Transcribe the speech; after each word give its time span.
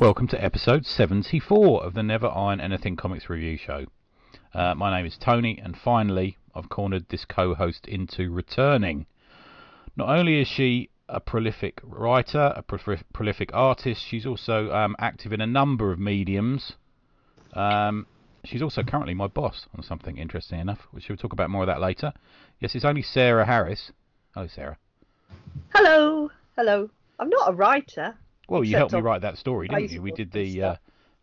Welcome 0.00 0.26
to 0.30 0.44
episode 0.44 0.84
74 0.84 1.84
of 1.84 1.94
the 1.94 2.02
Never 2.02 2.26
Iron 2.26 2.60
Anything 2.60 2.96
Comics 2.96 3.30
Review 3.30 3.56
Show. 3.56 3.86
Uh, 4.52 4.74
my 4.74 4.96
name 4.96 5.06
is 5.06 5.16
Tony, 5.16 5.60
and 5.62 5.76
finally, 5.76 6.38
I've 6.56 6.68
cornered 6.68 7.08
this 7.08 7.24
co 7.24 7.54
host 7.54 7.86
into 7.86 8.32
returning. 8.32 9.06
Not 9.94 10.08
only 10.08 10.40
is 10.40 10.48
she 10.48 10.90
a 11.08 11.20
prolific 11.20 11.80
writer, 11.84 12.52
a 12.56 12.62
pro- 12.62 12.96
prolific 13.12 13.50
artist, 13.54 14.04
she's 14.04 14.26
also 14.26 14.72
um, 14.72 14.96
active 14.98 15.32
in 15.32 15.40
a 15.40 15.46
number 15.46 15.92
of 15.92 16.00
mediums. 16.00 16.72
Um, 17.52 18.08
she's 18.42 18.60
also 18.62 18.82
currently 18.82 19.14
my 19.14 19.28
boss 19.28 19.68
on 19.76 19.84
something 19.84 20.18
interesting 20.18 20.58
enough, 20.58 20.80
which 20.90 21.08
we'll 21.08 21.16
talk 21.16 21.32
about 21.32 21.48
more 21.48 21.62
of 21.62 21.68
that 21.68 21.80
later. 21.80 22.12
Yes, 22.58 22.74
it's 22.74 22.84
only 22.84 23.02
Sarah 23.02 23.46
Harris. 23.46 23.92
Hello, 24.34 24.46
Sarah. 24.46 24.78
Hello, 25.74 26.30
hello. 26.56 26.88
I'm 27.18 27.28
not 27.28 27.50
a 27.50 27.52
writer. 27.52 28.14
Well, 28.48 28.64
you 28.64 28.76
helped 28.76 28.94
me 28.94 29.00
write 29.00 29.20
that 29.20 29.36
story, 29.36 29.68
didn't 29.68 29.90
you? 29.90 30.00
We 30.00 30.12
did 30.12 30.32
the 30.32 30.62
uh, 30.62 30.76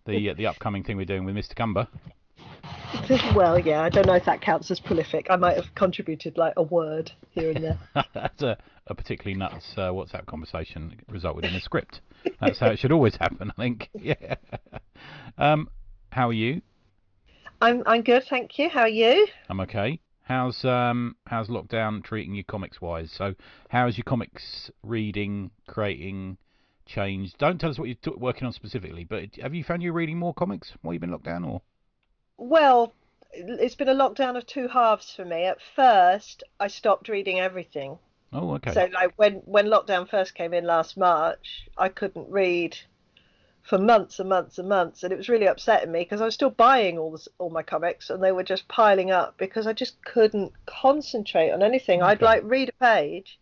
the 0.05 0.29
uh, 0.29 0.33
the 0.35 0.45
upcoming 0.45 0.83
thing 0.83 0.95
we're 0.95 1.05
doing 1.05 1.25
with 1.25 1.35
Mr. 1.35 1.55
Cumber. 1.55 1.87
well, 3.35 3.57
yeah, 3.57 3.81
I 3.81 3.89
don't 3.89 4.05
know 4.05 4.13
if 4.13 4.25
that 4.25 4.41
counts 4.41 4.69
as 4.69 4.79
prolific. 4.79 5.25
I 5.31 5.37
might 5.37 5.55
have 5.55 5.73
contributed 5.73 6.37
like 6.37 6.53
a 6.55 6.61
word 6.61 7.11
here 7.31 7.49
and 7.49 7.63
there. 7.63 7.79
That's 8.13 8.43
a, 8.43 8.57
a 8.85 8.93
particularly 8.93 9.37
nuts 9.37 9.73
uh, 9.75 9.89
WhatsApp 9.89 10.27
conversation 10.27 10.99
resulted 11.07 11.45
in 11.45 11.55
a 11.55 11.61
script. 11.61 12.01
That's 12.39 12.59
how 12.59 12.67
it 12.67 12.77
should 12.77 12.91
always 12.91 13.15
happen, 13.15 13.51
I 13.57 13.61
think. 13.61 13.89
Yeah. 13.99 14.35
Um, 15.39 15.69
how 16.11 16.29
are 16.29 16.33
you? 16.33 16.61
I'm 17.59 17.81
I'm 17.87 18.03
good, 18.03 18.23
thank 18.29 18.59
you. 18.59 18.69
How 18.69 18.81
are 18.81 18.87
you? 18.87 19.27
I'm 19.49 19.61
okay. 19.61 19.99
How's 20.29 20.63
um 20.63 21.15
how's 21.25 21.47
lockdown 21.49 22.03
treating 22.03 22.35
you 22.35 22.43
comics 22.43 22.79
wise? 22.79 23.11
So 23.11 23.33
how's 23.69 23.97
your 23.97 24.03
comics 24.05 24.69
reading, 24.83 25.49
creating 25.67 26.37
changed? 26.85 27.37
Don't 27.39 27.59
tell 27.59 27.71
us 27.71 27.79
what 27.79 27.87
you're 27.89 27.95
t- 27.95 28.11
working 28.15 28.45
on 28.45 28.53
specifically, 28.53 29.03
but 29.03 29.35
have 29.41 29.55
you 29.55 29.63
found 29.63 29.81
you're 29.81 29.91
reading 29.91 30.19
more 30.19 30.35
comics 30.35 30.71
while 30.83 30.93
you've 30.93 31.01
been 31.01 31.11
locked 31.11 31.25
down, 31.25 31.43
or 31.43 31.63
Well, 32.37 32.93
it's 33.31 33.75
been 33.75 33.89
a 33.89 33.93
lockdown 33.95 34.37
of 34.37 34.45
two 34.45 34.67
halves 34.67 35.13
for 35.15 35.25
me. 35.25 35.45
At 35.45 35.61
first, 35.61 36.43
I 36.59 36.67
stopped 36.67 37.09
reading 37.09 37.39
everything. 37.39 37.97
oh 38.31 38.53
okay, 38.55 38.71
So 38.71 38.85
like 38.93 39.13
when 39.17 39.35
when 39.45 39.65
lockdown 39.67 40.07
first 40.07 40.35
came 40.35 40.53
in 40.53 40.63
last 40.65 40.95
March, 40.95 41.67
I 41.77 41.89
couldn't 41.89 42.29
read 42.29 42.77
for 43.69 43.77
months 43.77 44.19
and 44.19 44.27
months 44.27 44.57
and 44.57 44.67
months, 44.67 45.03
and 45.03 45.13
it 45.13 45.17
was 45.17 45.29
really 45.29 45.45
upsetting 45.45 45.91
me 45.91 45.99
because 45.99 46.21
I 46.21 46.25
was 46.25 46.33
still 46.33 46.49
buying 46.49 46.97
all 46.97 47.11
this, 47.11 47.27
all 47.37 47.51
my 47.51 47.61
comics, 47.61 48.09
and 48.09 48.23
they 48.23 48.31
were 48.31 48.43
just 48.43 48.67
piling 48.67 49.11
up 49.11 49.37
because 49.37 49.67
I 49.67 49.73
just 49.73 50.03
couldn't 50.03 50.53
concentrate 50.65 51.51
on 51.51 51.61
anything. 51.61 52.01
I'd 52.01 52.23
like 52.23 52.41
read 52.43 52.69
a 52.69 52.83
page. 52.83 53.39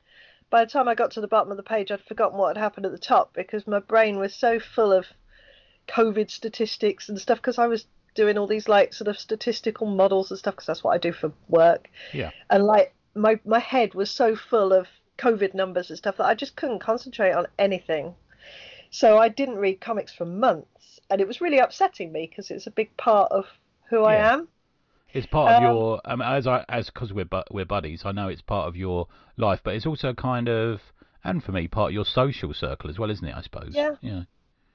By 0.49 0.65
the 0.65 0.69
time 0.69 0.89
I 0.89 0.95
got 0.95 1.11
to 1.11 1.21
the 1.21 1.29
bottom 1.29 1.49
of 1.49 1.55
the 1.55 1.63
page, 1.63 1.91
I'd 1.91 2.01
forgotten 2.01 2.37
what 2.37 2.57
had 2.57 2.61
happened 2.61 2.85
at 2.85 2.91
the 2.91 2.97
top 2.97 3.33
because 3.33 3.65
my 3.65 3.79
brain 3.79 4.19
was 4.19 4.35
so 4.35 4.59
full 4.59 4.91
of 4.91 5.05
COVID 5.87 6.29
statistics 6.29 7.07
and 7.07 7.17
stuff. 7.17 7.37
Because 7.37 7.57
I 7.57 7.67
was 7.67 7.85
doing 8.13 8.37
all 8.37 8.47
these 8.47 8.67
like 8.67 8.93
sort 8.93 9.07
of 9.07 9.17
statistical 9.17 9.87
models 9.87 10.29
and 10.29 10.37
stuff 10.37 10.55
because 10.55 10.67
that's 10.67 10.83
what 10.83 10.93
I 10.93 10.97
do 10.97 11.13
for 11.13 11.31
work 11.47 11.87
yeah, 12.11 12.31
and 12.49 12.65
like 12.65 12.93
my 13.13 13.39
my 13.45 13.59
head 13.59 13.93
was 13.93 14.09
so 14.09 14.35
full 14.35 14.73
of 14.73 14.87
COVID 15.17 15.53
numbers 15.53 15.89
and 15.89 15.97
stuff 15.97 16.17
that 16.17 16.25
I 16.25 16.33
just 16.33 16.55
couldn't 16.55 16.79
concentrate 16.79 17.31
on 17.31 17.47
anything. 17.57 18.15
So 18.99 19.19
I 19.19 19.29
didn't 19.29 19.57
read 19.57 19.79
comics 19.79 20.11
for 20.11 20.25
months, 20.25 20.99
and 21.11 21.21
it 21.21 21.27
was 21.27 21.39
really 21.39 21.59
upsetting 21.59 22.11
me 22.11 22.25
because 22.27 22.49
it's 22.49 22.65
a 22.65 22.71
big 22.71 22.89
part 22.97 23.31
of 23.31 23.45
who 23.89 24.03
I 24.03 24.15
am. 24.15 24.47
it's 25.13 25.27
part 25.27 25.51
of 25.51 25.57
Um, 25.57 25.63
your 25.63 26.01
um, 26.05 26.21
as 26.21 26.47
I 26.47 26.65
as 26.67 26.89
because 26.89 27.13
we're 27.13 27.25
bu- 27.25 27.49
we're 27.51 27.65
buddies. 27.65 28.05
I 28.05 28.11
know 28.11 28.27
it's 28.27 28.41
part 28.41 28.67
of 28.67 28.75
your 28.75 29.07
life, 29.37 29.61
but 29.63 29.75
it's 29.75 29.85
also 29.85 30.13
kind 30.13 30.49
of 30.49 30.81
and 31.23 31.43
for 31.43 31.51
me 31.51 31.67
part 31.67 31.89
of 31.91 31.93
your 31.93 32.05
social 32.05 32.55
circle 32.55 32.89
as 32.89 32.97
well, 32.97 33.11
isn't 33.11 33.27
it? 33.27 33.35
I 33.35 33.41
suppose. 33.41 33.75
Yeah. 33.75 33.97
Yeah. 34.01 34.23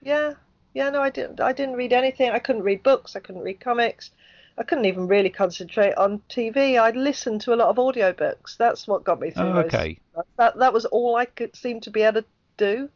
Yeah, 0.00 0.34
yeah. 0.72 0.90
No, 0.90 1.00
I 1.02 1.10
didn't. 1.10 1.40
I 1.40 1.52
didn't 1.52 1.74
read 1.74 1.92
anything. 1.92 2.30
I 2.30 2.38
couldn't 2.38 2.62
read 2.62 2.84
books. 2.84 3.16
I 3.16 3.20
couldn't 3.20 3.42
read 3.42 3.58
comics. 3.58 4.12
I 4.56 4.62
couldn't 4.62 4.84
even 4.84 5.08
really 5.08 5.30
concentrate 5.30 5.94
on 5.96 6.20
TV. 6.28 6.78
I 6.78 6.90
listened 6.90 7.40
to 7.42 7.54
a 7.54 7.56
lot 7.56 7.70
of 7.70 7.76
audiobooks. 7.76 8.56
That's 8.56 8.86
what 8.86 9.02
got 9.02 9.18
me 9.18 9.30
through. 9.32 9.48
Oh, 9.48 9.54
those- 9.54 9.64
okay. 9.74 9.98
That 10.38 10.58
that 10.58 10.72
was 10.72 10.84
all 10.84 11.16
I 11.16 11.24
could 11.24 11.56
seem 11.56 11.80
to 11.80 11.90
be 11.90 12.02
able 12.02 12.22
to 12.22 12.28
do 12.56 12.88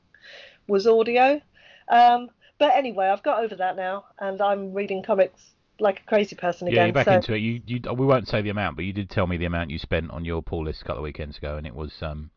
was 0.69 0.87
audio. 0.87 1.41
Um, 1.89 2.29
but 2.59 2.75
anyway, 2.75 3.07
I've 3.07 3.23
got 3.23 3.43
over 3.45 3.55
that 3.57 3.77
now, 3.77 4.07
and 4.19 4.41
I'm 4.41 4.73
reading 4.73 5.03
comics 5.03 5.41
like 5.79 6.01
a 6.01 6.05
crazy 6.05 6.35
person 6.37 6.69
again. 6.69 6.77
Yeah, 6.77 6.85
you're 6.87 6.95
back 6.95 7.05
so 7.05 7.13
into 7.13 7.35
it. 7.35 7.39
You, 7.39 7.61
you, 7.67 7.81
we 7.93 8.07
won't 8.07 8.27
say 8.29 8.41
the 8.43 8.49
amount, 8.51 8.77
but 8.77 8.85
you 8.87 8.93
did 8.95 9.11
tell 9.11 9.27
me 9.27 9.37
the 9.37 9.45
amount 9.45 9.71
you 9.71 9.79
spent 9.79 10.11
on 10.11 10.25
your 10.25 10.43
pull 10.43 10.65
list 10.65 10.81
a 10.83 10.85
couple 10.85 10.99
of 10.99 11.05
weekends 11.05 11.37
ago, 11.39 11.57
and 11.57 11.67
it 11.67 11.75
was 11.75 11.93
um 12.03 12.31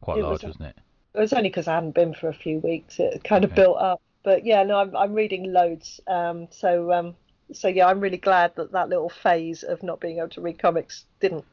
quite 0.00 0.18
It 0.18 0.22
large, 0.22 0.42
was- 0.42 0.50
wasn't 0.58 0.68
it? 0.68 0.76
it 1.14 1.20
was 1.20 1.32
only 1.32 1.48
because 1.48 1.68
I 1.68 1.74
hadn't 1.76 1.94
been 1.94 2.12
for 2.12 2.28
a 2.28 2.34
few 2.34 2.58
weeks. 2.58 2.98
It 2.98 3.22
kind 3.24 3.44
of 3.44 3.54
built 3.54 3.78
up. 3.78 4.02
But 4.24 4.44
yeah, 4.44 4.62
no, 4.64 4.78
I'm 4.78 4.94
I'm 4.96 5.14
reading 5.14 5.52
loads. 5.52 6.00
Um, 6.06 6.48
so 6.50 6.92
um, 6.92 7.14
so 7.52 7.68
yeah, 7.68 7.86
I'm 7.86 8.00
really 8.00 8.16
glad 8.18 8.52
that 8.56 8.72
that 8.72 8.88
little 8.88 9.08
phase 9.08 9.62
of 9.62 9.82
not 9.82 10.00
being 10.00 10.18
able 10.18 10.28
to 10.30 10.40
read 10.40 10.58
comics 10.58 11.04
didn't 11.20 11.44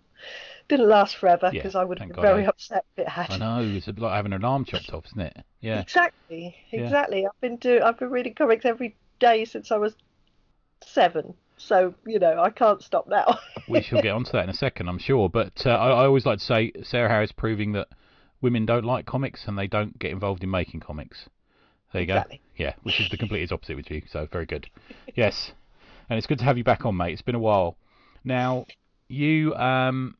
didn't 0.71 0.89
last 0.89 1.17
forever 1.17 1.47
Yeah, 1.53 1.59
because 1.59 1.75
I 1.75 1.83
would 1.83 1.99
have 1.99 2.07
been 2.07 2.15
God, 2.15 2.21
very 2.21 2.45
eh? 2.45 2.47
upset 2.47 2.85
if 2.95 3.03
it 3.03 3.09
had. 3.09 3.29
I 3.29 3.37
know 3.37 3.75
it's 3.75 3.87
a 3.87 3.93
bit 3.93 4.01
like 4.01 4.15
having 4.15 4.33
an 4.33 4.43
arm 4.43 4.65
chopped 4.65 4.91
off, 4.93 5.05
isn't 5.07 5.19
it? 5.19 5.37
Yeah. 5.59 5.79
Exactly, 5.81 6.55
Yeah. 6.71 6.79
exactly. 6.81 7.25
I've 7.25 7.39
been 7.41 7.57
do 7.57 7.81
I've 7.83 7.99
been 7.99 8.09
reading 8.09 8.33
comics 8.33 8.65
every 8.65 8.95
day 9.19 9.45
since 9.45 9.71
I 9.71 9.77
was 9.77 9.95
seven. 10.83 11.33
So 11.57 11.93
you 12.07 12.17
know 12.17 12.41
I 12.41 12.49
can't 12.49 12.81
stop 12.81 13.07
now. 13.07 13.37
we 13.67 13.81
shall 13.81 14.01
get 14.01 14.11
onto 14.11 14.31
that 14.31 14.45
in 14.45 14.49
a 14.49 14.53
second, 14.53 14.87
I'm 14.87 14.97
sure. 14.97 15.29
But 15.29 15.65
uh, 15.65 15.71
I, 15.71 15.89
I 15.89 16.05
always 16.05 16.25
like 16.25 16.39
to 16.39 16.45
say 16.45 16.71
Sarah 16.83 17.09
Harris 17.09 17.31
proving 17.31 17.73
that 17.73 17.87
women 18.41 18.65
don't 18.65 18.85
like 18.85 19.05
comics 19.05 19.43
and 19.47 19.57
they 19.57 19.67
don't 19.67 19.99
get 19.99 20.11
involved 20.11 20.43
in 20.43 20.49
making 20.49 20.79
comics. 20.79 21.29
There 21.93 22.01
you 22.01 22.07
Exactly. 22.07 22.37
go. 22.57 22.63
Yeah, 22.63 22.73
which 22.83 22.99
is 22.99 23.09
the 23.09 23.17
complete 23.17 23.51
opposite 23.51 23.75
with 23.75 23.91
you. 23.91 24.01
So 24.09 24.27
very 24.31 24.45
good. 24.45 24.69
Yes, 25.15 25.51
and 26.09 26.17
it's 26.17 26.27
good 26.27 26.39
to 26.39 26.45
have 26.45 26.57
you 26.57 26.63
back 26.63 26.85
on, 26.85 26.95
mate. 26.95 27.13
It's 27.13 27.21
been 27.21 27.35
a 27.35 27.39
while. 27.39 27.75
Now 28.23 28.65
you 29.09 29.53
um. 29.55 30.15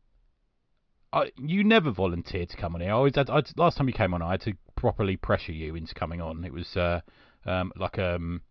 I, 1.13 1.31
you 1.37 1.63
never 1.63 1.91
volunteered 1.91 2.49
to 2.49 2.57
come 2.57 2.75
on 2.75 2.81
here. 2.81 2.91
I 2.91 2.93
always 2.93 3.15
had, 3.15 3.29
I, 3.29 3.43
last 3.57 3.77
time 3.77 3.87
you 3.87 3.93
came 3.93 4.13
on, 4.13 4.21
I 4.21 4.31
had 4.31 4.41
to 4.41 4.53
properly 4.75 5.17
pressure 5.17 5.51
you 5.51 5.75
into 5.75 5.93
coming 5.93 6.21
on. 6.21 6.43
It 6.45 6.53
was 6.53 6.77
uh, 6.77 7.01
um, 7.45 7.73
like 7.75 7.99
um, 7.99 8.41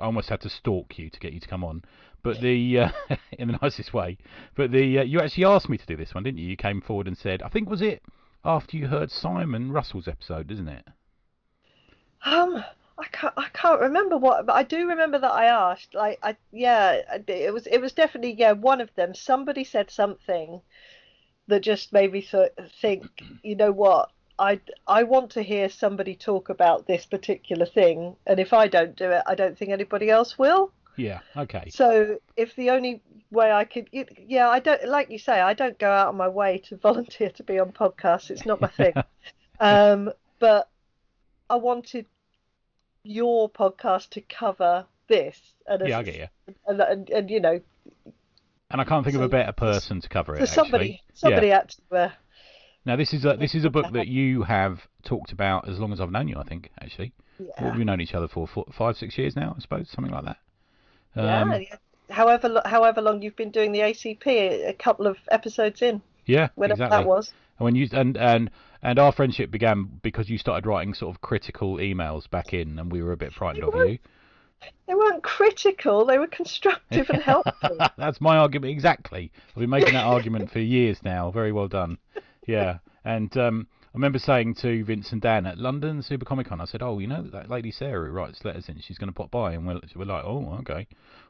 I 0.00 0.04
almost 0.04 0.28
had 0.28 0.40
to 0.42 0.50
stalk 0.50 0.98
you 0.98 1.10
to 1.10 1.20
get 1.20 1.32
you 1.32 1.40
to 1.40 1.48
come 1.48 1.62
on, 1.62 1.84
but 2.22 2.40
the 2.40 2.78
uh, 2.78 2.88
in 3.38 3.48
the 3.48 3.58
nicest 3.62 3.94
way. 3.94 4.18
But 4.56 4.72
the 4.72 4.98
uh, 4.98 5.02
you 5.04 5.20
actually 5.20 5.44
asked 5.44 5.68
me 5.68 5.78
to 5.78 5.86
do 5.86 5.96
this 5.96 6.14
one, 6.14 6.24
didn't 6.24 6.38
you? 6.38 6.48
You 6.48 6.56
came 6.56 6.80
forward 6.80 7.06
and 7.06 7.16
said, 7.16 7.42
I 7.42 7.48
think 7.48 7.70
was 7.70 7.82
it 7.82 8.02
after 8.44 8.76
you 8.76 8.88
heard 8.88 9.10
Simon 9.10 9.70
Russell's 9.70 10.08
episode, 10.08 10.50
isn't 10.50 10.68
it? 10.68 10.86
Um, 12.24 12.64
I 12.98 13.06
can't, 13.12 13.34
I 13.36 13.48
can't 13.52 13.80
remember 13.80 14.16
what, 14.16 14.44
but 14.44 14.56
I 14.56 14.64
do 14.64 14.88
remember 14.88 15.18
that 15.20 15.30
I 15.30 15.44
asked. 15.46 15.94
Like, 15.94 16.18
I, 16.22 16.36
yeah, 16.52 17.00
it 17.28 17.54
was, 17.54 17.66
it 17.68 17.80
was 17.80 17.92
definitely, 17.92 18.32
yeah, 18.32 18.52
one 18.52 18.80
of 18.80 18.92
them. 18.96 19.14
Somebody 19.14 19.62
said 19.62 19.90
something 19.90 20.60
that 21.48 21.60
just 21.60 21.92
made 21.92 22.12
me 22.12 22.22
th 22.22 22.50
think, 22.80 23.06
you 23.42 23.56
know 23.56 23.72
what? 23.72 24.10
I, 24.38 24.60
I 24.86 25.02
want 25.02 25.32
to 25.32 25.42
hear 25.42 25.68
somebody 25.68 26.14
talk 26.14 26.48
about 26.48 26.86
this 26.86 27.04
particular 27.06 27.66
thing, 27.66 28.14
and 28.26 28.38
if 28.38 28.52
I 28.52 28.68
don't 28.68 28.94
do 28.94 29.10
it, 29.10 29.22
I 29.26 29.34
don't 29.34 29.58
think 29.58 29.72
anybody 29.72 30.10
else 30.10 30.38
will. 30.38 30.70
Yeah. 30.96 31.20
Okay. 31.36 31.70
So 31.70 32.18
if 32.36 32.54
the 32.56 32.70
only 32.70 33.02
way 33.30 33.50
I 33.50 33.64
could, 33.64 33.88
yeah, 33.92 34.48
I 34.48 34.60
don't, 34.60 34.86
like 34.86 35.10
you 35.10 35.18
say, 35.18 35.40
I 35.40 35.54
don't 35.54 35.78
go 35.78 35.90
out 35.90 36.08
of 36.08 36.14
my 36.14 36.28
way 36.28 36.58
to 36.68 36.76
volunteer 36.88 37.30
to 37.30 37.42
be 37.42 37.58
on 37.58 37.72
podcasts. 37.72 38.30
It's 38.30 38.46
not 38.46 38.60
my 38.60 38.68
thing. 38.68 38.94
um, 39.60 40.10
but 40.38 40.68
I 41.50 41.56
wanted 41.56 42.06
your 43.02 43.48
podcast 43.50 44.10
to 44.10 44.20
cover 44.20 44.86
this, 45.08 45.40
and 45.66 45.88
Yeah, 45.88 45.98
I 45.98 46.02
get 46.02 46.16
you. 46.16 46.28
and, 46.66 46.80
and, 46.80 47.10
and 47.10 47.30
you 47.30 47.40
know, 47.40 47.60
And 48.70 48.80
I 48.80 48.84
can't 48.84 49.04
think 49.04 49.16
of 49.16 49.22
a 49.22 49.28
better 49.28 49.52
person 49.52 50.00
to 50.00 50.08
cover 50.08 50.36
it. 50.36 50.40
so 50.40 50.44
somebody, 50.46 50.94
actually. 50.94 51.02
somebody 51.14 51.46
Yeah. 51.48 51.54
had 51.54 51.68
to. 51.70 51.96
Uh, 51.96 52.10
Now 52.84 52.96
this 52.96 53.12
is 53.14 53.24
a 53.24 53.36
this 53.36 53.54
is 53.54 53.64
a 53.64 53.70
book 53.70 53.92
that 53.92 54.08
you 54.18 54.42
have 54.42 54.86
talked 55.04 55.32
about 55.32 55.68
as 55.68 55.78
long 55.78 55.92
as 55.92 56.00
I've 56.00 56.10
known 56.10 56.28
you. 56.28 56.36
I 56.38 56.44
think 56.44 56.70
actually. 56.80 57.12
What 57.38 57.54
yeah, 57.56 57.64
have 57.66 57.76
we 57.76 57.84
known 57.84 58.00
each 58.00 58.14
other 58.14 58.28
for? 58.28 58.46
Four, 58.48 58.66
five, 58.72 58.96
six 58.96 59.16
years 59.16 59.36
now, 59.36 59.54
I 59.56 59.60
suppose, 59.60 59.88
something 59.90 60.12
like 60.12 60.24
that. 60.24 60.38
Um, 61.14 61.52
yeah. 61.52 61.76
However, 62.10 62.60
however 62.64 63.00
long 63.00 63.22
you've 63.22 63.36
been 63.36 63.50
doing 63.50 63.72
the 63.72 63.80
ACP, 63.80 64.26
a, 64.26 64.68
a 64.70 64.72
couple 64.72 65.06
of 65.06 65.18
episodes 65.30 65.82
in, 65.82 66.02
yeah, 66.26 66.48
whenever 66.56 66.84
exactly. 66.84 66.98
that 66.98 67.06
was. 67.06 67.32
And 67.58 67.64
when 67.64 67.74
you 67.74 67.88
and 67.92 68.16
and 68.16 68.50
and 68.82 68.98
our 68.98 69.12
friendship 69.12 69.50
began 69.50 70.00
because 70.02 70.28
you 70.28 70.38
started 70.38 70.66
writing 70.66 70.94
sort 70.94 71.14
of 71.14 71.20
critical 71.20 71.76
emails 71.76 72.28
back 72.28 72.52
in, 72.52 72.78
and 72.78 72.90
we 72.92 73.02
were 73.02 73.12
a 73.12 73.16
bit 73.16 73.32
frightened 73.32 73.64
of 73.64 73.74
you. 73.74 73.98
They 74.86 74.94
weren't 74.94 75.22
critical; 75.22 76.04
they 76.04 76.18
were 76.18 76.26
constructive 76.26 77.10
and 77.10 77.22
helpful. 77.22 77.76
That's 77.98 78.20
my 78.20 78.38
argument 78.38 78.72
exactly. 78.72 79.30
I've 79.50 79.60
been 79.60 79.70
making 79.70 79.94
that 79.94 80.04
argument 80.04 80.50
for 80.50 80.60
years 80.60 81.02
now. 81.02 81.30
Very 81.30 81.52
well 81.52 81.68
done. 81.68 81.98
Yeah, 82.46 82.78
and 83.04 83.36
um, 83.36 83.66
I 83.88 83.90
remember 83.94 84.18
saying 84.18 84.54
to 84.56 84.84
Vince 84.84 85.12
and 85.12 85.20
Dan 85.20 85.46
at 85.46 85.58
London 85.58 86.02
Super 86.02 86.24
Comic 86.24 86.48
Con, 86.48 86.60
I 86.60 86.64
said, 86.64 86.82
"Oh, 86.82 86.98
you 86.98 87.06
know 87.06 87.22
that 87.22 87.50
lady 87.50 87.70
Sarah 87.70 88.06
who 88.06 88.12
writes 88.12 88.44
letters 88.44 88.68
in, 88.68 88.80
she's 88.80 88.98
going 88.98 89.12
to 89.12 89.14
pop 89.14 89.30
by," 89.30 89.52
and 89.52 89.66
we're, 89.66 89.80
we're 89.94 90.04
like, 90.04 90.24
"Oh, 90.24 90.56
okay, 90.60 90.86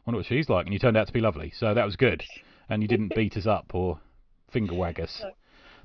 wonder 0.06 0.18
what 0.18 0.26
she's 0.26 0.48
like." 0.48 0.66
And 0.66 0.72
you 0.72 0.78
turned 0.78 0.96
out 0.96 1.08
to 1.08 1.12
be 1.12 1.20
lovely, 1.20 1.52
so 1.56 1.74
that 1.74 1.84
was 1.84 1.96
good. 1.96 2.22
And 2.68 2.82
you 2.82 2.88
didn't 2.88 3.14
beat 3.14 3.36
us 3.36 3.46
up 3.46 3.74
or 3.74 3.98
finger 4.50 4.74
wag 4.74 5.00
us. 5.00 5.22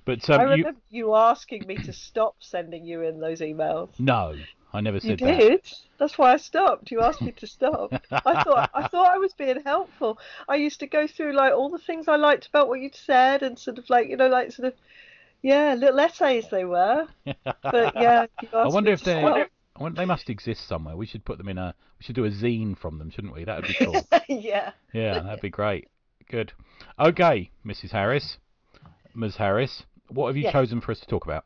But 0.05 0.29
I 0.29 0.35
um, 0.35 0.41
you 0.41 0.47
remember 0.57 0.79
you 0.89 1.15
asking 1.15 1.65
me 1.67 1.75
to 1.77 1.93
stop 1.93 2.35
sending 2.39 2.85
you 2.85 3.01
in 3.01 3.19
those 3.19 3.39
emails. 3.41 3.89
no, 3.99 4.35
I 4.73 4.81
never 4.81 4.97
You 4.97 5.11
said 5.11 5.19
that. 5.19 5.39
did. 5.39 5.61
That's 5.99 6.17
why 6.17 6.33
I 6.33 6.37
stopped. 6.37 6.91
You 6.91 7.01
asked 7.01 7.21
me 7.21 7.31
to 7.33 7.47
stop. 7.47 7.93
I 8.11 8.43
thought 8.43 8.69
I 8.73 8.87
thought 8.91 9.13
I 9.13 9.17
was 9.17 9.33
being 9.33 9.61
helpful. 9.63 10.17
I 10.49 10.55
used 10.55 10.79
to 10.79 10.87
go 10.87 11.07
through 11.07 11.33
like 11.33 11.53
all 11.53 11.69
the 11.69 11.77
things 11.77 12.07
I 12.07 12.15
liked 12.15 12.47
about 12.47 12.67
what 12.67 12.79
you'd 12.79 12.95
said 12.95 13.43
and 13.43 13.57
sort 13.57 13.77
of 13.77 13.89
like 13.89 14.09
you 14.09 14.17
know 14.17 14.27
like 14.27 14.51
sort 14.51 14.67
of 14.67 14.73
yeah 15.41 15.75
little 15.75 15.99
essays 15.99 16.45
they 16.49 16.65
were. 16.65 17.07
But 17.25 17.95
yeah, 17.95 18.25
you 18.41 18.47
I 18.53 18.67
wonder 18.67 18.91
if 18.91 19.03
they. 19.03 19.21
stop. 19.21 19.47
I 19.75 19.81
wonder, 19.81 20.01
they 20.01 20.05
must 20.05 20.29
exist 20.29 20.67
somewhere. 20.67 20.95
We 20.95 21.05
should 21.07 21.25
put 21.25 21.37
them 21.37 21.49
in 21.49 21.57
a. 21.57 21.73
We 21.99 22.03
should 22.03 22.15
do 22.15 22.25
a 22.25 22.29
zine 22.29 22.77
from 22.77 22.97
them, 22.99 23.09
shouldn't 23.09 23.33
we? 23.33 23.43
That 23.43 23.57
would 23.61 23.67
be 23.67 23.85
cool. 23.85 24.07
yeah. 24.27 24.71
yeah, 24.91 25.19
that'd 25.19 25.41
be 25.41 25.49
great. 25.49 25.87
Good. 26.29 26.51
Okay, 26.99 27.49
Mrs. 27.65 27.91
Harris, 27.91 28.37
Ms. 29.15 29.35
Harris, 29.35 29.83
what 30.09 30.27
have 30.27 30.37
you 30.37 30.43
Yes. 30.43 30.53
chosen 30.53 30.81
for 30.81 30.91
us 30.91 30.99
to 30.99 31.07
talk 31.07 31.25
about? 31.25 31.45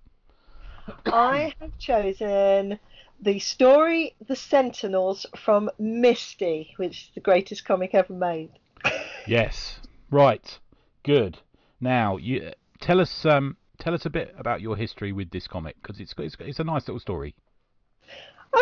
I 1.06 1.54
have 1.59 1.77
chosen 1.77 2.80
the 3.21 3.39
story 3.39 4.15
The 4.27 4.36
Sentinels 4.36 5.25
from 5.36 5.69
Misty, 5.80 6.74
which 6.77 7.04
is 7.04 7.09
the 7.15 7.21
greatest 7.21 7.65
comic 7.65 7.94
ever 7.94 8.13
made. 8.13 8.51
Yes. 9.27 9.81
Right. 10.09 10.57
Good. 11.04 11.39
Now, 11.81 12.15
you 12.15 12.54
tell 12.80 13.01
us. 13.01 13.25
Um, 13.25 13.57
tell 13.77 13.94
us 13.94 14.06
a 14.06 14.09
bit 14.09 14.33
about 14.38 14.62
your 14.62 14.77
history 14.77 15.12
with 15.12 15.30
this 15.31 15.48
comic 15.48 15.75
because 15.81 16.00
it's, 16.00 16.13
it's 16.18 16.38
it's 16.39 16.60
a 16.60 16.63
nice 16.63 16.88
little 16.88 17.00
story. 17.00 17.36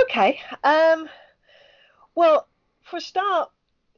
Okay. 0.03 0.39
Um, 0.63 1.07
well, 2.15 2.47
for 2.83 2.97
a 2.97 3.01
start, 3.01 3.51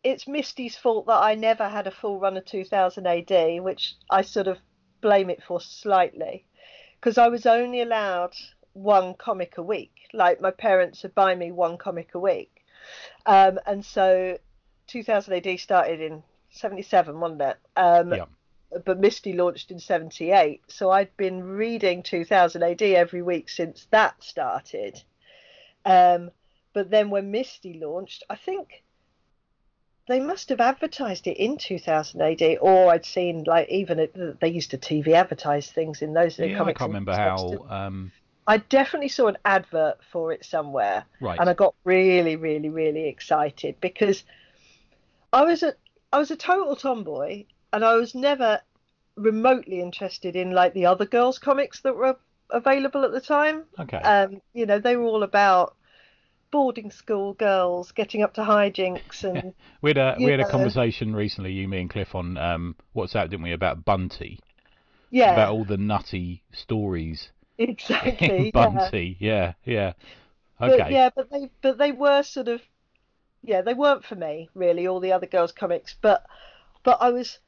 it's 0.03 0.27
Misty's 0.27 0.75
fault 0.75 1.07
that 1.07 1.23
I 1.23 1.35
never 1.35 1.69
had 1.69 1.87
a 1.87 1.91
full 1.91 2.19
run 2.19 2.35
of 2.35 2.45
2000 2.45 3.07
AD, 3.07 3.61
which 3.63 3.95
I 4.09 4.21
sort 4.21 4.47
of 4.47 4.57
blame 5.01 5.29
it 5.29 5.43
for 5.43 5.59
slightly, 5.61 6.45
because 6.99 7.17
I 7.17 7.27
was 7.27 7.45
only 7.45 7.81
allowed 7.81 8.35
one 8.73 9.13
comic 9.15 9.57
a 9.57 9.63
week. 9.63 9.93
Like 10.13 10.41
my 10.41 10.51
parents 10.51 11.03
would 11.03 11.15
buy 11.15 11.35
me 11.35 11.51
one 11.51 11.77
comic 11.77 12.13
a 12.13 12.19
week, 12.19 12.63
um, 13.25 13.59
and 13.65 13.85
so 13.85 14.37
2000 14.87 15.33
AD 15.33 15.59
started 15.59 16.01
in 16.01 16.23
77, 16.51 17.19
wasn't 17.19 17.41
it? 17.41 17.57
Um, 17.75 18.13
Yeah. 18.13 18.25
But 18.83 18.99
Misty 18.99 19.31
launched 19.31 19.71
in 19.71 19.79
78, 19.79 20.61
so 20.67 20.91
I'd 20.91 21.15
been 21.15 21.41
reading 21.41 22.03
2000 22.03 22.61
AD 22.63 22.81
every 22.81 23.21
week 23.21 23.47
since 23.47 23.87
that 23.91 24.21
started. 24.21 25.01
Um, 25.85 26.31
but 26.73 26.89
then 26.89 27.09
when 27.09 27.31
Misty 27.31 27.79
launched, 27.79 28.25
I 28.29 28.35
think 28.35 28.83
they 30.07 30.19
must 30.19 30.49
have 30.49 30.61
advertised 30.61 31.27
it 31.27 31.37
in 31.37 31.57
2000 31.57 32.21
AD, 32.21 32.57
or 32.61 32.91
I'd 32.91 33.05
seen 33.05 33.43
like 33.43 33.69
even 33.69 33.99
it, 33.99 34.39
they 34.39 34.47
used 34.47 34.71
to 34.71 34.77
TV 34.77 35.09
advertise 35.13 35.69
things 35.71 36.01
in 36.01 36.13
those 36.13 36.39
Yeah, 36.39 36.63
I 36.63 36.73
can't 36.73 36.89
remember 36.89 37.13
how. 37.13 37.65
Um, 37.69 38.11
I 38.47 38.57
definitely 38.57 39.09
saw 39.09 39.27
an 39.27 39.37
advert 39.43 39.97
for 40.09 40.31
it 40.31 40.45
somewhere, 40.45 41.03
right. 41.19 41.37
and 41.37 41.49
I 41.49 41.53
got 41.53 41.75
really, 41.83 42.37
really, 42.37 42.69
really 42.69 43.09
excited 43.09 43.75
because 43.81 44.23
I 45.33 45.43
was 45.43 45.63
a 45.63 45.73
I 46.13 46.19
was 46.19 46.31
a 46.31 46.37
total 46.37 46.77
tomboy, 46.77 47.45
and 47.73 47.83
I 47.83 47.95
was 47.95 48.15
never 48.15 48.61
remotely 49.17 49.81
interested 49.81 50.35
in 50.35 50.51
like 50.51 50.73
the 50.73 50.85
other 50.85 51.05
girls' 51.05 51.39
comics 51.39 51.81
that 51.81 51.95
were 51.95 52.17
available 52.49 53.03
at 53.03 53.11
the 53.11 53.19
time. 53.21 53.65
okay. 53.77 53.97
Um, 53.97 54.41
you 54.53 54.65
know, 54.65 54.79
they 54.79 54.95
were 54.95 55.05
all 55.05 55.23
about 55.23 55.75
boarding 56.51 56.91
school 56.91 57.33
girls 57.33 57.91
getting 57.91 58.23
up 58.23 58.33
to 58.33 58.41
hijinks 58.41 59.23
and 59.23 59.53
we 59.81 59.89
had 59.89 59.97
a 59.97 60.15
we 60.19 60.31
had 60.31 60.39
a 60.39 60.49
conversation 60.49 61.15
recently, 61.15 61.51
you, 61.51 61.67
me, 61.67 61.81
and 61.81 61.89
Cliff, 61.89 62.15
on 62.15 62.37
um, 62.37 62.75
WhatsApp, 62.95 63.29
didn't 63.29 63.43
we, 63.43 63.51
about 63.53 63.83
Bunty, 63.83 64.39
yeah, 65.09 65.33
about 65.33 65.53
all 65.53 65.65
the 65.65 65.77
nutty 65.77 66.43
stories 66.51 67.31
exactly. 67.57 68.45
yeah. 68.45 68.51
Bunty. 68.51 69.17
Yeah, 69.19 69.53
yeah. 69.65 69.93
But 70.59 70.71
Okay. 70.71 70.91
yeah, 70.93 71.09
but 71.15 71.29
they 71.29 71.51
but 71.61 71.77
they 71.77 71.91
were 71.91 72.23
sort 72.23 72.47
of 72.47 72.61
yeah, 73.43 73.61
they 73.61 73.73
weren't 73.73 74.05
for 74.05 74.15
me 74.15 74.49
really, 74.53 74.87
all 74.87 74.99
the 74.99 75.11
other 75.13 75.27
girls' 75.27 75.51
comics, 75.51 75.95
but 76.01 76.25
but 76.83 76.97
I 77.01 77.11
was 77.11 77.39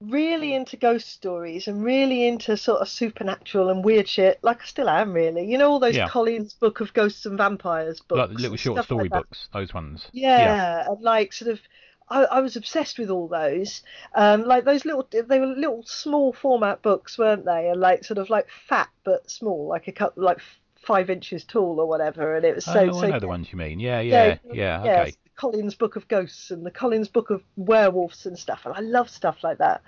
really 0.00 0.54
into 0.54 0.76
ghost 0.76 1.08
stories 1.08 1.68
and 1.68 1.82
really 1.82 2.26
into 2.26 2.56
sort 2.56 2.80
of 2.80 2.88
supernatural 2.88 3.70
and 3.70 3.84
weird 3.84 4.08
shit, 4.08 4.38
like 4.42 4.62
I 4.62 4.66
still 4.66 4.88
am 4.88 5.12
really. 5.12 5.50
You 5.50 5.58
know 5.58 5.70
all 5.70 5.80
those 5.80 5.96
Yeah. 5.96 6.08
Collins 6.08 6.54
book 6.54 6.80
of 6.80 6.92
ghosts 6.92 7.26
and 7.26 7.38
vampires 7.38 8.00
books, 8.00 8.30
like 8.30 8.38
little 8.38 8.56
short 8.56 8.84
story 8.84 9.04
like 9.04 9.12
books, 9.12 9.48
those 9.52 9.72
ones. 9.72 10.06
Yeah, 10.12 10.86
and 10.88 11.00
like 11.00 11.32
sort 11.32 11.50
of, 11.50 11.60
I, 12.08 12.24
I 12.24 12.40
was 12.40 12.56
obsessed 12.56 12.98
with 12.98 13.10
all 13.10 13.28
those. 13.28 13.82
Um, 14.14 14.44
like 14.44 14.64
those 14.64 14.84
little, 14.84 15.08
they 15.10 15.40
were 15.40 15.46
little 15.46 15.82
small 15.84 16.32
format 16.32 16.82
books, 16.82 17.18
weren't 17.18 17.46
they? 17.46 17.70
And 17.70 17.80
like 17.80 18.04
sort 18.04 18.18
of 18.18 18.28
like 18.28 18.48
fat 18.68 18.90
but 19.04 19.30
small, 19.30 19.66
like 19.66 19.88
a 19.88 19.92
couple, 19.92 20.22
like 20.22 20.40
five 20.76 21.10
inches 21.10 21.44
tall 21.44 21.80
or 21.80 21.86
whatever. 21.86 22.36
And 22.36 22.44
it 22.44 22.54
was 22.54 22.64
so, 22.64 22.90
oh, 22.90 22.92
so 22.92 23.06
I 23.06 23.10
know 23.10 23.20
the 23.20 23.28
ones 23.28 23.48
you 23.50 23.58
mean. 23.58 23.80
Yeah, 23.80 24.00
yeah, 24.00 24.38
yeah. 24.52 24.84
yeah, 24.84 25.02
okay. 25.02 25.14
Collins 25.36 25.74
Book 25.74 25.96
of 25.96 26.08
Ghosts 26.08 26.50
and 26.50 26.64
the 26.64 26.70
Collins 26.70 27.08
Book 27.08 27.30
of 27.30 27.42
Werewolves 27.56 28.26
and 28.26 28.38
stuff, 28.38 28.62
and 28.64 28.74
I 28.74 28.80
love 28.80 29.08
stuff 29.10 29.42
like 29.42 29.58
that. 29.58 29.82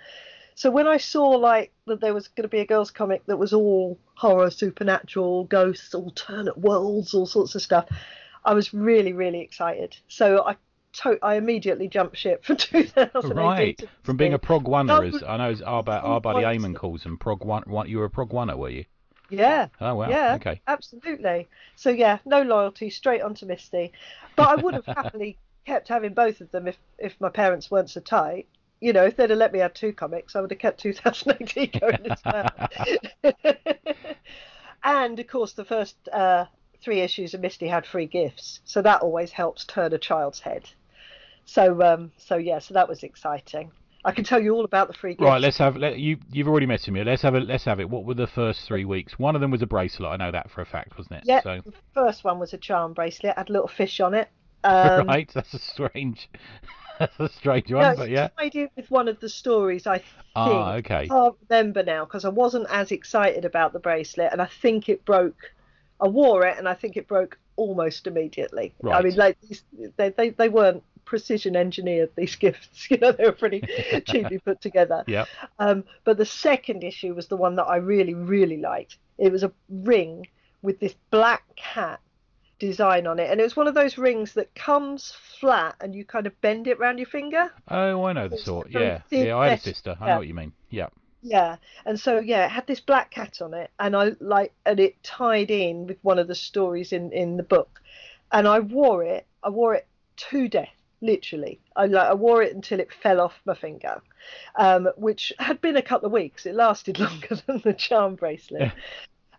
So 0.54 0.70
when 0.70 0.88
I 0.88 0.96
saw 0.96 1.28
like 1.28 1.72
that 1.86 2.00
there 2.00 2.12
was 2.12 2.28
going 2.28 2.42
to 2.42 2.48
be 2.48 2.58
a 2.58 2.66
girls' 2.66 2.90
comic 2.90 3.24
that 3.26 3.38
was 3.38 3.52
all 3.52 3.98
horror, 4.14 4.50
supernatural, 4.50 5.44
ghosts, 5.44 5.94
alternate 5.94 6.58
worlds, 6.58 7.14
all 7.14 7.26
sorts 7.26 7.54
of 7.54 7.62
stuff, 7.62 7.86
I 8.44 8.54
was 8.54 8.74
really, 8.74 9.12
really 9.12 9.40
excited. 9.40 9.96
So 10.08 10.44
I, 10.44 10.56
to- 10.94 11.18
I 11.22 11.36
immediately 11.36 11.86
jumped 11.86 12.16
ship 12.16 12.44
for 12.44 12.54
2000 12.56 13.08
AD. 13.14 13.36
Right, 13.36 13.88
from 14.02 14.16
being 14.16 14.34
a 14.34 14.38
prog 14.38 14.64
oneer, 14.64 15.14
as 15.14 15.22
I 15.22 15.36
know, 15.36 15.50
as 15.50 15.62
our, 15.62 15.84
oh, 15.86 15.92
our 15.92 16.16
oh, 16.16 16.20
buddy 16.20 16.44
Eamon 16.44 16.74
calls 16.74 17.04
them, 17.04 17.18
prog 17.18 17.44
one, 17.44 17.62
one. 17.66 17.88
You 17.88 17.98
were 17.98 18.06
a 18.06 18.10
prog 18.10 18.30
oneer, 18.30 18.56
were 18.56 18.70
you? 18.70 18.84
Yeah, 19.30 19.69
Oh 19.80 19.94
wow. 19.94 20.10
Yeah. 20.10 20.36
Okay. 20.36 20.60
absolutely. 20.66 21.48
So 21.76 21.90
yeah, 21.90 22.19
no 22.25 22.42
loyalty, 22.42 22.90
straight 22.90 23.22
onto 23.22 23.46
Misty. 23.46 23.92
But 24.36 24.48
I 24.48 24.56
would 24.56 24.75
have 24.76 24.86
happily 24.86 25.38
kept 25.66 25.88
having 25.88 26.14
both 26.14 26.40
of 26.40 26.50
them 26.50 26.66
if 26.69 26.78
if 26.98 27.20
my 27.20 27.28
parents 27.30 27.70
weren't 27.70 27.90
so 27.90 28.00
tight. 28.00 28.48
You 28.80 28.92
know, 28.92 29.04
if 29.04 29.16
they'd 29.16 29.30
have 29.30 29.38
let 29.38 29.52
me 29.52 29.58
have 29.60 29.75
two 29.75 29.92
comics, 29.92 30.36
I 30.36 30.40
would 30.40 30.50
have 30.50 30.60
kept 30.60 30.80
2000 30.82 31.32
AD 31.32 31.66
going 31.80 32.06
as 32.06 32.22
well. 32.25 32.50
and 34.84 35.19
of 35.19 35.26
course, 35.26 35.52
the 35.54 35.64
first 35.64 35.96
uh, 36.12 36.46
three 36.82 37.00
issues 37.00 37.34
of 37.34 37.40
Misty 37.40 37.69
had 37.69 37.86
free 37.86 38.06
gifts, 38.06 38.60
so 38.64 38.82
that 38.82 39.02
always 39.02 39.32
helps 39.32 39.64
turn 39.64 39.92
a 39.92 39.98
child's 39.98 40.40
head. 40.40 40.70
So 41.46 41.82
um, 41.82 42.12
so 42.19 42.36
yeah, 42.36 42.60
so 42.60 42.75
that 42.75 42.88
was 42.88 43.02
exciting. 43.02 43.72
I 44.04 44.12
can 44.12 44.24
tell 44.24 44.40
you 44.40 44.54
all 44.54 44.64
about 44.64 44.88
the 44.88 44.94
free 44.94 45.12
gifts. 45.12 45.22
Right. 45.22 45.40
Let's 45.40 45.58
have. 45.58 45.76
Let, 45.76 45.98
you 45.98 46.18
you've 46.30 46.48
already 46.48 46.66
met 46.66 46.86
him 46.86 46.94
here. 46.94 47.04
Let's 47.04 47.22
have 47.22 47.34
it. 47.34 47.46
Let's 47.46 47.64
have 47.64 47.80
it. 47.80 47.90
What 47.90 48.04
were 48.04 48.14
the 48.14 48.26
first 48.26 48.66
three 48.66 48.84
weeks? 48.84 49.18
One 49.18 49.34
of 49.34 49.40
them 49.40 49.50
was 49.50 49.62
a 49.62 49.66
bracelet. 49.66 50.10
I 50.10 50.16
know 50.16 50.30
that 50.30 50.50
for 50.50 50.60
a 50.60 50.66
fact, 50.66 50.96
wasn't 50.96 51.16
it? 51.16 51.22
Yeah, 51.26 51.42
So 51.42 51.61
the 51.64 51.73
first 51.94 52.25
one 52.25 52.38
was 52.38 52.52
a 52.52 52.58
charm 52.58 52.92
bracelet, 52.94 53.37
had 53.37 53.50
a 53.50 53.52
little 53.52 53.68
fish 53.68 54.00
on 54.00 54.14
it. 54.14 54.28
Um, 54.64 55.06
right. 55.06 55.30
That's 55.32 55.54
a 55.54 55.58
strange. 55.61 56.28
That's 56.99 57.18
a 57.20 57.28
strange 57.28 57.70
one, 57.70 57.92
it's 57.92 58.00
but 58.00 58.11
yeah. 58.11 58.28
tied 58.37 58.56
in 58.56 58.68
with 58.75 58.90
one 58.90 59.06
of 59.06 59.20
the 59.20 59.28
stories, 59.28 59.87
I 59.87 59.99
think. 59.99 60.11
Ah, 60.34 60.75
okay. 60.75 61.02
I 61.02 61.06
can't 61.06 61.37
remember 61.49 61.84
now 61.84 62.04
because 62.04 62.25
I 62.25 62.28
wasn't 62.28 62.66
as 62.68 62.90
excited 62.90 63.44
about 63.44 63.73
the 63.73 63.78
bracelet, 63.78 64.32
and 64.32 64.42
I 64.42 64.46
think 64.46 64.88
it 64.88 65.04
broke. 65.04 65.52
I 66.00 66.08
wore 66.08 66.44
it, 66.44 66.58
and 66.58 66.68
I 66.68 66.75
think 66.75 66.96
it 66.96 67.06
broke 67.06 67.38
almost 67.54 68.08
immediately. 68.08 68.75
I 68.90 69.00
mean, 69.02 69.14
like 69.14 69.38
they, 69.96 70.11
they 70.11 70.30
they 70.30 70.49
weren't 70.49 70.82
precision 71.08 71.56
engineered. 71.56 72.10
These 72.14 72.36
gifts, 72.44 72.90
you 72.90 72.98
know, 72.98 73.12
they 73.12 73.24
were 73.24 73.32
pretty 73.32 73.62
cheaply 74.06 74.38
put 74.38 74.60
together. 74.60 75.04
Yeah. 75.06 75.24
Um, 75.58 75.84
but 76.04 76.18
the 76.18 76.26
second 76.26 76.84
issue 76.84 77.14
was 77.14 77.26
the 77.26 77.36
one 77.36 77.56
that 77.56 77.64
I 77.64 77.76
really, 77.76 78.14
really 78.14 78.58
liked. 78.58 78.98
It 79.16 79.32
was 79.32 79.42
a 79.42 79.52
ring 79.68 80.28
with 80.62 80.78
this 80.78 80.94
black 81.10 81.42
cat 81.56 82.00
design 82.58 83.06
on 83.06 83.18
it, 83.18 83.30
and 83.30 83.40
it 83.40 83.44
was 83.44 83.56
one 83.56 83.68
of 83.68 83.74
those 83.74 83.96
rings 83.96 84.34
that 84.34 84.54
comes 84.54 85.14
flat 85.40 85.76
and 85.80 85.94
you 85.94 86.04
kind 86.04 86.26
of 86.26 86.38
bend 86.40 86.66
it 86.66 86.78
around 86.78 86.98
your 86.98 87.06
finger. 87.06 87.50
Oh, 87.68 88.04
I 88.04 88.12
know 88.12 88.28
the 88.28 88.38
sort. 88.38 88.70
Yeah. 88.70 89.00
Yeah. 89.10 89.36
I 89.36 89.48
had 89.48 89.58
a 89.58 89.62
sister. 89.62 89.96
I 90.00 90.06
yeah. 90.06 90.12
know 90.12 90.18
what 90.18 90.28
you 90.28 90.34
mean. 90.34 90.52
Yeah. 90.70 90.88
Yeah, 91.20 91.56
and 91.84 91.98
so 91.98 92.20
yeah, 92.20 92.46
it 92.46 92.50
had 92.50 92.68
this 92.68 92.78
black 92.78 93.10
cat 93.10 93.42
on 93.42 93.52
it, 93.52 93.72
and 93.80 93.96
I 93.96 94.12
like, 94.20 94.52
and 94.64 94.78
it 94.78 95.02
tied 95.02 95.50
in 95.50 95.88
with 95.88 95.98
one 96.02 96.20
of 96.20 96.28
the 96.28 96.34
stories 96.36 96.92
in 96.92 97.10
in 97.10 97.36
the 97.36 97.42
book, 97.42 97.80
and 98.30 98.46
I 98.46 98.60
wore 98.60 99.02
it. 99.02 99.26
I 99.42 99.48
wore 99.48 99.74
it 99.74 99.88
to 100.30 100.48
death, 100.48 100.68
literally. 101.00 101.61
I 101.76 101.87
like 101.87 102.09
I 102.09 102.14
wore 102.14 102.43
it 102.43 102.55
until 102.55 102.81
it 102.81 102.93
fell 102.93 103.21
off 103.21 103.40
my 103.45 103.55
finger, 103.55 104.00
um, 104.57 104.88
which 104.97 105.33
had 105.38 105.61
been 105.61 105.76
a 105.76 105.83
couple 105.83 106.07
of 106.07 106.12
weeks. 106.12 106.47
It 106.47 106.55
lasted 106.55 106.99
longer 107.00 107.37
than 107.47 107.59
the 107.59 107.75
charm 107.75 108.14
bracelet. 108.14 108.62
Yeah. 108.62 108.73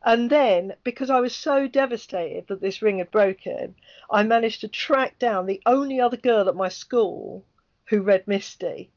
And 0.03 0.29
then, 0.29 0.75
because 0.83 1.09
I 1.09 1.19
was 1.19 1.35
so 1.35 1.67
devastated 1.67 2.47
that 2.47 2.61
this 2.61 2.81
ring 2.81 2.99
had 2.99 3.11
broken, 3.11 3.75
I 4.09 4.23
managed 4.23 4.61
to 4.61 4.69
track 4.69 5.19
down 5.19 5.45
the 5.45 5.61
only 5.65 5.99
other 5.99 6.15
girl 6.15 6.47
at 6.47 6.55
my 6.55 6.69
school 6.69 7.43
who 7.89 8.01
read 8.01 8.25
Misty. 8.25 8.91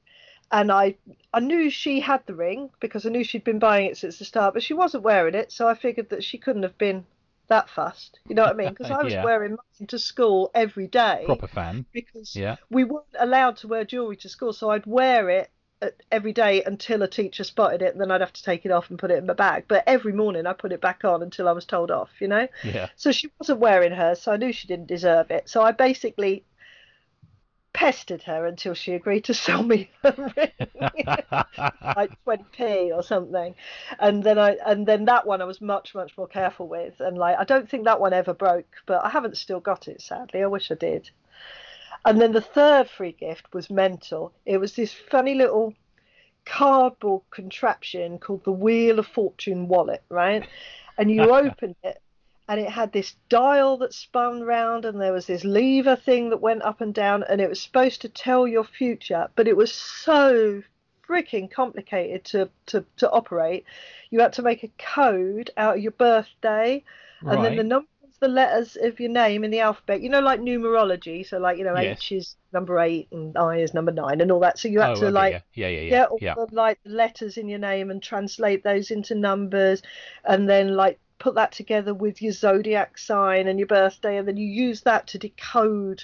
And 0.52 0.70
I, 0.70 0.96
I 1.32 1.40
knew 1.40 1.70
she 1.70 1.98
had 1.98 2.24
the 2.26 2.34
ring 2.34 2.70
because 2.78 3.04
I 3.04 3.08
knew 3.08 3.24
she'd 3.24 3.42
been 3.42 3.58
buying 3.58 3.86
it 3.86 3.96
since 3.96 4.18
the 4.18 4.24
start, 4.24 4.54
but 4.54 4.62
she 4.62 4.74
wasn't 4.74 5.02
wearing 5.02 5.34
it, 5.34 5.50
so 5.50 5.66
I 5.66 5.74
figured 5.74 6.10
that 6.10 6.22
she 6.22 6.38
couldn't 6.38 6.62
have 6.62 6.78
been 6.78 7.04
that 7.52 7.68
fussed. 7.70 8.18
You 8.28 8.34
know 8.34 8.42
what 8.42 8.52
I 8.52 8.56
mean? 8.56 8.70
Because 8.70 8.90
I 8.98 9.02
was 9.02 9.12
Yeah. 9.12 9.24
wearing 9.24 9.52
mine 9.52 9.86
to 9.88 9.98
school 9.98 10.50
every 10.54 10.86
day 10.86 11.22
Proper 11.26 11.46
fan. 11.46 11.86
because 11.92 12.34
Yeah. 12.36 12.56
we 12.70 12.84
weren't 12.84 13.06
allowed 13.18 13.56
to 13.58 13.68
wear 13.68 13.84
jewelry 13.84 14.16
to 14.18 14.28
school, 14.28 14.52
so 14.52 14.70
I'd 14.70 14.86
wear 14.86 15.30
it 15.30 15.50
every 16.12 16.32
day 16.32 16.62
until 16.62 17.02
a 17.02 17.08
teacher 17.08 17.42
spotted 17.42 17.82
it, 17.82 17.92
and 17.92 18.00
then 18.00 18.12
I'd 18.12 18.20
have 18.20 18.32
to 18.34 18.42
take 18.44 18.64
it 18.64 18.70
off 18.70 18.88
and 18.90 18.98
put 18.98 19.10
it 19.10 19.18
in 19.18 19.26
my 19.26 19.34
bag. 19.34 19.64
But 19.66 19.82
every 19.88 20.12
morning 20.12 20.46
I 20.46 20.52
put 20.52 20.70
it 20.72 20.80
back 20.80 21.04
on 21.04 21.22
until 21.24 21.48
I 21.48 21.52
was 21.52 21.64
told 21.64 21.90
off, 21.90 22.10
you 22.20 22.28
know? 22.28 22.46
Yeah. 22.62 22.88
So 22.94 23.10
she 23.10 23.30
wasn't 23.40 23.58
wearing 23.58 23.90
hers, 23.92 24.22
so 24.22 24.30
I 24.32 24.36
knew 24.36 24.52
she 24.52 24.68
didn't 24.68 24.86
deserve 24.86 25.32
it. 25.32 25.48
So 25.48 25.60
I 25.62 25.72
basically 25.72 26.44
pestered 27.72 28.22
her 28.22 28.46
until 28.46 28.74
she 28.74 28.92
agreed 28.92 29.24
to 29.24 29.34
sell 29.46 29.62
me 29.62 29.90
a 30.04 30.12
ring, 30.36 30.68
like 31.96 32.12
20p 32.26 32.94
or 32.94 33.02
something. 33.02 33.54
And 33.98 34.22
then 34.22 34.38
I 34.38 34.56
and 34.66 34.86
then 34.86 35.06
that 35.06 35.26
one 35.26 35.42
I 35.42 35.44
was 35.44 35.60
much 35.60 35.94
much 35.94 36.16
more 36.16 36.28
careful 36.28 36.68
with, 36.68 37.00
and 37.00 37.16
like 37.16 37.36
I 37.38 37.44
don't 37.44 37.68
think 37.68 37.84
that 37.84 38.00
one 38.00 38.12
ever 38.12 38.34
broke, 38.34 38.76
but 38.86 39.04
I 39.04 39.08
haven't 39.08 39.36
still 39.36 39.60
got 39.60 39.88
it 39.88 40.00
sadly. 40.00 40.42
I 40.42 40.46
wish 40.46 40.70
I 40.70 40.74
did. 40.74 41.10
And 42.04 42.20
then 42.20 42.32
the 42.32 42.40
third 42.40 42.90
free 42.90 43.12
gift 43.12 43.52
was 43.54 43.70
mental. 43.70 44.32
It 44.44 44.58
was 44.58 44.74
this 44.74 44.92
funny 44.92 45.34
little 45.34 45.74
cardboard 46.44 47.22
contraption 47.30 48.18
called 48.18 48.44
the 48.44 48.52
Wheel 48.52 48.98
of 48.98 49.06
Fortune 49.06 49.68
wallet, 49.68 50.02
right? 50.08 50.46
And 50.98 51.10
you 51.10 51.22
opened 51.34 51.76
it 51.84 52.02
and 52.52 52.60
it 52.60 52.68
had 52.68 52.92
this 52.92 53.16
dial 53.30 53.78
that 53.78 53.94
spun 53.94 54.42
round 54.42 54.84
and 54.84 55.00
there 55.00 55.14
was 55.14 55.26
this 55.26 55.42
lever 55.42 55.96
thing 55.96 56.28
that 56.28 56.42
went 56.42 56.60
up 56.60 56.82
and 56.82 56.92
down 56.92 57.22
and 57.22 57.40
it 57.40 57.48
was 57.48 57.62
supposed 57.62 58.02
to 58.02 58.10
tell 58.10 58.46
your 58.46 58.62
future, 58.62 59.26
but 59.36 59.48
it 59.48 59.56
was 59.56 59.72
so 59.72 60.62
freaking 61.08 61.50
complicated 61.50 62.26
to, 62.26 62.50
to, 62.66 62.84
to 62.98 63.10
operate. 63.10 63.64
You 64.10 64.20
had 64.20 64.34
to 64.34 64.42
make 64.42 64.64
a 64.64 64.70
code 64.76 65.50
out 65.56 65.76
of 65.78 65.82
your 65.82 65.92
birthday 65.92 66.84
and 67.22 67.42
then 67.42 67.56
the 67.56 67.62
Right. 67.62 67.66
numbers, 67.66 67.88
the 68.20 68.28
letters 68.28 68.76
of 68.76 69.00
your 69.00 69.10
name 69.10 69.44
in 69.44 69.50
the 69.50 69.60
alphabet, 69.60 70.02
you 70.02 70.10
know, 70.10 70.20
like 70.20 70.40
numerology. 70.40 71.26
So, 71.26 71.38
like, 71.38 71.56
you 71.56 71.64
know, 71.64 71.74
Yes. 71.78 72.00
H 72.00 72.12
is 72.12 72.36
number 72.52 72.78
eight 72.80 73.08
and 73.12 73.34
I 73.38 73.60
is 73.60 73.72
number 73.72 73.92
nine 73.92 74.20
and 74.20 74.30
all 74.30 74.40
that. 74.40 74.58
So 74.58 74.68
you 74.68 74.80
had 74.80 74.90
oh, 74.90 74.94
to, 74.96 75.06
okay, 75.06 75.10
like, 75.10 75.32
yeah, 75.54 75.68
yeah, 75.68 75.68
yeah, 75.68 75.80
yeah, 75.80 75.90
yeah. 75.90 76.04
all 76.04 76.18
yeah. 76.20 76.34
the 76.34 76.54
like 76.54 76.78
letters 76.84 77.38
in 77.38 77.48
your 77.48 77.60
name 77.60 77.90
and 77.90 78.02
translate 78.02 78.62
those 78.62 78.90
into 78.90 79.14
numbers, 79.14 79.82
and 80.26 80.46
then 80.46 80.76
like 80.76 80.98
put 81.22 81.36
that 81.36 81.52
together 81.52 81.94
with 81.94 82.20
your 82.20 82.32
zodiac 82.32 82.98
sign 82.98 83.46
and 83.46 83.56
your 83.56 83.68
birthday, 83.68 84.16
and 84.16 84.26
then 84.26 84.36
you 84.36 84.46
use 84.46 84.80
that 84.80 85.06
to 85.06 85.18
decode 85.18 86.02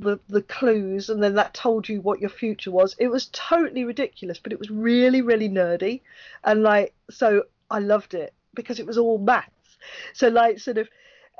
the 0.00 0.18
the 0.28 0.42
clues, 0.42 1.08
and 1.08 1.22
then 1.22 1.34
that 1.34 1.54
told 1.54 1.88
you 1.88 2.00
what 2.00 2.20
your 2.20 2.28
future 2.28 2.72
was. 2.72 2.96
It 2.98 3.06
was 3.06 3.30
totally 3.32 3.84
ridiculous, 3.84 4.40
but 4.40 4.52
it 4.52 4.58
was 4.58 4.68
really 4.68 5.22
really 5.22 5.48
nerdy, 5.48 6.00
and 6.42 6.62
like 6.62 6.92
so 7.08 7.44
I 7.70 7.78
loved 7.78 8.14
it 8.14 8.34
because 8.52 8.80
it 8.80 8.86
was 8.86 8.98
all 8.98 9.18
maths. 9.18 9.78
So 10.12 10.28
like 10.28 10.58
sort 10.58 10.78
of. 10.78 10.88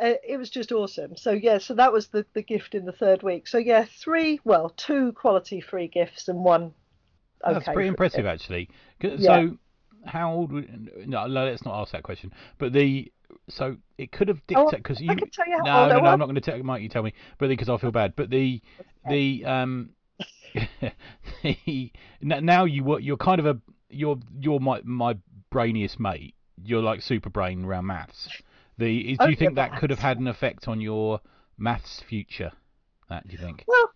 Uh, 0.00 0.14
it 0.26 0.38
was 0.38 0.48
just 0.48 0.72
awesome. 0.72 1.14
So 1.16 1.32
yeah, 1.32 1.58
so 1.58 1.74
that 1.74 1.92
was 1.92 2.08
the, 2.08 2.24
the 2.32 2.42
gift 2.42 2.74
in 2.74 2.86
the 2.86 2.92
third 2.92 3.22
week. 3.22 3.46
So 3.46 3.58
yeah, 3.58 3.84
three, 3.84 4.40
well, 4.42 4.70
two 4.70 5.12
quality 5.12 5.60
free 5.60 5.86
gifts 5.86 6.28
and 6.28 6.42
one 6.42 6.72
okay. 7.44 7.54
That's 7.54 7.68
pretty 7.68 7.88
impressive, 7.88 8.24
gift. 8.24 9.22
So. 9.22 9.36
Yeah. 9.40 9.50
How 10.06 10.32
old? 10.32 10.52
No, 11.06 11.26
let's 11.26 11.64
not 11.64 11.80
ask 11.80 11.92
that 11.92 12.02
question. 12.02 12.32
But 12.58 12.72
the 12.72 13.12
so 13.48 13.76
it 13.98 14.12
could 14.12 14.28
have 14.28 14.40
Oh, 14.54 14.64
dictated 14.64 14.82
because 14.82 15.00
you. 15.00 15.16
Tell 15.32 15.46
you 15.48 15.58
how 15.58 15.64
no, 15.64 15.82
old 15.84 15.90
no, 15.92 15.98
I 15.98 16.00
no. 16.00 16.10
I'm 16.10 16.18
not 16.18 16.26
going 16.26 16.34
to 16.36 16.40
tell. 16.40 16.58
Mike, 16.62 16.82
you 16.82 16.88
tell 16.88 17.02
me. 17.02 17.14
But 17.38 17.48
because 17.48 17.68
I 17.68 17.76
feel 17.78 17.90
bad. 17.92 18.14
But 18.16 18.30
the 18.30 18.60
the 19.08 19.44
um 19.44 19.90
the 21.42 21.92
now 22.20 22.64
you 22.64 22.84
were 22.84 23.00
you're 23.00 23.16
kind 23.16 23.38
of 23.40 23.46
a 23.46 23.60
you're 23.88 24.18
you're 24.38 24.60
my 24.60 24.80
my 24.84 25.16
brainiest 25.50 25.98
mate. 26.00 26.34
You're 26.64 26.82
like 26.82 27.02
super 27.02 27.30
brain 27.30 27.64
around 27.64 27.86
maths. 27.86 28.28
The 28.78 29.12
is, 29.12 29.18
do 29.18 29.24
Oh, 29.24 29.28
you 29.28 29.36
think 29.36 29.56
yeah, 29.56 29.68
that 29.68 29.80
could 29.80 29.90
have 29.90 29.98
had 29.98 30.18
an 30.18 30.28
effect 30.28 30.68
on 30.68 30.80
your 30.80 31.20
maths 31.58 32.02
future? 32.08 32.52
That 33.08 33.26
do 33.26 33.32
you 33.32 33.38
think? 33.38 33.64
Well, 33.66 33.90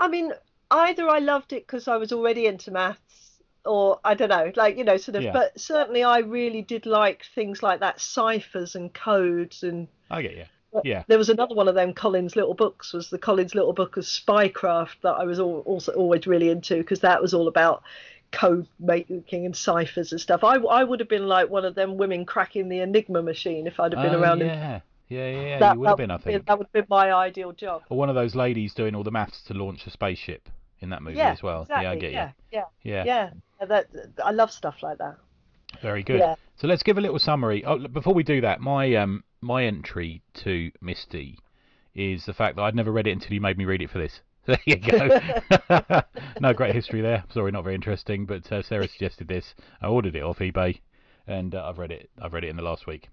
I 0.00 0.08
mean, 0.08 0.32
either 0.70 1.08
I 1.08 1.18
loved 1.18 1.52
it 1.52 1.66
because 1.66 1.88
I 1.88 1.96
was 1.96 2.12
already 2.12 2.46
into 2.46 2.70
maths, 2.70 3.31
or 3.64 4.00
I 4.04 4.14
don't 4.14 4.28
know, 4.28 4.52
like 4.56 4.76
you 4.76 4.84
know, 4.84 4.96
sort 4.96 5.16
of. 5.16 5.22
Yeah. 5.22 5.32
But 5.32 5.58
certainly, 5.60 6.02
I 6.04 6.18
really 6.18 6.62
did 6.62 6.86
like 6.86 7.24
things 7.34 7.62
like 7.62 7.80
that, 7.80 8.00
ciphers 8.00 8.74
and 8.74 8.92
codes, 8.92 9.62
and 9.62 9.88
I 10.10 10.22
get 10.22 10.36
you. 10.36 10.44
Yeah. 10.84 11.04
there 11.06 11.18
was 11.18 11.28
another 11.28 11.54
one 11.54 11.68
of 11.68 11.74
them. 11.74 11.92
Collins' 11.92 12.34
little 12.34 12.54
books 12.54 12.94
was 12.94 13.10
the 13.10 13.18
Collins' 13.18 13.54
little 13.54 13.74
book 13.74 13.98
of 13.98 14.04
spycraft 14.04 15.02
that 15.02 15.12
I 15.12 15.24
was 15.24 15.38
al 15.38 15.58
also 15.66 15.92
always 15.92 16.26
really 16.26 16.48
into 16.48 16.76
because 16.78 17.00
that 17.00 17.20
was 17.20 17.34
all 17.34 17.46
about 17.46 17.82
code 18.30 18.66
making 18.80 19.44
and 19.44 19.54
ciphers 19.54 20.12
and 20.12 20.20
stuff. 20.20 20.42
I, 20.42 20.54
I 20.56 20.82
would 20.82 20.98
have 21.00 21.10
been 21.10 21.28
like 21.28 21.50
one 21.50 21.66
of 21.66 21.74
them 21.74 21.98
women 21.98 22.24
cracking 22.24 22.70
the 22.70 22.78
Enigma 22.80 23.22
machine 23.22 23.66
if 23.66 23.78
I'd 23.78 23.92
have 23.92 24.02
been 24.02 24.14
Oh, 24.14 24.20
around. 24.22 24.40
yeah. 24.40 24.80
Yeah, 25.10 25.28
yeah, 25.30 25.40
yeah. 25.42 25.58
that, 25.58 25.74
you 25.74 25.80
would 25.80 25.88
have 25.88 25.98
been, 25.98 26.10
I 26.10 26.16
think. 26.16 26.46
that 26.46 26.56
would 26.56 26.66
have 26.68 26.72
been 26.72 26.86
my 26.88 27.12
ideal 27.12 27.52
job. 27.52 27.82
Or 27.90 27.98
one 27.98 28.08
of 28.08 28.14
those 28.14 28.34
ladies 28.34 28.72
doing 28.72 28.94
all 28.94 29.02
the 29.02 29.10
maths 29.10 29.42
to 29.42 29.52
launch 29.54 29.86
a 29.86 29.90
spaceship 29.90 30.48
in 30.80 30.88
that 30.88 31.02
movie 31.02 31.18
Yeah, 31.18 31.32
as 31.32 31.42
well. 31.42 31.62
exactly. 31.62 31.84
Yeah, 31.84 31.90
I 31.90 31.96
get 31.96 32.12
yeah, 32.12 32.30
yeah. 32.50 32.64
Yeah, 32.82 33.04
yeah. 33.04 33.30
That 33.66 33.86
I 34.24 34.30
love 34.30 34.50
stuff 34.50 34.82
like 34.82 34.98
that. 34.98 35.16
very 35.80 36.02
good. 36.02 36.18
Yeah. 36.18 36.34
So 36.56 36.66
let's 36.66 36.82
give 36.82 36.98
a 36.98 37.00
little 37.00 37.18
summary. 37.18 37.64
Oh, 37.64 37.74
look, 37.76 37.92
before 37.92 38.14
we 38.14 38.22
do 38.22 38.40
that, 38.40 38.60
my 38.60 38.94
um 38.94 39.24
my 39.40 39.64
entry 39.64 40.22
to 40.34 40.70
Misty 40.80 41.38
is 41.94 42.24
the 42.24 42.32
fact 42.32 42.56
that 42.56 42.62
I'd 42.62 42.74
never 42.74 42.92
read 42.92 43.06
it 43.06 43.12
until 43.12 43.32
you 43.32 43.40
made 43.40 43.58
me 43.58 43.64
read 43.64 43.82
it 43.82 43.90
for 43.90 43.98
this. 43.98 44.20
There 44.44 44.58
you 44.66 44.74
go. 44.76 46.02
no 46.40 46.52
great 46.52 46.74
history 46.74 47.00
there. 47.00 47.22
Sorry, 47.32 47.52
not 47.52 47.62
very 47.62 47.76
interesting. 47.76 48.26
But 48.26 48.50
uh, 48.50 48.62
Sarah 48.62 48.88
suggested 48.88 49.28
this. 49.28 49.54
I 49.80 49.86
ordered 49.86 50.16
it 50.16 50.22
off 50.24 50.40
eBay, 50.40 50.80
and 51.28 51.54
uh, 51.54 51.64
I've 51.64 51.78
read 51.78 51.92
it. 51.92 52.10
I've 52.20 52.32
read 52.32 52.42
it 52.42 52.48
in 52.48 52.56
the 52.56 52.62
last 52.62 52.88
week. 52.88 53.08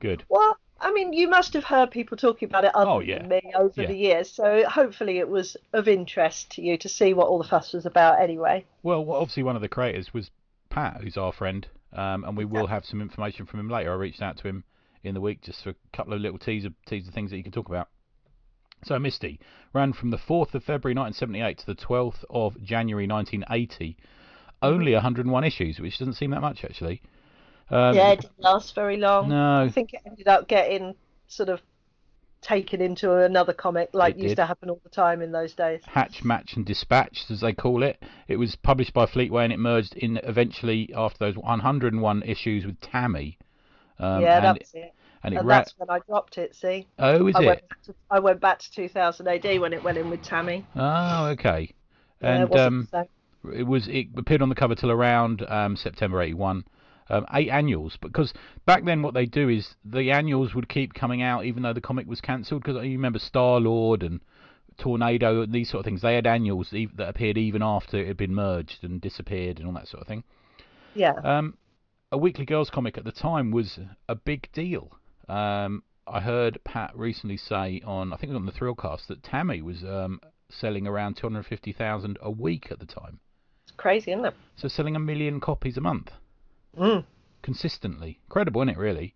Good. 0.00 0.24
Well, 0.30 0.56
I 0.82 0.92
mean, 0.92 1.12
you 1.12 1.28
must 1.28 1.52
have 1.54 1.64
heard 1.64 1.90
people 1.90 2.16
talking 2.16 2.48
about 2.48 2.64
it 2.64 2.74
other 2.74 2.90
Oh, 2.90 3.00
yeah. 3.00 3.18
than 3.18 3.28
me 3.28 3.52
over 3.54 3.82
Yeah. 3.82 3.88
the 3.88 3.96
years, 3.96 4.28
so 4.30 4.68
hopefully 4.68 5.18
it 5.18 5.28
was 5.28 5.56
of 5.72 5.86
interest 5.88 6.50
to 6.52 6.62
you 6.62 6.76
to 6.78 6.88
see 6.88 7.14
what 7.14 7.28
all 7.28 7.38
the 7.38 7.48
fuss 7.48 7.72
was 7.72 7.86
about 7.86 8.20
anyway. 8.20 8.64
Well, 8.82 9.10
obviously 9.12 9.44
one 9.44 9.54
of 9.56 9.62
the 9.62 9.68
creators 9.68 10.12
was 10.12 10.30
Pat, 10.70 11.00
who's 11.00 11.16
our 11.16 11.32
friend, 11.32 11.66
um, 11.92 12.24
and 12.24 12.36
we 12.36 12.44
will 12.44 12.66
have 12.66 12.84
some 12.84 13.00
information 13.00 13.46
from 13.46 13.60
him 13.60 13.68
later. 13.70 13.92
I 13.92 13.94
reached 13.94 14.22
out 14.22 14.36
to 14.38 14.48
him 14.48 14.64
in 15.04 15.14
the 15.14 15.20
week 15.20 15.40
just 15.42 15.62
for 15.62 15.70
a 15.70 15.74
couple 15.92 16.14
of 16.14 16.20
little 16.20 16.38
teaser 16.38 16.70
teaser 16.86 17.12
things 17.12 17.30
that 17.30 17.36
you 17.36 17.42
can 17.42 17.52
talk 17.52 17.68
about. 17.68 17.88
So 18.84 18.98
Misty 18.98 19.38
ran 19.72 19.92
from 19.92 20.10
the 20.10 20.16
4th 20.18 20.54
of 20.54 20.64
February 20.64 20.94
1978 20.94 21.58
to 21.58 21.66
the 21.66 21.74
12th 21.76 22.24
of 22.30 22.60
January 22.60 23.06
1980. 23.06 23.96
Only 24.60 24.92
101 24.94 25.44
issues, 25.44 25.78
which 25.78 25.98
doesn't 25.98 26.14
seem 26.14 26.30
that 26.32 26.40
much 26.40 26.64
actually. 26.64 27.02
Um, 27.72 27.96
yeah, 27.96 28.10
it 28.12 28.20
didn't 28.20 28.38
last 28.38 28.74
very 28.74 28.98
long. 28.98 29.30
No, 29.30 29.62
I 29.62 29.70
think 29.70 29.94
it 29.94 30.00
ended 30.06 30.28
up 30.28 30.46
getting 30.46 30.94
sort 31.26 31.48
of 31.48 31.60
taken 32.42 32.80
into 32.80 33.14
another 33.14 33.52
comic 33.52 33.90
like 33.92 34.16
It 34.16 34.18
used 34.18 34.28
did. 34.30 34.36
to 34.36 34.46
happen 34.46 34.68
all 34.68 34.80
the 34.82 34.90
time 34.90 35.22
in 35.22 35.32
those 35.32 35.54
days. 35.54 35.80
Hatch, 35.86 36.22
Match, 36.24 36.54
and 36.54 36.66
Dispatched, 36.66 37.30
as 37.30 37.40
they 37.40 37.52
call 37.52 37.82
it. 37.82 38.02
It 38.28 38.36
was 38.36 38.56
published 38.56 38.92
by 38.92 39.06
Fleetway 39.06 39.44
and 39.44 39.52
it 39.52 39.58
merged 39.58 39.94
in 39.94 40.18
eventually 40.18 40.92
after 40.94 41.18
those 41.18 41.36
101 41.36 42.22
issues 42.24 42.66
with 42.66 42.80
Tammy. 42.80 43.38
Um, 43.98 44.20
yeah, 44.22 44.36
and, 44.36 44.44
that 44.44 44.58
was 44.58 44.70
it. 44.74 44.92
and 45.22 45.34
it 45.34 45.38
And 45.38 45.48
ra- 45.48 45.58
that's 45.58 45.74
when 45.78 45.88
I 45.88 46.00
dropped 46.00 46.36
it, 46.36 46.54
see? 46.56 46.88
Oh, 46.98 47.28
is 47.28 47.36
I 47.36 47.42
it? 47.42 47.46
went, 47.46 47.60
to, 47.86 47.94
I 48.10 48.18
went 48.18 48.40
back 48.40 48.58
to 48.58 48.72
2000 48.72 49.28
AD 49.28 49.60
when 49.60 49.72
it 49.72 49.82
went 49.82 49.96
in 49.96 50.10
with 50.10 50.22
Tammy. 50.22 50.66
Oh, 50.74 51.26
okay. 51.26 51.70
Yeah, 52.20 52.42
it 52.42 52.52
And 52.52 52.56
um, 52.56 52.88
it 53.54 53.66
was 53.66 53.88
it 53.88 54.08
appeared 54.16 54.42
on 54.42 54.48
the 54.48 54.54
cover 54.54 54.74
till 54.74 54.90
around 54.90 55.44
um, 55.48 55.76
September 55.76 56.20
'81. 56.20 56.64
Um, 57.08 57.26
eight 57.34 57.50
annuals, 57.50 57.98
because 58.00 58.32
back 58.64 58.84
then 58.84 59.02
what 59.02 59.12
they 59.12 59.26
do 59.26 59.48
is 59.48 59.74
the 59.84 60.12
annuals 60.12 60.54
would 60.54 60.68
keep 60.68 60.94
coming 60.94 61.20
out 61.20 61.44
even 61.44 61.62
though 61.62 61.72
the 61.72 61.80
comic 61.80 62.06
was 62.06 62.20
cancelled. 62.20 62.62
Because 62.62 62.84
you 62.84 62.92
remember 62.92 63.18
Star 63.18 63.60
Lord 63.60 64.02
and 64.02 64.20
Tornado 64.78 65.42
and 65.42 65.52
these 65.52 65.70
sort 65.70 65.80
of 65.80 65.84
things. 65.84 66.02
They 66.02 66.14
had 66.14 66.26
annuals 66.26 66.70
that 66.70 67.08
appeared 67.08 67.38
even 67.38 67.62
after 67.62 67.98
it 67.98 68.06
had 68.06 68.16
been 68.16 68.34
merged 68.34 68.82
and 68.82 69.00
disappeared 69.00 69.58
and 69.58 69.66
all 69.66 69.74
that 69.74 69.88
sort 69.88 70.02
of 70.02 70.08
thing. 70.08 70.24
Yeah. 70.94 71.14
Um, 71.22 71.56
a 72.10 72.18
Weekly 72.18 72.44
Girls 72.44 72.70
comic 72.70 72.98
at 72.98 73.04
the 73.04 73.12
time 73.12 73.50
was 73.50 73.78
a 74.08 74.14
big 74.14 74.48
deal. 74.52 74.92
Um, 75.28 75.82
I 76.06 76.20
heard 76.20 76.58
Pat 76.64 76.96
recently 76.96 77.36
say 77.36 77.80
on, 77.84 78.12
I 78.12 78.16
think 78.16 78.30
it 78.30 78.34
was 78.34 78.40
on 78.40 78.46
the 78.46 78.52
Thrillcast, 78.52 79.06
that 79.06 79.22
Tammy 79.22 79.62
was 79.62 79.82
um, 79.84 80.20
selling 80.50 80.86
around 80.86 81.16
250,000 81.16 82.18
a 82.20 82.30
week 82.30 82.68
at 82.70 82.78
the 82.78 82.86
time. 82.86 83.20
It's 83.64 83.72
crazy, 83.76 84.12
isn't 84.12 84.24
it? 84.24 84.34
So 84.56 84.68
selling 84.68 84.96
a 84.96 85.00
million 85.00 85.40
copies 85.40 85.76
a 85.76 85.80
month 85.80 86.10
Mm. 86.78 87.04
consistently. 87.42 88.18
Incredible, 88.26 88.62
isn't 88.62 88.70
it, 88.70 88.78
really? 88.78 89.14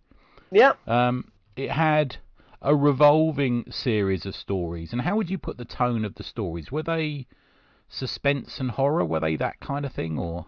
Yeah. 0.51 0.73
Um, 0.87 1.31
it 1.57 1.71
had 1.71 2.17
a 2.63 2.75
revolving 2.75 3.71
series 3.71 4.27
of 4.27 4.35
stories. 4.35 4.93
And 4.93 5.03
how 5.03 5.17
would 5.17 5.31
you 5.31 5.39
put 5.39 5.57
the 5.57 5.65
tone 5.65 6.05
of 6.05 6.15
the 6.17 6.25
stories? 6.25 6.71
Were 6.71 6.83
they 6.83 7.27
suspense 7.89 8.59
and 8.59 8.71
horror? 8.73 9.05
Were 9.05 9.21
they 9.21 9.37
that 9.37 9.61
kind 9.61 9.87
of 9.87 9.93
thing? 9.93 10.19
Or. 10.19 10.47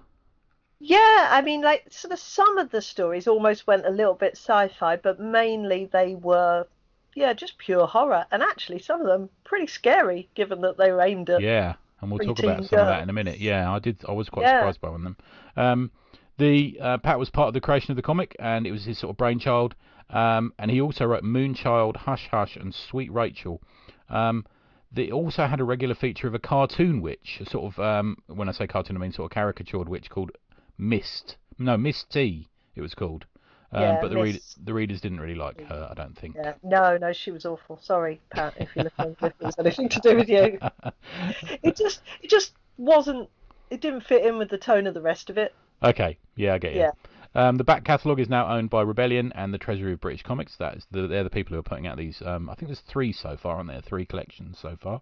Yeah, 0.81 1.29
I 1.31 1.41
mean, 1.43 1.63
like, 1.63 1.87
sort 1.91 2.13
of 2.13 2.19
some 2.19 2.59
of 2.59 2.71
the 2.71 2.83
stories 2.83 3.27
almost 3.27 3.67
went 3.67 3.87
a 3.87 3.91
little 3.91 4.15
bit 4.15 4.33
sci-fi, 4.37 4.97
but 4.97 5.19
mainly 5.19 5.89
they 5.93 6.15
were, 6.15 6.67
yeah, 7.15 7.33
just 7.33 7.59
pure 7.59 7.87
horror. 7.87 8.27
And 8.31 8.43
actually, 8.43 8.81
some 8.81 9.01
of 9.01 9.07
them 9.07 9.29
pretty 9.45 9.67
scary, 9.67 10.29
given 10.35 10.61
that 10.61 10.77
they 10.79 10.93
were 10.93 11.03
aimed 11.03 11.31
at. 11.31 11.41
Yeah, 11.41 11.75
and 12.01 12.11
we'll 12.11 12.19
talk 12.21 12.39
about 12.39 12.65
some 12.65 12.79
of 12.81 12.87
that 12.87 13.03
in 13.03 13.11
a 13.11 13.15
minute. 13.15 13.41
Yeah, 13.41 13.73
I 13.73 13.79
did. 13.79 14.05
I 14.09 14.13
was 14.13 14.29
quite 14.29 14.43
Yeah. 14.43 14.61
surprised 14.61 14.81
by 14.81 14.91
one 14.91 15.01
of 15.01 15.05
them. 15.05 15.17
Um, 15.57 15.91
the 16.39 16.79
uh, 16.81 16.99
Pat 16.99 17.19
was 17.19 17.31
part 17.31 17.49
of 17.49 17.55
the 17.55 17.61
creation 17.61 17.91
of 17.93 17.97
the 17.97 18.03
comic, 18.03 18.35
and 18.39 18.67
it 18.67 18.73
was 18.73 18.85
his 18.85 18.99
sort 18.99 19.11
of 19.11 19.17
brainchild. 19.17 19.75
Um, 20.11 20.55
and 20.59 20.71
he 20.71 20.81
also 20.81 21.05
wrote 21.05 21.23
Moonchild, 21.23 21.97
Hush 21.97 22.29
Hush, 22.31 22.57
and 22.57 22.75
Sweet 22.75 23.13
Rachel. 23.13 23.61
Um, 24.09 24.47
They 24.91 25.11
also 25.11 25.47
had 25.47 25.61
a 25.61 25.65
regular 25.65 25.95
feature 25.95 26.27
of 26.29 26.35
a 26.35 26.39
cartoon 26.39 27.03
witch, 27.03 27.39
a 27.41 27.45
sort 27.51 27.73
of 27.75 27.79
um, 27.79 28.17
when 28.27 28.49
I 28.49 28.53
say 28.53 28.67
cartoon, 28.67 28.97
I 28.97 29.01
mean 29.01 29.13
sort 29.13 29.31
of 29.31 29.35
caricatured 29.35 29.89
witch 29.89 30.09
called 30.09 30.31
Mist. 30.79 31.37
No, 31.59 31.77
Misty. 31.77 32.49
It 32.75 32.81
was 32.81 32.95
called. 32.95 33.27
Um, 33.71 33.83
Yeah, 33.83 33.99
but 34.01 34.11
the 34.11 34.17
read, 34.17 34.41
the 34.65 34.73
readers 34.73 35.01
didn't 35.03 35.21
really 35.21 35.35
like 35.35 35.61
her, 35.67 35.89
I 35.91 35.95
don't 35.95 36.17
think. 36.17 36.37
Yeah. 36.37 36.55
No, 36.63 36.97
no, 36.97 37.13
she 37.13 37.31
was 37.31 37.45
awful. 37.45 37.79
Sorry, 37.83 38.19
Pat, 38.31 38.55
if 38.57 38.71
you're 38.75 38.85
looking 38.85 39.15
if 39.21 39.23
it 39.23 39.35
was 39.43 39.57
anything 39.59 39.91
to 39.91 40.01
do 40.01 40.17
with 40.17 40.29
you. 40.31 40.59
It 41.63 41.77
just 41.77 42.01
it 42.23 42.31
just 42.31 42.53
wasn't 42.79 43.29
it 43.69 43.83
didn't 43.83 44.05
fit 44.05 44.25
in 44.25 44.39
with 44.39 44.49
the 44.49 44.57
tone 44.57 44.87
of 44.87 44.95
the 44.95 45.03
rest 45.03 45.29
of 45.29 45.37
it. 45.37 45.55
Okay, 45.83 46.19
yeah, 46.37 46.55
I 46.55 46.59
get 46.59 46.75
you. 46.75 46.81
Yeah. 46.81 46.91
Um, 47.35 47.57
the 47.57 47.65
back 47.65 47.85
catalogue 47.85 48.19
is 48.21 48.29
now 48.29 48.49
owned 48.49 48.71
by 48.71 48.83
Rebellion 48.83 49.33
and 49.35 49.53
the 49.55 49.59
Treasury 49.59 49.93
of 49.93 50.01
British 50.01 50.23
Comics. 50.23 50.57
That 50.57 50.77
is 50.77 50.87
the, 50.91 51.07
they're 51.07 51.23
the 51.25 51.31
people 51.31 51.53
who 51.55 51.61
are 51.61 51.63
putting 51.63 51.87
out 51.87 51.97
these. 51.97 52.21
Um, 52.25 52.49
I 52.51 52.55
think 52.55 52.69
there's 52.69 52.81
three 52.81 53.13
so 53.13 53.37
far, 53.41 53.57
aren't 53.57 53.69
there? 53.69 53.81
Three 53.83 54.05
collections 54.07 54.59
so 54.61 54.77
far. 54.83 55.01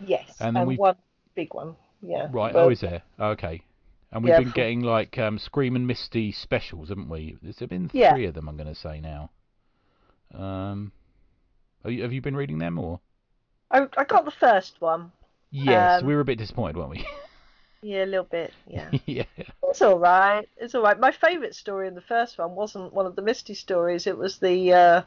Yes. 0.00 0.34
And 0.40 0.56
And, 0.56 0.66
we've- 0.66 0.78
one 0.80 0.96
big 1.34 1.54
one. 1.54 1.76
Yeah. 2.02 2.28
Right. 2.32 2.54
Well, 2.54 2.66
oh, 2.66 2.70
is 2.70 2.80
there? 2.80 3.02
Okay. 3.20 3.62
And 4.10 4.24
we've 4.24 4.30
Yeah, 4.30 4.40
been 4.40 4.52
getting 4.52 4.80
like 4.80 5.18
um, 5.18 5.38
Scream 5.38 5.76
and 5.76 5.86
Misty 5.86 6.32
specials, 6.32 6.88
haven't 6.88 7.08
we? 7.08 7.36
There's 7.42 7.56
been 7.58 7.88
three 7.88 8.00
Yeah. 8.00 8.16
of 8.16 8.34
them. 8.34 8.48
I'm 8.48 8.56
going 8.56 8.68
to 8.68 8.74
say 8.74 9.00
now. 9.00 9.30
Um, 10.34 10.92
have 11.84 11.92
you, 11.92 12.02
have 12.02 12.12
you 12.12 12.20
been 12.22 12.36
reading 12.36 12.58
them 12.58 12.78
or? 12.78 13.00
I 13.70 13.86
I 13.96 14.04
got 14.04 14.24
the 14.24 14.30
first 14.30 14.80
one. 14.80 15.12
Yes, 15.50 16.00
Um, 16.02 16.06
we 16.08 16.14
were 16.14 16.20
a 16.20 16.24
bit 16.24 16.38
disappointed, 16.38 16.76
weren't 16.76 16.90
we? 16.90 17.06
Yeah, 17.82 18.04
a 18.04 18.06
little 18.06 18.24
bit. 18.24 18.52
Yeah. 18.66 18.90
yeah. 19.06 19.24
It's 19.64 19.82
all 19.82 19.98
right. 19.98 20.48
It's 20.56 20.74
all 20.74 20.82
right. 20.82 20.98
My 20.98 21.12
favourite 21.12 21.54
story 21.54 21.88
in 21.88 21.94
the 21.94 22.00
first 22.00 22.38
one 22.38 22.54
wasn't 22.54 22.92
one 22.92 23.06
of 23.06 23.16
the 23.16 23.22
Misty 23.22 23.54
stories. 23.54 24.06
It 24.06 24.16
was 24.18 24.38
the 24.38 24.72
uh, 24.72 25.02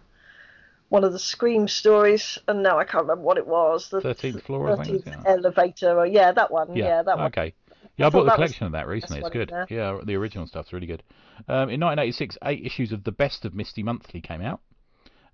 one 0.89 1.03
of 1.03 1.11
the 1.11 1.19
Scream 1.19 1.67
stories, 1.67 2.37
and 2.47 2.63
now 2.63 2.77
I 2.79 2.83
can't 2.83 3.03
remember 3.03 3.23
what 3.23 3.37
it 3.37 3.47
was. 3.47 3.89
The 3.89 4.01
13th 4.01 4.43
floor, 4.43 4.71
I 4.79 4.83
think. 4.83 5.05
13th 5.05 5.25
elevator. 5.25 5.99
Or, 5.99 6.05
yeah, 6.05 6.31
that 6.31 6.51
one. 6.51 6.75
Yeah, 6.75 7.01
that 7.03 7.17
one. 7.17 7.27
Okay. 7.27 7.53
Yeah, 7.97 8.05
I, 8.05 8.07
I 8.07 8.09
bought 8.11 8.25
the 8.25 8.31
collection 8.31 8.65
of 8.65 8.71
that 8.73 8.87
recently. 8.87 9.19
It's 9.19 9.29
good. 9.29 9.51
Yeah, 9.69 9.99
the 10.03 10.15
original 10.15 10.47
stuff's 10.47 10.71
really 10.71 10.87
good. 10.87 11.03
Um, 11.47 11.69
in 11.69 11.79
1986, 11.81 12.37
eight 12.45 12.65
issues 12.65 12.91
of 12.91 13.03
the 13.03 13.11
Best 13.11 13.45
of 13.45 13.53
Misty 13.53 13.83
Monthly 13.83 14.21
came 14.21 14.41
out. 14.41 14.61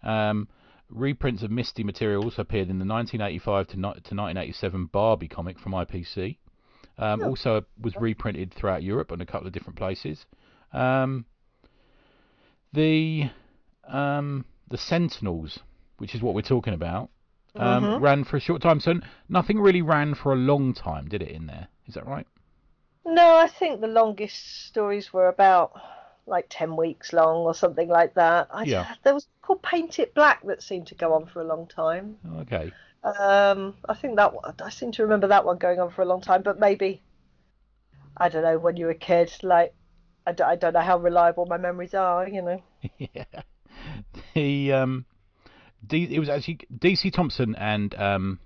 Um, 0.03 0.47
reprints 0.89 1.43
of 1.43 1.51
Misty 1.51 1.83
materials 1.83 2.39
appeared 2.39 2.69
in 2.69 2.79
the 2.79 2.85
1985 2.85 3.67
to, 3.67 3.75
ni- 3.75 3.81
to 3.81 3.87
1987 4.15 4.85
Barbie 4.87 5.27
comic 5.27 5.59
from 5.59 5.73
IPC. 5.73 6.37
Um, 6.99 7.21
Oh. 7.21 7.29
Also 7.29 7.65
was 7.81 7.95
reprinted 7.97 8.53
throughout 8.53 8.81
Europe 8.83 9.11
and 9.11 9.21
a 9.21 9.25
couple 9.25 9.47
of 9.47 9.53
different 9.53 9.77
places. 9.77 10.25
Um, 10.73 11.25
the 12.73 13.29
um, 13.87 14.45
the 14.69 14.77
Sentinels, 14.77 15.59
which 15.97 16.13
is 16.13 16.21
what 16.21 16.35
we're 16.35 16.41
talking 16.41 16.73
about, 16.73 17.09
um, 17.55 17.85
Mhm. 17.85 18.01
ran 18.01 18.23
for 18.25 18.35
a 18.35 18.39
short 18.39 18.61
time. 18.61 18.79
So 18.81 18.99
nothing 19.29 19.59
really 19.59 19.81
ran 19.81 20.13
for 20.13 20.33
a 20.33 20.35
long 20.35 20.73
time, 20.73 21.07
did 21.07 21.21
it? 21.21 21.29
In 21.29 21.45
there, 21.47 21.67
is 21.85 21.93
that 21.93 22.05
right? 22.05 22.27
No, 23.05 23.35
I 23.37 23.47
think 23.47 23.79
the 23.79 23.87
longest 23.87 24.65
stories 24.65 25.13
were 25.13 25.29
about 25.29 25.71
like 26.25 26.47
10 26.49 26.75
weeks 26.75 27.13
long 27.13 27.45
or 27.45 27.53
something 27.55 27.87
like 27.87 28.13
that. 28.15 28.49
I, 28.51 28.63
Yeah. 28.63 28.95
There 29.03 29.13
was 29.13 29.27
called 29.41 29.61
Paint 29.61 29.97
It 29.99 30.13
Black 30.13 30.43
that 30.43 30.61
seemed 30.61 30.87
to 30.87 30.95
go 30.95 31.13
on 31.13 31.25
for 31.25 31.39
a 31.41 31.45
long 31.45 31.67
time. 31.67 32.17
Okay. 32.39 32.73
Um, 33.03 33.75
I 33.87 33.93
think 33.93 34.15
that 34.17 34.33
one, 34.33 34.53
I 34.63 34.69
seem 34.69 34.91
to 34.93 35.03
remember 35.03 35.27
that 35.27 35.45
one 35.45 35.57
going 35.57 35.79
on 35.79 35.91
for 35.91 36.01
a 36.01 36.05
long 36.05 36.21
time, 36.21 36.41
but 36.41 36.59
maybe, 36.59 37.01
I 38.17 38.29
don't 38.29 38.43
know, 38.43 38.57
when 38.57 38.75
you 38.77 38.85
were 38.85 38.91
a 38.91 38.95
kid, 38.95 39.31
like, 39.43 39.73
I 40.25 40.33
don't, 40.33 40.47
I 40.47 40.55
don't 40.55 40.73
know 40.73 40.81
how 40.81 40.97
reliable 40.97 41.45
my 41.45 41.57
memories 41.57 41.93
are, 41.93 42.27
you 42.27 42.41
know. 42.41 42.63
yeah. 42.97 43.23
The 44.33 44.73
um, 44.73 45.05
D, 45.85 46.07
it 46.11 46.19
was 46.19 46.29
actually 46.29 46.59
DC 46.75 47.13
Thomson 47.13 47.55
and 47.55 47.93
um, 47.95 48.39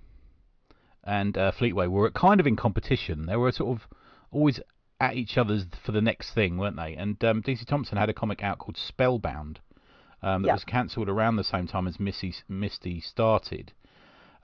and 1.04 1.36
uh, 1.36 1.52
Fleetway 1.52 1.88
were 1.88 2.10
kind 2.10 2.38
of 2.40 2.46
in 2.46 2.54
competition. 2.56 3.26
They 3.26 3.36
were 3.36 3.50
sort 3.50 3.76
of 3.76 3.88
always 4.30 4.60
at 5.00 5.16
each 5.16 5.36
other's 5.36 5.64
for 5.84 5.90
the 5.92 6.00
next 6.00 6.32
thing, 6.32 6.58
weren't 6.58 6.76
they? 6.76 6.94
And 6.94 7.22
um, 7.24 7.42
DC 7.42 7.66
Thomson 7.66 7.98
had 7.98 8.08
a 8.08 8.14
comic 8.14 8.42
out 8.44 8.58
called 8.58 8.76
Spellbound 8.76 9.58
um, 10.22 10.42
that 10.42 10.48
Yeah. 10.48 10.52
was 10.54 10.64
cancelled 10.64 11.08
around 11.08 11.36
the 11.36 11.44
same 11.44 11.66
time 11.66 11.88
as 11.88 11.98
Missy 11.98 12.34
Misty 12.48 13.00
started, 13.00 13.72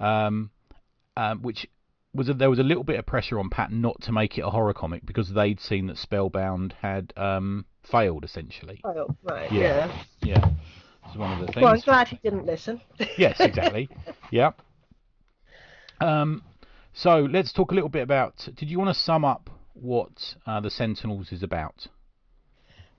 um, 0.00 0.50
um, 1.16 1.42
which 1.42 1.66
was 2.14 2.28
a, 2.28 2.34
there 2.34 2.50
was 2.50 2.58
a 2.58 2.62
little 2.64 2.84
bit 2.84 2.98
of 2.98 3.06
pressure 3.06 3.38
on 3.38 3.50
Pat 3.50 3.70
not 3.70 4.00
to 4.02 4.12
make 4.12 4.38
it 4.38 4.42
a 4.42 4.50
horror 4.50 4.74
comic 4.74 5.04
because 5.04 5.32
they'd 5.32 5.60
seen 5.60 5.86
that 5.86 5.96
Spellbound 5.98 6.74
had 6.80 7.12
um, 7.16 7.64
failed 7.82 8.24
essentially. 8.24 8.80
Oh, 8.84 9.14
right, 9.22 9.50
Yeah. 9.52 9.60
yeah. 10.20 10.38
Yeah, 10.40 10.50
it's 11.06 11.16
one 11.16 11.32
of 11.32 11.46
the 11.46 11.52
things. 11.52 11.62
Well, 11.64 11.74
I'm 11.74 11.80
glad 11.80 12.08
he 12.08 12.16
didn't 12.22 12.46
listen. 12.46 12.80
yes, 13.18 13.36
exactly. 13.40 13.88
yeah. 14.30 14.52
Um, 16.00 16.42
so 16.92 17.20
let's 17.30 17.52
talk 17.52 17.70
a 17.72 17.74
little 17.74 17.88
bit 17.88 18.02
about. 18.02 18.48
Did 18.56 18.70
you 18.70 18.78
want 18.78 18.94
to 18.94 19.00
sum 19.00 19.24
up 19.24 19.50
what 19.74 20.34
uh, 20.46 20.60
the 20.60 20.70
Sentinels 20.70 21.30
is 21.32 21.42
about? 21.42 21.86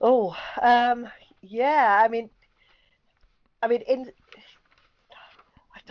Oh, 0.00 0.34
um, 0.62 1.08
yeah. 1.42 2.00
I 2.02 2.08
mean, 2.08 2.30
I 3.62 3.68
mean, 3.68 3.82
in. 3.86 4.10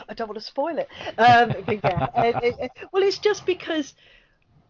I 0.08 0.14
don't, 0.14 0.28
want 0.28 0.40
to 0.40 0.46
spoil 0.46 0.78
it. 0.78 0.88
Um, 1.18 1.54
yeah, 1.68 2.40
it- 2.44 2.72
well, 2.92 3.04
it's 3.04 3.18
just 3.20 3.46
because 3.46 3.94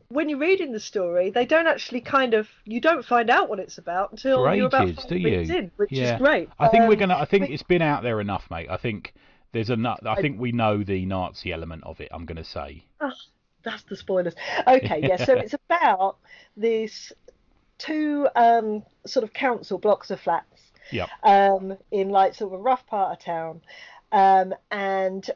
when 0.09 0.27
you're 0.29 0.39
reading 0.39 0.71
the 0.71 0.79
story, 0.79 1.29
they 1.29 1.45
don't 1.45 1.67
actually 1.67 2.01
kind 2.01 2.33
of 2.33 2.47
you 2.65 2.81
don't 2.81 3.05
find 3.05 3.29
out 3.29 3.47
what 3.49 3.59
it's 3.59 3.77
about 3.77 4.11
until 4.11 4.53
you're 4.55 4.65
about 4.67 4.95
five 4.95 5.07
do 5.07 5.17
you? 5.17 5.39
in, 5.41 5.71
which 5.77 5.91
Yeah. 5.91 6.15
is 6.15 6.21
great. 6.21 6.49
I 6.59 6.67
think 6.69 6.85
we're 6.87 6.93
Um, 6.93 6.99
gonna. 6.99 7.17
I 7.17 7.25
think 7.25 7.43
but- 7.43 7.51
it's 7.51 7.63
been 7.63 7.81
out 7.83 8.01
there 8.03 8.19
enough, 8.19 8.49
mate. 8.49 8.67
I 8.69 8.77
think 8.77 9.13
there's 9.51 9.69
enough. 9.69 9.99
I 10.05 10.13
I- 10.13 10.21
think 10.21 10.39
we 10.39 10.51
know 10.51 10.83
the 10.83 11.05
Nazi 11.05 11.51
element 11.53 11.83
of 11.83 12.01
it. 12.01 12.09
I'm 12.11 12.25
gonna 12.25 12.43
say. 12.43 12.83
That's 13.61 13.83
the 13.83 13.95
spoilers. 13.97 14.33
Okay, 14.65 15.01
yeah. 15.03 15.17
So 15.17 15.33
it's 15.37 15.53
about 15.53 16.17
this 16.57 17.11
two 17.77 18.27
um, 18.35 18.83
sort 19.05 19.23
of 19.23 19.33
council 19.33 19.77
blocks 19.77 20.11
of 20.11 20.19
flats 20.19 20.71
Yep. 20.91 21.09
um, 21.23 21.77
in 21.91 22.09
like 22.09 22.33
sort 22.35 22.53
of 22.53 22.59
a 22.59 22.61
rough 22.63 22.85
part 22.87 23.11
of 23.11 23.23
town. 23.23 23.61
Um, 24.11 24.53
and 24.71 25.29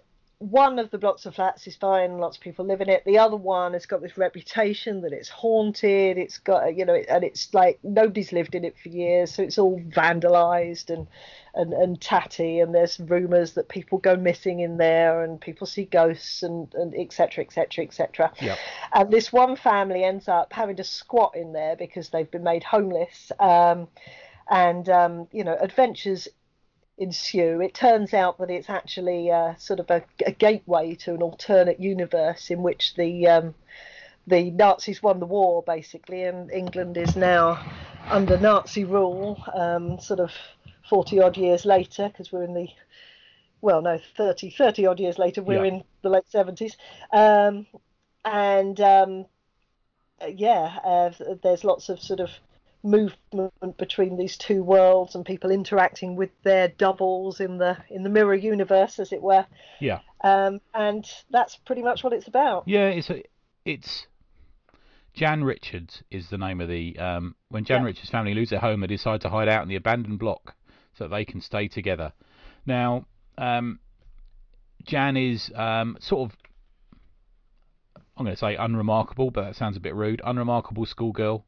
one 0.44 0.78
of 0.78 0.92
the 0.92 0.98
blocks 0.98 1.26
of 1.26 1.36
flats 1.36 1.68
is 1.68 1.78
fine, 1.78 2.18
lots 2.18 2.36
of 2.36 2.44
people 2.44 2.66
live 2.66 2.82
in 2.82 2.90
it. 2.90 3.06
The 3.06 3.18
other 3.18 3.38
one 3.38 3.72
has 3.74 3.86
got 3.86 4.02
this 4.02 4.18
reputation 4.18 5.00
that 5.02 5.14
it's 5.14 5.30
haunted. 5.30 6.18
It's 6.18 6.38
got, 6.40 6.76
you 6.76 6.84
know, 6.84 6.96
and 6.96 7.24
it's 7.24 7.54
like 7.54 7.80
nobody's 7.82 8.34
lived 8.34 8.54
in 8.54 8.66
it 8.66 8.76
for 8.78 8.90
years, 8.90 9.34
so 9.34 9.44
it's 9.44 9.58
all 9.58 9.80
vandalized 9.80 10.90
and 10.90 11.08
and, 11.56 11.72
and 11.72 12.02
tatty. 12.02 12.60
And 12.60 12.76
there's 12.76 13.00
rumours 13.00 13.54
that 13.54 13.70
people 13.70 14.00
go 14.00 14.18
missing 14.18 14.60
in 14.60 14.78
there, 14.78 15.24
and 15.24 15.40
people 15.40 15.66
see 15.66 15.86
ghosts, 15.86 16.44
and 16.44 16.74
and 16.74 16.94
etc. 16.94 17.46
etc. 17.46 17.86
etc. 17.86 18.34
And 18.94 19.12
this 19.12 19.32
one 19.32 19.56
family 19.56 20.04
ends 20.04 20.28
up 20.28 20.52
having 20.52 20.76
to 20.76 20.84
squat 20.84 21.38
in 21.38 21.54
there 21.54 21.78
because 21.78 22.10
they've 22.10 22.30
been 22.30 22.44
made 22.44 22.64
homeless. 22.64 23.32
Um, 23.40 23.88
and 24.50 24.90
um, 24.90 25.28
you 25.32 25.46
know, 25.46 25.56
adventures 25.58 26.28
ensue. 26.98 27.62
It 27.62 27.74
turns 27.74 28.14
out 28.14 28.38
that 28.38 28.50
it's 28.50 28.70
actually 28.70 29.32
uh, 29.32 29.56
sort 29.56 29.80
of 29.80 29.90
a, 29.90 30.04
a 30.26 30.32
gateway 30.32 30.96
to 30.96 31.14
an 31.14 31.22
alternate 31.22 31.80
universe 31.80 32.50
in 32.52 32.62
which 32.62 32.94
the 32.96 33.28
um, 33.28 33.56
the 34.28 34.52
Nazis 34.52 35.04
won 35.04 35.20
the 35.20 35.26
war 35.26 35.64
basically, 35.66 36.24
and 36.24 36.52
England 36.52 36.98
is 36.98 37.16
now 37.16 37.60
under 38.10 38.38
Nazi 38.38 38.84
rule. 38.86 39.42
Um, 39.54 40.00
sort 40.00 40.20
of 40.20 40.32
forty 40.90 41.20
odd 41.20 41.38
years 41.38 41.66
later, 41.66 42.10
because 42.10 42.32
we're 42.32 42.44
in 42.44 42.54
the 42.54 42.68
well, 43.62 43.82
no, 43.82 43.98
30, 44.18 44.50
30 44.50 44.86
odd 44.88 45.00
years 45.00 45.18
later, 45.18 45.42
we're 45.42 45.64
Yeah. 45.64 45.74
in 45.76 45.84
the 46.02 46.10
late 46.10 46.30
seventies, 46.30 46.76
um, 47.14 47.66
and 48.26 48.80
um, 48.82 49.26
yeah, 50.28 50.80
uh, 50.84 51.12
there's 51.42 51.64
lots 51.64 51.88
of 51.88 52.02
sort 52.02 52.20
of 52.20 52.30
movement 52.84 53.78
between 53.78 54.18
these 54.18 54.38
two 54.38 54.62
worlds 54.62 55.16
and 55.16 55.26
people 55.26 55.50
interacting 55.50 56.16
with 56.16 56.30
their 56.44 56.68
doubles 56.68 57.40
in 57.40 57.58
the 57.58 57.78
in 57.90 58.04
the 58.04 58.10
mirror 58.10 58.36
universe, 58.36 59.00
as 59.00 59.14
it 59.14 59.22
were. 59.22 59.46
Yeah. 59.80 60.00
Um, 60.24 60.60
and 60.74 61.06
that's 61.30 61.56
pretty 61.56 61.82
much 61.82 62.04
what 62.04 62.14
it's 62.14 62.28
about. 62.28 62.64
Yeah. 62.68 62.90
It's 62.90 63.10
a. 63.10 63.24
It's. 63.66 64.08
Jan 65.14 65.44
Richards 65.44 66.02
is 66.10 66.30
the 66.30 66.38
name 66.38 66.60
of 66.60 66.68
the. 66.68 66.98
Um, 67.00 67.36
when 67.50 67.64
Jan 67.64 67.82
Yeah. 67.82 67.88
Richards' 67.88 68.10
family 68.10 68.34
lose 68.34 68.50
their 68.50 68.60
home, 68.60 68.82
they 68.82 68.88
decide 68.88 69.22
to 69.22 69.30
hide 69.30 69.48
out 69.48 69.64
in 69.64 69.70
the 69.70 69.76
abandoned 69.76 70.20
block 70.20 70.56
so 70.98 71.06
that 71.06 71.16
they 71.16 71.26
can 71.26 71.40
stay 71.40 71.68
together. 71.68 72.14
Now, 72.66 73.06
um, 73.38 73.80
Jan 74.84 75.18
is 75.18 75.52
um, 75.56 75.98
sort 76.00 76.32
of. 76.32 76.38
I'm 78.16 78.26
going 78.26 78.36
to 78.36 78.40
say 78.40 78.56
unremarkable, 78.56 79.32
but 79.32 79.44
that 79.46 79.56
sounds 79.56 79.76
a 79.76 79.80
bit 79.80 79.96
rude. 79.96 80.22
Unremarkable 80.24 80.86
schoolgirl. 80.86 81.46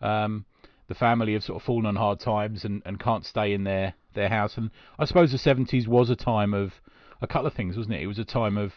Um, 0.00 0.46
the 0.88 0.94
family 0.94 1.34
have 1.34 1.44
sort 1.44 1.60
of 1.60 1.66
fallen 1.66 1.86
on 1.86 1.96
hard 1.96 2.18
times 2.20 2.64
and, 2.64 2.82
and 2.84 2.98
can't 2.98 3.24
stay 3.24 3.52
in 3.52 3.64
their, 3.64 3.94
their 4.14 4.28
house. 4.28 4.56
And 4.56 4.70
I 4.98 5.04
suppose 5.04 5.30
the 5.32 5.38
70s 5.38 5.86
was 5.86 6.10
a 6.10 6.16
time 6.16 6.54
of 6.54 6.72
a 7.20 7.26
couple 7.26 7.46
of 7.46 7.54
things, 7.54 7.76
wasn't 7.76 7.94
it? 7.96 8.02
It 8.02 8.06
was 8.06 8.18
a 8.18 8.24
time 8.24 8.56
of 8.56 8.72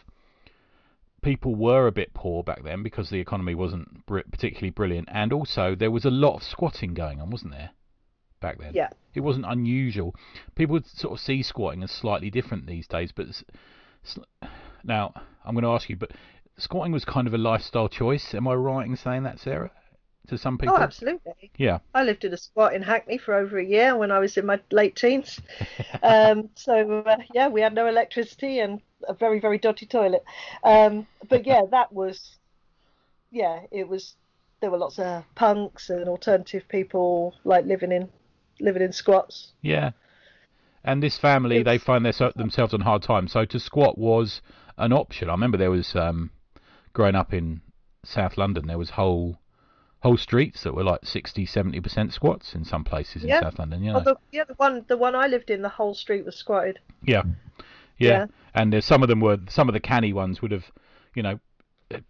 people 1.22 1.54
were 1.54 1.86
a 1.86 1.92
bit 1.92 2.12
poor 2.14 2.42
back 2.42 2.62
then 2.64 2.82
because 2.82 3.08
the 3.10 3.20
economy 3.20 3.54
wasn't 3.54 4.04
br- 4.06 4.20
particularly 4.30 4.70
brilliant, 4.70 5.08
and 5.10 5.32
also 5.32 5.74
there 5.74 5.90
was 5.90 6.04
a 6.04 6.10
lot 6.10 6.34
of 6.36 6.42
squatting 6.42 6.94
going 6.94 7.20
on, 7.20 7.30
wasn't 7.30 7.52
there? 7.52 7.70
Back 8.40 8.58
then, 8.58 8.72
Yeah. 8.74 8.88
it 9.14 9.20
wasn't 9.20 9.46
unusual. 9.48 10.16
People 10.56 10.72
would 10.74 10.86
sort 10.86 11.12
of 11.12 11.20
see 11.20 11.42
squatting 11.42 11.82
as 11.84 11.92
slightly 11.92 12.28
different 12.28 12.66
these 12.66 12.88
days, 12.88 13.12
but 13.12 13.28
now 14.82 15.14
I'm 15.44 15.54
going 15.54 15.62
to 15.62 15.70
ask 15.70 15.88
you, 15.88 15.96
but 15.96 16.10
squatting 16.58 16.92
was 16.92 17.04
kind 17.04 17.28
of 17.28 17.34
a 17.34 17.38
lifestyle 17.38 17.88
choice. 17.88 18.34
Am 18.34 18.48
I 18.48 18.54
right 18.54 18.86
in 18.86 18.96
saying 18.96 19.22
that, 19.22 19.38
Sarah? 19.38 19.70
To 20.28 20.38
some 20.38 20.56
people. 20.56 20.76
Oh, 20.76 20.80
absolutely. 20.80 21.50
Yeah. 21.56 21.78
I 21.94 22.04
lived 22.04 22.24
in 22.24 22.32
a 22.32 22.36
squat 22.36 22.74
in 22.74 22.82
Hackney 22.82 23.18
for 23.18 23.34
over 23.34 23.58
a 23.58 23.64
year 23.64 23.96
when 23.96 24.10
I 24.12 24.20
was 24.20 24.36
in 24.36 24.46
my 24.46 24.60
late 24.70 24.94
teens. 24.94 25.40
um, 26.02 26.48
so 26.54 27.02
uh, 27.06 27.16
yeah, 27.34 27.48
we 27.48 27.60
had 27.60 27.74
no 27.74 27.86
electricity 27.88 28.60
and 28.60 28.80
a 29.08 29.14
very 29.14 29.40
very 29.40 29.58
dodgy 29.58 29.86
toilet. 29.86 30.22
Um, 30.62 31.06
but 31.28 31.44
yeah, 31.44 31.62
that 31.70 31.92
was 31.92 32.38
yeah, 33.30 33.60
it 33.70 33.88
was. 33.88 34.14
There 34.60 34.70
were 34.70 34.78
lots 34.78 35.00
of 35.00 35.24
punks 35.34 35.90
and 35.90 36.08
alternative 36.08 36.62
people 36.68 37.34
like 37.42 37.64
living 37.64 37.90
in 37.90 38.08
living 38.60 38.82
in 38.82 38.92
squats. 38.92 39.52
Yeah. 39.60 39.90
And 40.84 41.02
this 41.02 41.18
family, 41.18 41.62
they 41.64 41.74
It's- 41.76 41.84
find 41.84 42.04
their, 42.04 42.32
themselves 42.36 42.72
on 42.74 42.80
hard 42.80 43.02
times. 43.02 43.32
So 43.32 43.44
to 43.44 43.58
squat 43.58 43.98
was 43.98 44.40
an 44.78 44.92
option. 44.92 45.28
I 45.28 45.32
remember 45.32 45.56
there 45.58 45.70
was, 45.70 45.94
um, 45.96 46.30
growing 46.92 47.14
up 47.14 47.32
in 47.32 47.60
South 48.04 48.36
London, 48.36 48.66
there 48.66 48.78
was 48.78 48.90
whole 48.90 49.38
whole 50.02 50.16
streets 50.16 50.64
that 50.64 50.74
were 50.74 50.82
like 50.82 51.00
60, 51.04 51.46
70% 51.46 52.12
squats 52.12 52.54
in 52.54 52.64
some 52.64 52.82
places 52.84 53.22
in 53.22 53.28
Yeah. 53.28 53.40
South 53.40 53.58
London. 53.58 53.82
You 53.84 53.92
know? 53.92 53.98
Oh, 53.98 54.04
the, 54.04 54.16
yeah, 54.32 54.44
the 54.44 54.54
one 54.54 54.84
the 54.88 54.96
one 54.96 55.14
I 55.14 55.28
lived 55.28 55.48
in, 55.50 55.62
the 55.62 55.68
whole 55.68 55.94
street 55.94 56.24
was 56.24 56.36
squatted. 56.36 56.80
Yeah, 57.04 57.22
yeah. 57.98 58.08
Yeah. 58.10 58.26
And 58.54 58.72
there's 58.72 58.84
some 58.84 59.02
of 59.02 59.08
them 59.08 59.20
were 59.20 59.38
some 59.48 59.68
of 59.68 59.72
the 59.72 59.80
canny 59.80 60.12
ones 60.12 60.42
would 60.42 60.50
have, 60.50 60.64
you 61.14 61.22
know, 61.22 61.38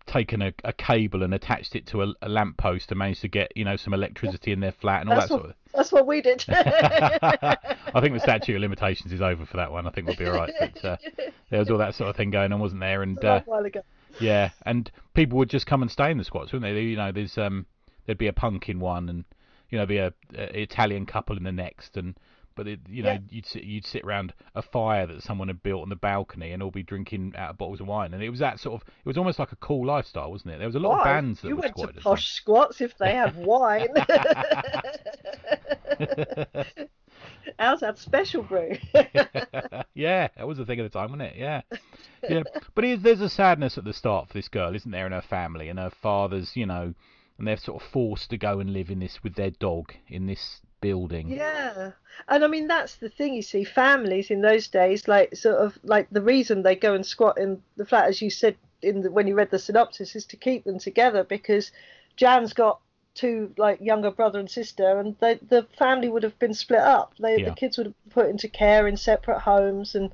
taken 0.07 0.43
a, 0.43 0.53
a 0.65 0.73
cable 0.73 1.23
and 1.23 1.35
attached 1.35 1.75
it 1.75 1.87
to 1.89 2.03
a, 2.03 2.15
a 2.23 2.29
lamp 2.29 2.57
post 2.57 2.91
and 2.91 2.99
managed 2.99 3.21
to 3.21 3.29
get 3.29 3.53
you 3.57 3.65
know 3.65 3.77
some 3.77 3.93
electricity 3.93 4.53
in 4.53 4.61
their 4.61 4.73
flat 4.73 5.01
and 5.03 5.11
all 5.11 5.17
That's 5.17 5.29
that 5.29 5.35
what, 5.35 5.41
sort 5.43 5.51
of. 5.51 5.57
that's 5.75 5.93
what 5.93 6.07
we 6.07 6.21
did. 6.23 6.45
I 6.49 8.01
think 8.01 8.15
the 8.15 8.21
statute 8.23 8.55
of 8.55 8.61
limitations 8.61 9.13
is 9.13 9.21
over 9.21 9.45
for 9.45 9.57
that 9.59 9.71
one. 9.73 9.87
I 9.87 9.91
think 9.91 10.07
we'll 10.07 10.17
be 10.17 10.27
all 10.27 10.35
right. 10.37 10.53
But 10.59 10.85
uh, 10.85 10.97
there 11.51 11.59
was 11.59 11.71
all 11.71 11.79
that 11.79 11.95
sort 11.95 12.11
of 12.11 12.17
thing 12.17 12.31
going 12.31 12.53
on, 12.53 12.61
wasn't 12.61 12.81
there? 12.81 13.03
And 13.03 13.19
a 13.23 13.29
uh, 13.29 13.41
while 13.45 13.65
ago. 13.65 13.83
yeah, 14.21 14.51
and 14.65 14.91
people 15.15 15.39
would 15.39 15.51
just 15.51 15.67
come 15.67 15.83
and 15.83 15.91
stay 15.91 16.11
in 16.11 16.19
the 16.19 16.25
squats, 16.25 16.53
wouldn't 16.53 16.73
they? 16.75 16.81
You 16.81 16.97
know, 16.97 17.13
there's 17.13 17.37
um, 17.39 17.67
there'd 18.07 18.19
be 18.19 18.27
a 18.29 18.33
punk 18.33 18.69
in 18.69 18.81
one, 18.81 19.09
and 19.09 19.25
you 19.71 19.79
know, 19.79 19.87
be 19.87 19.99
a, 19.99 20.13
a 20.35 20.63
Italian 20.63 21.07
couple 21.07 21.37
in 21.37 21.45
the 21.45 21.53
next, 21.53 21.97
and 21.97 22.15
but 22.55 22.69
it, 22.69 22.81
you 22.87 23.03
know, 23.03 23.13
Yeah. 23.13 23.19
you'd 23.31 23.47
sit 23.47 23.65
you'd 23.65 23.87
sit 23.87 24.05
around 24.05 24.35
a 24.55 24.61
fire 24.61 25.07
that 25.07 25.23
someone 25.23 25.49
had 25.49 25.63
built 25.63 25.83
on 25.83 25.89
the 25.89 25.97
balcony, 25.97 26.53
and 26.53 26.63
all 26.63 26.71
be 26.71 26.83
drinking 26.83 27.33
out 27.37 27.51
of 27.51 27.59
bottles 27.59 27.81
of 27.81 27.87
wine, 27.87 28.13
and 28.13 28.23
it 28.23 28.29
was 28.31 28.41
that 28.41 28.61
sort 28.61 28.81
of 28.83 28.87
it 28.89 29.07
was 29.07 29.17
almost 29.17 29.39
like 29.39 29.53
a 29.53 29.57
cool 29.57 29.87
lifestyle, 29.87 30.31
wasn't 30.31 30.55
it? 30.55 30.59
There 30.59 30.67
was 30.69 30.75
a 30.75 30.81
lot 30.81 30.99
of 30.99 31.05
bands 31.05 31.41
that 31.41 31.49
you 31.49 31.57
were 31.57 31.63
went 31.63 31.77
to 31.77 31.89
posh 32.01 32.33
squats 32.33 32.81
if 32.83 32.97
they 32.99 33.15
had 33.15 33.35
wine. 33.37 33.89
How's 37.59 37.81
that 37.81 37.99
special 37.99 38.43
brew? 38.43 38.73
yeah, 39.95 40.29
that 40.37 40.47
was 40.47 40.59
the 40.59 40.65
thing 40.67 40.81
at 40.81 40.83
the 40.91 40.99
time, 40.99 41.11
wasn't 41.11 41.23
it? 41.23 41.37
Yeah, 41.37 41.61
yeah. 42.29 42.43
But 42.75 42.85
there's 43.01 43.21
a 43.21 43.29
sadness 43.29 43.79
at 43.79 43.85
the 43.85 43.93
start 43.93 44.29
for 44.29 44.35
this 44.35 44.49
girl, 44.49 44.75
isn't 44.75 44.91
there, 44.91 45.07
and 45.07 45.15
her 45.15 45.23
family, 45.23 45.69
and 45.69 45.79
her 45.79 45.91
father's, 45.91 46.57
you 46.57 46.67
know, 46.67 46.95
and 47.39 47.49
they're 47.49 47.57
sort 47.57 47.83
of 47.83 47.89
forced 47.89 48.31
to 48.31 48.37
go 48.37 48.61
and 48.61 48.73
live 48.73 48.91
in 48.91 49.01
this 49.01 49.23
with 49.23 49.35
their 49.35 49.51
dog 49.51 49.93
in 50.09 50.27
this 50.27 50.61
building. 50.81 51.29
Yeah, 51.29 51.93
and 52.29 52.45
I 52.45 52.47
mean 52.47 52.67
that's 52.67 52.97
the 52.97 53.09
thing. 53.09 53.35
You 53.35 53.43
see, 53.43 53.65
families 53.65 54.31
in 54.31 54.43
those 54.43 54.69
days, 54.69 55.09
like 55.09 55.35
sort 55.37 55.57
of 55.57 55.79
like 55.83 56.09
the 56.11 56.23
reason 56.23 56.63
they 56.63 56.77
go 56.77 56.95
and 56.95 57.05
squat 57.05 57.39
in 57.39 57.63
the 57.77 57.87
flat, 57.87 58.09
as 58.09 58.21
you 58.21 58.31
said 58.31 58.57
in 58.83 59.03
the, 59.03 59.11
when 59.11 59.27
you 59.27 59.35
read 59.35 59.51
the 59.51 59.59
synopsis, 59.59 60.15
is 60.15 60.27
to 60.27 60.37
keep 60.37 60.65
them 60.65 60.79
together 60.79 61.25
because 61.25 61.73
Jan's 62.17 62.53
got 62.53 62.81
two 63.15 63.53
like 63.57 63.81
younger 63.81 64.11
brother 64.11 64.39
and 64.39 64.51
sister, 64.51 64.99
and 64.99 65.17
they, 65.21 65.35
the 65.35 65.67
family 65.79 66.09
would 66.09 66.23
have 66.23 66.39
been 66.39 66.55
split 66.55 66.81
up. 66.81 67.15
They, 67.19 67.41
Yeah. 67.41 67.51
The 67.51 67.55
kids 67.55 67.79
would 67.79 67.87
have 67.87 68.05
been 68.05 68.13
put 68.13 68.31
into 68.31 68.49
care 68.49 68.87
in 68.87 68.97
separate 68.97 69.41
homes 69.41 69.95
and. 69.95 70.13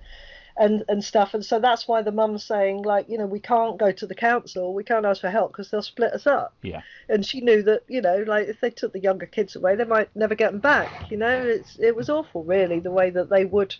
And, 0.60 0.82
and 0.88 1.04
stuff. 1.04 1.34
And 1.34 1.44
so 1.44 1.60
that's 1.60 1.86
why 1.86 2.02
the 2.02 2.10
mum's 2.10 2.44
saying 2.44 2.82
like 2.82 3.08
you 3.08 3.16
know 3.16 3.26
we 3.26 3.38
can't 3.38 3.78
go 3.78 3.92
to 3.92 4.06
the 4.06 4.14
council. 4.14 4.74
We 4.74 4.82
can't 4.82 5.06
ask 5.06 5.20
for 5.20 5.30
help 5.30 5.52
because 5.52 5.70
they'll 5.70 5.82
split 5.82 6.12
us 6.12 6.26
up. 6.26 6.52
Yeah, 6.62 6.82
and 7.08 7.24
she 7.24 7.40
knew 7.40 7.62
that 7.62 7.82
you 7.88 8.00
know 8.00 8.24
like 8.26 8.48
if 8.48 8.60
they 8.60 8.70
took 8.70 8.92
the 8.92 9.00
younger 9.00 9.26
kids 9.26 9.56
away 9.56 9.76
they 9.76 9.84
might 9.84 10.14
never 10.14 10.34
get 10.34 10.52
them 10.52 10.60
back 10.60 10.88
you 11.10 11.16
know? 11.16 11.46
It's 11.46 11.78
it 11.78 11.94
was 11.94 12.10
awful 12.10 12.44
really 12.44 12.80
the 12.80 12.90
way 12.90 13.10
that 13.10 13.30
they 13.30 13.44
would 13.44 13.74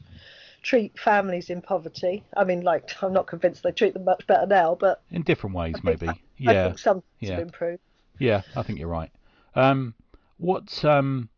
treat 0.63 0.99
families 0.99 1.51
in 1.51 1.63
poverty. 1.63 2.25
I 2.37 2.45
mean 2.45 2.63
like 2.63 2.91
i'm 3.03 3.13
not 3.13 3.27
convinced 3.27 3.63
they 3.63 3.73
treat 3.73 3.95
them 3.95 4.05
much 4.05 4.27
better 4.27 4.47
now 4.47 4.77
but 4.79 5.03
in 5.11 5.23
different 5.23 5.55
ways, 5.57 5.75
I 5.77 5.81
think, 5.81 6.01
maybe. 6.01 6.09
I 6.11 6.53
Yeah, 6.53 6.65
think 6.65 6.79
some 6.79 7.03
yeah. 7.21 7.31
have 7.33 7.41
improved. 7.41 7.83
Yeah, 8.19 8.43
I 8.57 8.63
think 8.63 8.79
you're 8.79 8.89
right. 8.89 9.11
Um, 9.55 9.95
what's 10.39 10.85
um, 10.85 11.29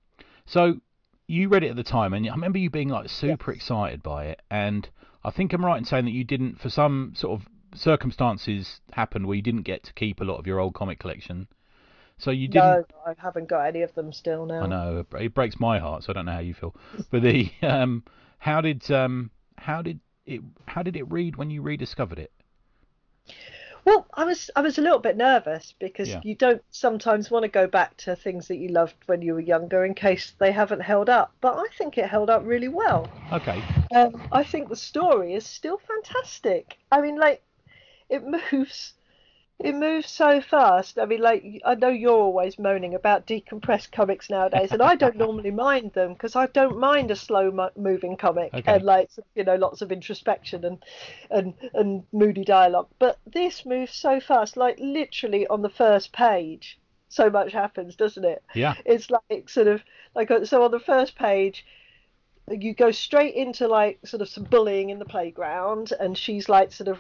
so 0.47 0.81
you 1.27 1.49
read 1.49 1.63
it 1.63 1.71
at 1.71 1.77
the 1.77 1.83
time, 1.83 2.13
and 2.15 2.29
I 2.29 2.33
remember 2.33 2.59
you 2.59 2.71
being 2.71 2.89
like 2.89 3.09
super 3.09 3.53
excited 3.53 4.03
by 4.03 4.27
it, 4.27 4.43
and 4.51 4.89
I 5.25 5.31
think 5.31 5.53
I'm 5.53 5.65
right 5.65 5.79
in 5.79 5.85
saying 5.85 6.07
that 6.07 6.13
you 6.13 6.25
didn't, 6.25 6.61
for 6.61 6.71
some 6.71 7.13
sort 7.15 7.41
of 7.41 7.47
circumstances, 7.79 8.81
happened 8.93 9.27
where 9.27 9.37
you 9.37 9.43
didn't 9.43 9.63
get 9.63 9.85
to 9.85 9.93
keep 9.93 10.21
a 10.21 10.25
lot 10.25 10.39
of 10.39 10.47
your 10.47 10.59
old 10.59 10.75
comic 10.75 10.99
collection. 10.99 11.49
So 12.19 12.31
you 12.31 12.49
didn't. 12.49 12.63
no 12.63 12.85
i 13.07 13.15
haven't 13.17 13.49
got 13.49 13.63
any 13.63 13.81
of 13.81 13.95
them 13.95 14.13
still 14.13 14.45
now 14.45 14.61
I 14.61 14.67
know 14.67 15.07
it 15.19 15.35
breaks 15.35 15.59
my 15.59 15.79
heart, 15.79 16.05
so 16.05 16.11
I 16.11 16.15
don't 16.15 16.27
know 16.27 16.33
how 16.33 16.41
you 16.41 16.53
feel. 16.53 16.75
But 17.11 17.23
the 17.23 17.51
um, 17.63 18.05
how 18.39 18.61
did 18.61 18.91
um, 18.91 19.31
how 19.57 19.83
did 19.83 20.01
it 20.27 20.43
how 20.67 20.83
did 20.83 20.97
it 20.97 21.11
read 21.11 21.37
when 21.37 21.51
you 21.51 21.63
rediscovered 21.63 22.19
it? 22.19 22.33
Well, 23.85 24.07
I 24.15 24.25
was 24.25 24.51
I 24.57 24.63
was 24.63 24.79
a 24.79 24.83
little 24.83 24.99
bit 24.99 25.17
nervous 25.19 25.75
because 25.79 26.09
Yeah. 26.09 26.21
you 26.23 26.35
don't 26.35 26.63
sometimes 26.71 27.31
want 27.31 27.43
to 27.45 27.49
go 27.49 27.67
back 27.67 27.97
to 27.99 28.17
things 28.17 28.49
that 28.49 28.57
you 28.57 28.69
loved 28.69 28.97
when 29.07 29.21
you 29.23 29.35
were 29.35 29.41
younger 29.41 29.85
in 29.85 29.95
case 29.95 30.33
they 30.39 30.53
haven't 30.53 30.81
held 30.81 31.11
up. 31.11 31.35
But 31.43 31.57
I 31.59 31.67
think 31.77 31.99
it 31.99 32.09
held 32.09 32.31
up 32.31 32.43
really 32.45 32.69
well. 32.69 33.13
Okay, 33.33 33.65
Um, 33.95 34.23
I 34.33 34.45
think 34.45 34.69
the 34.69 34.77
story 34.77 35.35
is 35.35 35.47
still 35.47 35.79
fantastic. 35.79 36.79
I 36.93 37.01
mean, 37.03 37.17
like, 37.19 37.43
it 38.11 38.25
moves, 38.53 38.95
it 39.63 39.75
moves 39.75 40.11
so 40.11 40.41
fast. 40.41 40.99
I 40.99 41.05
mean, 41.07 41.21
like, 41.21 41.45
I 41.65 41.75
know 41.75 41.89
you're 41.89 42.13
always 42.13 42.59
moaning 42.59 42.95
about 42.95 43.27
decompressed 43.27 43.93
comics 43.93 44.31
nowadays, 44.31 44.73
and 44.73 44.83
I 44.83 44.95
don't 44.97 45.17
normally 45.19 45.51
mind 45.51 45.93
them 45.93 46.15
because 46.15 46.35
I 46.37 46.47
don't 46.47 46.79
mind 46.79 47.11
a 47.11 47.17
slow 47.17 47.71
moving 47.77 48.17
comic 48.17 48.53
Okay. 48.55 48.73
and 48.73 48.83
like, 48.83 49.11
you 49.35 49.45
know, 49.45 49.57
lots 49.57 49.83
of 49.83 49.93
introspection 49.93 50.65
and 50.65 50.85
and 51.31 51.55
and 51.75 52.05
moody 52.13 52.45
dialogue. 52.45 52.89
But 52.99 53.19
this 53.27 53.65
moves 53.67 53.95
so 53.95 54.21
fast, 54.21 54.57
like 54.57 54.79
literally 54.81 55.47
on 55.47 55.63
the 55.63 55.71
first 55.71 56.13
page. 56.13 56.79
So 57.09 57.29
much 57.29 57.53
happens, 57.53 57.97
doesn't 57.97 58.25
it? 58.25 58.43
yeah, 58.55 58.75
it's 58.85 59.11
like 59.11 59.49
sort 59.49 59.67
of 59.67 59.83
like 60.15 60.31
uh, 60.31 60.45
so 60.45 60.63
on 60.63 60.71
the 60.71 60.79
first 60.81 61.17
page 61.17 61.65
you 62.51 62.75
go 62.75 62.91
straight 62.91 63.35
into 63.35 63.69
like 63.69 63.99
sort 64.05 64.23
of 64.23 64.29
some 64.29 64.45
bullying 64.45 64.91
in 64.91 64.99
the 64.99 65.05
playground 65.05 65.93
and 66.01 66.19
she's 66.19 66.49
like 66.49 66.73
sort 66.73 66.89
of 66.89 66.99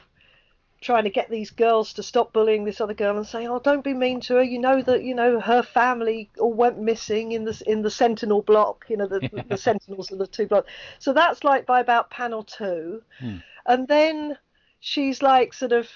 trying 0.81 1.05
to 1.05 1.11
get 1.11 1.31
these 1.31 1.51
girls 1.51 1.93
to 1.93 2.03
stop 2.03 2.33
bullying 2.33 2.65
this 2.65 2.81
other 2.81 2.95
girl 2.95 3.17
and 3.17 3.27
say, 3.27 3.47
oh 3.47 3.59
don't 3.59 3.85
be 3.85 3.95
mean 3.95 4.21
to 4.21 4.37
her. 4.37 4.43
You 4.43 4.59
know 4.59 4.83
that 4.83 5.03
you 5.03 5.15
know 5.15 5.41
her 5.41 5.63
family 5.63 6.31
all 6.39 6.53
went 6.53 6.79
missing 6.79 7.33
in 7.33 7.45
the 7.45 7.63
in 7.67 7.83
the 7.83 7.91
sentinel 7.91 8.43
block 8.43 8.87
you 8.89 8.97
know 8.97 9.07
the, 9.07 9.21
the, 9.21 9.45
the 9.51 9.59
sentinels 9.59 10.11
are 10.11 10.17
the 10.17 10.27
two 10.27 10.47
blocks. 10.47 10.71
So 10.99 11.13
that's 11.13 11.45
like 11.45 11.67
by 11.67 11.81
about 11.81 12.11
panel 12.11 12.43
two. 12.43 13.03
Hmm. 13.19 13.37
and 13.67 13.87
then 13.89 14.39
she's 14.81 15.23
like 15.23 15.53
sort 15.53 15.73
of 15.73 15.89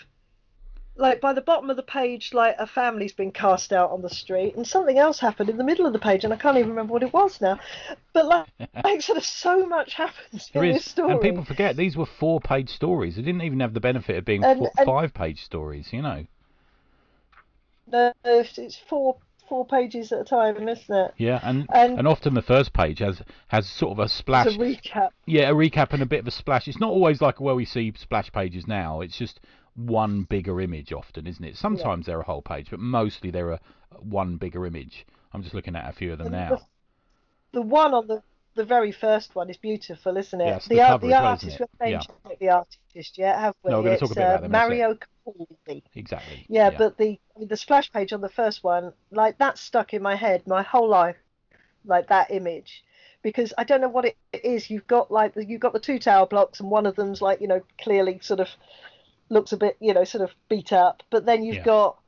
like 0.97 1.21
by 1.21 1.33
the 1.33 1.41
bottom 1.41 1.71
of 1.71 1.77
the 1.77 1.83
page, 1.83 2.33
like 2.33 2.55
a 2.59 2.67
family's 2.67 3.13
been 3.13 3.33
cast 3.33 3.73
out 3.73 3.91
on 3.91 4.03
the 4.03 4.09
street, 4.11 4.55
and 4.55 4.67
something 4.67 4.97
else 4.99 5.19
happened 5.19 5.51
in 5.51 5.57
the 5.57 5.65
middle 5.65 5.87
of 5.87 5.93
the 5.93 5.99
page, 5.99 6.25
and 6.25 6.33
I 6.33 6.37
can't 6.37 6.57
even 6.57 6.71
remember 6.71 6.93
what 6.93 7.03
it 7.03 7.13
was 7.13 7.41
now. 7.41 7.59
But 8.13 8.27
like, 8.27 8.47
like 8.85 9.03
sort 9.03 9.19
of 9.19 9.25
so 9.25 9.67
much 9.67 9.95
happens 9.95 10.51
there 10.53 10.63
in 10.65 10.71
is, 10.71 10.77
this 10.77 10.91
story. 10.93 11.13
and 11.13 11.21
people 11.21 11.45
forget 11.45 11.77
these 11.77 11.97
were 11.97 12.07
four-page 12.07 12.71
stories. 12.71 13.17
They 13.17 13.23
didn't 13.23 13.43
even 13.43 13.61
have 13.61 13.75
the 13.75 13.81
benefit 13.81 14.17
of 14.17 14.25
being 14.25 14.45
And- 14.45 14.59
four, 14.59 14.71
and- 14.79 14.87
five-page 14.87 15.45
stories. 15.45 15.93
You 15.93 16.03
know. 16.03 16.27
No, 17.91 18.13
it's 18.25 18.79
four 18.89 19.17
four 19.49 19.67
pages 19.67 20.11
at 20.11 20.21
a 20.21 20.25
time, 20.25 20.57
isn't 20.69 20.97
it? 20.97 21.13
Yeah, 21.19 21.39
and 21.43 21.67
And- 21.73 21.99
and 21.99 22.09
often 22.09 22.33
the 22.35 22.41
first 22.43 22.73
page 22.73 23.01
has 23.01 23.21
has 23.49 23.69
sort 23.69 23.93
of 23.93 23.99
a 23.99 24.09
splash. 24.09 24.47
It's 24.47 24.57
a 24.57 24.59
recap. 24.59 25.09
Yeah, 25.27 25.51
a 25.51 25.55
recap 25.55 25.93
and 25.93 26.03
a 26.03 26.07
bit 26.07 26.21
of 26.21 26.27
a 26.27 26.31
splash. 26.31 26.67
It's 26.69 26.81
not 26.81 26.91
always 26.91 27.21
like 27.21 27.41
where 27.41 27.55
we 27.55 27.65
see 27.65 27.93
splash 27.97 28.33
pages 28.33 28.67
now. 28.67 29.01
It's 29.03 29.19
just 29.19 29.41
one 29.77 30.23
bigger 30.23 30.61
image 30.61 30.93
often, 30.93 31.27
isn't 31.27 31.45
it? 31.45 31.57
Sometimes 31.57 32.07
they're 32.07 32.21
a 32.21 32.25
whole 32.25 32.43
page, 32.43 32.71
but 32.71 32.81
mostly 32.81 33.31
they're 33.31 33.53
a 33.53 33.61
one 34.01 34.37
bigger 34.37 34.67
image. 34.67 35.07
I'm 35.33 35.43
just 35.43 35.55
looking 35.55 35.77
at 35.77 35.89
a 35.89 35.93
few 35.93 36.13
of 36.13 36.19
them 36.19 36.29
And 36.29 36.37
now. 36.37 36.67
The 37.53 37.63
one 37.63 37.95
on 37.95 38.07
the 38.07 38.23
the 38.55 38.65
very 38.65 38.93
first 38.93 39.35
one 39.35 39.51
is 39.51 39.57
beautiful, 39.57 40.17
isn't 40.17 40.41
it? 40.41 40.45
Yes, 40.45 40.69
the 40.69 40.77
the 40.77 40.81
cover 40.83 41.07
the 41.07 41.15
artist, 41.15 41.61
it? 41.61 41.71
Yeah. 41.81 42.01
the 42.39 42.49
artist 42.51 43.19
yet, 43.19 43.39
have 43.39 43.55
we? 43.63 43.73
No, 43.73 43.83
we're 43.83 43.97
talk 43.97 44.03
It's, 44.03 44.13
a 44.13 44.15
bit 44.15 44.23
about 44.23 44.39
uh, 44.39 44.41
them. 44.43 44.51
Mario 44.53 44.95
Capaldi. 45.27 45.83
Exactly. 45.95 46.47
Yeah, 46.49 46.71
but 46.71 46.97
the 46.97 47.19
the 47.37 47.57
splash 47.57 47.93
page 47.93 48.13
on 48.13 48.21
the 48.21 48.29
first 48.29 48.63
one, 48.63 48.93
like 49.11 49.39
that 49.39 49.59
stuck 49.59 49.93
in 49.93 50.03
my 50.03 50.15
head 50.15 50.47
my 50.47 50.63
whole 50.63 50.89
life, 50.89 51.17
like 51.85 52.09
that 52.09 52.31
image, 52.31 52.85
because 53.23 53.53
I 53.59 53.65
don't 53.65 53.81
know 53.81 53.89
what 53.89 54.05
it 54.05 54.17
is. 54.33 54.71
You've 54.71 54.87
got 54.87 55.11
like 55.11 55.35
the, 55.35 55.45
you've 55.45 55.61
got 55.61 55.73
the 55.73 55.81
two 55.81 55.99
tower 55.99 56.27
blocks, 56.27 56.61
and 56.61 56.71
one 56.71 56.87
of 56.87 56.95
them's 56.95 57.21
like 57.21 57.41
you 57.41 57.49
know 57.49 57.63
clearly 57.79 58.21
sort 58.23 58.41
of 58.41 58.49
looks 59.29 59.53
a 59.53 59.57
bit 59.57 59.77
you 59.81 59.95
know 59.95 60.05
sort 60.05 60.25
of 60.25 60.35
beat 60.49 60.73
up, 60.73 61.03
but 61.11 61.25
then 61.27 61.43
you've 61.45 61.57
Yeah. 61.57 61.65
got 61.65 61.99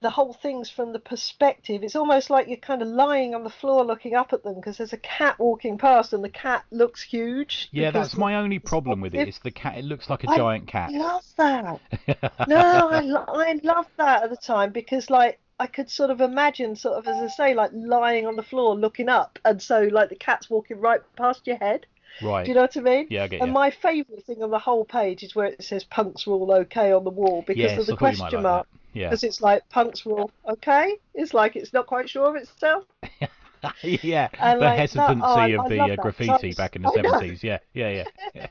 the 0.00 0.10
whole 0.10 0.32
thing's 0.32 0.70
from 0.70 0.92
the 0.92 0.98
perspective. 1.00 1.82
It's 1.82 1.96
almost 1.96 2.30
like 2.30 2.46
you're 2.46 2.56
kind 2.56 2.82
of 2.82 2.88
lying 2.88 3.34
on 3.34 3.42
the 3.42 3.50
floor 3.50 3.84
looking 3.84 4.14
up 4.14 4.32
at 4.32 4.44
them 4.44 4.54
because 4.54 4.76
there's 4.76 4.92
a 4.92 4.96
cat 4.98 5.38
walking 5.40 5.76
past 5.76 6.12
and 6.12 6.22
the 6.22 6.28
cat 6.28 6.64
looks 6.70 7.02
huge. 7.02 7.68
Yeah, 7.72 7.90
that's 7.90 8.16
my 8.16 8.36
only 8.36 8.60
problem 8.60 9.00
with 9.00 9.14
it. 9.14 9.26
It's 9.26 9.40
the 9.40 9.50
cat. 9.50 9.76
It 9.76 9.84
looks 9.84 10.08
like 10.08 10.22
a 10.22 10.30
I 10.30 10.36
giant 10.36 10.68
cat. 10.68 10.90
I 10.94 10.98
love 10.98 11.24
that. 11.36 11.80
No, 12.48 12.88
I, 12.90 13.00
lo- 13.00 13.24
I 13.26 13.58
loved 13.64 13.90
that 13.96 14.22
at 14.22 14.30
the 14.30 14.36
time 14.36 14.70
because, 14.72 15.10
like, 15.10 15.40
I 15.58 15.66
could 15.66 15.90
sort 15.90 16.10
of 16.10 16.20
imagine, 16.20 16.76
sort 16.76 16.96
of, 16.98 17.08
as 17.08 17.16
I 17.20 17.26
say, 17.26 17.54
like 17.54 17.70
lying 17.74 18.24
on 18.26 18.36
the 18.36 18.44
floor 18.44 18.76
looking 18.76 19.08
up, 19.08 19.40
and 19.44 19.60
so 19.60 19.80
like 19.90 20.08
the 20.10 20.14
cat's 20.16 20.48
walking 20.48 20.78
right 20.80 21.00
past 21.16 21.46
your 21.48 21.56
head. 21.56 21.86
Right. 22.22 22.44
Do 22.44 22.50
you 22.50 22.54
know 22.54 22.62
what 22.62 22.76
I 22.76 22.80
mean? 22.80 23.06
Yeah, 23.10 23.24
I 23.24 23.28
get 23.28 23.40
And 23.40 23.48
you. 23.48 23.54
my 23.54 23.70
favourite 23.70 24.24
thing 24.24 24.42
on 24.42 24.50
the 24.50 24.58
whole 24.58 24.84
page 24.84 25.22
is 25.22 25.34
where 25.34 25.46
it 25.46 25.62
says 25.62 25.84
"punks 25.84 26.26
were 26.26 26.34
all 26.34 26.52
okay" 26.52 26.92
on 26.92 27.04
the 27.04 27.10
wall 27.10 27.42
because 27.46 27.60
yes, 27.62 27.78
of 27.80 27.86
the 27.86 27.94
I 27.94 27.96
thought 27.96 28.00
you 28.00 28.06
might 28.06 28.16
question 28.18 28.42
like 28.42 28.52
mark. 28.52 28.66
that. 28.70 28.98
Yeah. 28.98 29.06
Because 29.08 29.24
it's 29.24 29.40
like 29.40 29.68
punks 29.68 30.04
rule 30.06 30.30
okay. 30.48 30.96
It's 31.14 31.34
like 31.34 31.56
it's 31.56 31.72
not 31.72 31.86
quite 31.86 32.08
sure 32.08 32.28
of 32.28 32.36
itself. 32.36 32.84
yeah, 33.82 34.28
And 34.40 34.60
the 34.60 34.64
like, 34.66 34.76
that- 34.76 34.78
hesitancy 34.78 35.22
oh, 35.24 35.34
I- 35.34 35.46
of 35.48 35.60
I 35.60 35.68
the 35.68 35.76
love 35.76 35.84
uh, 35.90 35.96
that. 35.96 35.98
graffiti 36.02 36.54
back 36.54 36.76
in 36.76 36.82
the 36.82 36.88
I 36.96 37.00
know. 37.02 37.10
seventies. 37.10 37.44
Yeah, 37.44 37.58
yeah, 37.74 38.04
yeah. 38.34 38.46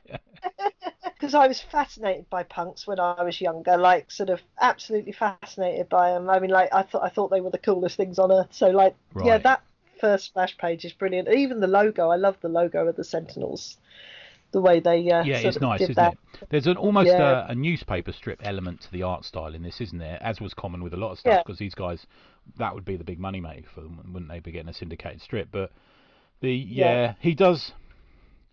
because 1.14 1.34
I 1.34 1.48
was 1.48 1.60
fascinated 1.62 2.30
by 2.30 2.44
punks 2.44 2.86
when 2.86 3.00
I 3.00 3.24
was 3.24 3.42
younger, 3.42 3.78
like 3.78 4.12
sort 4.12 4.30
of 4.30 4.42
absolutely 4.62 5.12
fascinated 5.14 5.90
by 5.90 6.12
them. 6.12 6.30
I 6.30 6.40
mean, 6.40 6.52
like 6.52 6.74
I 6.74 6.84
thought 6.84 7.04
I 7.04 7.10
thought 7.10 7.30
they 7.32 7.42
were 7.42 7.50
the 7.50 7.58
coolest 7.58 7.98
things 7.98 8.20
on 8.20 8.32
earth. 8.32 8.50
So 8.52 8.70
like, 8.70 8.96
yeah, 9.24 9.32
Right. 9.34 9.44
that 9.44 9.62
first 10.00 10.26
splash 10.26 10.58
page 10.58 10.86
is 10.86 10.94
brilliant. 10.94 11.28
Even 11.30 11.60
the 11.60 11.68
logo, 11.68 12.10
I 12.10 12.16
love 12.16 12.38
the 12.42 12.50
logo 12.50 12.88
of 12.88 12.96
the 12.96 13.04
Sentinels. 13.04 13.78
The 14.52 14.62
way 14.62 14.80
they 14.80 15.10
uh, 15.12 15.24
Yeah, 15.24 15.38
it's 15.40 15.60
nice, 15.60 15.82
isn't 15.82 15.96
that. 15.96 16.14
it? 16.14 16.48
There's 16.50 16.68
an 16.68 16.78
almost 16.78 17.08
Yeah. 17.08 17.22
uh, 17.22 17.48
a 17.50 17.56
newspaper 17.56 18.14
strip 18.14 18.40
element 18.46 18.80
to 18.82 18.92
the 18.92 19.04
art 19.04 19.26
style 19.26 19.54
in 19.54 19.62
this, 19.62 19.82
isn't 19.82 20.00
there? 20.00 20.18
As 20.22 20.40
was 20.40 20.54
common 20.54 20.82
with 20.84 20.94
a 20.94 20.98
lot 20.98 21.12
of 21.12 21.20
stuff, 21.20 21.32
Yeah. 21.32 21.44
because 21.46 21.60
these 21.60 21.76
guys, 21.76 22.08
that 22.58 22.74
would 22.74 22.86
be 22.86 22.96
the 22.96 23.04
big 23.04 23.20
money 23.20 23.42
maker 23.42 23.68
for 23.76 23.82
them, 23.82 23.98
wouldn't 24.14 24.32
they? 24.32 24.40
Be 24.40 24.52
getting 24.52 24.70
a 24.70 24.74
syndicated 24.74 25.22
strip, 25.22 25.50
but 25.52 25.72
the 26.40 26.54
yeah, 26.54 26.86
Yeah. 26.94 27.14
he 27.20 27.36
does. 27.36 27.74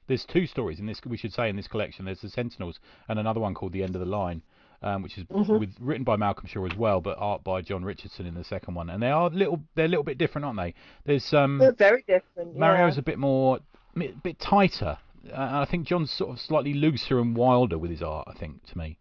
There's 0.09 0.25
two 0.25 0.47
stories 0.47 0.81
in 0.81 0.87
this. 0.87 1.01
We 1.07 1.17
should 1.17 1.33
say 1.33 1.49
in 1.49 1.57
this 1.57 1.69
collection. 1.69 2.05
There's 2.07 2.21
the 2.21 2.29
Sentinels 2.29 2.81
and 3.09 3.19
another 3.19 3.41
one 3.41 3.55
called 3.55 3.73
The 3.73 3.83
End 3.85 3.95
of 3.95 4.01
the 4.01 4.07
Line, 4.07 4.43
um, 4.85 5.03
which 5.03 5.17
is 5.17 5.25
Mhm. 5.25 5.59
with 5.59 5.75
written 5.81 6.05
by 6.05 6.17
Malcolm 6.17 6.47
Shaw 6.47 6.67
as 6.67 6.77
well, 6.77 7.01
but 7.01 7.17
art 7.19 7.43
by 7.43 7.63
John 7.63 7.85
Richardson 7.85 8.27
in 8.27 8.35
the 8.35 8.45
second 8.45 8.75
one. 8.75 8.91
And 8.91 9.03
they 9.03 9.11
are 9.11 9.31
little. 9.31 9.61
They're 9.75 9.87
a 9.87 9.89
little 9.89 10.05
bit 10.05 10.19
different, 10.19 10.45
aren't 10.45 10.59
they? 10.59 10.75
There's 11.05 11.33
um. 11.33 11.59
They're 11.59 11.73
very 11.73 12.05
different. 12.07 12.57
Mario's 12.57 12.97
yeah. 12.97 13.01
a 13.01 13.03
bit 13.03 13.19
more, 13.19 13.61
a 13.97 14.09
bit 14.23 14.39
tighter. 14.39 14.99
Uh, 15.27 15.33
and 15.35 15.57
I 15.57 15.65
think 15.65 15.87
John's 15.87 16.11
sort 16.11 16.31
of 16.33 16.39
slightly 16.39 16.75
looser 16.75 17.19
and 17.19 17.35
wilder 17.35 17.79
with 17.79 17.91
his 17.91 18.03
art. 18.03 18.29
I 18.29 18.35
think 18.35 18.65
to 18.67 18.79
me. 18.79 18.99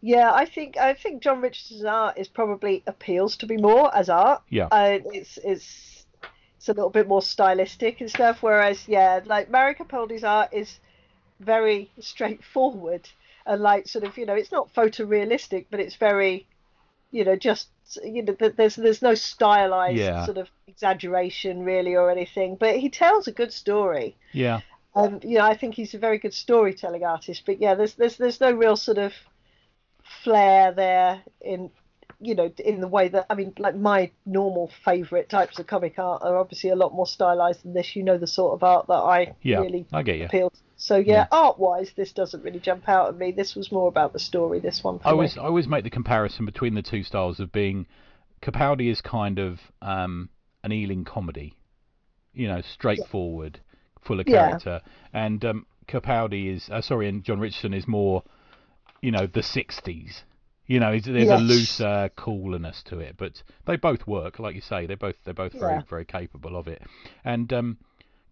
Yeah, 0.00 0.32
I 0.32 0.46
think 0.46 0.78
I 0.78 0.94
think 0.94 1.22
John 1.22 1.42
Richardson's 1.42 1.84
art 1.84 2.16
is 2.16 2.28
probably 2.28 2.82
appeals 2.86 3.36
to 3.36 3.46
be 3.46 3.58
more 3.58 3.94
as 3.94 4.08
art. 4.08 4.42
Yeah. 4.48 4.68
Uh, 4.72 4.98
it's 5.12 5.38
it's 5.44 6.06
it's 6.56 6.68
a 6.68 6.72
little 6.72 6.90
bit 6.90 7.06
more 7.06 7.20
stylistic 7.22 8.00
and 8.00 8.08
stuff. 8.08 8.42
Whereas 8.42 8.88
yeah, 8.88 9.20
like 9.26 9.50
Mario 9.50 9.74
Capaldi's 9.76 10.24
art 10.24 10.54
is 10.54 10.80
very 11.38 11.90
straightforward 12.00 13.08
and 13.46 13.60
like 13.62 13.88
sort 13.88 14.04
of 14.04 14.16
you 14.18 14.26
know 14.26 14.34
it's 14.34 14.52
not 14.52 14.72
photorealistic, 14.74 15.66
but 15.70 15.80
it's 15.80 15.96
very 15.96 16.46
you 17.10 17.24
know 17.24 17.36
just 17.36 17.68
you 18.02 18.22
know 18.22 18.34
there's 18.56 18.76
there's 18.76 19.02
no 19.02 19.14
stylized 19.14 19.98
Yeah. 19.98 20.24
sort 20.24 20.38
of 20.38 20.48
exaggeration 20.66 21.62
really 21.64 21.94
or 21.94 22.10
anything. 22.10 22.56
But 22.56 22.76
he 22.78 22.88
tells 22.88 23.28
a 23.28 23.32
good 23.32 23.52
story. 23.52 24.16
Yeah. 24.32 24.60
Um, 24.94 25.20
you 25.22 25.38
know, 25.38 25.44
I 25.46 25.56
think 25.56 25.74
he's 25.74 25.94
a 25.94 25.98
very 25.98 26.18
good 26.18 26.34
storytelling 26.34 27.04
artist. 27.04 27.42
But 27.46 27.60
yeah, 27.60 27.74
there's 27.74 27.94
there's 27.94 28.16
there's 28.16 28.40
no 28.40 28.52
real 28.52 28.76
sort 28.76 28.98
of 28.98 29.12
flair 30.24 30.72
there 30.72 31.22
in 31.40 31.70
you 32.20 32.34
know 32.34 32.52
in 32.64 32.80
the 32.80 32.88
way 32.88 33.08
that 33.08 33.26
I 33.30 33.34
mean, 33.34 33.52
like 33.58 33.74
my 33.76 34.10
normal 34.26 34.70
favourite 34.84 35.28
types 35.28 35.58
of 35.58 35.66
comic 35.66 35.98
art 35.98 36.22
are 36.22 36.36
obviously 36.36 36.70
a 36.70 36.76
lot 36.76 36.92
more 36.92 37.06
stylized 37.06 37.64
than 37.64 37.72
this. 37.74 37.96
You 37.96 38.02
know, 38.04 38.18
the 38.18 38.26
sort 38.26 38.54
of 38.54 38.62
art 38.62 38.86
that 38.88 38.94
I 38.94 39.34
Yeah. 39.42 39.60
really 39.60 39.86
I 39.92 40.02
get 40.02 40.18
you. 40.18 40.26
appeal. 40.26 40.50
To. 40.50 40.56
So 40.82 40.96
yeah, 40.96 41.28
art-wise, 41.30 41.92
this 41.94 42.10
doesn't 42.10 42.42
really 42.42 42.58
jump 42.58 42.88
out 42.88 43.08
at 43.08 43.16
me. 43.16 43.30
This 43.30 43.54
was 43.54 43.70
more 43.70 43.86
about 43.86 44.12
the 44.12 44.18
story. 44.18 44.58
This 44.58 44.82
one. 44.82 44.96
I 45.04 45.10
me. 45.10 45.12
always 45.12 45.38
I 45.38 45.42
always 45.42 45.68
make 45.68 45.84
the 45.84 45.90
comparison 45.90 46.44
between 46.44 46.74
the 46.74 46.82
two 46.82 47.04
styles 47.04 47.38
of 47.38 47.52
being 47.52 47.86
Capaldi 48.42 48.90
is 48.90 49.00
kind 49.00 49.38
of 49.38 49.60
um, 49.80 50.28
an 50.64 50.72
Ealing 50.72 51.04
comedy, 51.04 51.54
you 52.34 52.48
know, 52.48 52.62
straightforward, 52.62 53.60
full 54.00 54.18
of 54.18 54.26
Yeah. 54.26 54.48
character, 54.48 54.80
and 55.12 55.44
um, 55.44 55.66
Capaldi 55.86 56.52
is 56.52 56.68
uh, 56.68 56.80
sorry, 56.80 57.08
and 57.08 57.22
John 57.22 57.38
Richardson 57.38 57.74
is 57.74 57.86
more, 57.86 58.24
you 59.00 59.12
know, 59.12 59.28
the 59.28 59.42
'60s. 59.42 60.22
You 60.66 60.80
know, 60.80 60.98
there's 60.98 61.30
a 61.30 61.36
looser 61.36 62.10
coolness 62.16 62.82
to 62.84 62.98
it, 62.98 63.16
but 63.18 63.40
they 63.66 63.76
both 63.76 64.08
work, 64.08 64.40
like 64.40 64.56
you 64.56 64.60
say. 64.60 64.86
They're 64.86 64.96
both 64.96 65.16
they're 65.24 65.32
both 65.32 65.52
very 65.52 65.80
very 65.88 66.04
capable 66.04 66.56
of 66.56 66.66
it, 66.66 66.82
and 67.24 67.52
um, 67.52 67.78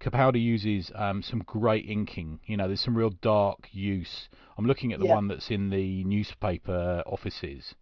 Capaldi 0.01 0.41
uses 0.43 0.91
um, 0.95 1.23
some 1.23 1.41
great 1.41 1.89
inking. 1.89 2.41
You 2.47 2.57
know, 2.57 2.67
there's 2.67 2.81
some 2.81 2.97
real 2.97 3.11
dark 3.11 3.69
use. 3.71 4.29
I'm 4.57 4.65
looking 4.67 4.93
at 4.93 4.99
the 4.99 5.07
Yeah. 5.07 5.15
one 5.15 5.29
that's 5.29 5.51
in 5.51 5.71
the 5.71 6.05
newspaper 6.05 7.03
offices, 7.07 7.75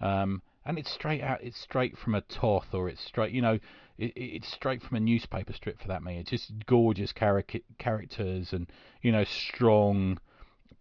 um, 0.00 0.42
and 0.64 0.78
it's 0.78 0.90
straight 0.90 1.22
out. 1.22 1.42
It's 1.42 1.58
straight 1.60 1.96
from 1.96 2.14
a 2.14 2.20
Toth, 2.20 2.74
or 2.74 2.88
it's 2.88 3.00
straight. 3.00 3.32
You 3.32 3.42
know, 3.42 3.58
it, 3.96 4.12
it's 4.16 4.52
straight 4.52 4.82
from 4.82 4.96
a 4.96 5.00
newspaper 5.00 5.52
strip 5.52 5.80
for 5.80 5.88
that. 5.88 6.02
Me, 6.02 6.18
it's 6.18 6.30
just 6.30 6.52
gorgeous 6.66 7.12
charac- 7.12 7.62
characters 7.78 8.52
and 8.52 8.66
you 9.00 9.12
know 9.12 9.24
strong 9.24 10.18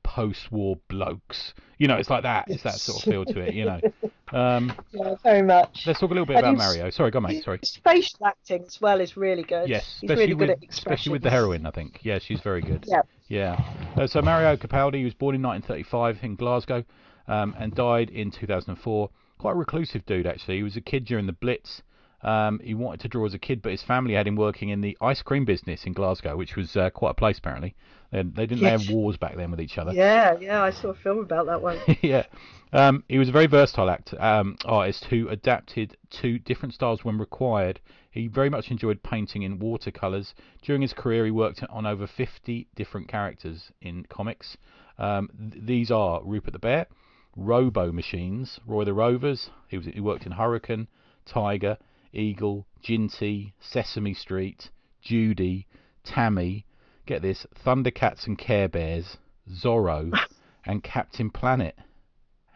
post-war 0.04 0.78
blokes. 0.88 1.54
You 1.78 1.88
know, 1.88 1.96
it's 1.96 2.10
like 2.10 2.24
that. 2.24 2.46
It's 2.48 2.64
that 2.64 2.76
sort 2.76 3.00
of 3.00 3.12
feel 3.12 3.26
to 3.26 3.40
it. 3.40 3.54
You 3.54 3.66
know. 3.66 3.80
Um, 4.34 4.72
yeah, 4.94 5.16
very 5.24 5.42
much. 5.42 5.84
let's 5.86 6.00
talk 6.00 6.10
a 6.10 6.14
little 6.14 6.26
bit 6.26 6.38
And 6.38 6.46
about 6.46 6.58
Mario. 6.58 6.90
Sorry, 6.90 7.12
go 7.12 7.18
on, 7.18 7.24
mate. 7.24 7.44
Sorry. 7.44 7.60
His 7.60 7.76
facial 7.84 8.26
acting 8.26 8.64
as 8.66 8.80
well 8.80 9.02
is 9.02 9.18
really 9.18 9.44
good. 9.44 9.68
Yes, 9.68 9.98
he's 10.00 10.10
especially 10.10 10.34
really 10.34 10.36
good 10.36 10.50
with 10.62 10.64
at 10.64 10.70
especially 10.70 11.12
with 11.12 11.22
the 11.22 11.30
heroine, 11.30 11.66
I 11.66 11.72
think. 11.72 12.00
Yeah, 12.04 12.18
she's 12.20 12.40
very 12.40 12.62
good. 12.62 12.86
Yeah. 12.88 13.02
Yeah. 13.28 13.62
Uh, 13.98 14.08
so 14.08 14.22
Mario 14.22 14.56
Capaldi 14.56 15.00
he 15.00 15.04
was 15.04 15.14
born 15.14 15.36
in 15.36 15.42
1935 15.42 16.24
in 16.24 16.36
Glasgow, 16.36 16.86
um, 17.28 17.56
and 17.60 17.76
died 17.76 18.10
in 18.10 18.32
2004. 18.32 19.10
Quite 19.38 19.52
a 19.52 19.56
reclusive 19.56 20.06
dude, 20.06 20.28
actually. 20.28 20.58
He 20.58 20.64
was 20.64 20.78
a 20.78 20.82
kid 20.82 21.04
during 21.06 21.26
the 21.26 21.34
Blitz. 21.34 21.82
Um, 22.24 22.60
he 22.64 22.74
wanted 22.74 23.00
to 23.02 23.08
draw 23.08 23.26
as 23.26 23.34
a 23.34 23.40
kid, 23.40 23.62
but 23.62 23.72
his 23.72 23.82
family 23.82 24.14
had 24.14 24.28
him 24.28 24.36
working 24.36 24.70
in 24.70 24.82
the 24.82 24.98
ice 25.02 25.22
cream 25.22 25.46
business 25.46 25.86
in 25.86 25.94
Glasgow, 25.94 26.38
which 26.38 26.56
was 26.56 26.76
uh, 26.76 26.90
quite 26.92 27.12
a 27.12 27.16
place 27.16 27.40
apparently. 27.40 27.76
They, 28.12 28.24
they 28.24 28.46
didn't 28.46 28.64
they 28.64 28.70
have 28.70 28.90
wars 28.90 29.18
back 29.18 29.38
then 29.38 29.52
with 29.52 29.62
each 29.62 29.78
other. 29.78 29.94
Yeah, 29.94 30.38
yeah, 30.40 30.62
I 30.62 30.72
saw 30.72 30.90
a 30.90 30.94
film 30.94 31.20
about 31.20 31.48
that 31.48 31.62
one. 31.62 31.80
yeah. 32.02 32.26
Um, 32.74 33.04
he 33.08 33.18
was 33.18 33.30
a 33.30 33.32
very 33.32 33.48
versatile 33.48 33.90
act, 33.90 34.14
um, 34.20 34.58
artist 34.66 35.06
who 35.06 35.28
adapted 35.30 35.98
to 36.22 36.40
different 36.40 36.74
styles 36.74 37.04
when 37.04 37.18
required. 37.18 37.80
He 38.12 38.28
very 38.28 38.50
much 38.50 38.72
enjoyed 38.72 39.02
painting 39.04 39.44
in 39.44 39.60
watercolours. 39.60 40.36
During 40.62 40.82
his 40.82 40.94
career, 40.94 41.26
he 41.26 41.32
worked 41.32 41.64
on 41.70 41.86
over 41.86 42.06
50 42.06 42.68
different 42.76 43.08
characters 43.08 43.72
in 43.82 44.04
comics. 44.10 44.58
Um, 44.98 45.30
th- 45.52 45.64
these 45.66 45.92
are 45.92 46.22
Rupert 46.24 46.54
the 46.54 46.60
Bear, 46.60 46.88
Robo 47.36 47.92
Machines, 47.92 48.60
Roy 48.66 48.84
the 48.84 48.94
Rovers. 48.94 49.50
He 49.70 49.78
was 49.78 49.88
he 49.88 50.02
worked 50.02 50.26
in 50.26 50.34
Hurricane, 50.34 50.88
Tiger, 51.26 51.78
Eagle, 52.14 52.66
Jinty, 52.84 53.54
Sesame 53.60 54.14
Street, 54.14 54.70
Judy, 55.02 55.68
Tammy. 56.04 56.66
Get 57.06 57.22
this: 57.22 57.46
Thundercats 57.66 58.28
and 58.28 58.38
Care 58.38 58.68
Bears, 58.70 59.18
Zorro, 59.50 60.12
and 60.66 60.84
Captain 60.84 61.30
Planet. 61.30 61.76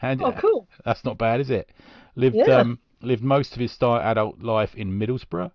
And 0.01 0.21
Oh, 0.21 0.33
cool. 0.33 0.67
that's 0.85 1.03
not 1.05 1.17
bad, 1.17 1.39
is 1.39 1.49
it? 1.49 1.69
Lived 2.15 2.35
Yeah. 2.35 2.59
um, 2.59 2.79
lived 3.01 3.23
most 3.23 3.53
of 3.53 3.59
his 3.59 3.71
start 3.71 4.03
adult 4.03 4.39
life 4.39 4.73
in 4.75 4.99
Middlesbrough. 4.99 5.51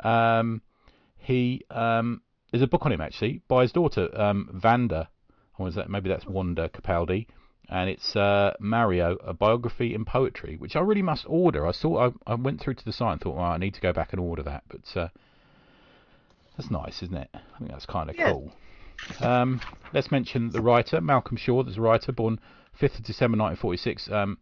Um, 0.00 0.62
he 1.18 1.62
um, 1.70 2.22
there's 2.50 2.62
a 2.62 2.66
book 2.66 2.84
on 2.86 2.92
him 2.92 3.00
actually 3.00 3.42
by 3.48 3.62
his 3.62 3.72
daughter 3.72 4.08
um, 4.20 4.48
Vanda. 4.52 5.08
Or 5.58 5.68
is 5.68 5.76
that 5.76 5.88
maybe 5.88 6.08
that's 6.08 6.26
Wanda 6.26 6.68
Capaldi, 6.68 7.26
and 7.68 7.88
it's 7.90 8.14
uh, 8.16 8.54
Mario, 8.60 9.16
a 9.24 9.32
biography 9.32 9.94
in 9.94 10.04
poetry, 10.04 10.56
which 10.56 10.76
I 10.76 10.80
really 10.80 11.02
must 11.02 11.24
order. 11.28 11.66
I 11.66 11.72
saw 11.72 12.08
I, 12.08 12.32
I 12.32 12.34
went 12.34 12.60
through 12.60 12.74
to 12.74 12.84
the 12.84 12.92
site 12.92 13.12
and 13.12 13.20
thought, 13.20 13.36
well, 13.36 13.44
I 13.44 13.58
need 13.58 13.74
to 13.74 13.80
go 13.80 13.92
back 13.92 14.12
and 14.12 14.20
order 14.20 14.42
that, 14.42 14.64
but 14.68 14.96
uh, 15.00 15.08
that's 16.56 16.70
nice, 16.70 17.02
isn't 17.02 17.16
it? 17.16 17.28
I 17.34 17.58
think 17.58 17.70
that's 17.70 17.86
kind 17.86 18.10
of 18.10 18.16
Yeah. 18.16 18.32
cool. 18.32 18.52
Um, 19.20 19.60
let's 19.92 20.10
mention 20.12 20.50
the 20.50 20.60
writer 20.62 21.00
Malcolm 21.00 21.36
Shaw. 21.36 21.62
There's 21.62 21.78
a 21.78 21.80
writer 21.82 22.12
born 22.12 22.38
5th 22.80 22.98
of 22.98 23.04
December 23.04 23.36
1946. 23.36 24.10
Um, 24.10 24.38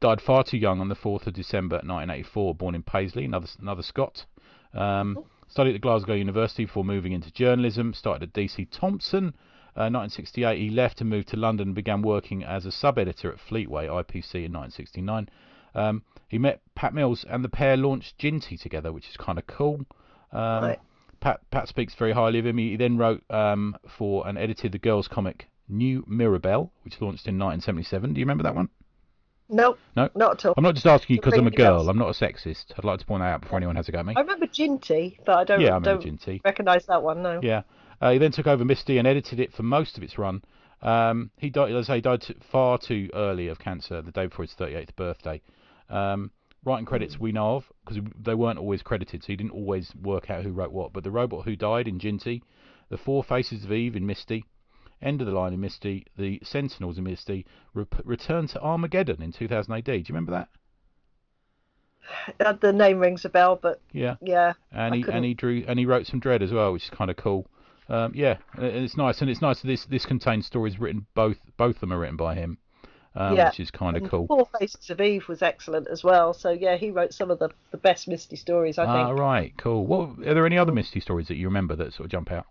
died 0.00 0.20
far 0.20 0.42
too 0.44 0.56
young 0.58 0.80
on 0.80 0.88
the 0.88 0.96
4th 0.96 1.26
of 1.26 1.34
December 1.34 1.76
1984. 1.76 2.54
Born 2.54 2.74
in 2.74 2.82
Paisley, 2.82 3.24
another 3.24 3.46
another 3.60 3.82
Scot. 3.82 4.26
Um, 4.72 5.24
studied 5.48 5.74
at 5.76 5.80
Glasgow 5.80 6.14
University 6.14 6.64
before 6.64 6.84
moving 6.84 7.12
into 7.12 7.30
journalism. 7.32 7.94
Started 7.94 8.28
at 8.30 8.32
DC 8.34 8.68
Thomson. 8.70 9.34
Uh, 9.76 9.90
1968, 9.90 10.58
he 10.58 10.70
left 10.70 11.00
and 11.00 11.10
moved 11.10 11.28
to 11.28 11.36
London 11.36 11.68
and 11.68 11.74
began 11.74 12.00
working 12.02 12.44
as 12.44 12.64
a 12.64 12.70
sub-editor 12.72 13.32
at 13.32 13.38
Fleetway 13.38 13.88
IPC 13.88 14.44
in 14.46 14.52
1969. 14.52 15.28
Um, 15.74 16.02
he 16.28 16.38
met 16.38 16.60
Pat 16.76 16.94
Mills 16.94 17.24
and 17.28 17.42
the 17.44 17.48
pair 17.48 17.76
launched 17.76 18.16
Jinty 18.18 18.60
together, 18.60 18.92
which 18.92 19.08
is 19.08 19.16
kind 19.16 19.38
of 19.38 19.46
cool. 19.46 19.84
Um, 20.32 20.64
Right. 20.64 20.80
Pat 21.20 21.40
Pat 21.50 21.68
speaks 21.68 21.94
very 21.94 22.12
highly 22.12 22.38
of 22.38 22.46
him. 22.46 22.58
He 22.58 22.76
then 22.76 22.98
wrote 22.98 23.22
um, 23.30 23.76
for 23.98 24.28
and 24.28 24.36
edited 24.36 24.72
the 24.72 24.78
girls' 24.78 25.08
comic 25.08 25.48
New 25.68 26.04
Mirabelle, 26.06 26.70
which 26.82 27.00
launched 27.00 27.26
in 27.26 27.38
1977. 27.38 28.12
Do 28.12 28.20
you 28.20 28.24
remember 28.26 28.42
that 28.42 28.54
one? 28.54 28.68
Nope, 29.48 29.78
No? 29.96 30.08
not 30.14 30.32
at 30.32 30.46
all. 30.46 30.54
I'm 30.56 30.62
not 30.64 30.74
just 30.74 30.86
asking 30.86 31.16
you 31.16 31.20
because 31.22 31.38
I'm 31.38 31.46
a 31.46 31.50
girl. 31.50 31.78
else. 31.80 31.88
I'm 31.88 31.98
not 31.98 32.08
a 32.08 32.12
sexist. 32.24 32.66
I'd 32.78 32.84
like 32.84 32.98
to 33.00 33.06
point 33.06 33.22
that 33.22 33.26
out 33.26 33.40
before 33.42 33.56
anyone 33.58 33.76
has 33.76 33.88
a 33.88 33.92
go 33.92 33.98
at 34.00 34.06
me. 34.06 34.14
I 34.16 34.20
remember 34.20 34.46
Jinty, 34.46 35.18
but 35.24 35.38
I 35.38 35.44
don't 35.44 35.60
Yeah, 35.60 35.72
I 35.72 35.74
remember 35.76 36.02
don't 36.02 36.18
Jinty. 36.20 36.40
recognise 36.44 36.86
that 36.86 37.02
one. 37.02 37.22
No. 37.22 37.40
Yeah. 37.42 37.62
Uh, 38.04 38.10
he 38.10 38.18
then 38.18 38.30
took 38.32 38.46
over 38.46 38.66
Misty 38.66 38.98
and 38.98 39.08
edited 39.08 39.40
it 39.40 39.50
for 39.54 39.62
most 39.62 39.96
of 39.96 40.02
its 40.02 40.18
run. 40.18 40.42
Um, 40.82 41.30
he 41.38 41.48
died, 41.48 41.72
as 41.72 41.88
I 41.88 41.94
say, 41.96 42.00
died 42.02 42.22
far 42.52 42.76
too 42.76 43.08
early 43.14 43.48
of 43.48 43.58
cancer 43.58 44.02
the 44.02 44.12
day 44.12 44.26
before 44.26 44.44
his 44.44 44.52
38th 44.52 44.94
birthday. 44.94 45.40
Um, 45.88 46.30
writing 46.66 46.84
credits 46.84 47.18
we 47.18 47.32
know 47.32 47.56
of 47.56 47.72
because 47.82 48.02
they 48.22 48.34
weren't 48.34 48.58
always 48.58 48.82
credited, 48.82 49.22
so 49.22 49.28
he 49.28 49.36
didn't 49.36 49.52
always 49.52 49.94
work 49.94 50.28
out 50.28 50.44
who 50.44 50.52
wrote 50.52 50.70
what. 50.70 50.92
But 50.92 51.02
the 51.02 51.10
robot 51.10 51.46
who 51.46 51.56
died 51.56 51.88
in 51.88 51.98
Jinty, 51.98 52.42
the 52.90 52.98
Four 52.98 53.24
Faces 53.24 53.64
of 53.64 53.72
Eve 53.72 53.96
in 53.96 54.04
Misty, 54.04 54.44
End 55.00 55.22
of 55.22 55.26
the 55.26 55.32
Line 55.32 55.54
in 55.54 55.60
Misty, 55.62 56.04
the 56.18 56.40
Sentinels 56.42 56.98
in 56.98 57.04
Misty, 57.04 57.46
rep- 57.72 58.02
Return 58.04 58.48
to 58.48 58.60
Armageddon 58.60 59.22
in 59.22 59.32
2000 59.32 59.72
AD. 59.72 59.84
Do 59.84 59.92
you 59.92 60.04
remember 60.10 60.32
that? 60.32 60.48
Uh, 62.38 62.52
The 62.52 62.70
name 62.74 62.98
rings 63.00 63.24
a 63.24 63.30
bell, 63.30 63.56
but 63.56 63.80
Yeah. 63.92 64.16
yeah, 64.20 64.52
and 64.70 64.92
I 64.92 64.96
he 64.98 65.02
couldn't- 65.02 65.16
and 65.16 65.24
he 65.24 65.32
drew 65.32 65.64
and 65.66 65.78
he 65.78 65.86
wrote 65.86 66.06
some 66.06 66.20
Dredd 66.20 66.42
as 66.42 66.52
well, 66.52 66.74
which 66.74 66.84
is 66.84 66.90
kind 66.90 67.10
of 67.10 67.16
cool. 67.16 67.46
Um, 67.88 68.12
yeah, 68.14 68.38
and 68.56 68.64
it's 68.64 68.96
nice, 68.96 69.20
and 69.20 69.28
it's 69.30 69.42
nice 69.42 69.60
that 69.60 69.66
this 69.66 69.84
this 69.86 70.06
contains 70.06 70.46
stories 70.46 70.78
written 70.80 71.06
both 71.14 71.38
both 71.56 71.76
of 71.76 71.80
them 71.80 71.92
are 71.92 71.98
written 71.98 72.16
by 72.16 72.34
him, 72.34 72.56
um, 73.14 73.36
Yeah. 73.36 73.48
which 73.48 73.60
is 73.60 73.70
kind 73.70 73.96
of 73.96 74.08
cool. 74.10 74.26
Four 74.26 74.48
Faces 74.58 74.88
of 74.90 75.00
Eve 75.02 75.28
was 75.28 75.42
excellent 75.42 75.88
as 75.88 76.02
well. 76.02 76.32
So 76.32 76.50
yeah, 76.50 76.76
he 76.76 76.90
wrote 76.90 77.12
some 77.12 77.30
of 77.30 77.38
the, 77.38 77.50
the 77.72 77.76
best 77.76 78.08
Misty 78.08 78.36
stories, 78.36 78.78
I 78.78 78.86
Ah, 78.86 79.06
think. 79.06 79.18
right, 79.18 79.52
cool. 79.58 79.84
What 79.86 80.26
are 80.26 80.32
there 80.34 80.46
any 80.46 80.56
other 80.56 80.72
Misty 80.72 81.00
stories 81.00 81.28
that 81.28 81.36
you 81.36 81.46
remember 81.46 81.76
that 81.76 81.92
sort 81.92 82.06
of 82.06 82.10
jump 82.10 82.32
out? 82.32 82.46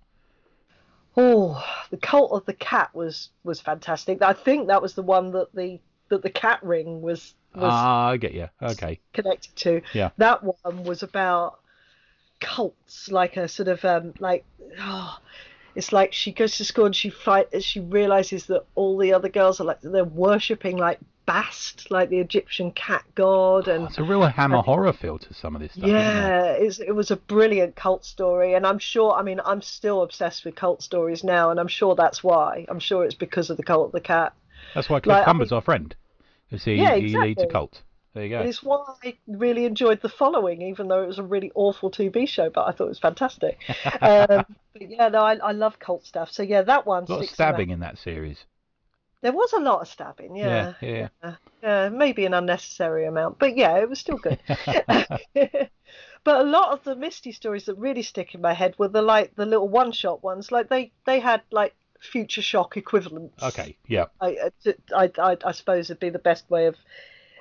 Oh, 1.16 1.64
the 1.92 1.98
Cult 1.98 2.32
of 2.32 2.46
the 2.46 2.54
Cat 2.54 2.90
was 2.94 3.30
was 3.44 3.60
fantastic. 3.62 4.22
I 4.22 4.34
think 4.34 4.68
that 4.68 4.82
was 4.82 4.94
the 4.96 5.04
one 5.04 5.32
that 5.32 5.54
the 5.54 5.80
that 6.10 6.22
the 6.24 6.30
cat 6.30 6.62
ring 6.64 7.02
was 7.02 7.34
was 7.56 7.64
Ah, 7.72 8.08
I 8.10 8.18
get 8.18 8.34
you. 8.34 8.50
Okay, 8.62 9.00
connected 9.14 9.56
to. 9.58 9.82
Yeah. 9.94 10.10
That 10.18 10.44
one 10.44 10.84
was 10.84 11.02
about 11.04 11.60
cults, 12.44 13.10
like 13.10 13.38
a 13.38 13.48
sort 13.48 13.70
of 13.70 13.84
um 13.86 14.14
like 14.20 14.46
oh, 14.80 15.18
it's 15.76 15.92
like 15.92 16.14
she 16.14 16.32
goes 16.32 16.58
to 16.58 16.66
school 16.66 16.86
and 16.86 16.96
she 16.96 17.10
fight 17.10 17.48
she 17.64 17.80
realizes 17.80 18.46
that 18.48 18.66
all 18.76 18.98
the 18.98 19.14
other 19.14 19.30
girls 19.30 19.60
are 19.60 19.64
like 19.64 19.82
they're 19.82 20.04
worshipping 20.04 20.78
like 20.78 21.00
Bast, 21.26 21.90
like 21.90 22.10
the 22.10 22.20
Egyptian 22.20 22.72
cat 22.72 23.06
god, 23.16 23.70
and 23.70 23.86
it's 23.86 23.98
a 23.98 24.04
real 24.04 24.24
Hammer 24.24 24.58
horror 24.58 24.92
feel 24.92 25.18
to 25.20 25.34
some 25.34 25.56
of 25.56 25.62
this 25.62 25.72
stuff. 25.72 25.88
yeah, 25.88 26.48
it's, 26.48 26.80
it 26.80 26.92
was 26.92 27.12
a 27.12 27.16
brilliant 27.16 27.78
cult 27.78 28.04
story, 28.04 28.56
and 28.56 28.68
I'm 28.68 28.78
sure. 28.78 29.14
I 29.14 29.24
mean, 29.24 29.40
I'm 29.46 29.62
still 29.62 30.02
obsessed 30.02 30.44
with 30.44 30.56
cult 30.56 30.84
stories 30.84 31.24
now, 31.24 31.50
and 31.50 31.62
I'm 31.62 31.70
sure 31.70 31.96
that's 31.96 32.26
why. 32.26 32.66
I'm 32.68 32.80
sure 32.80 33.06
it's 33.06 33.16
because 33.16 33.50
of 33.50 33.56
the 33.56 33.64
cult 33.64 33.86
of 33.86 33.92
the 33.94 34.02
cat. 34.02 34.34
that's 34.76 34.90
why 34.90 35.00
Cliff 35.00 35.14
like, 35.14 35.22
I 35.22 35.26
Cumber's 35.26 35.54
our 35.54 35.62
friend. 35.62 35.96
You 36.50 36.58
see, 36.58 36.76
Yeah, 36.76 36.96
he 36.96 37.04
leads 37.04 37.16
a 37.16 37.28
exactly. 37.28 37.48
cult. 37.48 37.82
There 38.14 38.24
you 38.24 38.30
go. 38.30 38.42
It 38.42 38.50
is 38.50 38.64
why 38.64 38.84
I 39.04 39.16
really 39.28 39.66
enjoyed 39.66 40.02
the 40.02 40.10
following, 40.10 40.62
even 40.62 40.88
though 40.88 41.02
it 41.04 41.08
was 41.08 41.20
a 41.20 41.24
really 41.24 41.52
awful 41.56 41.90
TV 41.90 42.28
show, 42.28 42.50
but 42.50 42.68
I 42.68 42.72
thought 42.72 42.86
it 42.86 42.90
was 42.90 43.00
fantastic. 43.00 43.58
um, 44.02 44.46
but 44.74 44.90
yeah, 44.90 45.10
no, 45.10 45.22
I, 45.22 45.36
I 45.36 45.52
love 45.52 45.80
cult 45.80 46.06
stuff. 46.06 46.32
So 46.32 46.44
yeah, 46.44 46.62
that 46.62 46.86
one 46.86 47.06
A 47.08 47.12
lot 47.12 47.24
of 47.24 47.30
stabbing 47.30 47.72
in 47.72 47.80
that 47.80 47.98
series. 47.98 48.46
There 49.22 49.32
was 49.32 49.54
a 49.54 49.60
lot 49.60 49.82
of 49.82 49.88
stabbing, 49.88 50.36
yeah. 50.36 50.74
Yeah, 50.82 50.90
yeah. 50.90 51.08
yeah. 51.24 51.36
Yeah, 51.64 51.90
maybe 51.90 52.26
an 52.26 52.34
unnecessary 52.34 53.06
amount, 53.06 53.40
but 53.40 53.56
yeah, 53.56 53.78
it 53.78 53.90
was 53.90 54.00
still 54.00 54.18
good. 54.18 54.40
But 56.24 56.40
a 56.40 56.50
lot 56.50 56.72
of 56.72 56.84
the 56.84 56.96
Misty 56.96 57.34
stories 57.34 57.66
that 57.66 57.76
really 57.76 58.02
stick 58.02 58.34
in 58.34 58.42
my 58.42 58.54
head 58.54 58.76
were 58.78 58.88
the 58.88 59.02
like 59.02 59.36
the 59.36 59.46
little 59.46 59.68
one-shot 59.68 60.24
ones. 60.24 60.52
Like 60.52 60.70
they 60.70 60.92
they 61.06 61.20
had 61.20 61.42
like 61.52 61.76
future 62.00 62.42
shock 62.42 62.78
equivalents. 62.78 63.44
Okay, 63.44 63.76
yeah. 63.88 64.06
I 64.22 64.52
I 64.96 65.12
I, 65.18 65.38
I 65.44 65.52
suppose 65.52 65.90
would 65.90 66.00
be 66.00 66.10
the 66.10 66.20
best 66.20 66.50
way 66.50 66.68
of, 66.68 66.78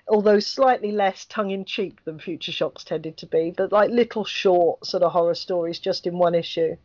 although 0.08 0.40
slightly 0.40 0.92
less 0.92 1.24
tongue-in-cheek 1.26 2.04
than 2.04 2.18
future 2.18 2.52
shocks 2.52 2.84
tended 2.84 3.16
to 3.18 3.26
be, 3.26 3.52
but 3.56 3.72
like 3.72 3.90
little 3.90 4.24
short 4.24 4.84
sort 4.86 5.02
of 5.02 5.12
horror 5.12 5.34
stories 5.34 5.78
just 5.78 6.06
in 6.06 6.18
one 6.18 6.34
issue. 6.34 6.76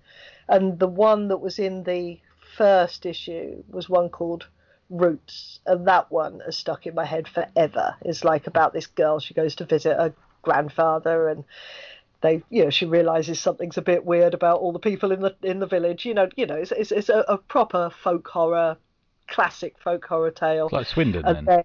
And 0.48 0.80
the 0.80 0.88
one 0.88 1.28
that 1.28 1.38
was 1.38 1.60
in 1.60 1.84
the 1.84 2.20
first 2.56 3.06
issue 3.06 3.64
was 3.70 3.90
one 3.90 4.10
called 4.10 4.48
Roots, 4.90 5.60
and 5.66 5.88
that 5.88 6.12
one 6.12 6.42
has 6.46 6.56
stuck 6.56 6.88
in 6.88 6.96
my 6.96 7.06
head 7.06 7.28
forever. 7.28 7.96
It's 8.02 8.24
like 8.24 8.48
about 8.48 8.74
this 8.74 8.88
girl 8.88 9.20
she 9.20 9.34
goes 9.34 9.56
to 9.56 9.66
visit 9.66 9.98
her 9.98 10.14
grandfather 10.44 11.28
and 11.28 11.44
they 12.22 12.42
you 12.50 12.64
know 12.64 12.70
she 12.70 12.86
realizes 12.86 13.40
something's 13.40 13.78
a 13.78 13.82
bit 13.82 14.06
weird 14.06 14.34
about 14.34 14.60
all 14.60 14.72
the 14.72 14.80
people 14.80 15.12
in 15.12 15.22
the 15.22 15.36
in 15.44 15.60
the 15.60 15.68
village 15.68 16.06
you 16.06 16.14
know 16.14 16.30
you 16.38 16.46
know 16.46 16.56
it's 16.56 16.72
it's, 16.72 16.92
it's 16.92 17.10
a, 17.10 17.26
a 17.28 17.38
proper 17.38 17.90
folk 17.90 18.28
horror 18.30 18.78
classic 19.28 19.76
folk 19.78 20.06
horror 20.06 20.32
tale 20.32 20.68
It's 20.68 20.74
like 20.74 20.88
Swindon 20.88 21.26
and 21.26 21.36
then. 21.36 21.46
then 21.46 21.64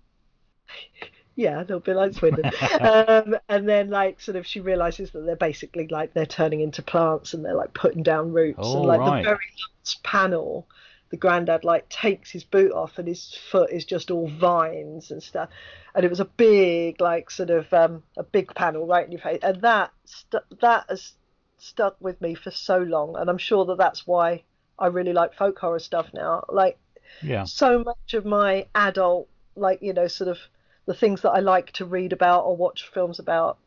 yeah 1.43 1.59
little 1.61 1.81
bit 1.81 1.97
like 1.97 2.15
Swindon. 2.15 2.51
Um, 2.81 3.37
and 3.49 3.69
then 3.69 3.91
like 3.91 4.21
sort 4.21 4.37
of 4.37 4.47
she 4.47 4.61
realizes 4.61 5.11
that 5.11 5.27
they're 5.27 5.37
basically 5.37 5.87
like 5.89 6.15
they're 6.15 6.27
turning 6.27 6.61
into 6.61 6.83
plants 6.83 7.35
and 7.35 7.45
they're 7.45 7.55
like 7.55 7.75
putting 7.75 8.03
down 8.03 8.33
roots. 8.33 8.59
Oh, 8.63 8.79
and 8.79 8.87
like 8.87 9.01
right. 9.01 9.23
the 9.23 9.29
very 9.31 9.51
last 9.83 10.03
panel 10.03 10.67
the 11.11 11.17
granddad 11.19 11.63
like 11.63 11.87
takes 11.91 12.31
his 12.31 12.43
boot 12.43 12.73
off 12.73 12.99
and 12.99 13.07
his 13.07 13.39
foot 13.51 13.71
is 13.71 13.85
just 13.85 14.11
all 14.11 14.29
vines 14.29 15.11
and 15.11 15.23
stuff. 15.23 15.51
And 15.95 16.05
it 16.07 16.09
was 16.09 16.21
a 16.21 16.25
big 16.25 17.01
like 17.01 17.31
sort 17.31 17.51
of 17.51 17.71
um, 17.73 18.03
a 18.17 18.23
big 18.23 18.55
panel 18.55 18.87
right 18.87 19.05
in 19.05 19.13
your 19.13 19.21
face. 19.21 19.41
And 19.43 19.61
that 19.61 19.93
stu- 20.07 20.39
that 20.63 20.87
has 20.89 21.13
stuck 21.59 21.97
with 22.01 22.19
me 22.23 22.35
for 22.35 22.51
so 22.51 22.79
long. 22.79 23.15
And 23.17 23.29
i'm 23.29 23.39
sure 23.39 23.65
that 23.67 23.79
that's 23.79 24.07
why 24.07 24.43
i 24.79 24.87
really 24.87 25.13
like 25.13 25.35
folk 25.35 25.59
horror 25.59 25.79
stuff 25.79 26.09
now. 26.15 26.45
Like 26.49 26.79
Yeah. 27.21 27.45
so 27.45 27.85
much 27.85 28.15
of 28.15 28.25
my 28.25 28.67
adult 28.75 29.29
like 29.55 29.83
you 29.83 29.93
know 29.93 30.09
sort 30.09 30.29
of 30.29 30.39
the 30.87 30.95
things 30.95 31.23
that 31.23 31.31
i 31.31 31.41
like 31.41 31.73
to 31.73 31.85
read 31.85 32.13
about 32.13 32.45
or 32.45 32.57
watch 32.57 32.89
films 32.93 33.19
about 33.19 33.59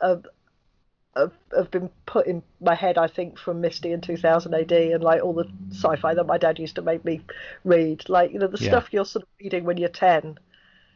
have, 0.00 0.26
have, 1.16 1.32
have 1.56 1.70
been 1.70 1.90
put 2.06 2.26
in 2.26 2.42
my 2.60 2.74
head 2.74 2.98
i 2.98 3.06
think 3.06 3.38
from 3.38 3.60
misty 3.60 3.92
in 3.92 4.00
2000 4.00 4.54
ad 4.54 4.72
and 4.72 5.02
like 5.02 5.22
all 5.22 5.32
the 5.32 5.48
sci-fi 5.70 6.14
that 6.14 6.26
my 6.26 6.38
dad 6.38 6.58
used 6.58 6.74
to 6.76 6.82
make 6.82 7.04
me 7.04 7.20
read 7.64 8.08
like 8.08 8.32
you 8.32 8.38
know 8.38 8.48
the 8.48 8.62
Yeah. 8.62 8.70
stuff 8.70 8.88
you're 8.92 9.04
sort 9.04 9.22
of 9.24 9.28
reading 9.40 9.64
when 9.64 9.76
you're 9.76 9.88
10 9.88 10.38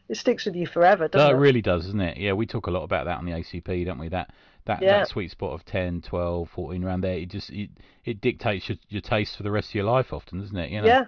it 0.09 0.17
sticks 0.17 0.45
with 0.45 0.55
you 0.55 0.65
forever 0.65 1.07
doesn't 1.07 1.29
it? 1.29 1.31
That 1.31 1.37
it 1.37 1.39
really 1.39 1.61
does, 1.61 1.85
doesn't 1.85 2.01
it? 2.01 2.17
Yeah, 2.17 2.33
we 2.33 2.47
talk 2.47 2.65
a 2.65 2.71
lot 2.71 2.83
about 2.83 3.05
that 3.05 3.19
on 3.19 3.25
the 3.25 3.31
ACP, 3.31 3.85
don't 3.85 3.99
we? 3.99 4.09
That 4.09 4.31
that, 4.65 4.81
Yeah. 4.81 4.99
that 4.99 5.07
sweet 5.07 5.31
spot 5.31 5.53
of 5.53 5.65
10, 5.65 6.01
12, 6.01 6.49
14 6.49 6.83
around 6.83 7.01
there, 7.01 7.13
it 7.13 7.29
just 7.29 7.49
it, 7.51 7.69
it 8.05 8.19
dictates 8.19 8.69
your, 8.69 8.77
your 8.89 9.01
taste 9.01 9.37
for 9.37 9.43
the 9.43 9.51
rest 9.51 9.69
of 9.69 9.75
your 9.75 9.83
life 9.85 10.11
often, 10.11 10.39
doesn't 10.39 10.57
it? 10.57 10.71
You 10.71 10.81
know? 10.81 10.87
Yeah, 10.87 11.05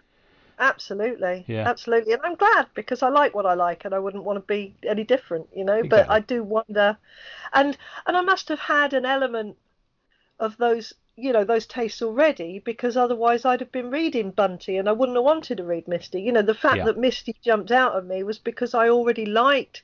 absolutely. 0.62 1.44
Yeah. 1.48 1.68
Absolutely. 1.68 2.14
And 2.14 2.22
I'm 2.24 2.36
glad 2.36 2.68
because 2.74 3.04
I 3.04 3.10
like 3.10 3.36
what 3.36 3.46
I 3.46 3.54
like 3.56 3.84
and 3.86 3.94
I 3.94 4.00
wouldn't 4.00 4.24
want 4.24 4.38
to 4.38 4.42
be 4.48 4.76
any 4.88 5.04
different, 5.04 5.48
you 5.56 5.66
know. 5.66 5.84
But 5.84 6.10
I 6.10 6.20
do 6.20 6.44
wonder 6.44 6.98
and 7.54 7.78
and 8.06 8.18
I 8.18 8.22
must 8.22 8.48
have 8.50 8.60
had 8.60 8.94
an 8.94 9.06
element 9.06 9.58
of 10.40 10.58
those 10.58 10.94
you 11.18 11.34
know, 11.34 11.44
those 11.44 11.68
tastes 11.68 12.02
already 12.02 12.60
because 12.60 12.98
otherwise 12.98 13.46
I'd 13.46 13.60
have 13.60 13.72
been 13.72 13.92
reading 13.92 14.32
Bunty 14.32 14.78
and 14.78 14.88
I 14.90 14.94
wouldn't 14.94 15.18
have 15.18 15.26
wanted 15.26 15.58
to 15.58 15.64
read 15.64 15.88
Misty. 15.88 16.22
You 16.22 16.32
know, 16.32 16.42
the 16.42 16.56
fact 16.56 16.78
Yeah. 16.78 16.86
that 16.86 16.98
Misty 16.98 17.36
jumped 17.44 17.72
out 17.72 17.96
at 17.96 18.06
me 18.06 18.24
was 18.24 18.40
because 18.40 18.74
I 18.74 18.90
already 18.90 19.26
liked 19.26 19.84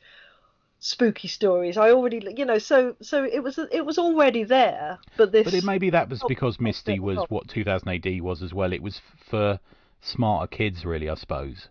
spooky 0.79 1.27
stories. 1.27 1.77
I 1.77 1.91
already 1.91 2.21
you 2.37 2.45
know, 2.45 2.57
so 2.59 2.95
so 3.01 3.23
it 3.23 3.43
was 3.43 3.59
it 3.71 3.85
was 3.85 3.97
already 3.97 4.43
there. 4.43 4.99
But 5.17 5.31
this 5.31 5.45
But 5.45 5.53
it 5.53 5.63
maybe 5.63 5.89
that 5.89 6.09
was 6.09 6.23
Oh, 6.23 6.27
because 6.27 6.57
oh, 6.59 6.63
Misty 6.63 6.99
was 6.99 7.19
what 7.29 7.47
2000 7.47 7.89
AD 7.89 8.21
was 8.21 8.41
as 8.41 8.53
well. 8.53 8.73
It 8.73 8.81
was 8.81 9.01
for 9.29 9.59
smarter 10.01 10.47
kids, 10.47 10.85
really, 10.85 11.09
I 11.09 11.15
suppose. 11.15 11.69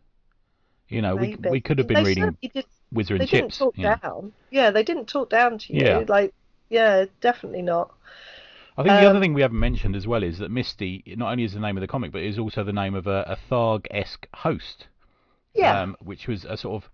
You 0.88 1.02
know, 1.02 1.16
we 1.16 1.30
maybe. 1.30 1.48
we 1.50 1.60
could 1.60 1.78
have 1.78 1.88
been 1.88 2.04
They 2.04 2.10
reading 2.10 2.36
did 2.42 2.64
Whizzer 2.92 3.14
they 3.18 3.22
and 3.24 3.30
didn't 3.30 3.48
Chips. 3.50 3.58
talk 3.58 3.76
down. 3.76 4.32
Yeah, 4.50 4.70
they 4.70 4.82
didn't 4.84 5.06
talk 5.06 5.30
down 5.30 5.58
to 5.58 5.72
you. 5.74 5.84
Yeah. 5.84 6.04
Like, 6.06 6.32
yeah, 6.70 7.06
definitely 7.20 7.62
not. 7.62 7.92
I 8.78 8.82
think 8.82 9.00
the 9.00 9.06
other 9.06 9.16
Um, 9.16 9.22
thing 9.22 9.34
we 9.34 9.40
haven't 9.42 9.58
mentioned 9.58 9.96
as 9.96 10.06
well 10.06 10.22
is 10.22 10.38
that 10.38 10.50
Misty 10.50 11.02
not 11.16 11.32
only 11.32 11.44
is 11.44 11.54
the 11.54 11.60
name 11.60 11.76
of 11.76 11.80
the 11.80 11.86
comic, 11.86 12.12
but 12.12 12.22
is 12.22 12.38
also 12.38 12.62
the 12.62 12.72
name 12.74 12.94
of 12.94 13.06
a, 13.06 13.22
a 13.26 13.36
Tharg-esque 13.50 14.28
host. 14.34 14.86
Yeah, 15.54 15.80
um, 15.80 15.96
which 16.00 16.28
was 16.28 16.44
a 16.44 16.56
sort 16.58 16.84
of 16.84 16.90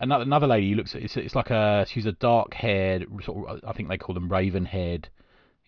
another 0.00 0.24
another 0.24 0.48
lady. 0.48 0.70
who 0.70 0.74
looks 0.76 0.94
it's 0.96 1.16
it's 1.16 1.36
like 1.36 1.50
a 1.50 1.86
she's 1.88 2.06
a 2.06 2.12
dark 2.12 2.52
haired 2.52 3.06
sort 3.24 3.48
of 3.48 3.60
I 3.64 3.72
think 3.72 3.88
they 3.88 3.96
call 3.96 4.14
them 4.14 4.28
raven 4.30 4.64
haired, 4.64 5.08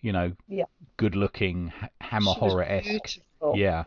you 0.01 0.11
know, 0.11 0.33
Yeah. 0.49 0.65
good 0.97 1.15
looking 1.15 1.71
hammer 2.01 2.33
horror 2.33 2.63
esque. 2.63 3.19
Yeah. 3.55 3.85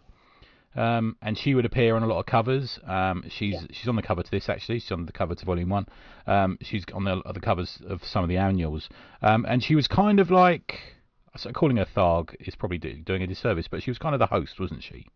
Um, 0.77 1.17
and 1.23 1.39
she 1.39 1.55
would 1.55 1.65
appear 1.65 1.95
on 1.95 2.03
a 2.03 2.07
lot 2.07 2.19
of 2.19 2.27
covers. 2.27 2.79
Um, 2.87 3.25
she's 3.29 3.55
Yeah. 3.55 3.67
she's 3.71 3.89
on 3.89 3.97
the 3.97 4.03
cover 4.03 4.23
to 4.23 4.31
this 4.31 4.49
actually. 4.49 4.81
She's 4.81 4.91
on 4.93 5.07
the 5.07 5.13
cover 5.13 5.35
to 5.35 5.45
Volume 5.45 5.69
One. 5.69 5.87
Um, 6.27 6.59
she's 6.63 6.85
on 6.93 7.05
the 7.05 7.23
the 7.33 7.41
covers 7.41 7.81
of 7.87 8.05
some 8.05 8.23
of 8.25 8.29
the 8.29 8.37
annuals. 8.39 8.89
Um, 9.23 9.47
and 9.49 9.63
she 9.63 9.75
was 9.77 9.87
kind 9.87 10.19
of 10.19 10.31
like 10.31 10.81
so 11.37 11.51
calling 11.53 11.77
her 11.77 11.85
Tharg 11.97 12.35
is 12.41 12.55
probably 12.57 12.79
do, 12.79 12.95
doing 12.95 13.23
a 13.23 13.27
disservice, 13.27 13.67
but 13.69 13.83
she 13.83 13.91
was 13.91 13.99
kind 13.99 14.15
of 14.15 14.19
the 14.21 14.27
host, 14.27 14.59
wasn't 14.61 14.83
she? 14.83 15.07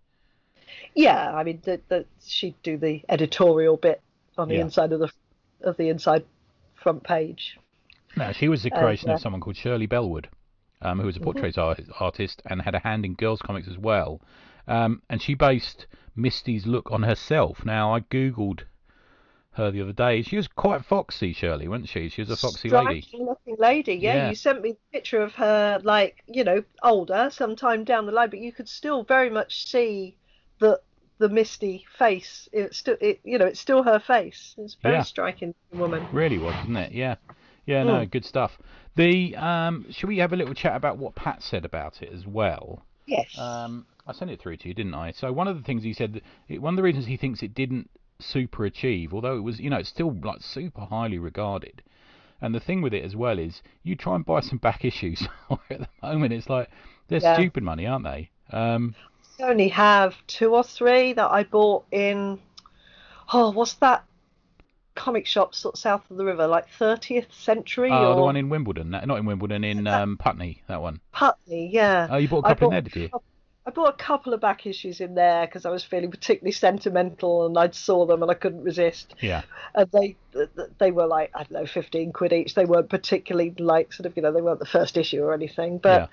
Yeah, 0.94 1.34
I 1.34 1.44
mean, 1.44 1.60
that 1.64 2.06
she'd 2.24 2.54
do 2.62 2.76
the 2.76 3.02
editorial 3.08 3.76
bit 3.76 4.00
on 4.36 4.48
the 4.48 4.54
Yeah. 4.56 4.62
inside 4.62 4.92
of 4.92 5.00
the 5.00 5.10
of 5.62 5.76
the 5.76 5.88
inside 5.88 6.24
front 6.76 7.02
page. 7.02 7.58
No, 8.16 8.32
she 8.32 8.48
was 8.48 8.62
the 8.62 8.70
Uh, 8.72 8.78
creation 8.80 9.08
yeah. 9.08 9.14
of 9.16 9.20
someone 9.20 9.40
called 9.40 9.56
Shirley 9.56 9.86
Bellwood, 9.86 10.28
um, 10.82 11.00
who 11.00 11.06
was 11.06 11.16
a 11.16 11.20
portrait 11.20 11.58
art- 11.58 11.80
artist 11.98 12.42
and 12.46 12.62
had 12.62 12.74
a 12.76 12.78
hand 12.78 13.04
in 13.04 13.14
girls' 13.14 13.42
comics 13.42 13.66
as 13.68 13.76
well. 13.76 14.20
Um, 14.68 15.02
and 15.08 15.20
she 15.22 15.34
based 15.34 15.86
Misty's 16.14 16.66
look 16.66 16.90
on 16.92 17.02
herself. 17.02 17.64
Now, 17.64 17.94
I 17.94 18.00
googled 18.00 18.62
her 19.52 19.70
the 19.70 19.80
other 19.82 19.92
day. 19.92 20.22
She 20.22 20.36
was 20.36 20.46
quite 20.46 20.84
foxy, 20.84 21.32
Shirley, 21.32 21.66
wasn't 21.68 21.88
she? 21.88 22.08
She 22.08 22.20
was 22.22 22.30
a 22.30 22.36
foxy 22.36 22.68
lady. 22.70 23.00
Striking 23.02 23.26
looking 23.26 23.56
lady. 23.58 23.94
Yeah, 23.94 24.14
Yeah. 24.14 24.28
you 24.28 24.34
sent 24.34 24.62
me 24.62 24.70
a 24.70 24.92
picture 24.92 25.20
of 25.20 25.34
her, 25.34 25.80
like, 25.82 26.22
you 26.28 26.44
know, 26.44 26.62
older, 26.82 27.28
sometime 27.32 27.82
down 27.84 28.06
the 28.06 28.12
line, 28.12 28.30
but 28.30 28.38
you 28.38 28.52
could 28.52 28.68
still 28.68 29.02
very 29.04 29.30
much 29.30 29.66
see 29.68 30.16
the 30.60 30.80
the 31.20 31.28
misty 31.28 31.84
face. 31.98 32.48
It's 32.52 32.76
still, 32.78 32.96
it, 33.00 33.18
you 33.24 33.38
know, 33.38 33.46
it's 33.46 33.58
still 33.58 33.82
her 33.82 33.98
face. 33.98 34.54
It's 34.56 34.74
a 34.74 34.78
very 34.82 34.94
Yeah. 34.98 35.02
striking 35.02 35.52
woman. 35.72 36.06
Really 36.12 36.38
was, 36.38 36.54
wasn't 36.54 36.76
it? 36.78 36.92
Yeah. 36.92 37.16
Yeah, 37.66 37.82
no, 37.82 37.94
Mm. 37.94 38.10
good 38.12 38.24
stuff. 38.24 38.56
The 38.94 39.34
um, 39.34 39.86
should 39.90 40.08
we 40.08 40.18
have 40.18 40.32
a 40.32 40.36
little 40.36 40.54
chat 40.54 40.76
about 40.76 40.96
what 40.96 41.16
Pat 41.16 41.42
said 41.42 41.64
about 41.64 42.02
it 42.02 42.12
as 42.12 42.24
well? 42.24 42.84
Yes. 43.06 43.36
Um, 43.36 43.86
I 44.08 44.12
sent 44.12 44.30
it 44.30 44.40
through 44.40 44.56
to 44.56 44.68
you, 44.68 44.74
didn't 44.74 44.94
I? 44.94 45.10
So 45.10 45.30
one 45.32 45.48
of 45.48 45.56
the 45.56 45.62
things 45.62 45.82
he 45.82 45.92
said, 45.92 46.22
that 46.48 46.62
one 46.62 46.72
of 46.72 46.76
the 46.76 46.82
reasons 46.82 47.06
he 47.06 47.18
thinks 47.18 47.42
it 47.42 47.54
didn't 47.54 47.90
super 48.18 48.64
achieve, 48.64 49.12
although 49.12 49.36
it 49.36 49.42
was, 49.42 49.60
you 49.60 49.68
know, 49.68 49.76
it's 49.76 49.90
still 49.90 50.16
like 50.24 50.40
super 50.40 50.86
highly 50.86 51.18
regarded. 51.18 51.82
And 52.40 52.54
the 52.54 52.60
thing 52.60 52.80
with 52.80 52.94
it 52.94 53.04
as 53.04 53.14
well 53.14 53.38
is, 53.38 53.62
you 53.82 53.94
try 53.96 54.14
and 54.14 54.24
buy 54.24 54.40
some 54.40 54.58
back 54.58 54.84
issues 54.90 55.28
at 55.50 55.80
the 55.80 55.88
moment. 56.02 56.32
It's 56.32 56.48
like 56.48 56.70
they're 57.08 57.20
Yeah. 57.20 57.34
stupid 57.34 57.62
money, 57.62 57.86
aren't 57.86 58.04
they? 58.04 58.30
Um, 58.50 58.94
I 59.38 59.42
only 59.44 59.68
have 59.68 60.16
two 60.26 60.54
or 60.54 60.64
three 60.64 61.12
that 61.12 61.30
I 61.30 61.44
bought 61.44 61.84
in. 61.90 62.40
Oh, 63.32 63.50
what's 63.50 63.74
that 63.74 64.04
comic 64.94 65.26
shop 65.26 65.54
sort 65.54 65.74
of 65.74 65.78
south 65.78 66.10
of 66.10 66.16
the 66.16 66.24
river, 66.24 66.46
like 66.46 66.66
30th 66.70 67.32
Century 67.32 67.90
oh, 67.92 68.10
or 68.10 68.14
the 68.16 68.22
one 68.22 68.36
in 68.36 68.48
Wimbledon, 68.48 68.90
not 68.90 69.04
in 69.18 69.26
Wimbledon, 69.26 69.64
in 69.64 69.86
um, 69.86 70.16
Putney, 70.16 70.62
that 70.66 70.80
one. 70.80 71.00
Putney? 71.12 71.68
Yeah. 71.72 72.08
Oh, 72.10 72.16
you 72.16 72.26
bought 72.28 72.44
a 72.44 72.48
couple 72.48 72.68
in 72.68 72.70
there, 72.70 72.80
did 72.80 72.96
you? 72.96 73.10
I 73.68 73.70
bought 73.70 73.90
a 73.90 74.02
couple 74.02 74.32
of 74.32 74.40
back 74.40 74.66
issues 74.66 75.02
in 75.02 75.14
there 75.14 75.44
because 75.44 75.66
I 75.66 75.70
was 75.70 75.84
feeling 75.84 76.10
particularly 76.10 76.52
sentimental 76.52 77.44
and 77.44 77.58
I 77.58 77.68
saw 77.68 78.06
them 78.06 78.22
and 78.22 78.30
I 78.30 78.34
couldn't 78.34 78.64
resist. 78.64 79.14
Yeah. 79.20 79.42
And 79.74 79.90
they 79.92 80.16
they 80.78 80.90
were 80.90 81.06
like 81.06 81.32
I 81.34 81.42
don't 81.42 81.52
know, 81.52 81.66
15 81.66 82.14
quid 82.14 82.32
each. 82.32 82.54
They 82.54 82.64
weren't 82.64 82.88
particularly 82.88 83.54
like 83.58 83.92
sort 83.92 84.06
of 84.06 84.16
you 84.16 84.22
know 84.22 84.32
they 84.32 84.40
weren't 84.40 84.58
the 84.58 84.64
first 84.64 84.96
issue 84.96 85.22
or 85.22 85.34
anything, 85.34 85.78
but. 85.78 86.08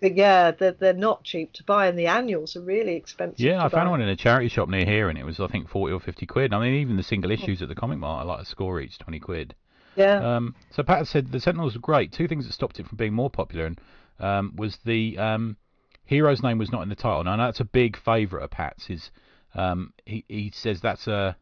But 0.00 0.16
yeah, 0.16 0.50
they're, 0.50 0.72
they're 0.72 0.92
not 0.92 1.22
cheap 1.22 1.52
to 1.54 1.62
buy, 1.62 1.86
and 1.86 1.96
the 1.96 2.08
annuals 2.08 2.56
are 2.56 2.60
really 2.60 2.94
expensive. 2.96 3.38
Yeah, 3.40 3.64
I 3.64 3.68
found 3.68 3.86
buy. 3.86 3.90
one 3.90 4.02
in 4.02 4.08
a 4.08 4.16
charity 4.16 4.48
shop 4.48 4.68
near 4.68 4.84
here, 4.84 5.08
and 5.08 5.16
it 5.16 5.24
was 5.24 5.38
I 5.40 5.46
think 5.46 5.68
forty 5.68 5.94
or 5.94 6.00
fifty 6.00 6.26
quid. 6.26 6.52
I 6.52 6.58
mean, 6.58 6.74
even 6.74 6.96
the 6.96 7.02
single 7.02 7.30
issues 7.30 7.62
at 7.62 7.68
the 7.68 7.76
Comic 7.76 7.98
Mart 7.98 8.24
are 8.24 8.26
like 8.26 8.40
a 8.40 8.44
score 8.44 8.80
each, 8.80 8.98
twenty 8.98 9.20
quid. 9.20 9.54
Yeah, 9.96 10.36
Um, 10.36 10.56
so 10.72 10.82
Pat 10.82 11.06
said 11.06 11.30
the 11.30 11.40
Sentinels 11.40 11.74
were 11.74 11.80
great. 11.80 12.12
Two 12.12 12.26
things 12.26 12.44
that 12.44 12.52
stopped 12.52 12.80
it 12.80 12.88
from 12.88 12.96
being 12.96 13.14
more 13.14 13.30
popular 13.30 13.66
and, 13.66 13.80
um, 14.18 14.52
was 14.56 14.78
the 14.84 15.16
um, 15.16 15.56
hero's 16.04 16.42
name 16.42 16.58
was 16.58 16.72
not 16.72 16.82
in 16.82 16.88
the 16.88 16.94
title. 16.94 17.24
Now 17.24 17.36
that's 17.36 17.60
a 17.60 17.64
big 17.64 17.96
favourite 17.96 18.44
of 18.44 18.50
Pat's. 18.50 18.90
Is 18.90 19.10
um, 19.54 19.92
he 20.04 20.24
he 20.28 20.50
says 20.54 20.80
that's 20.80 21.06
a 21.06 21.36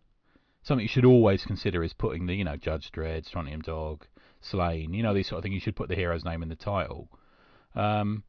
something 0.62 0.82
you 0.82 0.88
should 0.88 1.04
always 1.04 1.44
consider 1.44 1.82
is 1.82 1.92
putting 1.92 2.26
the 2.26 2.34
you 2.34 2.44
know 2.44 2.56
Judge 2.56 2.90
Dredd, 2.92 3.26
Strontium 3.26 3.60
Dog, 3.60 4.06
Sláine, 4.42 4.94
you 4.94 5.02
know 5.02 5.14
these 5.14 5.28
sort 5.28 5.38
of 5.38 5.42
things. 5.42 5.54
You 5.54 5.60
should 5.60 5.76
put 5.76 5.88
the 5.88 5.96
hero's 5.96 6.24
name 6.24 6.42
in 6.42 6.48
the 6.48 6.56
title. 6.56 7.08
Um, 7.74 8.22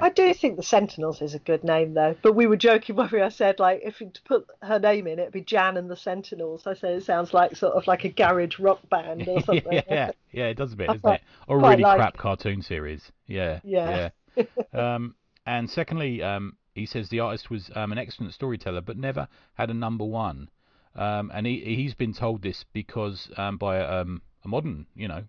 I 0.00 0.08
do 0.08 0.32
think 0.32 0.56
the 0.56 0.62
Sentinels 0.62 1.20
is 1.20 1.34
a 1.34 1.38
good 1.38 1.64
name 1.64 1.92
though. 1.92 2.16
But 2.22 2.32
we 2.32 2.46
were 2.46 2.56
joking 2.56 2.96
when 2.96 3.14
I 3.22 3.28
said 3.28 3.58
like 3.58 3.82
if 3.84 4.00
you 4.00 4.10
put 4.24 4.46
her 4.62 4.78
name 4.78 5.06
in, 5.06 5.18
it'd 5.18 5.32
be 5.32 5.42
Jan 5.42 5.76
and 5.76 5.90
the 5.90 5.96
Sentinels. 5.96 6.66
I 6.66 6.74
said 6.74 6.94
it 6.96 7.04
sounds 7.04 7.34
like 7.34 7.56
sort 7.56 7.74
of 7.74 7.86
like 7.86 8.04
a 8.04 8.08
garage 8.08 8.58
rock 8.58 8.80
band 8.88 9.28
or 9.28 9.40
something. 9.44 9.82
yeah, 9.88 10.12
yeah, 10.32 10.46
it 10.46 10.56
does 10.56 10.72
a 10.72 10.76
bit, 10.76 10.86
doesn't 10.92 11.10
it? 11.12 11.20
Or 11.46 11.58
a 11.58 11.62
really 11.62 11.82
like 11.82 11.98
crap 11.98 12.16
cartoon 12.16 12.62
series. 12.62 13.12
Yeah, 13.26 13.60
Yeah. 13.64 14.10
yeah. 14.36 14.44
um, 14.94 15.14
and 15.46 15.70
secondly, 15.70 16.22
um, 16.22 16.56
he 16.74 16.86
says 16.86 17.08
the 17.08 17.20
artist 17.20 17.50
was 17.50 17.70
um, 17.74 17.92
an 17.92 17.98
excellent 17.98 18.34
storyteller, 18.34 18.80
but 18.80 18.96
never 18.96 19.28
had 19.54 19.70
a 19.70 19.74
number 19.74 20.04
one. 20.04 20.48
Um, 20.94 21.30
and 21.34 21.46
he 21.46 21.60
he's 21.60 21.94
been 21.94 22.12
told 22.12 22.42
this 22.42 22.64
because 22.72 23.30
um, 23.36 23.56
by 23.56 23.76
a, 23.76 24.02
um, 24.02 24.22
a 24.44 24.48
modern, 24.48 24.86
you 24.94 25.08
know, 25.08 25.24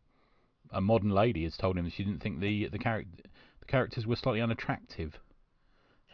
a 0.71 0.81
modern 0.81 1.11
lady 1.11 1.43
has 1.43 1.55
told 1.55 1.77
him 1.77 1.85
that 1.85 1.93
she 1.93 2.03
didn't 2.03 2.21
think 2.21 2.39
the 2.39 2.67
the 2.67 2.79
character 2.79 3.23
the 3.59 3.65
characters 3.65 4.05
were 4.05 4.15
slightly 4.15 4.41
unattractive. 4.41 5.17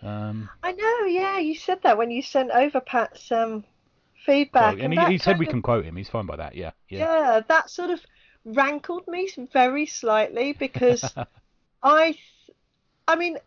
Um, 0.01 0.49
I 0.63 0.71
know. 0.71 1.05
Yeah, 1.05 1.39
you 1.39 1.55
said 1.55 1.81
that 1.83 1.97
when 1.97 2.11
you 2.11 2.21
sent 2.21 2.51
over 2.51 2.79
Pat's 2.79 3.31
um, 3.31 3.63
feedback, 4.25 4.79
and 4.79 4.93
he, 4.93 4.99
he 5.07 5.17
said 5.17 5.39
we 5.39 5.45
kind 5.45 5.55
can 5.55 5.61
quote 5.63 5.85
him. 5.85 5.95
He's 5.95 6.09
fine 6.09 6.25
by 6.25 6.35
that. 6.35 6.55
Yeah, 6.55 6.71
yeah. 6.87 6.99
yeah, 6.99 7.41
that 7.47 7.69
sort 7.69 7.89
of 7.89 7.99
rankled 8.45 9.07
me 9.07 9.29
very 9.51 9.85
slightly 9.85 10.53
because 10.53 11.03
I, 11.83 12.11
th- 12.11 12.57
I 13.07 13.15
mean, 13.15 13.37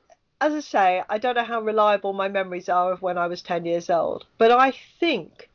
as 0.42 0.54
I 0.54 0.60
say, 0.60 1.02
I 1.08 1.18
don't 1.18 1.36
know 1.36 1.44
how 1.44 1.60
reliable 1.60 2.12
my 2.12 2.28
memories 2.28 2.68
are 2.68 2.92
of 2.92 3.02
when 3.02 3.16
I 3.18 3.26
was 3.28 3.42
10 3.42 3.64
years 3.64 3.88
old, 3.90 4.26
but 4.38 4.50
I 4.50 4.72
think 5.00 5.50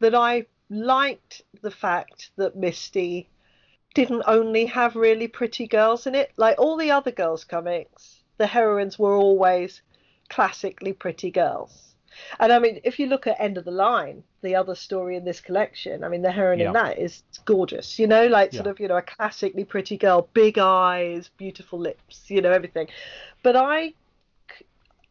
that 0.00 0.14
I 0.14 0.46
liked 0.70 1.42
the 1.62 1.70
fact 1.70 2.30
that 2.36 2.56
Misty 2.56 3.28
didn't 3.94 4.22
only 4.26 4.66
have 4.66 4.96
really 4.96 5.28
pretty 5.28 5.66
girls 5.66 6.06
in 6.06 6.14
it. 6.14 6.32
Like 6.36 6.58
all 6.58 6.76
the 6.76 6.90
other 6.90 7.10
girls' 7.10 7.44
comics, 7.44 8.22
the 8.38 8.46
heroines 8.46 8.98
were 8.98 9.16
always 9.16 9.82
classically 10.28 10.92
pretty 10.92 11.30
girls. 11.30 11.94
And 12.38 12.52
I 12.52 12.58
mean, 12.58 12.80
if 12.84 12.98
you 12.98 13.06
look 13.06 13.26
at 13.26 13.40
End 13.40 13.58
of 13.58 13.64
the 13.64 13.70
Line, 13.70 14.24
the 14.42 14.56
other 14.56 14.74
story 14.74 15.16
in 15.16 15.24
this 15.24 15.40
collection, 15.40 16.02
I 16.04 16.08
mean, 16.08 16.22
the 16.22 16.32
heroine 16.32 16.60
Yeah. 16.60 16.66
in 16.68 16.72
that 16.72 16.98
is 16.98 17.22
gorgeous, 17.44 17.98
you 17.98 18.06
know, 18.06 18.26
like 18.26 18.52
sort 18.52 18.66
Yeah. 18.66 18.70
of, 18.72 18.80
you 18.80 18.88
know, 18.88 18.96
a 18.96 19.02
classically 19.02 19.64
pretty 19.64 19.96
girl, 19.96 20.28
big 20.34 20.58
eyes, 20.58 21.30
beautiful 21.36 21.78
lips, 21.78 22.30
you 22.30 22.40
know, 22.40 22.52
everything. 22.52 22.88
But 23.42 23.56
I, 23.56 23.94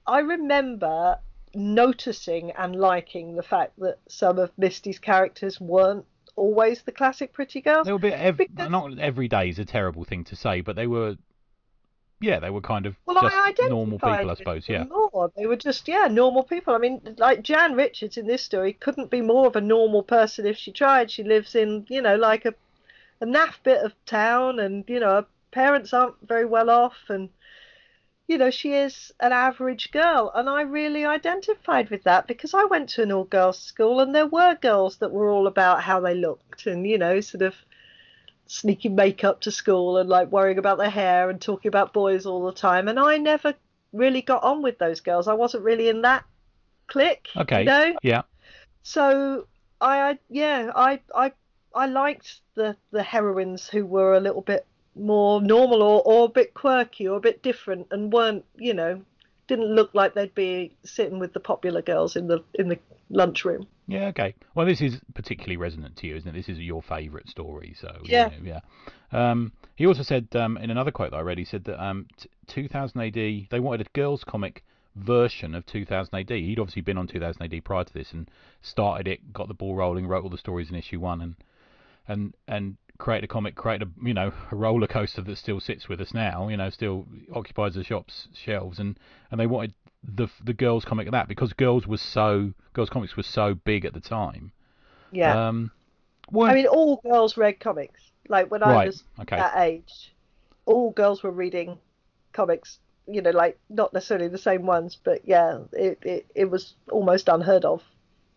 I 0.10 0.20
remember 0.20 1.20
noticing 1.54 2.52
and 2.52 2.76
liking 2.76 3.36
the 3.36 3.44
fact 3.44 3.80
that 3.80 4.00
some 4.08 4.40
of 4.40 4.52
Misty's 4.58 4.98
characters 5.00 5.62
weren't 5.62 6.06
always 6.36 6.82
the 6.82 6.92
classic 6.92 7.32
pretty 7.32 7.62
girls. 7.62 7.86
They 7.86 7.92
were 7.92 7.98
a 7.98 8.02
bit 8.02 8.14
ev- 8.14 8.38
Because- 8.38 8.70
not 8.70 8.98
every 8.98 9.28
day 9.28 9.50
is 9.50 9.60
a 9.60 9.66
terrible 9.66 10.04
thing 10.04 10.24
to 10.26 10.36
say, 10.36 10.62
but 10.62 10.76
they 10.76 10.88
were, 10.88 11.16
yeah, 12.22 12.40
they 12.40 12.50
were 12.50 12.62
kind 12.62 12.86
of 12.88 12.96
Well, 13.06 13.22
just 13.22 13.36
I 13.36 13.68
normal 13.68 14.00
people, 14.00 14.32
I 14.32 14.34
suppose. 14.34 14.68
Yeah, 14.68 14.86
More. 14.86 15.32
They 15.36 15.46
were 15.46 15.56
just, 15.56 15.88
yeah, 15.88 16.08
normal 16.08 16.44
people. 16.44 16.74
I 16.74 16.80
mean, 16.80 17.16
like 17.18 17.44
Jan 17.44 17.76
Richards 17.76 18.18
in 18.18 18.26
this 18.26 18.42
story 18.44 18.74
couldn't 18.74 19.12
be 19.12 19.22
more 19.22 19.46
of 19.48 19.56
a 19.56 19.62
normal 19.62 20.02
person 20.02 20.46
if 20.48 20.58
she 20.58 20.72
tried. 20.72 21.12
She 21.12 21.24
lives 21.24 21.54
in, 21.56 21.86
you 21.88 22.02
know, 22.02 22.16
like 22.16 22.46
a, 22.46 22.54
a 23.22 23.26
naff 23.26 23.62
bit 23.64 23.84
of 23.84 23.94
town, 24.06 24.60
and 24.60 24.86
you 24.88 25.00
know, 25.00 25.10
her 25.10 25.26
parents 25.52 25.94
aren't 25.94 26.16
very 26.28 26.46
well 26.46 26.70
off, 26.70 26.98
and 27.10 27.30
you 28.30 28.38
know, 28.38 28.52
she 28.52 28.74
is 28.74 29.12
an 29.20 29.34
average 29.34 29.92
girl, 29.92 30.32
and 30.36 30.48
I 30.48 30.62
really 30.62 31.04
identified 31.04 31.90
with 31.90 32.04
that 32.04 32.28
because 32.28 32.54
I 32.54 32.66
went 32.66 32.90
to 32.90 33.02
an 33.02 33.12
all-girls 33.12 33.58
school, 33.58 34.00
and 34.00 34.14
there 34.14 34.28
were 34.28 34.56
girls 34.56 34.98
that 34.98 35.12
were 35.12 35.32
all 35.32 35.48
about 35.48 35.82
how 35.82 36.00
they 36.00 36.14
looked, 36.14 36.68
and 36.68 36.86
you 36.86 37.00
know, 37.00 37.22
sort 37.22 37.42
of 37.42 37.56
sneaking 38.46 38.96
makeup 38.96 39.42
to 39.42 39.52
school 39.52 39.98
and 39.98 40.10
like 40.10 40.32
worrying 40.32 40.60
about 40.60 40.78
their 40.78 40.90
hair 40.92 41.30
and 41.32 41.42
talking 41.42 41.70
about 41.70 41.92
boys 41.92 42.28
all 42.28 42.46
the 42.46 42.54
time. 42.54 42.88
And 42.88 43.00
I 43.00 43.18
never 43.18 43.56
really 43.94 44.22
got 44.22 44.44
on 44.44 44.62
with 44.62 44.78
those 44.78 45.02
girls. 45.02 45.28
I 45.28 45.34
wasn't 45.34 45.64
really 45.64 45.90
in 45.90 46.04
that 46.04 46.24
clique, 46.88 47.30
Okay. 47.36 47.60
you 47.62 47.66
know. 47.66 47.96
yeah, 48.04 48.22
So 48.84 49.48
I, 49.82 50.12
I 50.12 50.20
yeah, 50.30 50.72
I 50.76 51.00
I 51.16 51.32
I 51.74 51.88
liked 51.88 52.42
the 52.56 52.76
the 52.92 53.04
heroines 53.04 53.68
who 53.68 53.88
were 53.88 54.14
a 54.14 54.20
little 54.20 54.42
bit 54.42 54.68
more 55.00 55.42
normal 55.42 55.82
or 55.82 56.02
or 56.06 56.26
a 56.26 56.30
bit 56.30 56.54
quirky 56.54 57.08
or 57.08 57.18
a 57.18 57.22
bit 57.22 57.42
different 57.44 57.88
and 57.92 58.12
weren't, 58.14 58.46
you 58.58 58.74
know, 58.74 59.02
didn't 59.48 59.74
look 59.74 59.92
like 59.94 60.14
they'd 60.14 60.36
be 60.36 60.72
sitting 60.84 61.20
with 61.20 61.34
the 61.34 61.40
popular 61.40 61.82
girls 61.82 62.16
in 62.16 62.28
the 62.28 62.44
in 62.54 62.70
the 62.70 62.78
lunchroom. 63.10 63.66
yeah. 63.88 64.06
Okay. 64.08 64.36
Well, 64.54 64.68
this 64.68 64.82
is 64.82 65.00
particularly 65.16 65.58
resonant 65.58 65.96
to 65.98 66.08
you, 66.08 66.16
isn't 66.16 66.30
it? 66.30 66.34
This 66.34 66.48
is 66.50 66.60
your 66.60 66.84
favourite 66.84 67.28
story, 67.28 67.74
so 67.80 67.90
Yeah. 68.04 68.30
yeah. 68.44 68.62
yeah. 69.12 69.32
Um, 69.32 69.52
he 69.76 69.88
also 69.88 70.04
said 70.04 70.28
um, 70.36 70.58
in 70.58 70.70
another 70.70 70.92
quote 70.92 71.10
that 71.12 71.18
I 71.18 71.22
read, 71.22 71.40
he 71.40 71.46
said 71.46 71.64
that 71.64 71.84
um, 71.84 72.06
t- 72.18 72.30
2000 72.48 73.02
AD 73.02 73.14
they 73.50 73.60
wanted 73.60 73.88
a 73.88 73.90
girls' 73.94 74.24
comic 74.24 74.64
version 74.96 75.56
of 75.56 75.66
2000 75.66 76.14
AD. 76.14 76.30
He'd 76.30 76.60
obviously 76.60 76.84
been 76.84 76.98
on 77.00 77.08
2000 77.08 77.42
AD 77.42 77.64
prior 77.64 77.84
to 77.84 77.94
this 77.94 78.12
and 78.12 78.30
started 78.62 79.08
it, 79.08 79.34
got 79.34 79.48
the 79.48 79.54
ball 79.56 79.76
rolling, 79.76 80.06
wrote 80.06 80.24
all 80.24 80.30
the 80.30 80.38
stories 80.38 80.70
in 80.70 80.76
issue 80.76 81.00
one, 81.00 81.22
and 81.22 81.36
and 82.08 82.34
and 82.48 82.78
created 83.00 83.24
a 83.24 83.28
comic, 83.28 83.56
create 83.56 83.82
a 83.82 83.88
you 84.04 84.14
know 84.14 84.32
a 84.52 84.56
roller 84.56 84.86
coaster 84.86 85.22
that 85.22 85.38
still 85.38 85.60
sits 85.60 85.90
with 85.90 86.00
us 86.00 86.14
now. 86.14 86.48
You 86.50 86.58
know, 86.58 86.70
still 86.70 87.08
occupies 87.34 87.74
the 87.74 87.84
shop's 87.84 88.28
shelves, 88.34 88.78
and 88.78 89.00
and 89.32 89.40
they 89.40 89.48
wanted 89.48 89.74
the 90.04 90.28
the 90.44 90.54
girls' 90.54 90.86
comic 90.86 91.08
of 91.08 91.14
that 91.14 91.28
because 91.28 91.54
girls 91.54 91.88
was 91.88 92.02
so 92.02 92.54
girls' 92.74 92.90
comics 92.90 93.16
was 93.16 93.26
so 93.26 93.56
big 93.56 93.86
at 93.86 93.94
the 93.94 94.00
time. 94.00 94.52
Yeah. 95.12 95.48
Um, 95.48 95.72
well, 96.30 96.52
I 96.52 96.54
mean, 96.54 96.68
all 96.68 96.98
girls 96.98 97.38
read 97.38 97.60
comics. 97.60 98.12
Like 98.28 98.52
when 98.52 98.62
I 98.62 98.86
was 98.86 99.04
okay. 99.22 99.38
that 99.38 99.58
age, 99.58 100.14
all 100.66 100.92
girls 100.92 101.24
were 101.24 101.32
reading 101.32 101.80
comics. 102.34 102.78
You 103.08 103.24
know, 103.24 103.32
like 103.32 103.58
not 103.70 103.92
necessarily 103.92 104.28
the 104.28 104.38
same 104.38 104.68
ones, 104.68 104.98
but 105.04 105.22
yeah, 105.26 105.62
it 105.72 105.98
it, 106.04 106.26
it 106.36 106.52
was 106.52 106.76
almost 106.92 107.28
unheard 107.28 107.66
of. 107.66 107.82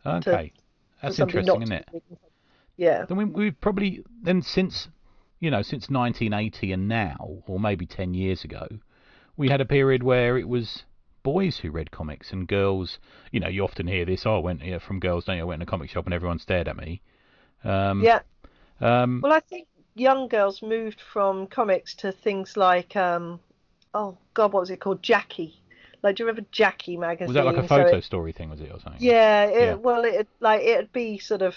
okay, 0.06 0.52
for 1.00 1.06
that's 1.06 1.18
interesting, 1.18 1.62
isn't 1.62 1.72
it? 1.74 1.88
Be 2.76 2.84
reading 2.84 2.96
comics. 2.96 3.10
Yeah. 3.10 3.16
Then 3.16 3.16
we, 3.34 3.44
we've 3.44 3.60
probably 3.60 4.04
then 4.22 4.42
since 4.42 4.88
you 5.40 5.50
know 5.50 5.62
since 5.62 5.88
1980 5.90 6.72
and 6.72 6.88
now, 6.88 7.42
or 7.46 7.58
maybe 7.60 7.86
10 7.86 8.14
years 8.14 8.44
ago, 8.44 8.66
we 9.36 9.48
had 9.48 9.60
a 9.60 9.64
period 9.66 10.02
where 10.02 10.36
it 10.38 10.48
was 10.48 10.84
boys 11.22 11.58
who 11.58 11.70
read 11.70 11.90
comics 11.90 12.32
and 12.32 12.48
girls. 12.48 12.98
You 13.30 13.40
know, 13.40 13.48
you 13.48 13.62
often 13.64 13.86
hear 13.86 14.04
this. 14.04 14.26
Oh, 14.26 14.36
I 14.36 14.40
went 14.40 14.62
here 14.62 14.80
from 14.80 15.00
girls, 15.00 15.24
don't 15.24 15.36
you? 15.36 15.42
I 15.42 15.46
went 15.46 15.62
in 15.62 15.68
a 15.68 15.70
comic 15.70 15.90
shop 15.90 16.04
and 16.06 16.14
everyone 16.14 16.38
stared 16.38 16.68
at 16.68 16.76
me. 16.76 17.00
Um, 17.64 18.02
Yeah. 18.02 18.20
Um, 18.80 19.20
Well, 19.22 19.32
I 19.32 19.38
think 19.40 19.68
young 19.94 20.26
girls 20.26 20.62
moved 20.62 21.00
from 21.00 21.46
comics 21.46 21.94
to 21.96 22.10
things 22.10 22.56
like, 22.56 22.96
um, 22.96 23.38
oh 23.94 24.18
God, 24.34 24.52
what 24.52 24.60
was 24.60 24.70
it 24.70 24.80
called? 24.80 25.00
Jackie. 25.02 25.54
Like, 26.02 26.16
do 26.16 26.24
you 26.24 26.26
remember 26.26 26.48
Jackie 26.50 26.96
magazine? 26.96 27.28
was 27.28 27.34
that 27.34 27.44
like 27.44 27.56
a 27.58 27.62
So 27.62 27.68
photo 27.68 27.98
it- 27.98 28.04
story 28.04 28.32
thing? 28.32 28.50
Was 28.50 28.60
it 28.60 28.72
or 28.72 28.80
something? 28.80 29.00
yeah, 29.00 29.44
it, 29.44 29.60
Yeah. 29.60 29.74
well, 29.74 30.02
it 30.04 30.26
like 30.40 30.62
it'd 30.62 30.92
be 30.92 31.18
sort 31.18 31.42
of 31.42 31.54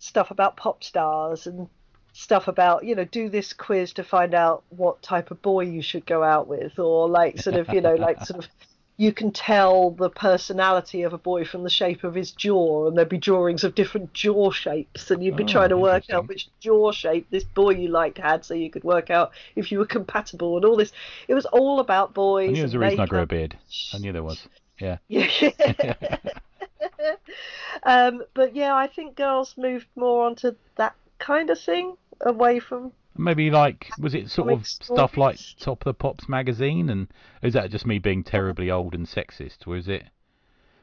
stuff 0.00 0.32
about 0.32 0.56
pop 0.56 0.82
stars 0.82 1.46
and 1.46 1.68
stuff 2.12 2.48
about, 2.48 2.84
you 2.84 2.96
know, 2.96 3.04
do 3.04 3.28
this 3.28 3.52
quiz 3.52 3.92
to 3.92 4.02
find 4.02 4.34
out 4.34 4.64
what 4.70 5.00
type 5.00 5.30
of 5.30 5.40
boy 5.40 5.60
you 5.60 5.80
should 5.82 6.04
go 6.04 6.24
out 6.24 6.48
with, 6.48 6.78
or 6.78 7.08
like 7.08 7.38
sort 7.38 7.54
of, 7.56 7.68
you 7.72 7.80
know, 7.80 7.94
like 7.94 8.24
sort 8.24 8.44
of 8.44 8.50
you 8.96 9.12
can 9.14 9.32
tell 9.32 9.92
the 9.92 10.10
personality 10.10 11.02
of 11.04 11.14
a 11.14 11.18
boy 11.18 11.42
from 11.42 11.62
the 11.62 11.70
shape 11.70 12.04
of 12.04 12.14
his 12.14 12.32
jaw, 12.32 12.86
and 12.86 12.98
there'd 12.98 13.08
be 13.08 13.16
drawings 13.16 13.64
of 13.64 13.74
different 13.74 14.12
jaw 14.12 14.50
shapes, 14.50 15.10
and 15.10 15.24
you'd 15.24 15.36
be 15.36 15.44
Oh, 15.44 15.46
trying 15.46 15.70
to 15.70 15.78
work 15.78 16.10
out 16.10 16.28
which 16.28 16.48
jaw 16.60 16.92
shape 16.92 17.26
this 17.30 17.44
boy 17.44 17.70
you 17.70 17.88
liked 17.88 18.18
had, 18.18 18.44
so 18.44 18.52
you 18.52 18.68
could 18.70 18.84
work 18.84 19.08
out 19.08 19.30
if 19.56 19.72
you 19.72 19.78
were 19.78 19.86
compatible 19.86 20.56
and 20.56 20.66
all 20.66 20.76
this. 20.76 20.92
It 21.28 21.34
was 21.34 21.46
all 21.46 21.80
about 21.80 22.12
boys. 22.12 22.50
I 22.50 22.52
knew 22.52 22.56
there 22.56 22.64
was 22.64 22.74
a 22.74 22.78
reason 22.78 23.00
I 23.00 23.06
grew 23.06 23.20
a 23.20 23.26
beard. 23.26 23.56
I 23.94 23.98
knew 23.98 24.12
there 24.12 24.22
was. 24.22 24.46
Yeah. 24.78 24.98
Yeah. 25.08 26.16
um, 27.82 28.22
but 28.34 28.54
yeah, 28.54 28.74
I 28.74 28.86
think 28.86 29.16
girls 29.16 29.54
moved 29.56 29.86
more 29.96 30.26
onto 30.26 30.52
that 30.76 30.94
kind 31.18 31.50
of 31.50 31.60
thing 31.60 31.96
away 32.20 32.60
from. 32.60 32.92
Maybe 33.16 33.50
like 33.50 33.90
was 33.98 34.14
it 34.14 34.30
sort 34.30 34.52
of 34.52 34.66
stuff 34.66 35.16
like. 35.16 35.38
Top 35.58 35.82
of 35.82 35.84
the 35.84 35.94
Pops 35.94 36.28
magazine, 36.28 36.88
and 36.88 37.08
is 37.42 37.54
that 37.54 37.70
just 37.70 37.86
me 37.86 37.98
being 37.98 38.24
terribly 38.24 38.70
old 38.70 38.94
and 38.94 39.06
sexist? 39.06 39.66
Was 39.66 39.88
it 39.88 40.04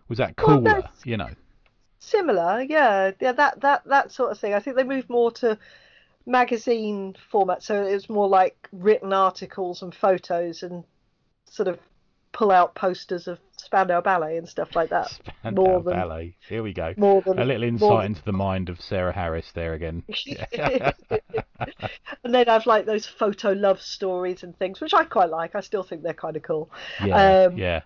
was 0.07 0.17
that 0.19 0.35
cooler? 0.35 0.61
no. 0.61 0.83
You 1.03 1.17
know. 1.17 1.29
Similar, 1.99 2.61
yeah, 2.61 3.11
yeah, 3.19 3.31
that 3.31 3.61
that 3.61 3.85
that 3.85 4.11
sort 4.11 4.31
of 4.31 4.39
thing. 4.39 4.53
I 4.53 4.59
think 4.59 4.75
they 4.75 4.83
moved 4.83 5.09
more 5.09 5.31
to 5.31 5.57
magazine 6.25 7.15
format, 7.31 7.63
so 7.63 7.83
it 7.83 7.93
was 7.93 8.09
more 8.09 8.27
like 8.27 8.69
written 8.71 9.13
articles 9.13 9.81
and 9.81 9.95
photos 9.95 10.61
and 10.61 10.83
sort 11.49 11.67
of 11.67 11.79
pull 12.37 12.51
out 12.51 12.75
posters 12.75 13.27
of 13.27 13.39
Spandau 13.57 13.99
Ballet 13.99 14.37
and 14.37 14.47
stuff 14.47 14.75
like 14.75 14.91
that. 14.91 15.09
Spandau 15.09 15.61
more 15.63 15.81
than 15.81 15.93
Ballet. 15.93 16.35
Here 16.47 16.61
we 16.61 16.71
go. 16.71 16.93
more 16.95 17.23
than 17.23 17.39
A 17.39 17.45
little 17.45 17.63
insight 17.63 17.89
than- 18.03 18.05
into 18.11 18.23
the 18.23 18.31
mind 18.31 18.69
of 18.69 18.79
Sarah 18.79 19.11
Harris 19.11 19.51
there 19.55 19.73
again. 19.73 20.03
and 22.23 22.33
they'd 22.35 22.47
have 22.47 22.65
like 22.67 22.85
those 22.85 23.05
photo 23.07 23.51
love 23.53 23.81
stories 23.81 24.43
and 24.43 24.57
things, 24.57 24.79
which 24.79 24.93
I 24.93 25.03
quite 25.05 25.29
like. 25.29 25.55
I 25.55 25.61
still 25.61 25.83
think 25.83 26.03
they're 26.03 26.13
kind 26.13 26.35
of 26.35 26.43
cool. 26.43 26.69
Yeah, 27.03 27.45
Um, 27.47 27.57
yeah. 27.57 27.81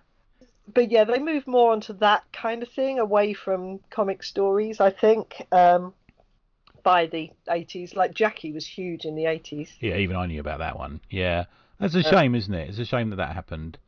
but 0.72 0.90
yeah, 0.90 1.04
they 1.04 1.18
moved 1.18 1.46
more 1.46 1.72
onto 1.72 1.94
that 1.94 2.24
kind 2.32 2.62
of 2.62 2.68
thing 2.68 2.98
away 2.98 3.32
from 3.32 3.80
comic 3.90 4.22
stories, 4.22 4.80
I 4.80 4.90
think, 4.90 5.46
um, 5.50 5.94
by 6.82 7.06
the 7.06 7.30
80s. 7.48 7.96
Like 7.96 8.12
Jackie 8.12 8.52
was 8.52 8.66
huge 8.66 9.04
in 9.06 9.14
the 9.14 9.24
80s. 9.24 9.70
Yeah, 9.80 9.96
even 9.96 10.16
I 10.16 10.26
knew 10.26 10.40
about 10.40 10.58
that 10.58 10.78
one. 10.78 11.00
Yeah, 11.10 11.46
that's 11.80 11.94
a 11.94 12.00
Uh, 12.06 12.10
shame, 12.10 12.34
isn't 12.34 12.52
it? 12.52 12.68
It's 12.68 12.78
a 12.78 12.84
shame 12.84 13.08
that 13.10 13.16
that 13.16 13.34
happened. 13.34 13.78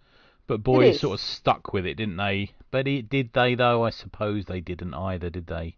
But 0.47 0.63
boys 0.63 1.01
sort 1.01 1.15
of 1.15 1.21
stuck 1.21 1.73
with 1.73 1.87
it, 1.87 1.95
didn't 1.95 2.17
they? 2.17 2.53
But 2.71 2.87
it, 2.87 3.09
did 3.09 3.33
they 3.33 3.55
though? 3.55 3.85
I 3.85 3.91
suppose 3.91 4.45
they 4.45 4.61
didn't 4.61 4.95
either, 4.95 5.31
did 5.31 5.47
they? 5.47 5.77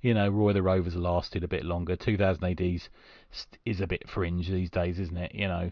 You 0.00 0.14
know, 0.14 0.28
Roy 0.28 0.52
the 0.52 0.62
Rovers 0.62 0.96
lasted 0.96 1.44
a 1.44 1.48
bit 1.48 1.64
longer. 1.64 1.94
2000 1.96 2.44
AD's 2.44 2.88
is 3.64 3.80
a 3.80 3.86
bit 3.86 4.08
fringe 4.08 4.48
these 4.48 4.68
days, 4.68 4.98
isn't 4.98 5.16
it? 5.16 5.34
You 5.34 5.48
know, 5.48 5.70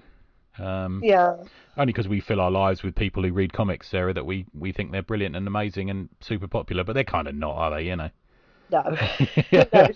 um, 0.58 1.00
Yeah, 1.04 1.36
only 1.76 1.92
because 1.92 2.08
we 2.08 2.20
fill 2.20 2.40
our 2.40 2.50
lives 2.50 2.82
with 2.82 2.94
people 2.94 3.22
who 3.22 3.32
read 3.32 3.52
comics, 3.52 3.88
Sarah, 3.88 4.14
that 4.14 4.24
we 4.26 4.46
we 4.54 4.72
think 4.72 4.92
they're 4.92 5.02
brilliant 5.02 5.36
and 5.36 5.46
amazing 5.46 5.90
and 5.90 6.08
super 6.20 6.48
popular, 6.48 6.84
but 6.84 6.92
they're 6.94 7.04
kind 7.04 7.28
of 7.28 7.34
not, 7.34 7.56
are 7.56 7.70
they? 7.72 7.86
You 7.86 7.96
know. 7.96 8.10
No. 8.70 8.96
no. 9.72 9.88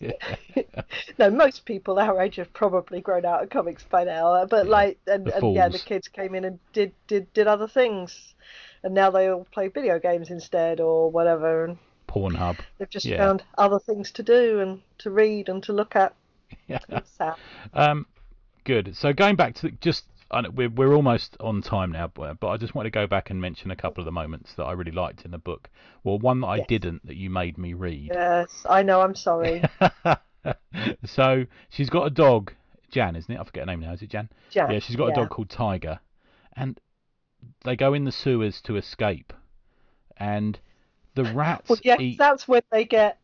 no, 1.18 1.30
most 1.30 1.64
people 1.64 1.98
our 1.98 2.20
age 2.20 2.36
have 2.36 2.52
probably 2.52 3.00
grown 3.00 3.24
out 3.24 3.42
of 3.42 3.50
comics 3.50 3.84
by 3.84 4.04
now. 4.04 4.44
But 4.46 4.66
Yeah, 4.66 4.72
like, 4.72 4.98
and, 5.06 5.26
the 5.26 5.36
and 5.36 5.54
yeah, 5.54 5.68
the 5.68 5.78
kids 5.78 6.08
came 6.08 6.34
in 6.34 6.44
and 6.44 6.58
did, 6.72 6.92
did, 7.06 7.32
did 7.32 7.46
other 7.46 7.68
things. 7.68 8.34
And 8.82 8.94
now 8.94 9.10
they 9.10 9.28
all 9.28 9.46
play 9.52 9.68
video 9.68 9.98
games 9.98 10.30
instead 10.30 10.80
or 10.80 11.10
whatever. 11.10 11.64
And 11.64 11.78
Pornhub. 12.08 12.60
they've 12.78 12.88
just 12.88 13.06
Yeah. 13.06 13.18
found 13.18 13.42
other 13.56 13.78
things 13.80 14.12
to 14.12 14.22
do 14.22 14.60
and 14.60 14.80
to 14.98 15.10
read 15.10 15.48
and 15.48 15.62
to 15.64 15.72
look 15.72 15.96
at. 15.96 16.14
Yeah. 16.68 16.78
Um, 17.74 18.06
good. 18.64 18.96
So 18.96 19.12
going 19.12 19.36
back 19.36 19.54
to 19.56 19.62
the, 19.62 19.70
just, 19.80 20.04
we're 20.54 20.68
we're 20.68 20.94
almost 20.94 21.36
on 21.40 21.62
time 21.62 21.92
now, 21.92 22.08
but 22.14 22.46
I 22.46 22.56
just 22.56 22.74
want 22.74 22.86
to 22.86 22.90
go 22.90 23.06
back 23.06 23.30
and 23.30 23.40
mention 23.40 23.70
a 23.70 23.76
couple 23.76 24.00
of 24.02 24.04
the 24.04 24.12
moments 24.12 24.54
that 24.54 24.64
I 24.64 24.72
really 24.72 24.92
liked 24.92 25.24
in 25.24 25.30
the 25.30 25.38
book. 25.38 25.68
Well, 26.04 26.18
one 26.18 26.40
that 26.40 26.48
I 26.48 26.60
didn't 26.60 27.06
that 27.06 27.16
you 27.16 27.30
made 27.30 27.58
me 27.58 27.74
read. 27.74 28.10
Yes, 28.12 28.64
I 28.68 28.82
know. 28.82 29.00
I'm 29.00 29.14
sorry. 29.14 29.62
so 31.04 31.44
she's 31.70 31.90
got 31.90 32.06
a 32.06 32.10
dog, 32.10 32.52
Jan, 32.90 33.16
isn't 33.16 33.30
it? 33.30 33.38
I 33.40 33.44
forget 33.44 33.62
her 33.62 33.66
name 33.66 33.80
now. 33.80 33.92
Is 33.92 34.02
it 34.02 34.10
Jan? 34.10 34.28
Jan. 34.50 34.70
Yeah, 34.70 34.78
she's 34.80 34.96
got 34.96 35.06
a 35.06 35.14
dog 35.14 35.30
called 35.30 35.50
Tiger, 35.50 36.00
and 36.54 36.78
they 37.64 37.76
go 37.76 37.94
in 37.94 38.04
the 38.04 38.12
sewers 38.12 38.60
to 38.62 38.76
escape, 38.76 39.32
and 40.16 40.58
the 41.14 41.24
rats 41.24 41.68
Well, 41.68 41.78
yes, 41.82 42.00
eat. 42.00 42.18
that's 42.18 42.46
when 42.46 42.62
they 42.70 42.84
get 42.84 43.18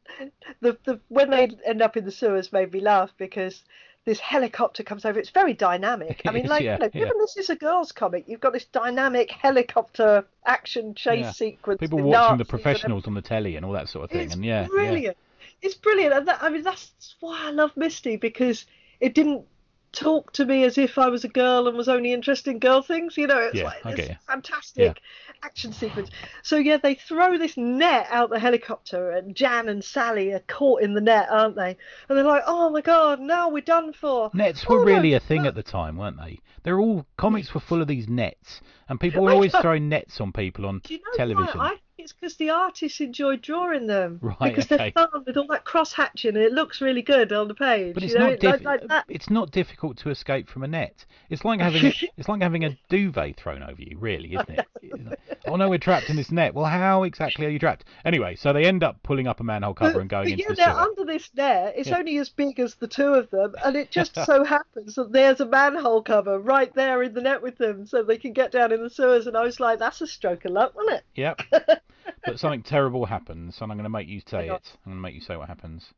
the 0.61 0.77
the 0.85 1.01
when 1.09 1.31
they 1.31 1.51
end 1.65 1.83
up 1.83 1.97
in 1.97 2.05
the 2.05 2.11
sewers 2.11 2.53
made 2.53 2.73
me 2.73 2.81
laugh 2.81 3.13
because 3.17 3.63
this 4.05 4.21
helicopter 4.21 4.83
comes 4.83 5.05
over. 5.05 5.19
It's 5.19 5.31
very 5.31 5.55
dynamic. 5.55 6.23
I 6.27 6.31
mean, 6.33 6.47
like, 6.47 6.63
yeah, 6.63 6.75
you 6.75 6.79
know, 6.81 6.91
yeah. 6.93 7.01
given 7.05 7.19
this 7.19 7.37
is 7.37 7.51
a 7.51 7.57
girls' 7.57 7.93
comic, 7.93 8.25
you've 8.27 8.41
got 8.41 8.53
this 8.53 8.65
dynamic 8.67 9.31
helicopter 9.31 10.25
action 10.47 10.95
chase 10.95 11.21
Yeah. 11.21 11.31
sequence. 11.33 11.81
People 11.81 11.99
watching 11.99 12.11
Nazis 12.13 12.39
the 12.39 12.45
professionals 12.45 13.07
on 13.07 13.15
the 13.15 13.23
telly 13.23 13.57
and 13.57 13.65
all 13.65 13.73
that 13.73 13.89
sort 13.89 14.05
of 14.05 14.11
thing, 14.11 14.27
It's 14.27 14.35
and 14.35 14.45
yeah, 14.45 14.63
yeah. 14.63 14.67
brilliant. 14.69 15.17
It's 15.63 15.75
brilliant. 15.75 16.15
And 16.15 16.29
that, 16.29 16.43
I 16.43 16.51
mean, 16.51 16.63
that's 16.63 17.17
why 17.21 17.47
I 17.47 17.51
love 17.51 17.77
Misty 17.77 18.17
because 18.17 18.67
it 19.01 19.15
didn't 19.15 19.47
talk 19.95 20.33
to 20.35 20.45
me 20.45 20.65
as 20.65 20.77
if 20.77 20.99
I 20.99 21.09
was 21.09 21.25
a 21.25 21.29
girl 21.29 21.69
and 21.69 21.77
was 21.77 21.89
only 21.89 22.13
interested 22.13 22.51
in 22.51 22.59
girl 22.59 22.83
things. 22.83 23.17
You 23.17 23.27
know, 23.27 23.39
it's 23.39 23.55
Yeah, 23.55 23.65
like 23.85 23.97
this 23.97 24.11
fantastic 24.27 25.01
action 25.43 25.73
sequence. 25.73 26.11
So 26.43 26.57
yeah, 26.57 26.79
they 26.79 26.95
throw 26.95 27.39
this 27.39 27.57
net 27.57 28.07
out 28.11 28.31
the 28.31 28.39
helicopter, 28.39 29.11
and 29.11 29.35
Jan 29.35 29.69
and 29.69 29.85
Sally 29.85 30.33
are 30.33 30.41
caught 30.41 30.83
in 30.83 30.95
the 30.95 31.01
net, 31.01 31.29
aren't 31.31 31.57
they? 31.57 31.77
And 32.09 32.19
they're 32.19 32.25
like, 32.25 32.43
"Oh 32.47 32.71
my 32.71 32.81
god, 32.81 33.21
now 33.21 33.49
we're 33.49 33.63
done 33.63 33.93
for." 33.93 34.31
Nets 34.35 34.65
Oh, 34.69 34.75
were 34.75 34.85
no, 34.85 34.93
really 34.97 35.15
a 35.15 35.21
thing 35.21 35.43
no. 35.43 35.49
at 35.49 35.55
the 35.55 35.63
time, 35.63 35.97
weren't 35.97 36.19
they? 36.19 36.41
They're 36.63 36.81
all 36.81 37.07
comics 37.17 37.55
were 37.55 37.61
full 37.61 37.83
of 37.83 37.89
these 37.89 38.09
nets, 38.09 38.61
and 38.89 38.99
people 38.99 39.23
were 39.23 39.33
always 39.33 39.53
throwing 39.53 39.89
nets 39.89 40.21
on 40.21 40.33
people 40.33 40.67
on 40.67 40.81
you 40.89 40.99
know 40.99 41.17
television. 41.17 41.61
I 41.61 41.77
it's 41.99 42.13
because 42.13 42.37
the 42.37 42.51
artists 42.51 43.01
enjoy 43.01 43.37
drawing 43.37 43.87
them. 43.87 44.19
Right, 44.21 44.37
Because 44.41 44.65
okay. 44.67 44.93
they're 44.95 45.07
fun 45.09 45.25
with 45.27 45.37
all 45.37 45.47
that 45.49 45.65
cross 45.65 45.93
hatching, 45.93 46.35
and 46.37 46.45
it 46.45 46.53
looks 46.53 46.81
really 46.81 47.03
good 47.03 47.33
on 47.33 47.49
the 47.49 47.55
page. 47.55 47.95
But 47.95 48.03
you 48.03 48.07
it's 48.09 48.15
know, 48.43 48.51
not 48.51 48.63
like, 48.89 49.05
it's 49.09 49.31
not 49.31 49.51
difficult 49.51 49.97
to 49.99 50.11
escape 50.11 50.49
from 50.49 50.63
a 50.65 50.69
net. 50.69 51.05
It's 51.31 51.45
like 51.45 51.61
having 51.61 51.87
a, 51.87 51.93
it's 52.17 52.29
like 52.29 52.43
having 52.43 52.65
a 52.65 52.77
duvet 52.89 53.37
thrown 53.37 53.63
over 53.63 53.81
you, 53.81 53.97
really, 53.99 54.35
isn't 54.35 54.51
it? 54.51 54.67
Isn't 54.85 55.13
it? 55.13 55.21
oh 55.47 55.57
no, 55.57 55.71
we're 55.71 55.79
trapped 55.79 56.11
in 56.11 56.17
this 56.17 56.31
net. 56.31 56.53
Well, 56.55 56.67
how 56.67 57.05
exactly 57.05 57.47
are 57.47 57.49
you 57.49 57.59
trapped? 57.59 57.85
Anyway, 58.05 58.37
so 58.37 58.53
they 58.53 58.65
end 58.67 58.83
up 58.85 59.03
pulling 59.03 59.27
up 59.27 59.41
a 59.41 59.45
manhole 59.45 59.73
cover 59.73 59.95
But- 59.95 60.01
and 60.03 60.11
going 60.11 60.25
but 60.25 60.33
into 60.33 60.43
yeah, 60.43 60.49
the 60.51 60.55
they're 60.57 60.67
sewer. 60.73 60.81
under 60.81 61.05
this 61.07 61.31
net. 61.35 61.75
It's 61.77 61.89
Yeah. 61.89 61.99
only 61.99 62.19
as 62.19 62.29
big 62.29 62.61
as 62.61 62.75
the 62.75 62.87
two 62.87 63.15
of 63.15 63.31
them, 63.31 63.55
and 63.65 63.77
it 63.77 63.91
just 63.91 64.15
so 64.27 64.45
happens 64.45 64.97
that 64.97 65.11
there's 65.13 65.41
a 65.41 65.47
manhole 65.47 66.03
cover 66.03 66.39
right 66.39 66.73
there 66.75 67.03
in 67.03 67.15
the 67.15 67.23
net 67.23 67.41
with 67.43 67.57
them, 67.57 67.87
so 67.87 68.03
they 68.03 68.19
can 68.19 68.33
get 68.35 68.53
down 68.53 68.73
in 68.73 68.83
the 68.83 68.91
sewers. 68.91 69.27
And 69.27 69.37
I 69.37 69.43
was 69.45 69.59
like, 69.59 69.79
"That's 69.79 70.01
a 70.03 70.07
stroke 70.07 70.45
of 70.45 70.53
luck, 70.53 70.75
wasn't 70.75 70.97
it?" 70.99 71.05
Yep. 71.15 71.41
But 72.25 72.39
something 72.39 72.63
terrible 72.63 73.07
happens, 73.07 73.61
and 73.61 73.71
I'm 73.71 73.79
going 73.79 73.85
to 73.85 73.91
make 73.91 74.09
you 74.09 74.21
say 74.27 74.49
it. 74.49 74.73
I'm 74.87 74.93
going 74.93 74.97
to 74.97 75.03
make 75.03 75.15
you 75.15 75.21
say 75.21 75.37
what 75.37 75.49
happens. 75.49 75.93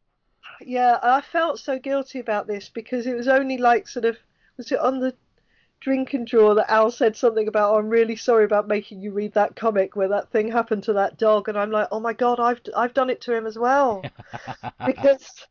Yeah, 0.60 0.98
I 1.02 1.20
felt 1.20 1.58
so 1.58 1.78
guilty 1.78 2.18
about 2.18 2.46
this 2.46 2.68
because 2.68 3.06
it 3.06 3.14
was 3.14 3.28
only 3.28 3.58
like 3.58 3.88
sort 3.88 4.04
of 4.04 4.16
was 4.56 4.72
it 4.72 4.78
on 4.78 5.00
the 5.00 5.14
drink 5.80 6.14
and 6.14 6.26
draw 6.26 6.54
that 6.54 6.70
Al 6.70 6.90
said 6.90 7.16
something 7.16 7.48
about 7.48 7.72
oh, 7.72 7.78
I'm 7.78 7.88
really 7.88 8.16
sorry 8.16 8.44
about 8.44 8.66
making 8.66 9.00
you 9.00 9.12
read 9.12 9.34
that 9.34 9.56
comic 9.56 9.94
where 9.94 10.08
that 10.08 10.30
thing 10.30 10.50
happened 10.50 10.84
to 10.84 10.94
that 10.94 11.18
dog 11.18 11.48
and 11.48 11.58
I'm 11.58 11.70
like 11.70 11.88
oh 11.90 12.00
my 12.00 12.12
god 12.12 12.40
I've 12.40 12.60
I've 12.74 12.94
done 12.94 13.10
it 13.10 13.20
to 13.22 13.36
him 13.36 13.46
as 13.46 13.58
well 13.58 14.02
because 14.86 15.46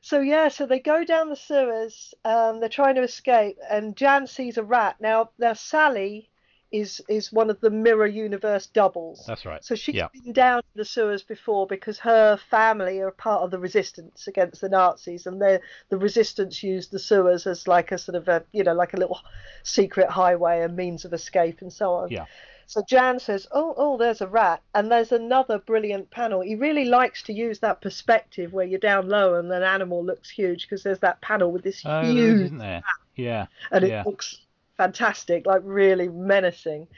so 0.00 0.20
yeah 0.20 0.48
so 0.48 0.66
they 0.66 0.80
go 0.80 1.04
down 1.04 1.28
the 1.28 1.36
sewers 1.36 2.12
um 2.24 2.60
they're 2.60 2.68
trying 2.68 2.96
to 2.96 3.02
escape 3.02 3.56
and 3.70 3.96
Jan 3.96 4.26
sees 4.26 4.58
a 4.58 4.64
rat 4.64 4.96
now 5.00 5.30
now 5.38 5.52
Sally 5.52 6.27
is 6.70 7.00
is 7.08 7.32
one 7.32 7.48
of 7.50 7.60
the 7.60 7.70
mirror 7.70 8.06
universe 8.06 8.66
doubles 8.66 9.24
That's 9.26 9.46
right. 9.46 9.64
so 9.64 9.74
she's 9.74 9.94
Yeah. 9.94 10.08
been 10.12 10.32
down 10.34 10.58
in 10.58 10.78
the 10.78 10.84
sewers 10.84 11.22
before 11.22 11.66
because 11.66 11.98
her 12.00 12.36
family 12.50 13.00
are 13.00 13.10
part 13.10 13.42
of 13.42 13.50
the 13.50 13.58
resistance 13.58 14.26
against 14.28 14.60
the 14.60 14.68
Nazis, 14.68 15.26
and 15.26 15.40
they 15.40 15.60
the 15.88 15.96
resistance 15.96 16.62
used 16.62 16.90
the 16.90 16.98
sewers 16.98 17.46
as 17.46 17.66
like 17.66 17.90
a 17.92 17.98
sort 17.98 18.16
of 18.16 18.28
a 18.28 18.44
you 18.52 18.62
know 18.64 18.74
like 18.74 18.92
a 18.92 18.98
little 18.98 19.18
secret 19.62 20.10
highway 20.10 20.60
and 20.62 20.76
means 20.76 21.04
of 21.04 21.12
escape 21.12 21.62
and 21.62 21.72
so 21.72 21.92
on. 21.94 22.10
Yeah. 22.10 22.26
So 22.66 22.82
Jan 22.86 23.18
says, 23.18 23.46
"Oh, 23.50 23.72
oh, 23.78 23.96
there's 23.96 24.20
a 24.20 24.26
rat," 24.28 24.60
and 24.74 24.92
there's 24.92 25.10
another 25.10 25.58
brilliant 25.58 26.10
panel. 26.10 26.42
He 26.42 26.54
really 26.54 26.84
likes 26.84 27.22
to 27.22 27.32
use 27.32 27.60
that 27.60 27.80
perspective 27.80 28.52
where 28.52 28.66
you're 28.66 28.78
down 28.78 29.08
low 29.08 29.36
and 29.36 29.50
an 29.50 29.62
animal 29.62 30.04
looks 30.04 30.28
huge 30.28 30.64
because 30.68 30.82
there's 30.82 30.98
that 30.98 31.18
panel 31.22 31.50
with 31.50 31.62
this 31.64 31.80
Oh, 31.86 32.02
huge 32.02 32.40
isn't 32.42 32.58
there? 32.58 32.82
Yeah. 33.16 33.46
and 33.72 33.84
it 33.84 33.88
yeah. 33.90 34.02
looks 34.04 34.42
fantastic, 34.78 35.46
like 35.46 35.60
really 35.64 36.08
menacing. 36.08 36.88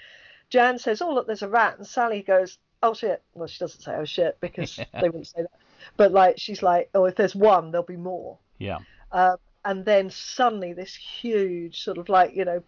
Jan 0.50 0.78
says, 0.78 1.02
"Oh 1.02 1.12
look, 1.12 1.26
there's 1.26 1.42
a 1.42 1.48
rat," 1.48 1.78
and 1.78 1.86
Sally 1.86 2.22
goes, 2.22 2.58
oh 2.82 2.94
shit. 2.94 3.22
Well, 3.34 3.48
she 3.48 3.58
doesn't 3.58 3.80
say 3.80 3.94
oh 3.94 4.04
shit 4.04 4.38
because 4.40 4.76
they 5.00 5.08
wouldn't 5.08 5.26
say 5.26 5.42
that. 5.42 5.50
But 5.96 6.12
like 6.12 6.38
she's 6.38 6.62
like, 6.62 6.90
oh, 6.94 7.04
if 7.06 7.16
there's 7.16 7.34
one, 7.34 7.70
there'll 7.70 7.86
be 7.86 7.96
more. 7.96 8.38
Yeah. 8.58 8.78
Um, 9.12 9.36
and 9.64 9.84
then 9.84 10.10
suddenly 10.10 10.72
this 10.72 10.94
huge 10.94 11.82
sort 11.82 11.98
of 11.98 12.08
like 12.08 12.34
you 12.34 12.44
know 12.44 12.62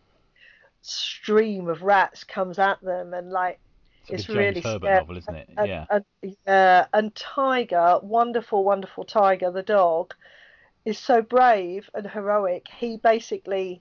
stream 0.83 1.69
of 1.69 1.83
rats 1.83 2.25
comes 2.25 2.59
at 2.59 2.81
them 2.83 3.15
and 3.15 3.31
like 3.31 3.61
It's, 4.09 4.25
It's 4.25 4.29
really 4.29 4.61
Herbert 4.61 4.87
scary. 4.87 5.01
novel, 5.01 5.17
isn't 5.19 5.35
it? 5.35 5.49
and, 5.57 5.69
yeah. 5.69 5.87
and, 5.91 6.05
yeah, 6.47 6.87
and 6.93 7.15
Tiger, 7.15 8.01
wonderful, 8.03 8.65
wonderful 8.65 9.05
Tiger, 9.05 9.51
the 9.51 9.63
dog, 9.63 10.13
is 10.85 10.99
so 10.99 11.23
brave 11.23 11.89
and 11.95 12.07
heroic. 12.07 12.67
He 12.77 12.97
basically 12.97 13.81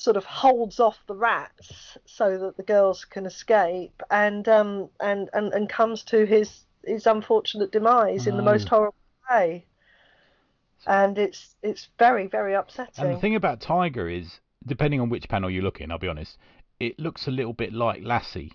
sort 0.00 0.16
of 0.16 0.24
holds 0.24 0.80
off 0.80 0.98
the 1.06 1.14
rats 1.14 1.98
so 2.06 2.38
that 2.38 2.56
the 2.56 2.62
girls 2.62 3.04
can 3.04 3.26
escape, 3.26 4.02
and 4.10 4.48
um 4.48 4.88
and 4.98 5.28
and, 5.34 5.52
and 5.52 5.68
comes 5.68 6.02
to 6.04 6.24
his 6.24 6.64
his 6.84 7.06
unfortunate 7.06 7.70
demise 7.70 8.26
in 8.26 8.36
the 8.36 8.42
most 8.42 8.68
horrible 8.68 8.94
way. 9.30 9.66
And 10.86 11.18
it's 11.18 11.54
it's 11.62 11.88
very 11.98 12.26
very 12.26 12.54
upsetting. 12.54 13.04
And 13.04 13.14
the 13.14 13.20
thing 13.20 13.34
about 13.34 13.60
Tiger 13.60 14.08
is, 14.08 14.40
depending 14.66 15.00
on 15.00 15.10
which 15.10 15.28
panel 15.28 15.50
you 15.50 15.60
look 15.60 15.80
in, 15.80 15.90
I'll 15.90 15.98
be 15.98 16.08
honest, 16.08 16.38
it 16.78 16.98
looks 16.98 17.28
a 17.28 17.30
little 17.30 17.52
bit 17.52 17.74
like 17.74 18.02
Lassie 18.02 18.54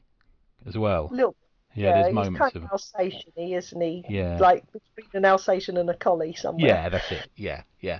as 0.66 0.76
well. 0.76 1.10
Little, 1.12 1.36
Yeah, 1.76 1.94
there's 1.94 2.06
he's 2.08 2.16
moments 2.16 2.40
kind 2.40 2.56
of 2.56 2.64
of 2.64 2.72
Alsatian-y, 2.72 3.58
isn't 3.58 3.82
he? 3.82 4.06
Yeah. 4.10 4.38
Like 4.40 4.64
between 4.72 5.10
an 5.14 5.26
Alsatian 5.26 5.78
and 5.78 5.90
a 5.90 5.94
collie 5.94 6.34
somewhere. 6.34 6.68
Yeah, 6.68 6.90
that's 6.90 7.12
it. 7.12 7.28
Yeah, 7.36 7.64
yeah. 7.82 8.00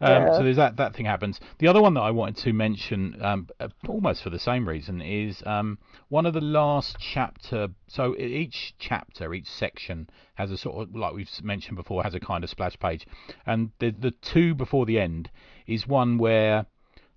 Um, 0.00 0.10
Yeah. 0.10 0.36
So 0.36 0.42
there's 0.42 0.56
that 0.56 0.76
that 0.76 0.94
thing 0.94 1.06
happens. 1.06 1.40
The 1.58 1.68
other 1.68 1.80
one 1.80 1.94
that 1.94 2.02
I 2.02 2.10
wanted 2.10 2.36
to 2.44 2.52
mention, 2.52 3.16
um, 3.22 3.48
uh, 3.58 3.68
almost 3.88 4.22
for 4.22 4.30
the 4.30 4.38
same 4.38 4.68
reason, 4.68 5.00
is 5.00 5.42
um, 5.46 5.78
one 6.08 6.26
of 6.26 6.34
the 6.34 6.40
last 6.42 6.96
chapter. 7.00 7.68
So 7.88 8.14
each 8.16 8.74
chapter, 8.78 9.32
each 9.32 9.48
section 9.48 10.10
has 10.34 10.50
a 10.50 10.58
sort 10.58 10.76
of 10.88 10.94
like 10.94 11.14
we've 11.14 11.30
mentioned 11.42 11.76
before, 11.76 12.02
has 12.02 12.14
a 12.14 12.20
kind 12.20 12.44
of 12.44 12.50
splash 12.50 12.78
page, 12.78 13.06
and 13.46 13.70
the 13.78 13.90
the 13.90 14.10
two 14.10 14.54
before 14.54 14.84
the 14.84 15.00
end 15.00 15.30
is 15.66 15.88
one 15.88 16.18
where 16.18 16.66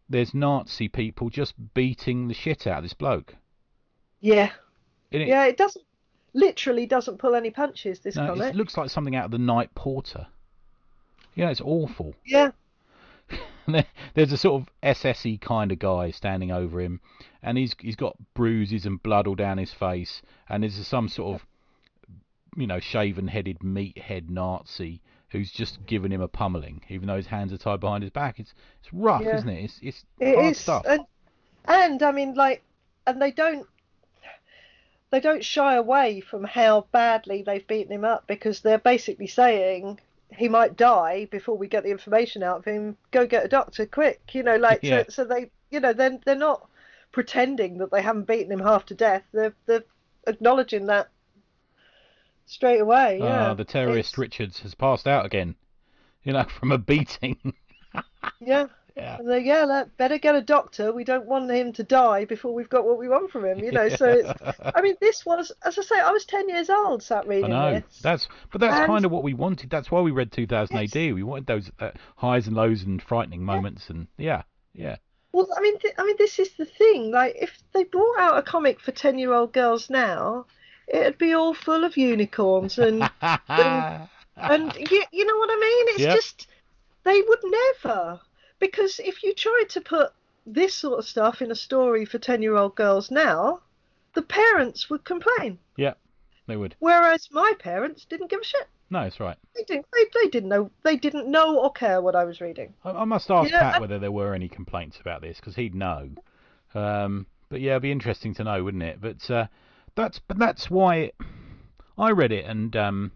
there's 0.08 0.34
Nazi 0.34 0.88
people 0.88 1.30
just 1.30 1.54
beating 1.74 2.30
the 2.30 2.34
shit 2.34 2.66
out 2.66 2.78
of 2.78 2.84
this 2.84 2.94
bloke. 2.94 3.36
Yeah. 4.22 4.52
It, 5.12 5.28
Yeah, 5.28 5.46
it 5.46 5.58
doesn't 5.58 5.86
literally 6.34 6.86
doesn't 6.86 7.18
pull 7.18 7.36
any 7.36 7.50
punches. 7.50 8.00
This 8.00 8.16
no, 8.16 8.28
comic. 8.28 8.54
it 8.54 8.56
looks 8.56 8.78
like 8.78 8.90
something 8.90 9.16
out 9.16 9.26
of 9.26 9.32
the 9.32 9.38
Night 9.38 9.74
Porter. 9.76 10.28
Yeah, 11.36 11.50
it's 11.50 11.62
awful. 11.62 12.16
Yeah, 12.26 12.52
there's 14.16 14.32
a 14.32 14.38
sort 14.38 14.62
of 14.62 14.68
SS-y 14.82 15.38
kind 15.40 15.72
of 15.72 15.78
guy 15.78 16.10
standing 16.10 16.52
over 16.52 16.82
him, 16.82 17.00
and 17.44 17.56
he's 17.58 17.76
he's 17.80 17.96
got 17.96 18.16
bruises 18.34 18.86
and 18.88 19.02
blood 19.04 19.28
all 19.28 19.36
down 19.36 19.60
his 19.60 19.72
face, 19.72 20.24
and 20.48 20.64
there's 20.64 20.88
some 20.88 21.08
sort 21.08 21.36
of 21.36 21.46
you 22.58 22.66
know 22.66 22.80
shaven-headed 22.80 23.60
meathead 23.60 24.30
Nazi 24.30 25.02
who's 25.30 25.52
just 25.52 25.86
giving 25.86 26.12
him 26.12 26.22
a 26.22 26.28
pummeling, 26.28 26.82
even 26.90 27.08
though 27.08 27.18
his 27.18 27.28
hands 27.28 27.54
are 27.54 27.58
tied 27.60 27.80
behind 27.80 28.02
his 28.02 28.12
back. 28.12 28.40
It's 28.40 28.54
it's 28.82 28.92
rough, 28.92 29.22
Yeah. 29.22 29.38
isn't 29.38 29.50
it? 29.50 29.64
It's 29.66 29.80
it's 29.84 30.06
it 30.20 30.36
hard 30.36 30.52
is, 30.52 30.58
stuff. 30.60 30.86
and 30.88 31.02
and 31.66 32.02
I 32.02 32.12
mean, 32.12 32.34
like, 32.34 32.64
and 33.06 33.22
they 33.22 33.32
don't 33.32 33.68
they 35.12 35.20
don't 35.20 35.44
shy 35.44 35.76
away 35.76 36.20
from 36.22 36.44
how 36.44 36.86
badly 36.92 37.42
they've 37.42 37.66
beaten 37.68 37.92
him 37.92 38.06
up 38.06 38.26
because 38.28 38.62
they're 38.62 38.78
basically 38.78 39.28
saying 39.28 40.00
he 40.32 40.48
might 40.48 40.78
die 40.78 41.26
before 41.32 41.58
we 41.58 41.68
get 41.68 41.84
the 41.84 41.90
information 41.92 42.44
out 42.44 42.58
of 42.60 42.66
him. 42.66 42.96
Go 43.12 43.26
get 43.26 43.44
a 43.46 43.48
doctor 43.48 43.86
quick, 43.86 44.22
you 44.34 44.44
know, 44.44 44.58
like 44.58 44.82
Yeah. 44.84 45.04
so, 45.04 45.10
so 45.10 45.24
they, 45.26 45.50
you 45.72 45.80
know, 45.80 45.94
then 45.94 46.20
they're 46.26 46.36
not 46.36 46.68
pretending 47.12 47.80
that 47.80 47.90
they 47.92 48.02
haven't 48.04 48.28
beaten 48.28 48.52
him 48.52 48.60
half 48.60 48.86
to 48.88 48.94
death. 48.94 49.24
They're 49.34 49.56
they're 49.66 49.84
acknowledging 50.28 50.86
that 50.88 51.10
straight 52.46 52.80
away. 52.82 53.18
Yeah, 53.20 53.50
Ah, 53.50 53.54
the 53.56 53.66
terrorist 53.66 54.14
It's- 54.14 54.18
Richards 54.18 54.60
has 54.62 54.76
passed 54.76 55.08
out 55.08 55.26
again, 55.26 55.56
you 56.24 56.34
know, 56.34 56.44
from 56.60 56.72
a 56.72 56.78
beating. 56.78 57.54
Yeah. 58.40 58.68
Yeah. 59.00 59.18
And 59.20 59.30
they, 59.30 59.40
yeah, 59.40 59.64
let, 59.66 59.96
better 59.98 60.18
get 60.18 60.36
a 60.36 60.42
doctor. 60.42 60.92
We 60.92 61.04
don't 61.04 61.26
want 61.26 61.50
him 61.50 61.72
to 61.74 61.84
die 61.84 62.26
before 62.26 62.54
we've 62.54 62.70
got 62.70 62.86
what 62.86 62.98
we 63.00 63.08
want 63.08 63.32
from 63.32 63.46
him, 63.46 63.60
you 63.60 63.72
know. 63.72 63.90
So 63.90 64.08
it's, 64.10 64.60
I 64.76 64.82
mean, 64.82 64.96
this 65.00 65.26
was, 65.26 65.52
as 65.64 65.78
I 65.80 65.82
say, 65.82 66.00
I 66.00 66.12
was 66.12 66.26
10 66.26 66.50
years 66.50 66.70
old 66.70 67.02
sat 67.02 67.26
I 67.30 67.40
know. 67.42 67.74
this. 67.76 68.00
That's 68.02 68.28
but 68.52 68.62
that's 68.62 68.76
And- 68.76 68.88
kind 68.88 69.06
of 69.06 69.12
what 69.12 69.24
we 69.24 69.34
wanted. 69.34 69.70
That's 69.70 69.90
why 69.90 70.02
we 70.02 70.12
read 70.12 70.32
2000 70.32 70.76
Yes. 70.76 70.96
AD. 70.96 71.14
We 71.14 71.24
wanted 71.24 71.46
those 71.48 71.72
uh, 71.80 71.92
highs 72.18 72.48
and 72.48 72.56
lows 72.56 72.84
and 72.84 73.02
frightening 73.02 73.44
moments, 73.44 73.90
and 73.90 74.08
yeah, 74.18 74.44
yeah. 74.74 74.98
Well, 75.32 75.48
I 75.56 75.62
mean, 75.62 75.78
th- 75.80 75.94
I 75.98 76.04
mean, 76.06 76.16
this 76.18 76.40
is 76.40 76.50
the 76.58 76.66
thing. 76.66 77.12
Like, 77.12 77.36
if 77.40 77.58
they 77.74 77.84
brought 77.84 78.18
out 78.20 78.38
a 78.38 78.42
comic 78.42 78.80
for 78.80 78.92
10 78.92 79.18
year 79.20 79.32
old 79.34 79.54
girls 79.54 79.90
now, 79.90 80.46
it'd 80.88 81.20
be 81.20 81.34
all 81.34 81.54
full 81.54 81.84
of 81.84 81.96
unicorns 81.98 82.80
and, 82.80 83.08
and 83.22 84.76
you, 84.76 85.04
you 85.12 85.26
know 85.26 85.38
what 85.38 85.50
I 85.52 85.56
mean? 85.60 85.86
It's 85.96 86.00
Yep. 86.00 86.16
just, 86.16 86.48
they 87.04 87.22
would 87.28 87.40
never. 87.44 88.20
Because 88.60 89.00
if 89.04 89.24
you 89.24 89.34
tried 89.34 89.70
to 89.70 89.82
put 89.82 90.12
this 90.46 90.74
sort 90.76 91.00
of 91.00 91.08
stuff 91.08 91.42
in 91.42 91.52
a 91.52 91.56
story 91.56 92.06
for 92.06 92.18
10 92.20 92.42
year 92.42 92.56
old 92.56 92.76
girls 92.76 93.10
now, 93.12 93.62
the 94.14 94.22
parents 94.22 94.90
would 94.90 95.04
complain. 95.04 95.60
yeah, 95.78 95.94
they 96.48 96.58
would. 96.58 96.76
Whereas 96.80 97.30
my 97.32 97.54
parents 97.60 98.06
didn't 98.06 98.30
give 98.30 98.42
a 98.42 98.44
shit. 98.44 98.68
No, 98.90 99.04
that's 99.04 99.20
right. 99.20 99.38
They 99.56 99.64
didn't. 99.66 99.86
They, 99.94 100.06
they 100.24 100.30
didn't 100.30 100.50
know. 100.50 100.72
They 100.84 100.96
didn't 100.98 101.30
know 101.30 101.60
or 101.60 101.72
care 101.72 102.02
what 102.02 102.16
I 102.16 102.24
was 102.26 102.42
reading. 102.42 102.74
I, 102.84 102.90
I 102.90 103.06
must 103.06 103.30
ask 103.30 103.52
Yeah, 103.52 103.60
Pat 103.60 103.76
I- 103.76 103.80
whether 103.80 104.00
there 104.00 104.12
were 104.12 104.34
any 104.34 104.50
complaints 104.50 105.00
about 105.00 105.22
this 105.22 105.38
because 105.40 105.56
he'd 105.56 105.76
know. 105.76 106.10
Um, 106.74 107.28
but 107.50 107.62
yeah, 107.62 107.72
it'd 107.74 107.84
be 107.84 107.92
interesting 107.92 108.34
to 108.36 108.44
know, 108.44 108.64
wouldn't 108.64 108.82
it? 108.84 109.00
But 109.00 109.30
uh, 109.30 109.46
that's 109.96 110.20
but 110.28 110.40
that's 110.40 110.72
why 110.72 110.96
it, 110.96 111.16
I 112.00 112.12
read 112.12 112.32
it 112.32 112.46
and 112.46 112.76
um, 112.76 113.12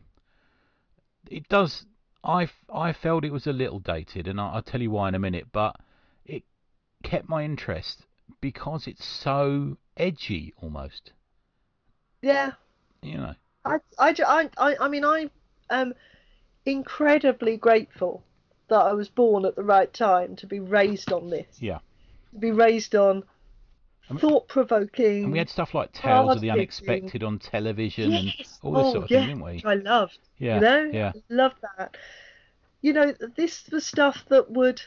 it 1.29 1.47
does. 1.49 1.85
I 2.23 2.49
I 2.73 2.93
felt 2.93 3.25
it 3.25 3.31
was 3.31 3.47
a 3.47 3.53
little 3.53 3.79
dated, 3.79 4.27
and 4.27 4.39
I'll 4.39 4.61
tell 4.61 4.81
you 4.81 4.91
why 4.91 5.09
in 5.09 5.15
a 5.15 5.19
minute. 5.19 5.47
But 5.51 5.75
it 6.25 6.43
kept 7.03 7.27
my 7.27 7.43
interest 7.43 8.05
because 8.41 8.87
it's 8.87 9.05
so 9.05 9.77
edgy, 9.97 10.53
almost. 10.61 11.11
Yeah. 12.21 12.51
You 13.01 13.17
know. 13.17 13.35
I. 13.65 13.77
I. 13.99 14.15
I. 14.25 14.49
I, 14.57 14.75
I 14.79 14.87
mean, 14.87 15.03
I 15.05 15.29
am 15.69 15.93
incredibly 16.65 17.57
grateful 17.57 18.23
that 18.69 18.79
I 18.79 18.93
was 18.93 19.09
born 19.09 19.45
at 19.45 19.55
the 19.55 19.63
right 19.63 19.93
time 19.93 20.35
to 20.37 20.47
be 20.47 20.59
raised 20.59 21.11
on 21.11 21.29
this. 21.29 21.47
Yeah. 21.59 21.79
To 22.33 22.39
be 22.39 22.51
raised 22.51 22.95
on 22.95 23.23
I 24.09 24.13
mean- 24.13 24.19
thought-provoking. 24.19 25.23
And 25.25 25.31
we 25.31 25.37
had 25.37 25.49
stuff 25.49 25.73
like 25.73 25.91
Tales 25.93 26.35
of 26.35 26.41
the 26.41 26.51
Unexpected 26.51 27.23
on 27.23 27.39
television 27.39 28.13
and 28.13 28.25
Yes. 28.37 28.59
all 28.61 28.73
this 28.73 28.83
oh, 28.85 28.91
sort 28.93 29.03
of 29.05 29.11
yeah, 29.11 29.19
thing, 29.19 29.27
didn't 29.29 29.43
we? 29.43 29.53
which 29.53 29.65
I 29.65 29.75
loved. 29.75 30.19
Yeah. 30.37 30.55
You 30.55 30.61
know, 30.61 30.83
Yeah. 30.93 31.11
Love 31.29 31.53
that. 31.77 31.97
You 32.81 32.93
know, 32.93 33.13
this 33.35 33.69
was 33.71 33.85
stuff 33.85 34.25
that 34.27 34.51
would 34.51 34.81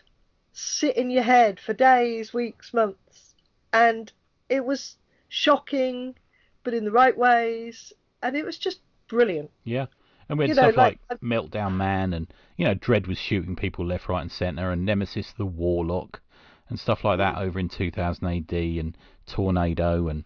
sit 0.52 0.96
in 0.96 1.10
your 1.10 1.22
head 1.22 1.58
for 1.58 1.72
days, 1.72 2.34
weeks, 2.34 2.74
months, 2.74 3.34
and 3.72 4.12
it 4.48 4.64
was 4.64 4.96
shocking, 5.28 6.14
but 6.62 6.74
in 6.74 6.84
the 6.84 6.90
right 6.90 7.16
ways, 7.16 7.92
and 8.22 8.36
it 8.36 8.44
was 8.44 8.58
just 8.58 8.80
brilliant. 9.08 9.50
Yeah. 9.64 9.86
And 10.28 10.38
we 10.38 10.44
had 10.44 10.48
You 10.50 10.54
know, 10.56 10.62
stuff 10.70 10.76
like, 10.76 10.98
like- 11.08 11.20
Meltdown 11.20 11.74
Man 11.76 12.12
and, 12.12 12.32
you 12.56 12.64
know, 12.66 12.74
Dredd 12.74 13.06
was 13.06 13.18
shooting 13.18 13.56
people 13.56 13.86
left, 13.86 14.08
right, 14.08 14.22
and 14.22 14.30
centre, 14.32 14.70
and 14.70 14.84
Nemesis 14.84 15.32
the 15.32 15.46
Warlock 15.46 16.20
and 16.68 16.78
stuff 16.78 17.04
like 17.04 17.18
that 17.18 17.38
over 17.38 17.58
in 17.58 17.68
2000 17.68 18.26
AD 18.26 18.52
and 18.52 18.96
Tornado 19.26 20.08
and. 20.08 20.24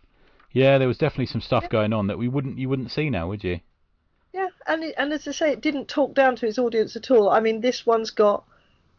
Yeah, 0.53 0.78
there 0.78 0.88
was 0.88 0.99
definitely 0.99 1.26
some 1.26 1.41
stuff 1.43 1.68
going 1.68 1.93
on 1.93 2.09
that 2.09 2.18
we 2.18 2.26
wouldn't 2.26 2.59
you 2.59 2.68
wouldn't 2.68 2.91
see 2.91 3.09
now, 3.09 3.28
would 3.28 3.45
you? 3.45 3.61
Yeah, 4.32 4.49
and 4.66 4.82
it, 4.82 4.95
and 4.99 5.12
as 5.12 5.28
I 5.28 5.30
say, 5.30 5.53
it 5.53 5.61
didn't 5.61 5.86
talk 5.86 6.12
down 6.14 6.34
to 6.36 6.47
its 6.47 6.59
audience 6.59 6.97
at 6.97 7.11
all. 7.11 7.30
I 7.30 7.38
mean, 7.38 7.61
this 7.61 7.86
one's 7.86 8.11
got 8.11 8.45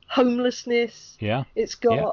homelessness. 0.08 1.18
Yeah. 1.20 1.44
It's 1.56 1.76
got 1.76 1.96
Yeah. 1.96 2.12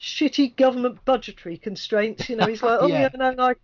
Shitty 0.00 0.54
government 0.56 1.02
budgetary 1.04 1.56
constraints. 1.56 2.28
You 2.28 2.36
know, 2.36 2.46
he's 2.46 2.62
like, 2.62 2.78
oh 2.82 2.86
Yeah. 2.86 3.08
yeah, 3.12 3.16
no, 3.16 3.30
like, 3.42 3.58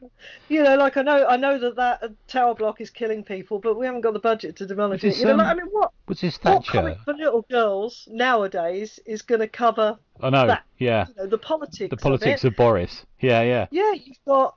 you 0.48 0.62
know, 0.62 0.76
like 0.76 0.96
I 0.96 1.02
know, 1.02 1.26
I 1.26 1.36
know 1.36 1.58
that 1.58 1.76
that 1.76 2.12
tower 2.28 2.54
block 2.54 2.80
is 2.80 2.90
killing 2.90 3.22
people, 3.22 3.58
but 3.58 3.78
we 3.78 3.86
haven't 3.86 4.00
got 4.00 4.14
the 4.14 4.18
budget 4.18 4.56
to 4.56 4.66
demolish 4.66 5.04
it. 5.04 5.18
You 5.18 5.26
know, 5.26 5.34
like, 5.36 5.46
I 5.46 5.50
um, 5.50 5.56
mean, 5.58 5.66
what 5.70 5.92
Was 6.08 6.20
this 6.20 6.36
what 6.42 6.64
Thatcher? 6.64 6.72
comic 6.72 6.98
for 7.04 7.14
little 7.14 7.42
girls 7.50 8.08
nowadays 8.10 8.98
is 9.04 9.22
going 9.22 9.40
to 9.40 9.48
cover, 9.48 9.98
I 10.20 10.30
know. 10.30 10.46
that- 10.46 10.64
yeah. 10.78 11.06
you 11.08 11.14
know, 11.16 11.26
the 11.26 11.38
politics? 11.38 11.90
The 11.90 11.96
of 11.96 12.00
politics 12.02 12.44
it? 12.44 12.48
of 12.48 12.56
Boris. 12.56 13.04
Yeah, 13.20 13.42
yeah. 13.42 13.66
Yeah, 13.70 13.92
you've 13.92 14.24
got, 14.26 14.56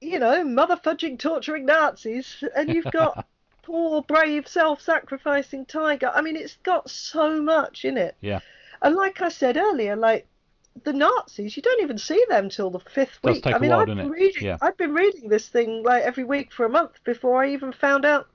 you 0.00 0.18
know, 0.18 0.44
mother 0.44 0.76
fudging, 0.76 1.18
torturing 1.18 1.64
Nazis, 1.64 2.42
and 2.56 2.68
you've 2.68 2.90
got 2.90 3.26
poor, 3.62 4.02
brave, 4.02 4.46
self-sacrificing 4.48 5.64
tiger. 5.66 6.10
I 6.14 6.20
mean, 6.22 6.36
it's 6.36 6.56
got 6.64 6.90
so 6.90 7.40
much 7.40 7.84
in 7.84 7.96
it. 7.96 8.16
Yeah. 8.20 8.40
And 8.82 8.94
like 8.96 9.22
I 9.22 9.28
said 9.30 9.56
earlier, 9.56 9.96
like 9.96 10.26
the 10.82 10.92
Nazis, 10.92 11.56
you 11.56 11.62
don't 11.62 11.82
even 11.82 11.98
see 11.98 12.24
them 12.28 12.48
till 12.50 12.70
the 12.70 12.80
fifth 12.80 13.20
Does 13.22 13.36
week. 13.36 13.44
take 13.44 13.54
I 13.54 13.58
a 13.58 13.60
mean, 13.60 13.70
while, 13.70 13.80
I've 13.80 13.86
doesn't 13.86 14.02
been 14.02 14.10
reading, 14.10 14.44
Yeah. 14.44 14.58
I've 14.60 14.76
been 14.76 14.92
reading 14.92 15.28
this 15.28 15.48
thing 15.48 15.82
like 15.84 16.02
every 16.02 16.24
week 16.24 16.52
for 16.52 16.66
a 16.66 16.68
month 16.68 17.02
before 17.04 17.42
I 17.44 17.50
even 17.50 17.72
found 17.72 18.04
out 18.04 18.26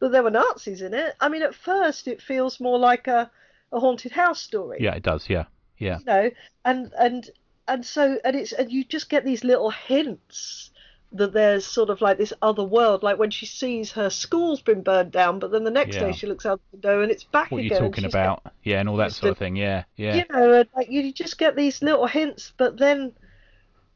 that 0.00 0.10
there 0.12 0.22
were 0.22 0.30
Nazis 0.30 0.82
in 0.82 0.92
it. 0.92 1.14
I 1.20 1.28
mean, 1.30 1.42
at 1.42 1.54
first 1.54 2.06
it 2.06 2.20
feels 2.20 2.60
more 2.60 2.78
like 2.78 3.06
a, 3.08 3.30
a 3.72 3.80
haunted 3.80 4.12
house 4.12 4.40
story 4.42 4.78
Yeah, 4.80 4.94
it 4.94 5.02
does, 5.02 5.28
yeah. 5.28 5.44
Yeah. 5.78 5.98
you 5.98 6.04
know 6.04 6.30
and 6.64 6.92
and 6.98 7.30
and 7.68 7.84
so 7.84 8.18
and 8.24 8.36
it's 8.36 8.52
and 8.52 8.70
you 8.72 8.84
just 8.84 9.08
get 9.10 9.24
these 9.24 9.44
little 9.44 9.70
hints 9.70 10.70
that 11.16 11.32
there's 11.32 11.66
sort 11.66 11.90
of 11.90 12.00
like 12.00 12.18
this 12.18 12.32
other 12.42 12.64
world, 12.64 13.02
like 13.02 13.18
when 13.18 13.30
she 13.30 13.46
sees 13.46 13.92
her 13.92 14.10
school's 14.10 14.60
been 14.62 14.82
burned 14.82 15.12
down, 15.12 15.38
but 15.38 15.50
then 15.50 15.64
the 15.64 15.70
next 15.70 15.96
Yeah. 15.96 16.06
day 16.06 16.12
she 16.12 16.26
looks 16.26 16.46
out 16.46 16.60
the 16.70 16.76
window 16.76 17.02
and 17.02 17.10
it's 17.10 17.24
back 17.24 17.48
again. 17.52 17.56
What 17.56 17.60
are 17.60 17.74
you 17.84 17.90
talking 17.90 18.04
about? 18.04 18.42
Yeah, 18.62 18.80
and 18.80 18.88
all 18.88 18.96
that 18.96 19.12
sort 19.12 19.32
of 19.32 19.38
thing. 19.38 19.56
Yeah, 19.56 19.84
yeah. 19.96 20.16
you 20.16 20.24
know, 20.30 20.52
and 20.52 20.68
like 20.74 20.90
you 20.90 21.12
just 21.12 21.38
get 21.38 21.56
these 21.56 21.82
little 21.82 22.06
hints, 22.06 22.52
but 22.56 22.78
then, 22.78 23.12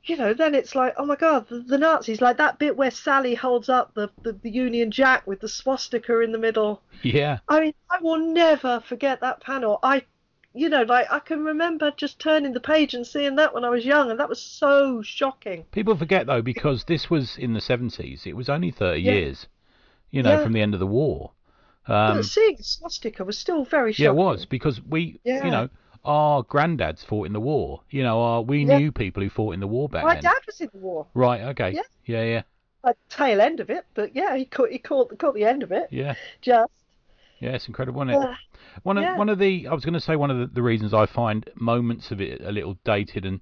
you 0.04 0.16
know, 0.16 0.32
then 0.34 0.54
it's 0.54 0.74
like, 0.74 0.94
oh 0.96 1.04
my 1.04 1.16
god, 1.16 1.48
the, 1.48 1.60
the 1.60 1.78
Nazis, 1.78 2.20
like 2.20 2.38
that 2.38 2.58
bit 2.58 2.76
where 2.76 2.90
Sally 2.90 3.34
holds 3.34 3.68
up 3.68 3.94
the, 3.94 4.10
the, 4.22 4.32
the 4.32 4.50
Union 4.50 4.90
Jack 4.90 5.26
with 5.26 5.40
the 5.40 5.48
swastika 5.48 6.20
in 6.20 6.32
the 6.32 6.38
middle. 6.38 6.82
Yeah. 7.02 7.38
I 7.48 7.60
mean, 7.60 7.74
I 7.90 7.98
will 8.00 8.18
never 8.18 8.80
forget 8.80 9.20
that 9.20 9.40
panel. 9.40 9.78
I, 9.82 10.04
you 10.54 10.68
know, 10.68 10.82
like 10.82 11.06
I 11.10 11.18
can 11.20 11.44
remember 11.44 11.90
just 11.96 12.18
turning 12.18 12.52
the 12.52 12.60
page 12.60 12.94
and 12.94 13.06
seeing 13.06 13.36
that 13.36 13.54
when 13.54 13.64
I 13.64 13.68
was 13.68 13.84
young, 13.84 14.10
and 14.10 14.18
that 14.20 14.28
was 14.28 14.40
so 14.42 15.02
shocking. 15.02 15.64
People 15.72 15.96
forget 15.96 16.26
though 16.26 16.42
because 16.42 16.84
this 16.84 17.08
was 17.10 17.36
in 17.38 17.52
the 17.54 17.60
seventies. 17.60 18.26
It 18.26 18.36
was 18.36 18.48
only 18.48 18.70
thirty 18.70 19.02
Yeah. 19.02 19.12
years, 19.12 19.46
you 20.10 20.22
know, 20.22 20.30
Yeah. 20.38 20.42
from 20.42 20.52
the 20.52 20.60
end 20.60 20.74
of 20.74 20.80
the 20.80 20.86
war. 20.86 21.32
Um, 21.86 22.16
but 22.18 22.24
seeing 22.24 22.56
the 22.56 22.62
swastika 22.62 23.24
was 23.24 23.38
still 23.38 23.64
very 23.64 23.92
shocking. 23.92 24.04
yeah, 24.04 24.10
it 24.10 24.16
was 24.16 24.46
because 24.46 24.80
we, 24.82 25.18
Yeah. 25.24 25.44
you 25.44 25.50
know, 25.50 25.68
our 26.04 26.42
granddads 26.44 27.04
fought 27.04 27.26
in 27.26 27.32
the 27.32 27.40
war. 27.40 27.82
You 27.90 28.02
know, 28.02 28.20
our, 28.20 28.42
we 28.42 28.64
knew 28.64 28.92
people 28.92 29.22
who 29.22 29.28
fought 29.30 29.54
in 29.54 29.60
the 29.60 29.66
war 29.66 29.88
back 29.88 30.02
then. 30.02 30.06
My 30.08 30.14
then. 30.14 30.22
dad 30.24 30.38
was 30.46 30.60
in 30.60 30.68
the 30.72 30.78
war, 30.78 31.06
Right. 31.14 31.40
Okay. 31.42 31.72
Yeah. 31.72 31.82
Yeah. 32.06 32.22
Yeah. 32.24 32.42
like 32.82 32.96
tail 33.10 33.40
end 33.40 33.60
of 33.60 33.68
it, 33.70 33.84
but 33.94 34.16
yeah, 34.16 34.34
he 34.36 34.44
caught 34.46 34.70
he 34.70 34.78
caught 34.78 35.16
caught 35.18 35.34
the 35.34 35.44
end 35.44 35.62
of 35.62 35.70
it. 35.72 35.88
Yeah. 35.90 36.14
Just 36.40 36.72
Yeah. 37.40 37.50
It's 37.50 37.66
incredible, 37.68 38.00
isn't 38.02 38.10
it? 38.10 38.20
uh, 38.22 38.34
One 38.82 38.98
of 38.98 39.04
Yeah. 39.04 39.16
one 39.16 39.28
of 39.28 39.38
the 39.38 39.66
I 39.66 39.74
was 39.74 39.84
going 39.84 39.94
to 39.94 40.00
say 40.00 40.16
one 40.16 40.30
of 40.30 40.38
the, 40.38 40.46
the 40.46 40.62
reasons 40.62 40.94
I 40.94 41.06
find 41.06 41.48
moments 41.56 42.10
of 42.10 42.20
it 42.20 42.40
a 42.42 42.52
little 42.52 42.78
dated 42.84 43.24
and 43.24 43.40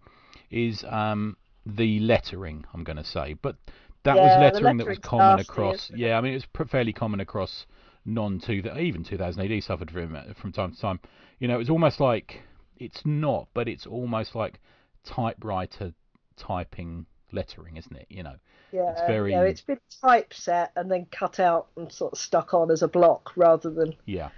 is 0.51 0.85
um 0.85 1.37
the 1.67 2.01
lettering. 2.01 2.65
I'm 2.73 2.85
going 2.85 2.97
to 2.97 3.05
say, 3.05 3.35
but 3.35 3.57
that 4.05 4.15
Yeah, 4.17 4.23
was 4.23 4.37
lettering 4.37 4.79
that 4.79 4.87
was 4.87 4.99
common 4.99 5.37
nasty, 5.37 5.53
across. 5.53 5.91
Yeah, 5.95 6.17
I 6.17 6.21
mean 6.21 6.33
it 6.35 6.45
was 6.57 6.69
fairly 6.71 6.93
common 6.93 7.21
across 7.21 7.67
non 8.05 8.39
two 8.39 8.63
that 8.63 8.79
even 8.79 9.05
2000 9.05 9.43
AD 9.53 9.63
suffered 9.63 9.91
from 9.91 10.17
from 10.41 10.53
time 10.53 10.73
to 10.73 10.81
time. 10.81 11.01
You 11.41 11.49
know, 11.49 11.61
it's 11.61 11.71
almost 11.71 12.01
like 12.01 12.43
it's 12.77 13.05
not, 13.05 13.49
but 13.55 13.69
it's 13.69 13.87
almost 13.87 14.35
like 14.35 14.61
typewriter 15.05 15.93
typing 16.37 17.07
lettering, 17.33 17.76
isn't 17.76 17.97
it? 17.97 18.07
You 18.09 18.22
know. 18.22 18.37
Yeah, 18.72 18.91
It's 18.93 19.01
very- 19.03 19.31
yeah, 19.33 19.43
it's 19.43 19.61
been 19.62 19.81
typeset 20.03 20.72
and 20.76 20.91
then 20.91 21.07
cut 21.11 21.41
out 21.41 21.68
and 21.76 21.91
sort 21.91 22.12
of 22.12 22.18
stuck 22.18 22.53
on 22.53 22.70
as 22.70 22.83
a 22.83 22.89
block 22.89 23.33
rather 23.37 23.70
than 23.70 23.95
Yeah. 24.05 24.29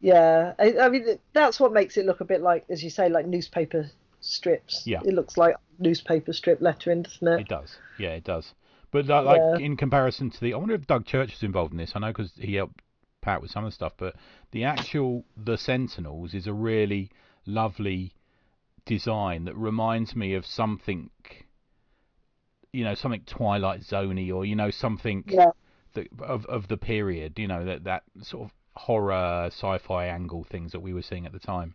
yeah. 0.00 0.54
I, 0.58 0.78
I 0.78 0.88
mean 0.88 1.18
that's 1.32 1.58
what 1.58 1.72
makes 1.72 1.96
it 1.96 2.06
look 2.06 2.20
a 2.20 2.24
bit 2.24 2.42
like, 2.42 2.64
as 2.70 2.84
you 2.84 2.90
say, 2.90 3.08
like 3.08 3.26
newspaper 3.26 3.90
strips. 4.20 4.86
Yeah. 4.86 5.00
it 5.04 5.14
looks 5.14 5.36
like 5.36 5.56
newspaper 5.78 6.32
strip 6.32 6.60
lettering, 6.60 7.02
doesn't 7.02 7.26
it? 7.26 7.40
It 7.40 7.48
does. 7.48 7.76
Yeah, 7.98 8.10
it 8.10 8.24
does. 8.24 8.54
But 8.92 9.06
like 9.06 9.36
Yeah. 9.38 9.58
in 9.58 9.76
comparison 9.76 10.30
to 10.30 10.40
the, 10.40 10.54
I 10.54 10.56
wonder 10.56 10.74
if 10.74 10.86
Doug 10.86 11.04
Church 11.04 11.34
is 11.34 11.42
involved 11.42 11.72
in 11.72 11.78
this. 11.78 11.92
I 11.94 11.98
know 12.00 12.08
because 12.08 12.32
he 12.38 12.54
helped 12.54 12.82
Pat 13.20 13.42
with 13.42 13.50
some 13.50 13.64
of 13.64 13.70
the 13.70 13.74
stuff. 13.74 13.94
But 13.96 14.14
the 14.52 14.62
actual 14.64 15.24
the 15.36 15.58
Sentinels 15.58 16.34
is 16.34 16.46
a 16.46 16.52
really 16.52 17.10
lovely 17.46 18.12
design 18.84 19.44
that 19.46 19.56
reminds 19.56 20.14
me 20.14 20.34
of 20.34 20.46
something, 20.46 21.10
you 22.76 22.84
know, 22.84 22.94
something 22.94 23.22
Twilight 23.26 23.80
Zoney 23.80 24.32
or 24.34 24.44
you 24.44 24.54
know 24.56 24.70
something 24.70 25.24
Yeah, 25.26 25.50
that, 25.94 26.08
of 26.20 26.44
of 26.46 26.68
the 26.68 26.76
period. 26.76 27.38
You 27.38 27.48
know 27.48 27.64
that 27.64 27.84
that 27.84 28.02
sort 28.22 28.44
of 28.44 28.52
horror 28.74 29.46
sci-fi 29.46 30.06
angle 30.06 30.44
things 30.44 30.72
that 30.72 30.80
we 30.80 30.92
were 30.92 31.02
seeing 31.02 31.26
at 31.26 31.32
the 31.32 31.38
time. 31.38 31.74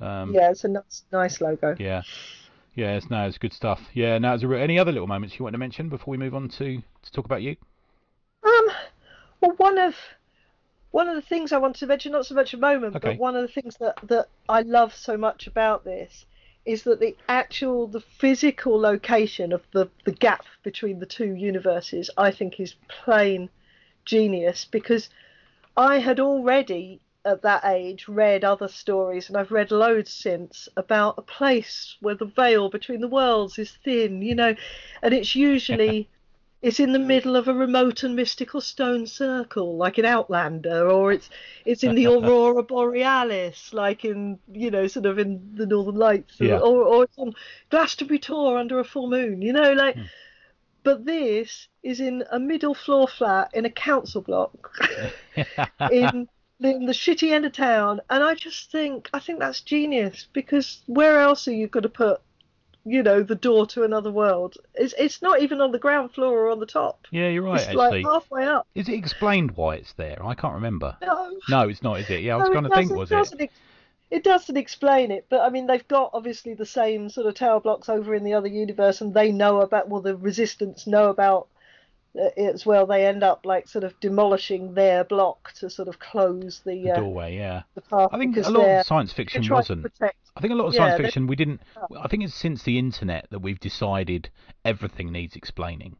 Um, 0.00 0.34
yeah, 0.34 0.50
it's 0.50 0.64
a 0.64 0.68
nice, 0.68 1.02
nice 1.12 1.40
logo. 1.40 1.76
yeah. 1.78 2.02
Yeah, 2.74 2.96
it's, 2.96 3.10
no, 3.10 3.26
it's 3.26 3.36
good 3.36 3.52
stuff. 3.52 3.80
Yeah, 3.92 4.16
now 4.18 4.32
it's 4.34 4.44
a, 4.44 4.48
re- 4.48 4.62
any 4.62 4.78
other 4.78 4.92
little 4.92 5.08
moments 5.08 5.38
you 5.38 5.42
want 5.42 5.54
to 5.54 5.58
mention 5.58 5.88
before 5.88 6.12
we 6.12 6.16
move 6.16 6.34
on 6.34 6.48
to, 6.50 6.80
to 7.02 7.12
talk 7.12 7.24
about 7.26 7.42
you? 7.42 7.56
Um, 8.44 8.68
well, 9.40 9.54
one 9.56 9.76
of 9.76 9.94
one 10.92 11.08
of 11.08 11.16
the 11.16 11.22
things 11.22 11.52
I 11.52 11.58
wanted 11.58 11.80
to 11.80 11.86
mention, 11.86 12.12
not 12.12 12.26
so 12.26 12.34
much 12.34 12.54
a 12.54 12.56
moment, 12.56 12.96
Okay. 12.96 13.10
but 13.10 13.18
one 13.18 13.36
of 13.36 13.42
the 13.42 13.52
things 13.52 13.76
that 13.80 13.98
that 14.04 14.28
I 14.48 14.62
love 14.62 14.94
so 14.94 15.16
much 15.16 15.46
about 15.46 15.84
this 15.84 16.24
is 16.64 16.82
that 16.84 17.00
the 17.00 17.16
actual, 17.28 17.86
the 17.86 18.00
physical 18.00 18.78
location 18.78 19.52
of 19.52 19.62
the 19.72 19.88
the 20.04 20.12
gap 20.12 20.44
between 20.62 20.98
the 20.98 21.06
two 21.06 21.34
universes, 21.34 22.10
I 22.16 22.30
think, 22.30 22.60
is 22.60 22.74
plain 22.88 23.48
genius 24.04 24.64
because 24.64 25.08
I 25.76 25.98
had 25.98 26.20
already 26.20 27.00
at 27.24 27.42
that 27.42 27.64
age 27.64 28.08
read 28.08 28.44
other 28.44 28.68
stories 28.68 29.28
and 29.28 29.36
I've 29.36 29.52
read 29.52 29.70
loads 29.70 30.12
since 30.12 30.68
about 30.76 31.18
a 31.18 31.22
place 31.22 31.96
where 32.00 32.14
the 32.14 32.24
veil 32.24 32.70
between 32.70 33.00
the 33.00 33.08
worlds 33.08 33.58
is 33.58 33.72
thin, 33.84 34.22
you 34.22 34.34
know, 34.34 34.54
and 35.02 35.12
it's 35.14 35.36
usually 35.36 36.08
it's 36.62 36.80
in 36.80 36.92
the 36.92 36.98
middle 36.98 37.36
of 37.36 37.48
a 37.48 37.54
remote 37.54 38.02
and 38.02 38.14
mystical 38.14 38.60
stone 38.60 39.06
circle, 39.06 39.76
like 39.76 39.98
in 39.98 40.04
Outlander, 40.04 40.90
or 40.90 41.12
it's 41.12 41.30
it's 41.64 41.82
in 41.82 41.94
the 41.94 42.06
Aurora 42.14 42.62
Borealis, 42.62 43.72
like 43.72 44.04
in 44.04 44.38
you 44.52 44.70
know, 44.70 44.86
sort 44.86 45.06
of 45.06 45.18
in 45.18 45.54
the 45.54 45.66
Northern 45.66 45.96
Lights, 45.96 46.40
or, 46.40 46.44
Yeah. 46.44 46.58
or, 46.58 46.82
or 46.84 47.04
it's 47.04 47.18
on 47.18 47.34
Glastonbury 47.70 48.18
Tor 48.18 48.58
under 48.58 48.78
a 48.78 48.84
full 48.84 49.08
moon, 49.08 49.42
you 49.42 49.52
know, 49.52 49.72
like. 49.72 49.96
Hmm. 49.96 50.02
But 50.82 51.04
this 51.04 51.68
is 51.82 52.00
in 52.00 52.24
a 52.32 52.38
middle 52.40 52.72
floor 52.74 53.06
flat 53.06 53.50
in 53.52 53.66
a 53.66 53.70
council 53.70 54.22
block 54.22 54.74
in 55.92 56.26
in 56.58 56.86
the 56.86 56.92
shitty 56.92 57.32
end 57.32 57.44
of 57.44 57.52
town, 57.52 58.00
and 58.08 58.22
I 58.22 58.34
just 58.34 58.70
think 58.72 59.10
I 59.12 59.18
think 59.18 59.40
that's 59.40 59.60
genius 59.60 60.26
because 60.32 60.82
where 60.86 61.20
else 61.20 61.46
are 61.48 61.52
you 61.52 61.66
going 61.66 61.82
to 61.82 61.90
put, 61.90 62.20
you 62.84 63.02
know, 63.02 63.22
the 63.22 63.34
door 63.34 63.66
to 63.68 63.84
another 63.84 64.10
world? 64.10 64.56
It's 64.74 64.94
it's 64.98 65.22
not 65.22 65.42
even 65.42 65.60
on 65.60 65.72
the 65.72 65.78
ground 65.78 66.12
floor 66.12 66.46
or 66.46 66.50
on 66.50 66.60
the 66.60 66.66
top. 66.66 67.06
yeah, 67.10 67.28
you're 67.28 67.42
right, 67.42 67.60
it's 67.60 67.68
actually. 67.68 68.02
like 68.02 68.04
halfway 68.04 68.46
up. 68.46 68.66
Is 68.74 68.88
it 68.88 68.94
explained 68.94 69.52
why 69.52 69.76
it's 69.76 69.92
there? 69.94 70.24
I 70.24 70.34
can't 70.34 70.54
remember. 70.54 70.96
No, 71.02 71.38
No, 71.48 71.68
it's 71.68 71.82
not, 71.82 72.00
is 72.00 72.10
it? 72.10 72.20
Yeah, 72.22 72.34
I 72.34 72.38
was 72.38 72.48
no, 72.48 72.52
going 72.60 72.64
to 72.64 72.76
think, 72.76 72.92
was 72.92 73.10
it? 73.10 73.14
it? 73.14 73.18
Doesn't, 73.18 73.40
ex- 73.42 73.54
it 74.10 74.24
doesn't 74.24 74.56
explain 74.56 75.10
it, 75.10 75.26
but 75.28 75.40
I 75.40 75.50
mean 75.50 75.66
they've 75.66 75.86
got 75.86 76.10
obviously 76.14 76.54
the 76.54 76.66
same 76.66 77.10
sort 77.10 77.26
of 77.26 77.34
tower 77.34 77.60
blocks 77.60 77.88
over 77.88 78.14
in 78.14 78.24
the 78.24 78.34
other 78.34 78.48
universe, 78.48 79.00
and 79.00 79.14
they 79.14 79.30
know 79.30 79.60
about 79.60 79.88
well 79.88 80.00
the 80.00 80.16
resistance 80.16 80.86
know 80.86 81.10
about 81.10 81.48
as 82.36 82.66
well. 82.66 82.86
They 82.86 83.06
end 83.06 83.22
up 83.22 83.46
like 83.46 83.68
sort 83.68 83.84
of 83.84 83.98
demolishing 84.00 84.74
their 84.74 85.04
block 85.04 85.52
to 85.60 85.70
sort 85.70 85.88
of 85.88 85.98
close 85.98 86.60
the 86.64 86.82
The 86.82 86.90
uh, 86.92 86.96
doorway, 86.96 87.36
yeah. 87.36 87.62
the 87.74 87.80
path 87.82 88.08
I 88.12 88.18
think 88.18 88.36
a 88.36 88.48
lot 88.50 88.66
of 88.66 88.86
science 88.86 89.12
fiction 89.12 89.44
wasn't. 89.48 89.82
protect. 89.82 90.16
I 90.36 90.40
think 90.40 90.52
a 90.52 90.56
lot 90.56 90.66
of 90.66 90.74
Yeah, 90.74 90.80
science 90.88 91.00
fiction 91.02 91.26
we 91.26 91.36
didn't. 91.36 91.60
I 92.00 92.08
think 92.08 92.24
it's 92.24 92.34
since 92.34 92.62
the 92.62 92.78
internet 92.78 93.26
that 93.30 93.40
we've 93.40 93.60
decided 93.60 94.30
everything 94.64 95.12
needs 95.12 95.36
explaining. 95.36 95.96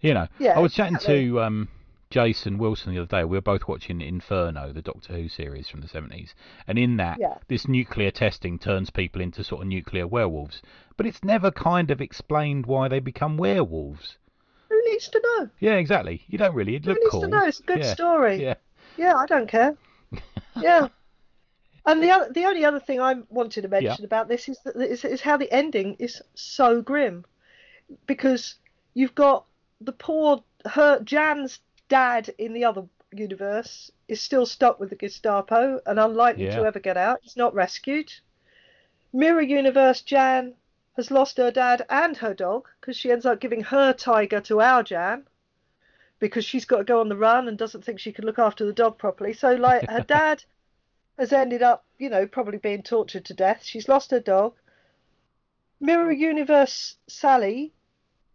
You 0.00 0.14
know, 0.14 0.26
Yeah, 0.38 0.56
I 0.56 0.60
was 0.60 0.74
chatting 0.74 0.96
exactly. 0.96 1.26
to 1.28 1.40
um, 1.42 1.68
Jason 2.10 2.58
Wilson 2.58 2.92
the 2.94 3.00
other 3.00 3.06
day. 3.18 3.24
We 3.24 3.36
were 3.36 3.40
both 3.42 3.68
watching 3.68 4.00
Inferno, 4.00 4.72
the 4.72 4.82
Doctor 4.82 5.14
Who 5.14 5.28
series 5.28 5.68
from 5.68 5.80
the 5.80 5.88
seventies, 5.88 6.34
and 6.66 6.78
in 6.78 6.96
that, 6.96 7.18
Yeah. 7.20 7.38
this 7.48 7.68
nuclear 7.68 8.10
testing 8.10 8.58
turns 8.58 8.90
people 8.90 9.20
into 9.22 9.44
sort 9.44 9.62
of 9.62 9.68
nuclear 9.68 10.06
werewolves. 10.06 10.60
But 10.96 11.06
it's 11.06 11.22
never 11.22 11.50
kind 11.50 11.90
of 11.90 12.00
explained 12.00 12.66
why 12.66 12.88
they 12.88 12.98
become 13.00 13.36
werewolves. 13.36 14.18
Who 14.82 14.90
needs 14.90 15.08
to 15.08 15.20
know? 15.24 15.50
Yeah, 15.60 15.74
exactly. 15.74 16.22
You 16.28 16.38
don't 16.38 16.54
really. 16.54 16.76
It 16.76 16.84
Who 16.84 16.94
needs 16.94 17.10
cool. 17.10 17.20
to 17.22 17.28
know? 17.28 17.44
It's 17.44 17.60
a 17.60 17.64
good 17.64 17.78
yeah. 17.84 17.94
story. 17.94 18.42
Yeah. 18.42 18.54
Yeah, 18.96 19.16
I 19.16 19.26
don't 19.26 19.48
care. 19.48 19.76
Yeah. 20.60 20.88
And 21.86 22.02
the 22.02 22.10
other, 22.10 22.32
the 22.32 22.44
only 22.44 22.64
other 22.64 22.78
thing 22.78 23.00
I 23.00 23.14
wanted 23.30 23.62
to 23.62 23.68
mention 23.68 23.96
Yeah. 23.98 24.04
about 24.04 24.28
this 24.28 24.48
is, 24.48 24.58
that, 24.64 24.76
is 24.76 25.04
is 25.04 25.20
how 25.22 25.36
the 25.38 25.50
ending 25.50 25.96
is 25.98 26.20
so 26.34 26.82
grim, 26.82 27.24
because 28.06 28.56
you've 28.94 29.14
got 29.14 29.46
the 29.80 29.92
poor 29.92 30.44
her 30.66 31.00
Jan's 31.00 31.58
dad 31.88 32.32
in 32.38 32.52
the 32.52 32.64
other 32.64 32.84
universe 33.12 33.90
is 34.08 34.20
still 34.20 34.44
stuck 34.46 34.78
with 34.78 34.90
the 34.90 34.96
Gestapo 34.96 35.80
and 35.86 35.98
unlikely 35.98 36.44
Yeah. 36.44 36.56
to 36.56 36.64
ever 36.66 36.78
get 36.80 36.96
out. 36.98 37.20
He's 37.22 37.36
not 37.36 37.54
rescued. 37.54 38.12
Mirror 39.12 39.42
universe 39.42 40.02
Jan 40.02 40.54
has 40.96 41.10
lost 41.10 41.36
her 41.38 41.50
dad 41.50 41.84
and 41.88 42.16
her 42.18 42.34
dog 42.34 42.68
because 42.80 42.96
she 42.96 43.10
ends 43.10 43.26
up 43.26 43.40
giving 43.40 43.62
her 43.62 43.92
tiger 43.92 44.40
to 44.40 44.60
our 44.60 44.82
Jan 44.82 45.26
because 46.18 46.44
she's 46.44 46.64
got 46.64 46.78
to 46.78 46.84
go 46.84 47.00
on 47.00 47.08
the 47.08 47.16
run 47.16 47.48
and 47.48 47.58
doesn't 47.58 47.84
think 47.84 47.98
she 47.98 48.12
can 48.12 48.24
look 48.24 48.38
after 48.38 48.64
the 48.64 48.72
dog 48.72 48.98
properly. 48.98 49.32
So, 49.32 49.54
like, 49.54 49.88
her 49.88 50.00
dad 50.06 50.44
has 51.18 51.32
ended 51.32 51.62
up, 51.62 51.84
you 51.98 52.08
know, 52.08 52.26
probably 52.26 52.58
being 52.58 52.82
tortured 52.82 53.24
to 53.24 53.34
death. 53.34 53.62
She's 53.64 53.88
lost 53.88 54.12
her 54.12 54.20
dog. 54.20 54.54
Mirror 55.80 56.12
Universe 56.12 56.96
Sally 57.08 57.72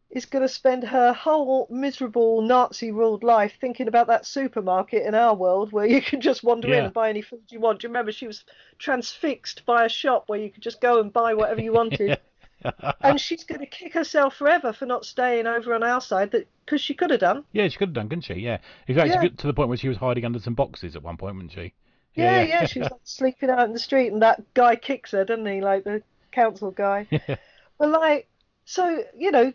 is 0.09 0.25
going 0.25 0.41
to 0.41 0.49
spend 0.49 0.83
her 0.83 1.13
whole 1.13 1.67
miserable 1.69 2.41
Nazi 2.41 2.91
ruled 2.91 3.23
life 3.23 3.57
thinking 3.59 3.87
about 3.87 4.07
that 4.07 4.25
supermarket 4.25 5.05
in 5.05 5.15
our 5.15 5.33
world 5.35 5.71
where 5.71 5.85
you 5.85 6.01
can 6.01 6.21
just 6.21 6.43
wander 6.43 6.73
in 6.73 6.85
and 6.85 6.93
buy 6.93 7.09
any 7.09 7.21
food 7.21 7.43
you 7.49 7.59
want. 7.59 7.79
Do 7.79 7.85
you 7.85 7.89
remember 7.89 8.11
she 8.11 8.27
was 8.27 8.43
transfixed 8.79 9.65
by 9.65 9.85
a 9.85 9.89
shop 9.89 10.27
where 10.27 10.39
you 10.39 10.49
could 10.49 10.63
just 10.63 10.81
go 10.81 10.99
and 10.99 11.11
buy 11.11 11.33
whatever 11.33 11.61
you 11.61 11.73
wanted? 11.73 12.19
and 13.01 13.19
she's 13.19 13.43
going 13.43 13.59
to 13.61 13.67
kick 13.67 13.93
herself 13.93 14.35
forever 14.35 14.73
for 14.73 14.85
not 14.85 15.05
staying 15.05 15.47
over 15.47 15.73
on 15.73 15.83
our 15.83 16.01
side 16.01 16.31
that 16.31 16.47
because 16.65 16.81
she 16.81 16.93
could 16.93 17.11
have 17.11 17.19
done. 17.19 17.43
Yeah, 17.53 17.67
she 17.67 17.77
could 17.77 17.89
have 17.89 17.93
done, 17.95 18.09
couldn't 18.09 18.23
she? 18.23 18.35
Yeah. 18.35 18.57
In 18.87 18.95
fact, 18.95 19.09
Yeah. 19.09 19.29
to 19.29 19.47
the 19.47 19.53
point 19.53 19.69
where 19.69 19.77
she 19.77 19.87
was 19.89 19.97
hiding 19.97 20.25
under 20.25 20.39
some 20.39 20.53
boxes 20.53 20.95
at 20.95 21.03
one 21.03 21.17
point, 21.17 21.35
wasn't 21.35 21.53
she? 21.53 21.73
Yeah, 22.15 22.41
yeah, 22.41 22.65
she 22.65 22.79
was 22.79 22.89
like, 22.89 22.99
sleeping 23.03 23.49
out 23.49 23.65
in 23.65 23.73
the 23.73 23.79
street, 23.79 24.11
and 24.11 24.21
that 24.23 24.41
guy 24.53 24.75
kicks 24.75 25.11
her, 25.11 25.23
doesn't 25.23 25.45
he? 25.45 25.61
Like 25.61 25.83
the 25.83 26.01
council 26.31 26.71
guy. 26.71 27.07
but 27.77 27.89
like, 27.89 28.27
so 28.65 29.03
you 29.15 29.31
know, 29.31 29.53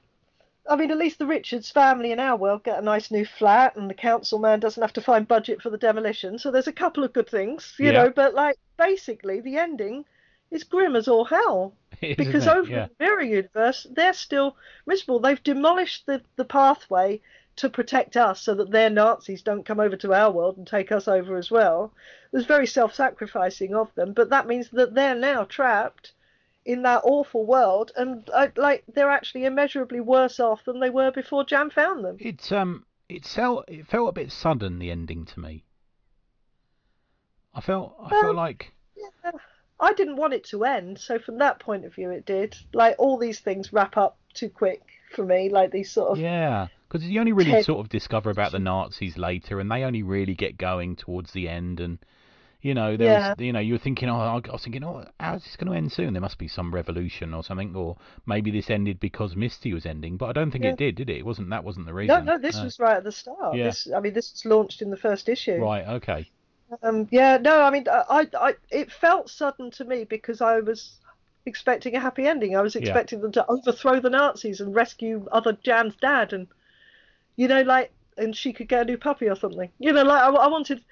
I 0.71 0.77
mean, 0.77 0.93
at 0.93 0.97
least 0.99 1.19
the 1.19 1.27
Richards 1.27 1.71
family 1.71 2.13
in 2.13 2.21
our 2.21 2.37
world 2.37 2.63
get 2.63 2.79
a 2.79 2.83
nice 2.83 3.11
new 3.11 3.25
flat, 3.25 3.75
and 3.77 3.91
the 3.91 3.95
council 3.95 4.39
man 4.39 4.61
doesn't 4.61 4.81
have 4.81 4.93
to 4.93 5.01
find 5.01 5.27
budget 5.27 5.61
for 5.61 5.71
the 5.71 5.77
demolition. 5.79 6.39
So 6.39 6.51
there's 6.53 6.69
a 6.69 6.73
couple 6.73 7.03
of 7.03 7.13
good 7.13 7.29
things, 7.29 7.75
you 7.79 7.87
Yeah. 7.87 8.05
know. 8.05 8.11
But 8.11 8.35
like, 8.35 8.57
basically, 8.79 9.41
the 9.41 9.57
ending 9.59 10.05
is 10.53 10.65
grim 10.65 10.95
as 10.95 11.09
all 11.09 11.25
hell 11.25 11.75
is, 12.01 12.17
because 12.17 12.47
over 12.47 12.71
yeah. 12.71 12.85
in 12.85 12.91
the 12.99 13.05
mirror 13.05 13.23
universe, 13.23 13.87
they're 13.91 14.13
still 14.13 14.57
miserable. 14.87 15.19
They've 15.19 15.43
demolished 15.43 16.07
the 16.07 16.23
the 16.37 16.45
pathway 16.45 17.21
to 17.57 17.69
protect 17.69 18.17
us, 18.17 18.41
so 18.41 18.55
that 18.55 18.71
their 18.71 18.89
Nazis 18.89 19.43
don't 19.43 19.67
come 19.67 19.81
over 19.81 19.97
to 19.97 20.15
our 20.15 20.31
world 20.31 20.57
and 20.57 20.67
take 20.67 20.91
us 20.91 21.07
over 21.09 21.37
as 21.37 21.51
well. 21.51 21.93
It 22.33 22.37
was 22.37 22.47
very 22.47 22.67
self-sacrificing 22.67 23.75
of 23.75 23.95
them, 23.95 24.15
but 24.15 24.31
that 24.31 24.47
means 24.47 24.71
that 24.71 24.95
they're 24.95 25.15
now 25.15 25.45
trapped 25.45 26.13
in 26.65 26.83
that 26.83 27.03
awful 27.05 27.45
world, 27.45 27.93
and 27.97 28.29
uh, 28.33 28.49
like 28.57 28.85
they're 28.95 29.11
actually 29.11 29.45
immeasurably 29.45 30.01
worse 30.01 30.39
off 30.41 30.65
than 30.65 30.81
they 30.81 30.91
were 30.91 31.11
before 31.11 31.45
Jan 31.45 31.71
found 31.71 32.05
them. 32.05 32.17
It's 32.21 32.53
um, 32.53 32.87
it 33.09 33.27
felt 33.27 33.65
it 33.69 33.87
felt 33.87 34.09
a 34.09 34.13
bit 34.13 34.33
sudden 34.33 34.79
the 34.79 34.91
ending 34.91 35.25
to 35.27 35.41
me. 35.41 35.65
I 37.55 37.61
felt 37.61 37.95
I 38.01 38.09
Well, 38.11 38.21
felt 38.23 38.37
like 38.37 38.73
Yeah, 38.97 39.31
I 39.83 39.93
didn't 39.95 40.17
want 40.17 40.33
it 40.33 40.45
to 40.45 40.65
end, 40.65 40.99
so 40.99 41.19
from 41.19 41.39
that 41.39 41.59
point 41.59 41.85
of 41.85 41.95
view, 41.95 42.11
it 42.11 42.25
did. 42.25 42.57
Like 42.73 42.95
all 42.99 43.19
these 43.19 43.41
things 43.41 43.73
wrap 43.73 43.97
up 43.97 44.17
too 44.33 44.49
quick 44.49 44.81
for 45.15 45.25
me, 45.25 45.51
like 45.51 45.73
these 45.73 45.91
sort 45.91 46.13
of 46.13 46.19
yeah, 46.19 46.69
because 46.89 47.05
you 47.07 47.19
only 47.21 47.33
really 47.33 47.51
Ted- 47.51 47.65
sort 47.65 47.81
of 47.81 47.89
discover 47.91 48.31
about 48.31 48.53
the 48.53 48.59
Nazis 48.61 49.19
later, 49.19 49.59
and 49.61 49.71
they 49.71 49.83
only 49.83 50.03
really 50.03 50.35
get 50.35 50.57
going 50.57 50.95
towards 50.97 51.33
the 51.33 51.49
end, 51.49 51.81
and 51.81 51.99
you 52.63 52.75
know 52.75 52.97
there 52.97 53.09
Yeah. 53.13 53.29
was 53.31 53.41
you 53.41 53.53
know 53.53 53.59
you 53.59 53.75
were 53.75 53.79
thinking 53.79 54.09
oh 54.09 54.15
I 54.21 54.53
was 54.53 54.63
thinking 54.63 54.85
oh 54.85 55.05
how's 55.19 55.43
this 55.43 55.57
going 55.57 55.71
to 55.73 55.77
end 55.77 55.91
soon? 55.91 56.13
There 56.15 56.23
must 56.23 56.39
be 56.39 56.47
some 56.49 56.73
revolution 56.73 57.35
or 57.35 57.43
something, 57.43 57.75
or 57.75 57.97
maybe 58.25 58.53
this 58.53 58.71
ended 58.71 59.01
because 59.01 59.35
Misty 59.35 59.75
was 59.75 59.85
ending, 59.85 60.17
but 60.17 60.27
I 60.27 60.33
don't 60.33 60.53
think 60.53 60.63
Yeah. 60.65 60.71
it 60.71 60.77
did, 60.79 60.95
did 60.95 61.11
it? 61.11 61.17
It 61.19 61.27
wasn't 61.27 61.51
that 61.51 61.65
wasn't 61.65 61.87
the 61.87 61.93
reason. 61.95 62.25
no, 62.25 62.35
no, 62.35 62.39
this 62.39 62.63
was 62.63 62.79
right 62.79 62.97
at 62.99 63.05
the 63.05 63.11
start. 63.13 63.57
Yeah. 63.57 63.65
This, 63.65 63.89
I 63.95 63.99
mean, 63.99 64.15
this 64.15 64.31
was 64.33 64.45
launched 64.45 64.81
in 64.81 64.91
the 64.91 64.97
first 64.97 65.29
issue. 65.29 65.57
right. 65.61 65.87
Okay. 65.89 66.31
Um, 66.81 67.09
yeah, 67.11 67.37
no, 67.39 67.61
I 67.63 67.71
mean, 67.71 67.87
I, 67.89 68.05
I, 68.09 68.29
I, 68.49 68.55
it 68.71 68.91
felt 68.93 69.29
sudden 69.29 69.71
to 69.73 69.85
me 69.85 70.05
because 70.05 70.41
I 70.41 70.61
was 70.61 70.99
expecting 71.45 71.95
a 71.97 72.01
happy 72.01 72.27
ending. 72.27 72.57
I 72.57 72.63
was 72.63 72.77
Yeah. 72.77 72.81
expecting 72.81 73.21
them 73.21 73.33
to 73.33 73.47
overthrow 73.47 74.01
the 74.01 74.11
Nazis 74.11 74.61
and 74.61 74.75
rescue 74.75 75.27
other 75.33 75.53
Jan's 75.53 75.97
dad, 75.97 76.33
and 76.33 76.47
you 77.37 77.49
know, 77.49 77.63
like, 77.63 77.93
and 78.17 78.37
she 78.37 78.53
could 78.53 78.69
get 78.69 78.83
a 78.83 78.85
new 78.85 78.97
puppy 78.99 79.29
or 79.29 79.37
something. 79.37 79.71
You 79.79 79.93
know, 79.93 80.05
like 80.05 80.23
I, 80.23 80.29
I 80.29 80.47
wanted, 80.49 80.83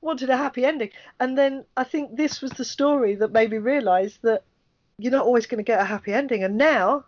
wanted 0.00 0.30
a 0.30 0.36
happy 0.36 0.64
ending, 0.64 0.90
and 1.20 1.36
then 1.38 1.64
I 1.76 1.84
think 1.84 2.16
this 2.16 2.40
was 2.40 2.52
the 2.52 2.64
story 2.64 3.14
that 3.16 3.32
made 3.32 3.50
me 3.50 3.58
realise 3.58 4.18
that 4.22 4.42
you're 4.98 5.12
not 5.12 5.26
always 5.26 5.46
going 5.46 5.58
to 5.58 5.64
get 5.64 5.80
a 5.80 5.84
happy 5.84 6.12
ending, 6.12 6.44
and 6.44 6.56
now. 6.56 7.04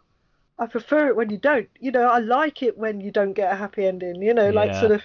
I 0.56 0.66
prefer 0.66 1.08
it 1.08 1.16
when 1.16 1.30
you 1.30 1.38
don't. 1.38 1.68
You 1.80 1.90
know, 1.90 2.04
I 2.06 2.18
like 2.18 2.62
it 2.62 2.78
when 2.78 3.00
you 3.00 3.10
don't 3.10 3.32
get 3.32 3.52
a 3.52 3.56
happy 3.56 3.86
ending. 3.86 4.22
You 4.22 4.34
know, 4.34 4.50
like 4.50 4.70
Yeah. 4.70 4.78
sort 4.78 4.92
of, 4.92 5.02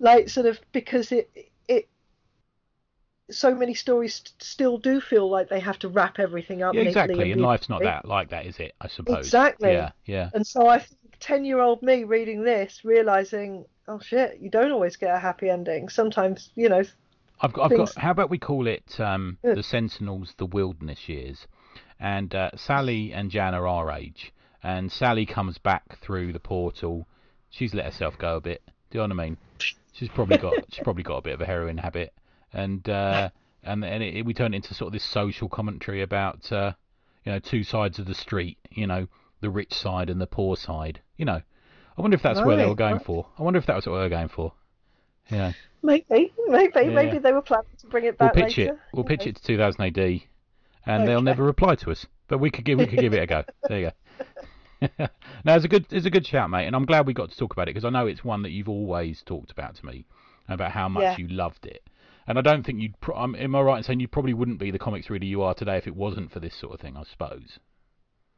like 0.00 0.28
sort 0.28 0.46
of 0.46 0.60
because 0.72 1.12
it 1.12 1.30
so 3.30 3.54
many 3.54 3.74
stories 3.74 4.16
st- 4.16 4.32
still 4.42 4.78
do 4.78 5.00
feel 5.00 5.28
like 5.30 5.48
they 5.48 5.60
have 5.60 5.78
to 5.80 5.88
wrap 5.88 6.18
everything 6.18 6.62
up 6.62 6.74
Yeah, 6.74 6.82
exactly. 6.82 7.32
And 7.32 7.40
life's 7.40 7.68
not 7.68 7.82
that 7.82 8.04
like 8.06 8.30
that, 8.30 8.46
is 8.46 8.58
it? 8.60 8.74
I 8.80 8.88
suppose. 8.88 9.18
Exactly. 9.18 9.72
Yeah. 9.72 9.90
Yeah. 10.04 10.30
And 10.34 10.46
so 10.46 10.66
I 10.68 10.78
think 10.80 10.98
10 11.20 11.44
year 11.44 11.60
old 11.60 11.82
me 11.82 12.04
reading 12.04 12.44
this, 12.44 12.84
realizing, 12.84 13.64
oh 13.88 13.98
shit, 14.00 14.38
you 14.40 14.50
don't 14.50 14.72
always 14.72 14.96
get 14.96 15.14
a 15.14 15.18
happy 15.18 15.48
ending. 15.48 15.88
Sometimes, 15.88 16.50
you 16.54 16.68
know, 16.68 16.82
I've 17.40 17.52
got, 17.52 17.64
I've 17.64 17.70
things- 17.70 17.92
got. 17.94 18.02
How 18.02 18.10
about 18.10 18.30
we 18.30 18.38
call 18.38 18.66
it 18.66 19.00
um, 19.00 19.38
Yeah. 19.42 19.54
the 19.54 19.62
Sentinels, 19.62 20.34
the 20.36 20.46
Wilderness 20.46 21.08
Years, 21.08 21.46
and 21.98 22.34
uh, 22.34 22.50
Sally 22.56 23.12
and 23.12 23.30
Jan 23.30 23.54
are 23.54 23.66
our 23.66 23.90
age, 23.90 24.32
and 24.62 24.90
Sally 24.92 25.24
comes 25.26 25.58
back 25.58 25.98
through 26.00 26.32
the 26.32 26.40
portal. 26.40 27.06
She's 27.50 27.72
let 27.74 27.86
herself 27.86 28.18
go 28.18 28.36
a 28.36 28.40
bit. 28.40 28.62
Do 28.90 28.98
you 28.98 29.08
know 29.08 29.14
what 29.14 29.24
I 29.24 29.26
mean? 29.28 29.36
She's 29.92 30.08
probably 30.10 30.38
got 30.38 30.54
she's 30.70 30.82
probably 30.84 31.02
got 31.04 31.16
a 31.18 31.22
bit 31.22 31.34
of 31.34 31.40
a 31.40 31.46
heroin 31.46 31.78
habit, 31.78 32.12
and 32.54 32.88
uh, 32.88 33.28
and 33.62 33.84
and 33.84 34.02
it, 34.02 34.24
we 34.24 34.32
turn 34.32 34.54
it 34.54 34.58
into 34.58 34.74
sort 34.74 34.88
of 34.88 34.92
this 34.92 35.04
social 35.04 35.48
commentary 35.48 36.00
about 36.00 36.50
uh, 36.50 36.72
you 37.24 37.32
know 37.32 37.38
two 37.38 37.64
sides 37.64 37.98
of 37.98 38.06
the 38.06 38.14
street. 38.14 38.56
You 38.70 38.86
know, 38.86 39.08
the 39.40 39.50
rich 39.50 39.74
side 39.74 40.08
and 40.08 40.20
the 40.20 40.26
poor 40.26 40.56
side. 40.56 41.00
You 41.16 41.26
know, 41.26 41.42
I 41.96 42.00
wonder 42.00 42.14
if 42.14 42.22
that's 42.22 42.42
where 42.42 42.56
they 42.56 42.66
were 42.66 42.74
going 42.74 42.94
right. 42.94 43.04
for. 43.04 43.26
I 43.38 43.42
wonder 43.42 43.58
if 43.58 43.66
that 43.66 43.76
was 43.76 43.86
what 43.86 43.96
they 43.96 44.02
were 44.02 44.08
going 44.08 44.28
for. 44.28 44.52
Yeah. 45.30 45.52
maybe, 45.82 46.32
maybe, 46.48 46.72
Yeah. 46.76 46.90
maybe 46.90 47.18
they 47.18 47.32
were 47.32 47.42
planning 47.42 47.66
to 47.80 47.86
bring 47.86 48.04
it 48.04 48.18
back. 48.18 48.34
We'll 48.34 48.44
pitch 48.44 48.58
later. 48.58 48.72
it. 48.74 48.78
We'll 48.92 49.04
pitch 49.04 49.26
it 49.26 49.36
to 49.36 49.42
2000 49.42 49.80
AD, 49.98 50.20
and 50.86 51.08
they'll 51.08 51.22
never 51.22 51.42
reply 51.42 51.76
to 51.76 51.90
us. 51.90 52.06
But 52.28 52.38
we 52.38 52.50
could 52.50 52.64
give 52.64 52.78
we 52.78 52.86
could 52.86 52.98
give 52.98 53.14
it 53.14 53.22
a 53.22 53.26
go. 53.26 53.44
There 53.68 53.78
you 53.78 53.90
go. 53.90 53.94
no, 55.44 55.54
it's 55.54 55.64
a 55.64 55.68
good 55.68 55.86
it's 55.90 56.06
a 56.06 56.10
good 56.10 56.26
shout, 56.26 56.50
mate, 56.50 56.66
and 56.66 56.76
I'm 56.76 56.84
glad 56.84 57.06
we 57.06 57.14
got 57.14 57.30
to 57.30 57.36
talk 57.36 57.52
about 57.52 57.68
it 57.68 57.74
because 57.74 57.84
I 57.84 57.90
know 57.90 58.06
it's 58.06 58.24
one 58.24 58.42
that 58.42 58.50
you've 58.50 58.68
always 58.68 59.22
talked 59.22 59.50
about 59.50 59.76
to 59.76 59.86
me 59.86 60.06
about 60.48 60.72
how 60.72 60.88
much 60.88 61.02
Yeah. 61.02 61.16
you 61.18 61.28
loved 61.28 61.64
it. 61.64 61.82
And 62.26 62.38
I 62.38 62.42
don't 62.42 62.64
think 62.64 62.80
you'd. 62.80 62.98
Pro- 63.00 63.16
um, 63.16 63.34
am 63.36 63.54
I 63.54 63.60
right 63.60 63.78
in 63.78 63.82
saying 63.84 64.00
you 64.00 64.08
probably 64.08 64.34
wouldn't 64.34 64.58
be 64.58 64.70
the 64.70 64.78
comics 64.78 65.10
reader 65.10 65.26
you 65.26 65.42
are 65.42 65.54
today 65.54 65.76
if 65.76 65.86
it 65.86 65.94
wasn't 65.96 66.32
for 66.32 66.40
this 66.40 66.54
sort 66.54 66.72
of 66.74 66.80
thing? 66.80 66.96
I 66.96 67.02
suppose. 67.04 67.58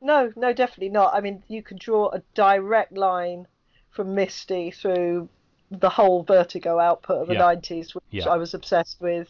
No, 0.01 0.33
no, 0.37 0.53
definitely 0.53 0.91
not. 0.91 1.15
I 1.15 1.21
mean, 1.21 1.43
you 1.49 1.63
could 1.63 1.79
draw 1.79 2.11
a 2.11 2.23
direct 2.35 2.93
line 2.97 3.47
from 3.91 4.15
Misty 4.15 4.71
through 4.71 5.29
the 5.71 5.89
whole 5.89 6.23
Vertigo 6.23 6.79
output 6.79 7.23
of 7.23 7.29
the 7.29 7.35
Yeah. 7.35 7.41
90s, 7.55 7.95
which 7.95 8.05
Yeah. 8.11 8.29
I 8.29 8.37
was 8.37 8.53
obsessed 8.55 9.01
with, 9.01 9.29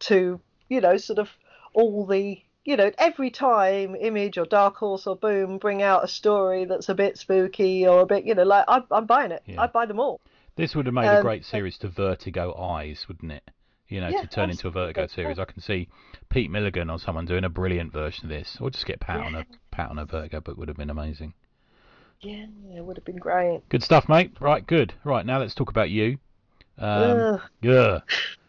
to, 0.00 0.40
you 0.68 0.80
know, 0.80 0.96
sort 0.96 1.18
of 1.20 1.30
all 1.74 2.04
the, 2.06 2.42
you 2.64 2.76
know, 2.76 2.90
every 2.98 3.30
time 3.30 3.94
Image 3.94 4.36
or 4.36 4.44
Dark 4.46 4.76
Horse 4.76 5.06
or 5.06 5.14
Boom 5.16 5.58
bring 5.58 5.80
out 5.82 6.04
a 6.04 6.08
story 6.08 6.64
that's 6.64 6.88
a 6.88 6.94
bit 6.94 7.16
spooky 7.16 7.86
or 7.86 8.00
a 8.00 8.06
bit, 8.06 8.24
you 8.24 8.34
know, 8.34 8.42
like, 8.42 8.64
I'm, 8.66 8.84
I'm 8.90 9.06
buying 9.06 9.30
it. 9.30 9.42
Yeah. 9.46 9.62
I 9.62 9.68
buy 9.68 9.86
them 9.86 10.00
all. 10.00 10.20
This 10.56 10.74
would 10.74 10.86
have 10.86 10.94
made 10.94 11.06
a 11.06 11.16
Um, 11.18 11.22
great 11.22 11.44
series 11.44 11.78
to 11.78 11.88
Vertigo 11.88 12.52
Eyes, 12.56 13.06
wouldn't 13.08 13.32
it? 13.32 13.48
You 13.94 14.00
know, 14.00 14.08
Yeah, 14.08 14.22
to 14.22 14.26
turn 14.26 14.50
into 14.50 14.66
a 14.66 14.72
Vertigo 14.72 15.06
series. 15.06 15.38
I 15.38 15.44
can 15.44 15.60
see 15.60 15.88
Pete 16.28 16.50
Milligan 16.50 16.90
or 16.90 16.98
someone 16.98 17.26
doing 17.26 17.44
a 17.44 17.48
brilliant 17.48 17.92
version 17.92 18.24
of 18.24 18.28
this, 18.28 18.58
or 18.60 18.68
just 18.68 18.86
get 18.86 18.98
Pat 18.98 19.20
on 19.20 19.36
a 19.36 19.46
Pat 19.70 19.88
on 19.88 20.00
a 20.00 20.04
Vertigo 20.04 20.40
book 20.40 20.56
would 20.56 20.66
have 20.66 20.76
been 20.76 20.90
amazing. 20.90 21.32
Yeah, 22.20 22.46
it 22.76 22.84
would 22.84 22.96
have 22.96 23.04
been 23.04 23.18
great. 23.18 23.60
Good 23.68 23.84
stuff, 23.84 24.08
mate. 24.08 24.32
Right, 24.40 24.66
good. 24.66 24.94
Right, 25.04 25.24
now 25.24 25.38
let's 25.38 25.54
talk 25.54 25.70
about 25.70 25.90
you. 25.90 26.18
Um, 26.76 27.40
yeah, 27.62 28.00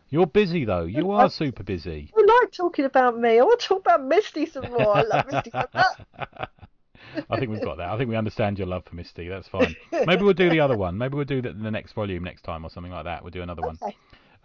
you're 0.09 0.25
busy 0.25 0.65
though. 0.65 0.85
You 0.85 1.11
are 1.11 1.29
super 1.29 1.61
busy. 1.61 2.11
I 2.17 2.41
like 2.41 2.51
talking 2.51 2.85
about 2.85 3.15
me. 3.19 3.37
I 3.37 3.43
want 3.43 3.59
to 3.59 3.67
talk 3.67 3.81
about 3.81 4.03
Misty 4.03 4.47
some 4.47 4.71
more. 4.71 4.97
I 4.97 5.01
love 5.03 5.25
Misty. 5.31 5.51
I 7.29 7.37
think 7.37 7.51
we've 7.51 7.61
got 7.61 7.77
that. 7.77 7.89
I 7.89 7.97
think 7.99 8.09
we 8.09 8.15
understand 8.15 8.57
your 8.57 8.67
love 8.67 8.83
for 8.85 8.95
Misty. 8.95 9.27
That's 9.27 9.47
fine. 9.47 9.75
Maybe 9.91 10.23
we'll 10.23 10.33
do 10.33 10.49
the 10.49 10.59
other 10.61 10.75
one. 10.85 10.97
Maybe 10.97 11.15
we'll 11.15 11.25
do 11.25 11.39
the, 11.39 11.53
the 11.53 11.69
next 11.69 11.93
volume 11.93 12.23
next 12.23 12.41
time 12.41 12.65
or 12.65 12.71
something 12.71 12.91
like 12.91 13.03
that. 13.03 13.21
We'll 13.23 13.29
do 13.29 13.43
another 13.43 13.61
one. 13.61 13.77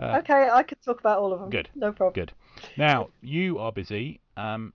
Okay. 0.01 0.13
Uh, 0.13 0.19
Okay, 0.19 0.49
I 0.51 0.63
could 0.63 0.81
talk 0.83 1.01
about 1.01 1.19
all 1.19 1.33
of 1.33 1.41
them. 1.41 1.51
Good. 1.51 1.69
No 1.75 1.93
problem. 1.93 2.15
Good. 2.15 2.33
Now 2.77 3.11
you 3.21 3.59
are 3.59 3.73
busy. 3.73 4.21
Um, 4.37 4.73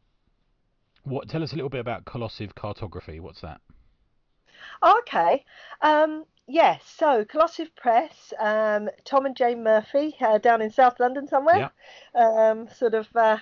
what? 1.03 1.30
Tell 1.30 1.43
us 1.43 1.53
a 1.53 1.55
little 1.55 1.69
bit 1.69 1.80
about 1.80 2.05
Colossive 2.05 2.55
Cartography. 2.55 3.19
What's 3.19 3.41
that? 3.41 3.61
Okay. 4.84 5.43
Um, 5.82 6.26
yes, 6.47 6.82
so 6.97 7.23
Colossive 7.26 7.76
Press, 7.76 8.34
um, 8.39 8.89
Tom 9.03 9.26
and 9.26 9.36
Jane 9.36 9.63
Murphy 9.63 10.15
uh, 10.19 10.38
down 10.38 10.61
in 10.61 10.71
South 10.71 10.99
London 10.99 11.28
somewhere. 11.28 11.71
Um, 12.13 12.67
sort 12.76 12.93
of, 12.93 13.07
uh, 13.15 13.38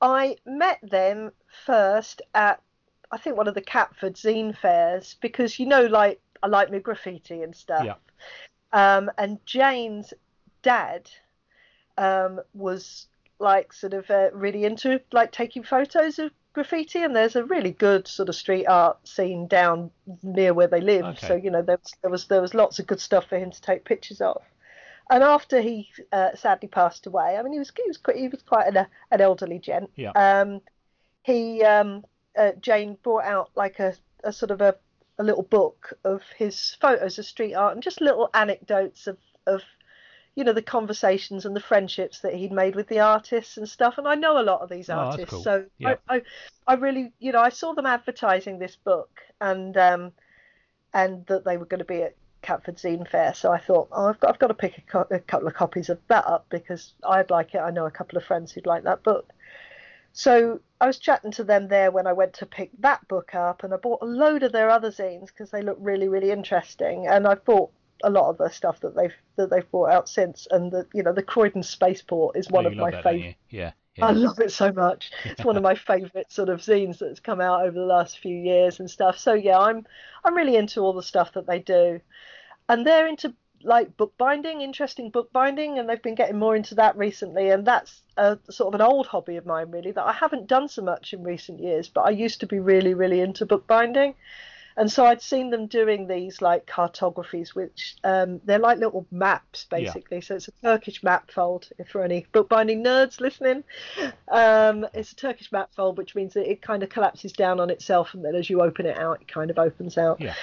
I 0.00 0.36
met 0.46 0.78
them 0.82 1.30
first 1.66 2.22
at, 2.34 2.60
I 3.10 3.18
think, 3.18 3.36
one 3.36 3.48
of 3.48 3.54
the 3.54 3.60
Catford 3.60 4.14
zine 4.14 4.56
fairs 4.56 5.16
because, 5.20 5.58
you 5.58 5.66
know, 5.66 5.86
like, 5.86 6.20
I 6.42 6.46
like 6.46 6.70
my 6.70 6.78
graffiti 6.78 7.42
and 7.42 7.54
stuff. 7.54 7.84
Yeah. 7.84 7.94
Um, 8.72 9.10
and 9.18 9.38
Jane's 9.46 10.12
dad 10.62 11.10
um, 11.96 12.40
was 12.54 13.06
like 13.38 13.72
sort 13.72 13.94
of 13.94 14.10
uh, 14.10 14.30
really 14.32 14.64
into 14.64 15.00
like 15.12 15.32
taking 15.32 15.62
photos 15.62 16.18
of 16.18 16.30
graffiti 16.52 17.02
and 17.02 17.14
there's 17.14 17.36
a 17.36 17.44
really 17.44 17.70
good 17.70 18.08
sort 18.08 18.28
of 18.28 18.34
street 18.34 18.66
art 18.66 18.98
scene 19.06 19.46
down 19.46 19.90
near 20.22 20.52
where 20.52 20.66
they 20.66 20.80
live 20.80 21.04
Okay. 21.04 21.26
so 21.28 21.34
you 21.36 21.50
know 21.50 21.62
there 21.62 21.76
was, 21.82 21.94
there 22.02 22.10
was 22.10 22.26
there 22.26 22.40
was 22.40 22.54
lots 22.54 22.78
of 22.78 22.86
good 22.86 23.00
stuff 23.00 23.26
for 23.28 23.38
him 23.38 23.50
to 23.50 23.60
take 23.60 23.84
pictures 23.84 24.20
of 24.20 24.42
and 25.10 25.22
after 25.22 25.60
he 25.60 25.88
uh, 26.12 26.34
sadly 26.34 26.68
passed 26.68 27.06
away 27.06 27.36
I 27.38 27.42
mean 27.42 27.52
he 27.52 27.58
was 27.60 27.70
he 27.76 27.86
was 27.86 27.96
quite, 27.96 28.16
he 28.16 28.28
was 28.28 28.42
quite 28.42 28.66
an, 28.74 28.86
an 29.10 29.20
elderly 29.20 29.58
gent 29.60 29.90
Yeah. 29.94 30.10
um 30.16 30.60
he 31.22 31.62
um 31.62 32.04
uh, 32.36 32.52
Jane 32.60 32.96
brought 33.02 33.24
out 33.24 33.50
like 33.54 33.78
a, 33.78 33.94
a 34.24 34.32
sort 34.32 34.50
of 34.50 34.60
a, 34.60 34.74
a 35.18 35.22
little 35.24 35.42
book 35.42 35.92
of 36.04 36.22
his 36.36 36.76
photos 36.80 37.18
of 37.18 37.24
street 37.26 37.54
art 37.54 37.74
and 37.74 37.82
just 37.82 38.00
little 38.00 38.30
anecdotes 38.34 39.06
of 39.06 39.18
of 39.46 39.62
you 40.38 40.44
know 40.44 40.52
the 40.52 40.62
conversations 40.62 41.44
and 41.44 41.56
the 41.56 41.60
friendships 41.60 42.20
that 42.20 42.32
he'd 42.32 42.52
made 42.52 42.76
with 42.76 42.86
the 42.88 43.00
artists 43.00 43.56
and 43.56 43.68
stuff 43.68 43.98
and 43.98 44.06
I 44.06 44.14
know 44.14 44.40
a 44.40 44.42
lot 44.44 44.60
of 44.60 44.70
these 44.70 44.88
Oh, 44.88 44.94
artists 44.94 45.30
cool. 45.34 45.42
so 45.42 45.64
Yeah. 45.78 45.96
I, 46.08 46.16
I 46.16 46.22
I 46.68 46.74
really 46.74 47.12
you 47.18 47.32
know 47.32 47.40
I 47.40 47.48
saw 47.48 47.74
them 47.74 47.86
advertising 47.86 48.58
this 48.58 48.76
book 48.76 49.10
and 49.40 49.76
um 49.76 50.12
and 50.94 51.26
that 51.26 51.44
they 51.44 51.56
were 51.56 51.66
going 51.66 51.80
to 51.80 51.84
be 51.84 52.02
at 52.02 52.14
Catford 52.42 52.76
Zine 52.76 53.08
Fair 53.10 53.34
so 53.34 53.50
I 53.50 53.58
thought 53.58 53.88
oh 53.90 54.06
I've 54.06 54.20
got 54.20 54.30
I've 54.30 54.38
got 54.38 54.46
to 54.48 54.54
pick 54.54 54.78
a, 54.78 54.82
co- 54.82 55.08
a 55.10 55.18
couple 55.18 55.48
of 55.48 55.54
copies 55.54 55.88
of 55.90 55.98
that 56.08 56.26
up 56.26 56.46
because 56.50 56.94
I'd 57.04 57.30
like 57.30 57.54
it 57.54 57.58
I 57.58 57.70
know 57.70 57.86
a 57.86 57.90
couple 57.90 58.16
of 58.16 58.24
friends 58.24 58.52
who'd 58.52 58.66
like 58.66 58.84
that 58.84 59.02
book 59.02 59.32
so 60.12 60.60
I 60.80 60.86
was 60.86 60.98
chatting 60.98 61.30
to 61.32 61.44
them 61.44 61.68
there 61.68 61.90
when 61.90 62.06
I 62.06 62.12
went 62.12 62.34
to 62.34 62.46
pick 62.46 62.70
that 62.80 63.06
book 63.08 63.34
up, 63.34 63.62
and 63.64 63.72
I 63.72 63.76
bought 63.76 64.02
a 64.02 64.06
load 64.06 64.42
of 64.42 64.52
their 64.52 64.70
other 64.70 64.90
zines 64.90 65.26
because 65.28 65.50
they 65.50 65.62
look 65.62 65.78
really, 65.80 66.08
really 66.08 66.30
interesting. 66.30 67.06
And 67.06 67.26
I 67.26 67.34
bought 67.34 67.70
a 68.02 68.10
lot 68.10 68.30
of 68.30 68.38
the 68.38 68.48
stuff 68.50 68.80
that 68.80 68.94
they've 68.96 69.14
that 69.36 69.50
they've 69.50 69.70
brought 69.70 69.90
out 69.90 70.08
since, 70.08 70.46
and 70.50 70.70
the 70.72 70.86
you 70.94 71.02
know 71.02 71.12
the 71.12 71.22
Croydon 71.22 71.62
Spaceport 71.62 72.36
is 72.36 72.50
one 72.50 72.66
Oh, 72.66 72.68
of 72.70 72.76
my 72.76 72.90
favourite. 72.90 73.36
Yeah. 73.50 73.72
I 74.00 74.12
love 74.12 74.38
it 74.38 74.52
so 74.52 74.70
much. 74.70 75.10
It's 75.24 75.44
one 75.44 75.56
of 75.56 75.62
my 75.64 75.74
favourite 75.90 76.30
sort 76.30 76.48
of 76.50 76.60
zines 76.60 76.98
that's 76.98 77.18
come 77.18 77.40
out 77.40 77.62
over 77.62 77.72
the 77.72 77.84
last 77.84 78.20
few 78.20 78.36
years 78.36 78.78
and 78.78 78.88
stuff. 78.88 79.18
So 79.18 79.34
yeah, 79.34 79.58
I'm 79.58 79.86
I'm 80.24 80.36
really 80.36 80.56
into 80.56 80.80
all 80.80 80.92
the 80.92 81.02
stuff 81.02 81.32
that 81.32 81.46
they 81.46 81.58
do, 81.58 82.00
and 82.68 82.86
they're 82.86 83.08
into 83.08 83.34
like 83.62 83.96
bookbinding, 83.96 84.60
interesting 84.60 85.10
bookbinding, 85.10 85.78
and 85.78 85.88
they've 85.88 86.02
been 86.02 86.14
getting 86.14 86.38
more 86.38 86.54
into 86.54 86.76
that 86.76 86.96
recently. 86.96 87.50
And 87.50 87.66
that's 87.66 88.02
a 88.16 88.38
sort 88.50 88.72
of 88.72 88.80
an 88.80 88.86
old 88.86 89.06
hobby 89.06 89.36
of 89.36 89.46
mine, 89.46 89.70
really, 89.70 89.90
that 89.92 90.06
I 90.06 90.12
haven't 90.12 90.46
done 90.46 90.68
so 90.68 90.82
much 90.82 91.12
in 91.12 91.22
recent 91.24 91.58
years. 91.60 91.88
But 91.88 92.02
I 92.02 92.10
used 92.10 92.40
to 92.40 92.46
be 92.46 92.60
really, 92.60 92.94
really 92.94 93.20
into 93.20 93.46
bookbinding. 93.46 94.14
And 94.78 94.90
so 94.90 95.04
I'd 95.04 95.20
seen 95.20 95.50
them 95.50 95.66
doing 95.66 96.06
these 96.06 96.40
like 96.40 96.64
cartographies, 96.66 97.48
which 97.54 97.96
um, 98.04 98.40
they're 98.44 98.60
like 98.60 98.78
little 98.78 99.06
maps 99.10 99.66
Yeah. 99.70 99.78
basically. 99.80 100.20
So 100.20 100.36
it's 100.36 100.46
a 100.48 100.52
Turkish 100.62 101.02
map 101.02 101.30
fold, 101.32 101.68
if 101.78 101.88
for 101.88 102.02
any 102.02 102.26
bookbinding 102.32 102.84
nerds 102.84 103.20
listening. 103.20 103.64
Um, 104.28 104.86
it's 104.94 105.12
a 105.12 105.16
Turkish 105.16 105.50
map 105.50 105.70
fold, 105.74 105.98
which 105.98 106.14
means 106.14 106.34
that 106.34 106.48
it 106.48 106.62
kind 106.62 106.82
of 106.82 106.88
collapses 106.90 107.32
down 107.32 107.58
on 107.58 107.70
itself, 107.70 108.14
and 108.14 108.24
then 108.24 108.34
as 108.36 108.48
you 108.48 108.62
open 108.62 108.86
it 108.86 108.96
out, 108.96 109.20
it 109.20 109.28
kind 109.28 109.50
of 109.50 109.58
opens 109.58 109.98
out. 109.98 110.20
Yeah. 110.20 110.34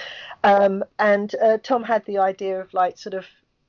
Um, 0.44 0.84
and 0.98 1.34
uh, 1.42 1.58
Tom 1.62 1.82
had 1.82 2.04
the 2.04 2.18
idea 2.18 2.60
of 2.60 2.72
like 2.74 2.98
sort 2.98 3.14
of 3.14 3.24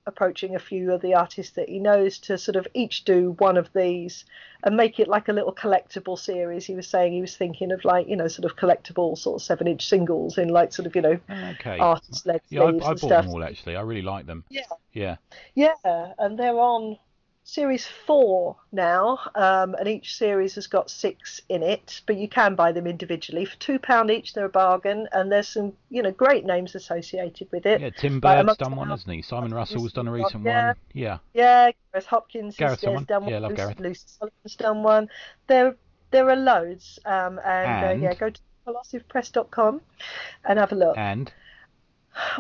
approaching 0.07 0.55
a 0.55 0.59
few 0.59 0.91
of 0.93 1.01
the 1.01 1.13
artists 1.13 1.53
that 1.55 1.69
he 1.69 1.77
knows 1.79 2.17
to 2.19 2.37
sort 2.37 2.55
of 2.55 2.65
each 2.73 3.03
do 3.03 3.31
one 3.39 3.57
of 3.57 3.69
these 3.75 4.25
and 4.63 4.75
make 4.75 4.99
it 4.99 5.07
like 5.07 5.27
a 5.27 5.33
little 5.33 5.53
collectible 5.53 6.17
series. 6.17 6.65
He 6.65 6.73
was 6.75 6.87
saying 6.87 7.13
he 7.13 7.21
was 7.21 7.35
thinking 7.37 7.71
of 7.71 7.83
like, 7.85 8.07
you 8.07 8.15
know, 8.15 8.27
sort 8.27 8.49
of 8.49 8.57
collectible 8.57 9.17
sort 9.17 9.41
of 9.41 9.45
seven 9.45 9.67
inch 9.67 9.85
singles 9.85 10.37
in 10.37 10.47
like 10.47 10.73
sort 10.73 10.87
of, 10.87 10.95
you 10.95 11.01
know, 11.01 11.19
ah, 11.29 11.49
Okay. 11.51 11.77
artist 11.77 12.25
led 12.25 12.41
Yeah, 12.49 12.63
I, 12.63 12.67
I 12.69 12.71
bought 12.71 12.97
stuff. 12.99 13.25
them 13.25 13.33
all 13.33 13.43
actually. 13.43 13.75
I 13.75 13.81
really 13.81 14.01
like 14.01 14.25
them. 14.25 14.43
Yeah. 14.49 14.63
Yeah. 14.93 15.17
Yeah, 15.53 15.73
and 16.17 16.39
they're 16.39 16.57
on 16.57 16.97
series 17.47 17.87
four 18.05 18.57
now, 18.73 19.17
um, 19.33 19.73
and 19.75 19.87
each 19.87 20.15
series 20.17 20.55
has 20.55 20.67
got 20.67 20.89
six 20.89 21.41
in 21.47 21.63
it, 21.63 22.01
but 22.05 22.17
you 22.17 22.27
can 22.27 22.55
buy 22.55 22.73
them 22.73 22.85
individually 22.85 23.45
for 23.45 23.55
two 23.55 23.79
pound 23.79 24.11
each. 24.11 24.33
They're 24.33 24.45
a 24.45 24.49
bargain, 24.49 25.07
and 25.13 25.31
there's 25.31 25.47
some 25.47 25.73
you 25.89 26.03
know 26.03 26.11
great 26.11 26.45
names 26.45 26.75
associated 26.75 27.47
with 27.51 27.65
it. 27.65 27.79
Yeah. 27.81 27.89
Tim 27.91 28.15
Like, 28.15 28.21
Bird's 28.21 28.41
amongst 28.41 28.59
done 28.59 28.75
one, 28.75 28.89
hasn't 28.89 29.15
he? 29.15 29.21
Simon 29.21 29.53
Russell's 29.53 29.93
done 29.93 30.07
a 30.07 30.11
recent 30.11 30.43
yeah. 30.43 30.67
one. 30.67 30.75
Yeah. 30.93 31.17
Yeah, 31.33 31.71
Gareth 31.93 32.05
Hopkins 32.05 32.57
Gareth 32.57 32.73
has, 32.73 32.81
done 32.81 32.93
has 32.93 32.97
one. 32.99 33.05
done 33.05 33.23
one. 33.23 33.31
Yeah, 33.31 33.39
love 33.39 33.51
Lucy, 33.51 33.61
Gareth. 33.61 33.79
Lucy 33.79 34.03
Sullivan's 34.07 34.55
done 34.57 34.83
one. 34.83 35.09
There, 35.47 35.75
there 36.11 36.29
are 36.29 36.35
loads, 36.35 36.99
um, 37.05 37.39
and, 37.45 37.85
And? 37.85 38.03
Uh, 38.03 38.07
yeah, 38.07 38.13
go 38.13 38.29
to 38.29 38.41
colossivepress.com 38.67 39.81
and 40.43 40.59
have 40.59 40.73
a 40.73 40.75
look. 40.75 40.97
And 40.97 41.31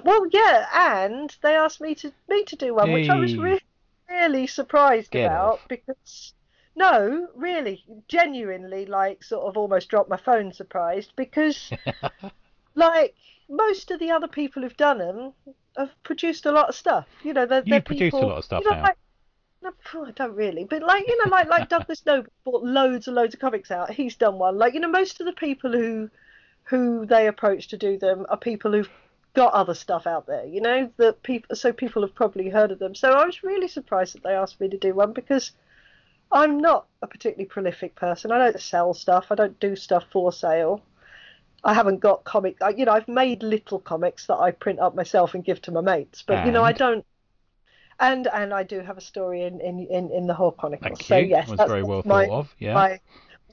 Well, 0.03 0.25
yeah, 0.31 0.65
and 0.73 1.35
they 1.41 1.55
asked 1.55 1.79
me 1.81 1.95
to 1.95 2.11
me 2.27 2.43
to 2.45 2.55
do 2.55 2.73
one, 2.75 2.91
which 2.91 3.09
I 3.09 3.19
was 3.19 3.37
really, 3.37 3.61
really 4.09 4.47
surprised 4.47 5.11
Get 5.11 5.25
about 5.25 5.53
off. 5.53 5.67
because 5.67 6.33
no, 6.77 7.27
really, 7.35 7.83
genuinely, 8.07 8.85
like, 8.85 9.23
sort 9.23 9.45
of 9.47 9.57
almost 9.57 9.89
dropped 9.89 10.09
my 10.09 10.17
phone 10.17 10.53
surprised 10.53 11.11
because, 11.15 11.71
like, 12.75 13.15
most 13.49 13.89
of 13.89 13.99
the 13.99 14.11
other 14.11 14.27
people 14.27 14.61
who've 14.61 14.77
done 14.77 14.99
them 14.99 15.33
have 15.75 15.91
produced 16.03 16.45
a 16.45 16.51
lot 16.51 16.69
of 16.69 16.75
stuff. 16.75 17.07
You 17.23 17.33
know, 17.33 17.47
they're, 17.47 17.63
You 17.65 17.71
they're 17.71 17.81
produce 17.81 18.13
a 18.13 18.17
lot 18.17 18.37
of 18.37 18.45
stuff 18.45 18.63
you 18.63 18.69
know, 18.69 18.77
now. 18.77 18.83
Like, 18.83 18.97
no, 19.63 20.05
I 20.05 20.11
don't 20.11 20.35
really, 20.35 20.65
but 20.65 20.83
like 20.83 21.07
you 21.07 21.17
know, 21.17 21.31
like 21.31 21.49
like 21.49 21.67
Douglas 21.69 22.05
Noble 22.05 22.31
bought 22.45 22.63
loads 22.63 23.07
and 23.07 23.15
loads 23.15 23.33
of 23.33 23.39
comics 23.39 23.71
out. 23.71 23.89
He's 23.89 24.15
done 24.15 24.37
one. 24.37 24.57
Like 24.57 24.75
you 24.75 24.79
know, 24.79 24.87
most 24.87 25.19
of 25.19 25.25
the 25.25 25.33
people 25.33 25.71
who 25.71 26.11
who 26.63 27.07
they 27.07 27.27
approach 27.27 27.69
to 27.69 27.77
do 27.77 27.97
them 27.97 28.27
are 28.29 28.37
people 28.37 28.71
who've 28.71 28.89
got 29.37 29.53
other 29.53 29.75
stuff 29.75 30.07
out 30.07 30.25
there. 30.25 30.45
You 30.45 30.61
know, 30.61 30.91
that 30.97 31.21
people 31.21 31.55
so 31.55 31.71
people 31.71 32.01
have 32.01 32.15
probably 32.15 32.49
heard 32.49 32.71
of 32.71 32.79
them. 32.79 32.95
So 32.95 33.11
I 33.11 33.23
was 33.23 33.43
really 33.43 33.67
surprised 33.67 34.15
that 34.15 34.23
they 34.23 34.33
asked 34.33 34.59
me 34.59 34.67
to 34.67 34.77
do 34.77 34.95
one 34.95 35.13
because 35.13 35.51
I'm 36.31 36.57
not 36.59 36.87
a 37.03 37.07
particularly 37.07 37.45
prolific 37.45 37.95
person. 37.95 38.31
I 38.31 38.39
don't 38.39 38.59
sell 38.59 38.95
stuff. 38.95 39.27
I 39.29 39.35
don't 39.35 39.59
do 39.59 39.75
stuff 39.75 40.05
for 40.11 40.33
sale. 40.33 40.81
I 41.63 41.75
haven't 41.75 41.99
got 41.99 42.23
comic. 42.23 42.57
You 42.75 42.85
know, 42.85 42.93
I've 42.93 43.07
made 43.07 43.43
little 43.43 43.79
comics 43.79 44.25
that 44.25 44.37
I 44.37 44.49
print 44.51 44.79
up 44.79 44.95
myself 44.95 45.35
and 45.35 45.45
give 45.45 45.61
to 45.63 45.71
my 45.71 45.81
mates. 45.81 46.23
But 46.25 46.47
you 46.47 46.51
know, 46.51 46.63
I 46.63 46.71
don't. 46.71 47.05
And 47.99 48.27
and 48.27 48.53
I 48.55 48.63
do 48.63 48.79
have 48.79 48.97
a 48.97 49.01
story 49.01 49.43
in 49.43 49.61
in 49.61 49.85
in, 49.85 50.09
in 50.11 50.25
the 50.25 50.33
Hall 50.33 50.51
Chronicles. 50.51 51.05
so 51.05 51.17
yes, 51.17 51.47
was 51.47 51.59
that's, 51.59 51.69
very 51.69 51.83
well 51.83 52.01
my, 52.05 52.25
thought 52.25 52.39
of. 52.39 52.55
Yeah. 52.57 52.73
my 52.73 52.99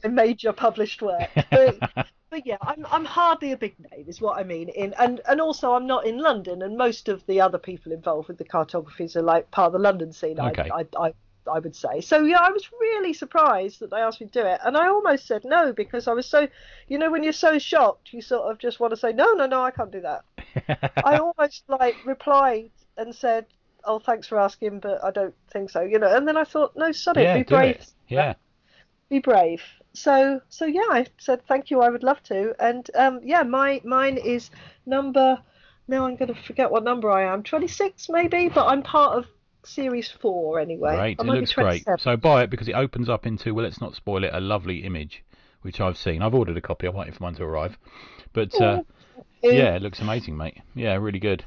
my 0.02 0.08
major 0.08 0.52
published 0.52 1.02
work. 1.02 1.28
But 1.50 2.06
but 2.30 2.46
yeah, 2.46 2.56
I'm 2.62 2.86
I'm 2.90 3.04
hardly 3.04 3.52
a 3.52 3.56
big 3.56 3.76
name, 4.04 4.10
is 4.10 4.20
what 4.20 4.38
I 4.38 4.44
mean. 4.44 4.68
In 4.68 4.94
and 4.98 5.20
and 5.28 5.40
also 5.40 5.72
I'm 5.72 5.86
not 5.86 6.06
in 6.06 6.18
London, 6.18 6.62
and 6.62 6.76
most 6.76 7.08
of 7.08 7.24
the 7.26 7.40
other 7.40 7.58
people 7.58 7.92
involved 7.92 8.28
with 8.28 8.38
the 8.38 8.44
cartographies 8.44 9.16
are 9.16 9.22
like 9.22 9.50
part 9.50 9.68
of 9.68 9.72
the 9.72 9.78
London 9.78 10.12
scene. 10.12 10.38
Okay. 10.38 10.70
I, 10.72 10.80
I 10.80 11.06
I 11.08 11.12
I 11.50 11.58
would 11.58 11.76
say. 11.76 12.00
So 12.00 12.22
yeah, 12.22 12.38
I 12.40 12.50
was 12.50 12.70
really 12.80 13.12
surprised 13.12 13.80
that 13.80 13.90
they 13.90 13.98
asked 13.98 14.20
me 14.20 14.26
to 14.28 14.42
do 14.42 14.46
it, 14.46 14.60
and 14.64 14.76
I 14.76 14.88
almost 14.88 15.26
said 15.26 15.44
no 15.44 15.72
because 15.72 16.08
I 16.08 16.12
was 16.12 16.26
so, 16.26 16.48
you 16.88 16.98
know, 16.98 17.10
when 17.10 17.22
you're 17.22 17.32
so 17.32 17.58
shocked, 17.58 18.12
you 18.12 18.22
sort 18.22 18.50
of 18.50 18.58
just 18.58 18.80
want 18.80 18.92
to 18.92 18.96
say 18.96 19.12
no, 19.12 19.32
no, 19.32 19.46
no, 19.46 19.62
I 19.62 19.70
can't 19.70 19.92
do 19.92 20.02
that. 20.02 20.24
I 21.04 21.18
almost 21.18 21.64
like 21.68 21.96
replied 22.04 22.70
and 22.96 23.14
said, 23.14 23.46
"Oh, 23.84 23.98
thanks 23.98 24.26
for 24.26 24.38
asking, 24.38 24.80
but 24.80 25.02
I 25.04 25.10
don't 25.10 25.34
think 25.52 25.70
so," 25.70 25.82
you 25.82 25.98
know. 25.98 26.14
And 26.14 26.26
then 26.26 26.36
I 26.36 26.44
thought, 26.44 26.76
no, 26.76 26.86
it, 26.86 26.96
yeah. 27.16 27.36
be 27.36 27.42
brave 27.42 27.76
it. 27.76 27.92
Yeah. 28.08 28.34
be 29.08 29.18
brave. 29.18 29.62
So 29.94 30.40
so 30.48 30.66
yeah, 30.66 30.82
I 30.90 31.06
said 31.18 31.46
thank 31.46 31.70
you. 31.70 31.80
I 31.80 31.88
would 31.88 32.02
love 32.02 32.22
to. 32.24 32.54
And 32.58 32.88
um, 32.94 33.20
yeah, 33.22 33.42
my 33.42 33.80
mine 33.84 34.18
is 34.18 34.50
number. 34.86 35.38
Now 35.86 36.06
I'm 36.06 36.16
going 36.16 36.32
to 36.32 36.42
forget 36.42 36.70
what 36.70 36.82
number 36.82 37.10
I 37.10 37.32
am. 37.32 37.42
26 37.42 38.08
maybe, 38.08 38.48
but 38.48 38.66
I'm 38.66 38.82
part 38.82 39.16
of 39.18 39.26
series 39.64 40.10
four 40.10 40.58
anyway. 40.58 40.96
Great. 40.96 41.20
It 41.20 41.26
looks 41.26 41.52
great. 41.52 41.86
So 41.98 42.16
buy 42.16 42.42
it 42.42 42.50
because 42.50 42.68
it 42.68 42.74
opens 42.74 43.08
up 43.08 43.26
into 43.26 43.54
well, 43.54 43.64
let's 43.64 43.80
not 43.80 43.94
spoil 43.94 44.24
it. 44.24 44.30
A 44.32 44.40
lovely 44.40 44.84
image, 44.84 45.22
which 45.62 45.80
I've 45.80 45.96
seen. 45.96 46.22
I've 46.22 46.34
ordered 46.34 46.56
a 46.56 46.60
copy. 46.60 46.86
I'm 46.86 46.94
waiting 46.94 47.14
for 47.14 47.22
mine 47.22 47.34
to 47.34 47.44
arrive. 47.44 47.78
But 48.32 48.60
uh, 48.60 48.82
yeah, 49.42 49.76
it 49.76 49.82
looks 49.82 50.00
amazing, 50.00 50.36
mate. 50.36 50.58
Yeah, 50.74 50.94
really 50.96 51.20
good. 51.20 51.44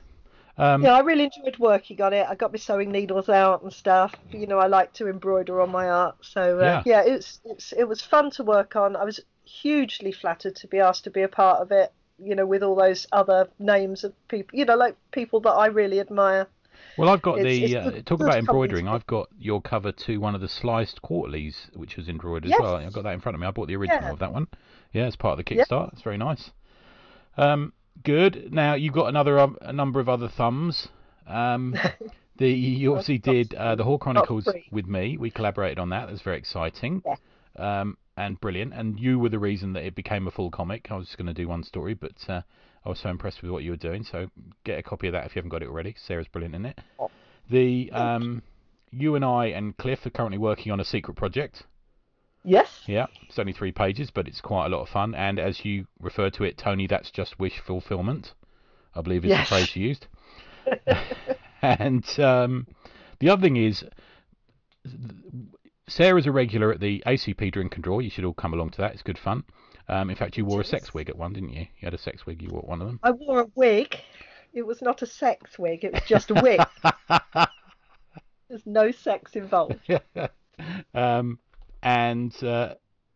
Um, 0.59 0.81
Yeah, 0.83 0.93
I 0.93 0.99
really 1.01 1.25
enjoyed 1.25 1.57
working 1.59 2.01
on 2.01 2.13
it. 2.13 2.25
I 2.27 2.35
got 2.35 2.51
my 2.51 2.57
sewing 2.57 2.91
needles 2.91 3.29
out 3.29 3.61
and 3.63 3.71
stuff. 3.71 4.13
You 4.31 4.47
know, 4.47 4.57
I 4.57 4.67
like 4.67 4.93
to 4.93 5.07
embroider 5.07 5.61
on 5.61 5.71
my 5.71 5.87
art. 5.89 6.15
So 6.21 6.59
uh, 6.59 6.81
yeah, 6.85 7.01
it's 7.05 7.39
it's 7.45 7.71
it 7.73 7.83
was 7.87 8.01
fun 8.01 8.31
to 8.31 8.43
work 8.43 8.75
on. 8.75 8.95
I 8.95 9.03
was 9.03 9.19
hugely 9.45 10.11
flattered 10.11 10.55
to 10.57 10.67
be 10.67 10.79
asked 10.79 11.03
to 11.05 11.11
be 11.11 11.21
a 11.21 11.27
part 11.27 11.61
of 11.61 11.71
it. 11.71 11.91
You 12.19 12.33
know, 12.33 12.47
with 12.47 12.63
all 12.63 12.75
those 12.75 13.05
other 13.11 13.47
names 13.59 14.03
of 14.03 14.13
people. 14.27 14.57
You 14.57 14.65
know, 14.65 14.75
like 14.75 14.95
people 15.11 15.39
that 15.41 15.51
I 15.51 15.67
really 15.67 15.99
admire. 15.99 16.47
Well, 16.97 17.09
I've 17.09 17.21
got 17.21 17.37
It's- 17.39 17.55
the 17.55 17.63
it's 17.65 17.75
uh, 17.75 17.89
good- 17.91 18.05
talk 18.07 18.17
good 18.19 18.27
about 18.27 18.39
embroidering. 18.39 18.87
I've 18.87 19.05
got 19.05 19.29
your 19.39 19.61
cover 19.61 19.91
to 19.91 20.17
one 20.19 20.33
of 20.33 20.41
the 20.41 20.47
sliced 20.47 21.01
quarterlies, 21.03 21.69
which 21.75 21.95
was 21.95 22.09
embroidered 22.09 22.51
as 22.51 22.59
well. 22.59 22.75
I've 22.77 22.93
got 22.93 23.03
that 23.03 23.13
in 23.13 23.19
front 23.19 23.35
of 23.35 23.41
me. 23.41 23.45
I 23.45 23.51
bought 23.51 23.67
the 23.67 23.75
original 23.75 24.01
Yeah. 24.01 24.11
of 24.11 24.19
that 24.19 24.33
one. 24.33 24.47
Yeah, 24.93 25.05
it's 25.05 25.15
part 25.15 25.37
of 25.37 25.45
the 25.45 25.55
Yeah. 25.55 25.63
Kickstart. 25.65 25.93
It's 25.93 26.01
very 26.01 26.17
nice. 26.17 26.49
Um, 27.37 27.73
good. 28.03 28.51
Now 28.51 28.75
you've 28.75 28.93
got 28.93 29.07
another 29.07 29.39
um, 29.39 29.57
a 29.61 29.73
number 29.73 29.99
of 29.99 30.09
other 30.09 30.29
thumbs. 30.29 30.87
Um, 31.27 31.75
the 32.37 32.49
you 32.49 32.91
obviously 32.91 33.17
did 33.17 33.53
uh, 33.53 33.75
the 33.75 33.83
Hall 33.83 33.97
Chronicles 33.97 34.47
with 34.71 34.85
me. 34.85 35.17
We 35.17 35.31
collaborated 35.31 35.79
on 35.79 35.89
that. 35.89 36.07
That's 36.09 36.21
very 36.21 36.37
exciting. 36.37 37.03
Yeah. 37.05 37.15
Um, 37.57 37.97
and 38.15 38.39
brilliant. 38.41 38.73
And 38.73 38.99
you 38.99 39.19
were 39.19 39.29
the 39.29 39.39
reason 39.39 39.73
that 39.73 39.83
it 39.83 39.95
became 39.95 40.27
a 40.27 40.31
full 40.31 40.49
comic. 40.49 40.87
I 40.89 40.95
was 40.95 41.05
just 41.05 41.17
going 41.17 41.27
to 41.27 41.33
do 41.33 41.47
one 41.47 41.63
story, 41.63 41.93
but 41.93 42.17
uh, 42.27 42.41
I 42.83 42.89
was 42.89 42.99
so 42.99 43.09
impressed 43.09 43.41
with 43.41 43.51
what 43.51 43.63
you 43.63 43.71
were 43.71 43.77
doing. 43.77 44.03
So 44.03 44.27
get 44.63 44.79
a 44.79 44.83
copy 44.83 45.07
of 45.07 45.13
that 45.13 45.25
if 45.25 45.35
you 45.35 45.39
haven't 45.39 45.49
got 45.49 45.61
it 45.61 45.67
already. 45.67 45.95
Sarah's 46.05 46.27
brilliant 46.27 46.55
in 46.55 46.65
it. 46.65 46.79
Oh. 46.99 47.11
The 47.49 47.91
um, 47.91 48.41
you 48.91 49.15
and 49.15 49.23
I 49.23 49.47
and 49.47 49.77
Cliff 49.77 50.05
are 50.05 50.09
currently 50.09 50.37
working 50.37 50.71
on 50.71 50.79
a 50.79 50.85
secret 50.85 51.15
project. 51.15 51.63
Yes. 52.43 52.83
Yeah, 52.87 53.07
it's 53.27 53.39
only 53.39 53.53
three 53.53 53.71
pages, 53.71 54.09
but 54.11 54.27
it's 54.27 54.41
quite 54.41 54.67
a 54.67 54.69
lot 54.69 54.81
of 54.81 54.89
fun. 54.89 55.13
And 55.15 55.39
as 55.39 55.65
you 55.65 55.87
refer 55.99 56.29
to 56.31 56.43
it, 56.43 56.57
Tony, 56.57 56.87
that's 56.87 57.11
just 57.11 57.39
wish 57.39 57.59
fulfillment. 57.59 58.33
I 58.95 59.01
believe 59.01 59.25
is 59.25 59.29
Yes. 59.29 59.49
the 59.49 59.55
phrase 59.55 59.75
you 59.75 59.87
used. 59.87 60.07
and 61.61 62.19
um, 62.19 62.67
the 63.19 63.29
other 63.29 63.41
thing 63.41 63.57
is, 63.57 63.83
Sarah's 65.87 66.25
a 66.25 66.31
regular 66.31 66.71
at 66.71 66.79
the 66.79 67.03
ACP 67.05 67.51
Drink 67.51 67.75
and 67.75 67.83
Draw. 67.83 67.99
You 67.99 68.09
should 68.09 68.25
all 68.25 68.33
come 68.33 68.53
along 68.53 68.71
to 68.71 68.77
that. 68.79 68.93
It's 68.93 69.03
good 69.03 69.17
fun. 69.17 69.43
Um, 69.89 70.09
in 70.09 70.15
fact, 70.15 70.37
you 70.37 70.45
wore 70.45 70.61
a 70.61 70.65
sex 70.65 70.93
wig 70.93 71.09
at 71.09 71.17
one, 71.17 71.33
didn't 71.33 71.51
you? 71.51 71.61
You 71.61 71.85
had 71.85 71.93
a 71.93 71.97
sex 71.97 72.25
wig. 72.25 72.41
You 72.41 72.49
wore 72.51 72.61
one 72.61 72.81
of 72.81 72.87
them. 72.87 72.99
I 73.03 73.11
wore 73.11 73.41
a 73.41 73.47
wig. 73.55 73.97
It 74.53 74.65
was 74.65 74.81
not 74.81 75.01
a 75.01 75.05
sex 75.05 75.57
wig. 75.57 75.83
It 75.83 75.93
was 75.93 76.03
just 76.07 76.31
a 76.31 76.33
wig. 76.35 76.59
There's 78.49 78.65
no 78.65 78.91
sex 78.91 79.35
involved. 79.35 79.75
um, 80.93 81.39
and 81.87 82.43
uh, 82.43 82.75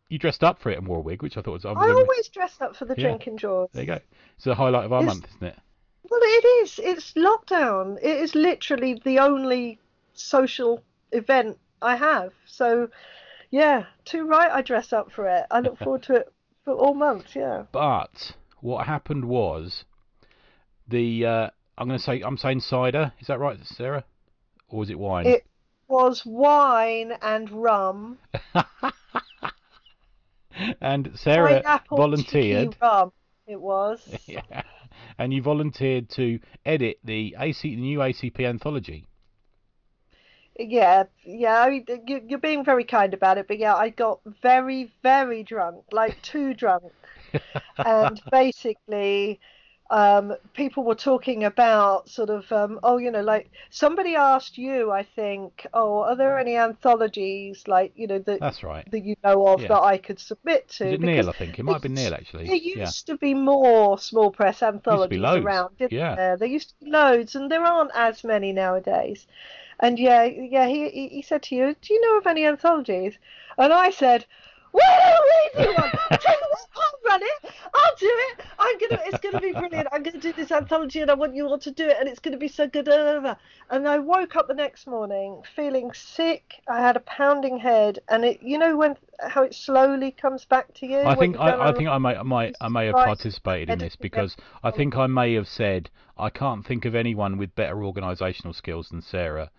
you 0.09 0.17
dressed 0.17 0.43
up 0.43 0.61
for 0.61 0.69
it 0.71 0.77
and 0.77 0.87
wore 0.87 0.99
a 0.99 1.01
wig, 1.01 1.21
which 1.23 1.37
I 1.37 1.41
thought 1.41 1.51
was. 1.53 1.65
I 1.65 1.69
was 1.73 1.77
I 1.79 1.89
only- 1.89 2.01
always 2.03 2.27
dress 2.29 2.55
up 2.61 2.75
for 2.75 2.85
the 2.85 2.95
Yeah. 2.97 3.03
drinking 3.09 3.35
drawers. 3.37 3.69
There 3.73 3.83
you 3.83 3.87
go. 3.87 3.99
It's 4.35 4.45
the 4.45 4.55
highlight 4.55 4.85
of 4.85 4.93
our 4.93 5.01
It's- 5.01 5.15
month, 5.15 5.27
isn't 5.35 5.47
it? 5.47 5.57
Well, 6.09 6.19
it 6.23 6.45
is. 6.63 6.79
It's 6.83 7.13
lockdown. 7.13 7.97
It 8.01 8.17
is 8.21 8.33
literally 8.35 8.95
the 9.03 9.19
only 9.19 9.79
social 10.13 10.83
event 11.11 11.57
I 11.81 11.95
have. 11.95 12.33
So, 12.45 12.89
Yeah, 13.49 13.85
too 14.05 14.25
right. 14.25 14.49
I 14.49 14.61
dress 14.61 14.93
up 14.93 15.11
for 15.11 15.27
it. 15.27 15.45
I 15.51 15.59
look 15.59 15.77
forward 15.83 16.03
to 16.03 16.15
it 16.15 16.33
for 16.63 16.73
all 16.73 16.93
months. 16.93 17.35
Yeah. 17.35 17.65
But 17.73 18.33
what 18.61 18.87
happened 18.87 19.25
was 19.25 19.83
the 20.87 21.25
uh, 21.25 21.49
I'm 21.77 21.87
going 21.87 21.99
to 21.99 22.03
say 22.03 22.21
I'm 22.21 22.37
saying 22.37 22.61
cider. 22.61 23.11
Is 23.19 23.27
that 23.27 23.39
right, 23.39 23.57
Sarah? 23.65 24.05
Or 24.69 24.83
is 24.83 24.89
it 24.89 24.97
wine? 24.99 25.25
It 25.27 25.45
was 25.91 26.25
wine 26.25 27.13
and 27.21 27.51
rum. 27.51 28.17
and 30.81 31.11
Sarah 31.15 31.61
Pineapple 31.61 31.97
volunteered. 31.97 32.77
rum. 32.81 33.11
It 33.45 33.59
was. 33.59 34.17
yeah. 34.25 34.63
And 35.17 35.33
you 35.33 35.41
volunteered 35.41 36.09
to 36.11 36.39
edit 36.65 36.99
the 37.03 37.35
AC 37.37 37.75
the 37.75 37.81
new 37.81 37.99
ACP 37.99 38.39
anthology. 38.39 39.07
Yeah, 40.57 41.03
yeah. 41.23 41.61
I 41.61 41.69
mean, 41.69 41.85
you, 42.07 42.21
you're 42.25 42.39
being 42.39 42.63
very 42.63 42.83
kind 42.83 43.13
about 43.13 43.37
it, 43.37 43.47
but 43.47 43.57
yeah, 43.57 43.75
I 43.75 43.89
got 43.89 44.21
very, 44.41 44.91
very 45.03 45.43
drunk, 45.43 45.83
like 45.91 46.21
too 46.21 46.53
drunk, 46.53 46.91
and 47.77 48.21
basically, 48.31 49.39
um, 49.91 50.33
people 50.53 50.85
were 50.85 50.95
talking 50.95 51.43
about 51.43 52.07
sort 52.09 52.29
of, 52.29 52.49
um, 52.51 52.79
oh, 52.81 52.97
you 52.97 53.11
know, 53.11 53.21
like 53.21 53.51
somebody 53.69 54.15
asked 54.15 54.57
you, 54.57 54.89
I 54.89 55.03
think, 55.03 55.67
oh, 55.73 55.99
are 56.03 56.15
there 56.15 56.39
any 56.39 56.55
anthologies 56.55 57.67
like 57.67 57.91
you 57.97 58.07
know 58.07 58.19
that 58.19 58.39
That's 58.39 58.63
right. 58.63 58.89
that 58.89 59.01
you 59.03 59.15
know 59.21 59.47
of 59.47 59.61
Yeah. 59.61 59.67
that 59.67 59.81
I 59.81 59.97
could 59.97 60.17
submit 60.17 60.69
to? 60.69 60.85
Was 60.85 60.93
it 60.93 61.01
Because 61.01 61.25
Neil? 61.25 61.29
I 61.29 61.33
think 61.33 61.59
it 61.59 61.63
might 61.63 61.81
been 61.81 61.93
Neil 61.93 62.13
actually. 62.13 62.47
There 62.47 62.55
Yeah. 62.55 62.85
used 62.85 63.05
to 63.07 63.17
be 63.17 63.33
more 63.33 63.99
small 63.99 64.31
press 64.31 64.63
anthologies 64.63 65.21
around, 65.21 65.77
didn't 65.77 65.91
yeah. 65.91 66.15
there? 66.15 66.37
There 66.37 66.47
used 66.47 66.69
to 66.69 66.85
be 66.85 66.91
loads, 66.91 67.35
and 67.35 67.51
there 67.51 67.63
aren't 67.63 67.91
as 67.93 68.23
many 68.23 68.53
nowadays. 68.53 69.27
And 69.81 69.99
yeah, 69.99 70.23
yeah, 70.23 70.67
he, 70.67 71.09
he 71.09 71.21
said 71.21 71.43
to 71.43 71.55
you, 71.55 71.75
"Do 71.81 71.93
you 71.93 71.99
know 71.99 72.17
of 72.17 72.27
any 72.27 72.45
anthologies?" 72.45 73.17
And 73.57 73.73
I 73.73 73.89
said, 73.89 74.25
"Well, 74.73 75.21
we 75.55 75.63
do 75.63 75.69
one. 75.73 75.91
Tell 75.91 76.35
you 76.35 76.47
what, 76.49 76.67
I'll 76.75 77.11
run 77.11 77.21
it. 77.23 77.51
I'll 77.73 77.95
do 77.97 78.09
it. 78.09 78.45
I'm 78.59 78.77
gonna. 78.79 79.01
It's 79.05 79.19
gonna 79.19 79.41
be 79.41 79.51
brilliant. 79.51 79.87
I'm 79.91 80.03
gonna 80.03 80.19
do 80.19 80.33
this 80.33 80.51
anthology, 80.51 81.01
and 81.01 81.11
I 81.11 81.13
want 81.13 81.35
you 81.35 81.47
all 81.47 81.59
to 81.59 81.71
do 81.71 81.87
it, 81.87 81.97
and 81.99 82.07
it's 82.07 82.19
gonna 82.19 82.37
be 82.37 82.47
so 82.47 82.67
good." 82.67 82.85
blah, 82.85 82.97
blah, 82.97 83.19
blah." 83.19 83.35
And 83.69 83.87
I 83.87 83.99
woke 83.99 84.35
up 84.35 84.47
the 84.47 84.53
next 84.53 84.87
morning 84.87 85.43
feeling 85.55 85.91
sick. 85.93 86.61
I 86.67 86.79
had 86.79 86.95
a 86.95 87.01
pounding 87.01 87.59
head, 87.59 87.99
and 88.09 88.25
it, 88.25 88.41
you 88.41 88.57
know, 88.57 88.75
when 88.75 88.97
how 89.19 89.43
it 89.43 89.53
slowly 89.53 90.11
comes 90.11 90.45
back 90.45 90.73
to 90.75 90.87
you. 90.87 90.99
I 90.99 91.15
think 91.15 91.37
I, 91.37 91.69
I 91.69 91.73
think 91.73 91.89
I 91.89 91.97
may 91.97 92.15
I 92.15 92.23
may 92.23 92.53
I 92.59 92.67
may 92.69 92.85
have 92.87 92.95
participated 92.95 93.69
in 93.69 93.79
this 93.79 93.95
because 93.95 94.35
I 94.63 94.71
think 94.71 94.95
I 94.95 95.07
may 95.07 95.33
have 95.33 95.47
said 95.47 95.89
I 96.17 96.29
can't 96.29 96.65
think 96.65 96.85
of 96.85 96.95
anyone 96.95 97.37
with 97.37 97.55
better 97.55 97.75
organisational 97.75 98.55
skills 98.55 98.89
than 98.89 99.01
Sarah. 99.01 99.51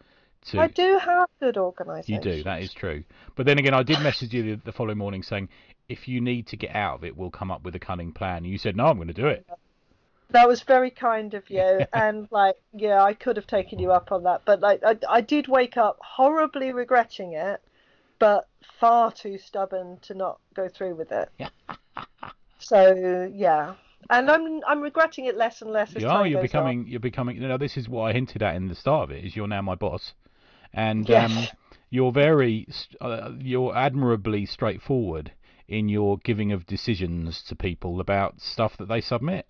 To 0.46 0.60
I 0.60 0.66
do 0.66 0.98
have 0.98 1.28
good 1.40 1.56
organisation. 1.56 2.14
you 2.14 2.20
do 2.20 2.42
that 2.42 2.62
is 2.62 2.74
true, 2.74 3.04
but 3.36 3.46
then 3.46 3.58
again 3.58 3.74
I 3.74 3.82
did 3.82 4.00
message 4.00 4.34
you 4.34 4.56
the, 4.56 4.62
the 4.64 4.72
following 4.72 4.98
morning 4.98 5.22
saying 5.22 5.48
if 5.88 6.08
you 6.08 6.20
need 6.20 6.46
to 6.48 6.56
get 6.56 6.74
out 6.74 6.96
of 6.96 7.04
it, 7.04 7.16
we'll 7.16 7.30
come 7.30 7.50
up 7.50 7.62
with 7.62 7.74
a 7.76 7.78
cunning 7.78 8.12
plan. 8.12 8.44
You 8.44 8.58
said 8.58 8.76
no, 8.76 8.86
I'm 8.86 8.96
going 8.96 9.08
to 9.08 9.14
do 9.14 9.26
it. 9.26 9.46
That 10.30 10.48
was 10.48 10.62
very 10.62 10.90
kind 10.90 11.34
of 11.34 11.48
you, 11.50 11.80
and 11.92 12.26
like, 12.30 12.56
yeah, 12.72 13.02
I 13.02 13.14
could 13.14 13.36
have 13.36 13.46
taken 13.46 13.78
you 13.78 13.92
up 13.92 14.10
on 14.12 14.24
that, 14.24 14.42
but 14.44 14.60
like, 14.60 14.82
I, 14.82 14.96
I 15.08 15.20
did 15.20 15.46
wake 15.46 15.76
up 15.76 15.98
horribly 16.00 16.72
regretting 16.72 17.34
it, 17.34 17.60
but 18.18 18.48
far 18.80 19.12
too 19.12 19.36
stubborn 19.38 19.98
to 20.02 20.14
not 20.14 20.40
go 20.54 20.68
through 20.68 20.94
with 20.96 21.12
it. 21.12 21.30
So 22.58 23.28
yeah, 23.34 23.74
and 24.08 24.30
I'm 24.30 24.60
I'm 24.66 24.80
regretting 24.80 25.24
it 25.26 25.36
less 25.36 25.62
and 25.62 25.72
less 25.72 25.94
as 25.96 26.02
You 26.02 26.08
are. 26.08 26.26
You're 26.26 26.40
becoming. 26.42 26.86
You're 26.86 27.00
becoming. 27.00 27.36
You 27.40 27.48
know, 27.48 27.58
this 27.58 27.76
is 27.76 27.88
what 27.88 28.04
I 28.04 28.12
hinted 28.12 28.42
at 28.42 28.54
in 28.54 28.68
the 28.68 28.74
start 28.74 29.10
of 29.10 29.16
it. 29.16 29.24
Is 29.24 29.34
you're 29.34 29.48
now 29.48 29.62
my 29.62 29.74
boss, 29.74 30.12
and 30.72 31.08
Yes. 31.08 31.30
um, 31.30 31.48
you're 31.90 32.12
very. 32.12 32.66
Uh, 33.00 33.32
you're 33.38 33.76
admirably 33.76 34.46
straightforward 34.46 35.32
in 35.68 35.88
your 35.88 36.18
giving 36.18 36.52
of 36.52 36.66
decisions 36.66 37.42
to 37.44 37.56
people 37.56 38.00
about 38.00 38.40
stuff 38.40 38.76
that 38.76 38.88
they 38.88 39.00
submit, 39.00 39.48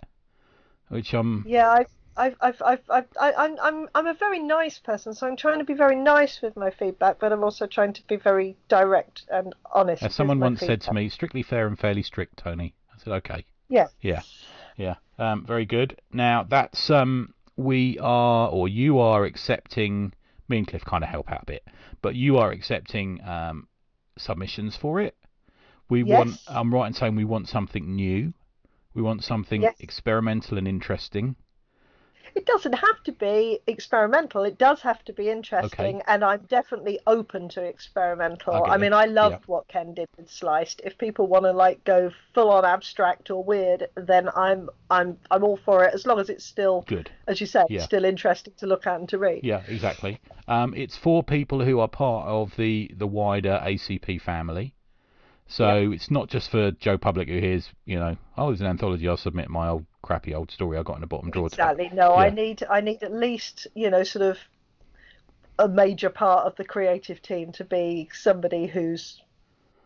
which 0.88 1.14
um. 1.14 1.44
Yeah, 1.46 1.70
I've. 1.70 1.88
I've, 2.14 2.36
I've, 2.42 2.60
I've, 2.62 2.80
I've, 2.90 3.06
I, 3.18 3.32
I'm, 3.32 3.56
I'm, 3.62 3.88
I'm 3.94 4.06
a 4.06 4.12
very 4.12 4.38
nice 4.38 4.78
person, 4.78 5.14
so 5.14 5.26
I'm 5.26 5.34
trying 5.34 5.60
to 5.60 5.64
be 5.64 5.72
very 5.72 5.96
nice 5.96 6.42
with 6.42 6.58
my 6.58 6.70
feedback, 6.70 7.18
but 7.18 7.32
I'm 7.32 7.42
also 7.42 7.66
trying 7.66 7.94
to 7.94 8.06
be 8.06 8.16
very 8.16 8.54
direct 8.68 9.22
and 9.30 9.54
honest. 9.72 10.02
As 10.02 10.14
someone 10.14 10.38
once 10.38 10.60
said 10.60 10.82
to 10.82 10.92
me, 10.92 11.08
strictly 11.08 11.42
fair 11.42 11.66
and 11.66 11.78
fairly 11.78 12.02
strict, 12.02 12.36
Tony. 12.36 12.74
I 12.94 13.02
said, 13.02 13.14
okay. 13.14 13.46
Yeah. 13.70 13.86
Yeah. 14.02 14.20
Yeah. 14.76 14.96
Um, 15.18 15.46
very 15.46 15.64
good. 15.64 16.00
Now 16.12 16.44
that's 16.46 16.90
um, 16.90 17.32
we 17.56 17.98
are 17.98 18.48
or 18.48 18.68
you 18.68 18.98
are 18.98 19.24
accepting. 19.24 20.12
Me 20.52 20.58
and 20.58 20.66
Cliff 20.68 20.84
kind 20.84 21.02
of 21.02 21.08
help 21.08 21.32
out 21.32 21.44
a 21.44 21.46
bit, 21.46 21.66
but 22.02 22.14
you 22.14 22.36
are 22.36 22.50
accepting 22.50 23.24
um, 23.24 23.68
submissions 24.18 24.76
for 24.76 25.00
it. 25.00 25.16
We 25.88 26.02
Yes. 26.02 26.18
want. 26.18 26.40
I'm 26.46 26.74
right 26.74 26.88
in 26.88 26.92
saying 26.92 27.16
we 27.16 27.24
want 27.24 27.48
something 27.48 27.96
new. 27.96 28.34
We 28.92 29.00
want 29.00 29.24
something 29.24 29.62
Yes. 29.62 29.76
experimental 29.80 30.58
and 30.58 30.68
interesting. 30.68 31.36
It 32.34 32.46
doesn't 32.46 32.72
have 32.72 33.02
to 33.04 33.12
be 33.12 33.60
experimental. 33.66 34.44
It 34.44 34.58
does 34.58 34.80
have 34.82 35.04
to 35.04 35.12
be 35.12 35.28
interesting, 35.28 36.02
and 36.06 36.24
I'm 36.24 36.40
definitely 36.48 36.98
open 37.06 37.48
to 37.50 37.62
experimental. 37.62 38.54
I 38.64 38.74
I 38.74 38.76
mean, 38.78 38.92
I 38.92 39.04
loved 39.04 39.32
Yeah. 39.42 39.46
what 39.46 39.68
Ken 39.68 39.94
did 39.94 40.06
with 40.16 40.30
Sliced. 40.30 40.80
If 40.84 40.96
people 40.98 41.26
want 41.26 41.44
to 41.44 41.52
like 41.52 41.84
go 41.84 42.10
full 42.34 42.50
on 42.50 42.64
abstract 42.64 43.30
or 43.30 43.44
weird, 43.44 43.88
then 43.96 44.28
I'm 44.34 44.70
I'm 44.90 45.18
I'm 45.30 45.44
all 45.44 45.58
for 45.58 45.84
it 45.84 45.94
as 45.94 46.06
long 46.06 46.18
as 46.20 46.30
it's 46.30 46.44
still, 46.44 46.84
Good. 46.86 47.10
as 47.28 47.40
you 47.40 47.46
said, 47.46 47.66
Yeah. 47.68 47.82
still 47.82 48.04
interesting 48.04 48.54
to 48.58 48.66
look 48.66 48.86
at 48.86 48.98
and 48.98 49.08
to 49.10 49.18
read. 49.18 49.44
Yeah, 49.44 49.62
exactly. 49.68 50.18
Um, 50.48 50.74
it's 50.74 50.96
for 50.96 51.22
people 51.22 51.62
who 51.64 51.80
are 51.80 51.88
part 51.88 52.26
of 52.28 52.56
the 52.56 52.90
the 52.96 53.06
wider 53.06 53.60
ACP 53.62 54.20
family. 54.20 54.74
So 55.52 55.92
it's 55.92 56.10
not 56.10 56.30
just 56.30 56.50
for 56.50 56.70
Joe 56.70 56.96
Public 56.96 57.28
who 57.28 57.38
hears, 57.38 57.68
you 57.84 57.98
know, 57.98 58.16
oh, 58.38 58.46
there's 58.48 58.62
an 58.62 58.66
anthology. 58.66 59.06
I'll 59.06 59.18
submit 59.18 59.50
my 59.50 59.68
old 59.68 59.84
crappy 60.00 60.34
old 60.34 60.50
story 60.50 60.78
I 60.78 60.82
got 60.82 60.94
in 60.94 61.02
the 61.02 61.06
bottom 61.06 61.30
drawer. 61.30 61.50
to." 61.50 61.54
Exactly. 61.54 61.90
No, 61.92 62.14
I 62.14 62.30
need 62.30 62.64
I 62.68 62.80
need 62.80 63.02
at 63.02 63.12
least 63.12 63.66
you 63.74 63.90
know 63.90 64.02
sort 64.02 64.22
of 64.22 64.38
a 65.58 65.68
major 65.68 66.08
part 66.08 66.46
of 66.46 66.56
the 66.56 66.64
creative 66.64 67.20
team 67.20 67.52
to 67.52 67.64
be 67.64 68.08
somebody 68.14 68.66
who's 68.66 69.20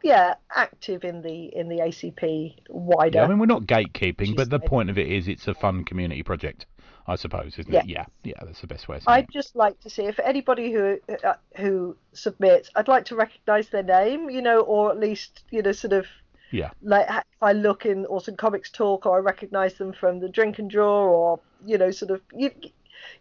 yeah 0.03 0.35
active 0.55 1.05
in 1.05 1.23
the 1.23 1.47
in 1.55 1.69
the 1.69 1.79
ACP 1.79 2.55
wider. 2.69 3.19
Yeah, 3.19 3.25
I 3.25 3.29
mean 3.29 3.41
we're 3.41 3.47
not 3.47 3.63
gatekeeping, 3.63 4.37
but 4.37 4.49
the 4.49 4.61
point 4.61 4.89
of 4.89 4.99
it 4.99 5.11
is 5.11 5.27
it's 5.27 5.49
a 5.49 5.55
fun 5.55 5.85
community 5.85 6.23
project, 6.23 6.67
I 7.09 7.15
suppose, 7.17 7.59
isn't 7.59 7.73
Yeah. 7.73 7.81
it? 7.81 7.87
Yeah, 7.87 8.05
yeah, 8.25 8.35
that's 8.45 8.61
the 8.61 8.67
best 8.67 8.89
way 8.89 8.99
I'd 9.07 9.31
just 9.33 9.55
like 9.55 9.79
to 9.81 9.91
see 9.91 10.05
if 10.07 10.19
anybody 10.19 10.73
who 10.73 10.99
uh, 11.25 11.35
who 11.57 11.97
submits, 12.13 12.71
I'd 12.75 12.89
like 12.89 13.05
to 13.07 13.17
recognise 13.17 13.69
their 13.69 13.83
name, 13.85 14.29
you 14.31 14.43
know, 14.43 14.61
or 14.61 14.91
at 14.91 14.99
least 14.99 15.45
you 15.51 15.63
know 15.63 15.73
sort 15.73 15.93
of. 15.93 16.07
Yeah, 16.53 16.71
like 16.81 17.07
if 17.11 17.25
I 17.43 17.53
look 17.53 17.87
in 17.87 18.07
Awesome 18.07 18.37
Comics 18.37 18.71
Talk 18.71 19.05
or 19.05 19.17
I 19.17 19.21
recognise 19.21 19.75
them 19.75 19.93
from 19.93 20.21
the 20.21 20.29
Drink 20.29 20.61
and 20.61 20.71
Draw 20.71 21.05
or 21.05 21.41
you 21.65 21.77
know 21.77 21.91
sort 21.91 22.13
of 22.13 22.21
you, 22.33 22.53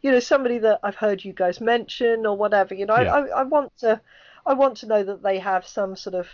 you 0.04 0.12
know 0.12 0.20
somebody 0.20 0.60
that 0.60 0.80
I've 0.84 0.96
heard 0.96 1.26
you 1.26 1.34
guys 1.34 1.60
mention 1.60 2.26
or 2.28 2.38
whatever. 2.38 2.76
You 2.76 2.86
know, 2.86 3.00
Yeah. 3.00 3.14
I, 3.14 3.20
I 3.20 3.40
I 3.40 3.44
want 3.44 3.76
to 3.80 4.00
I 4.46 4.54
want 4.54 4.78
to 4.78 4.86
know 4.88 5.04
that 5.04 5.24
they 5.24 5.40
have 5.40 5.66
some 5.66 5.96
sort 5.96 6.14
of 6.16 6.28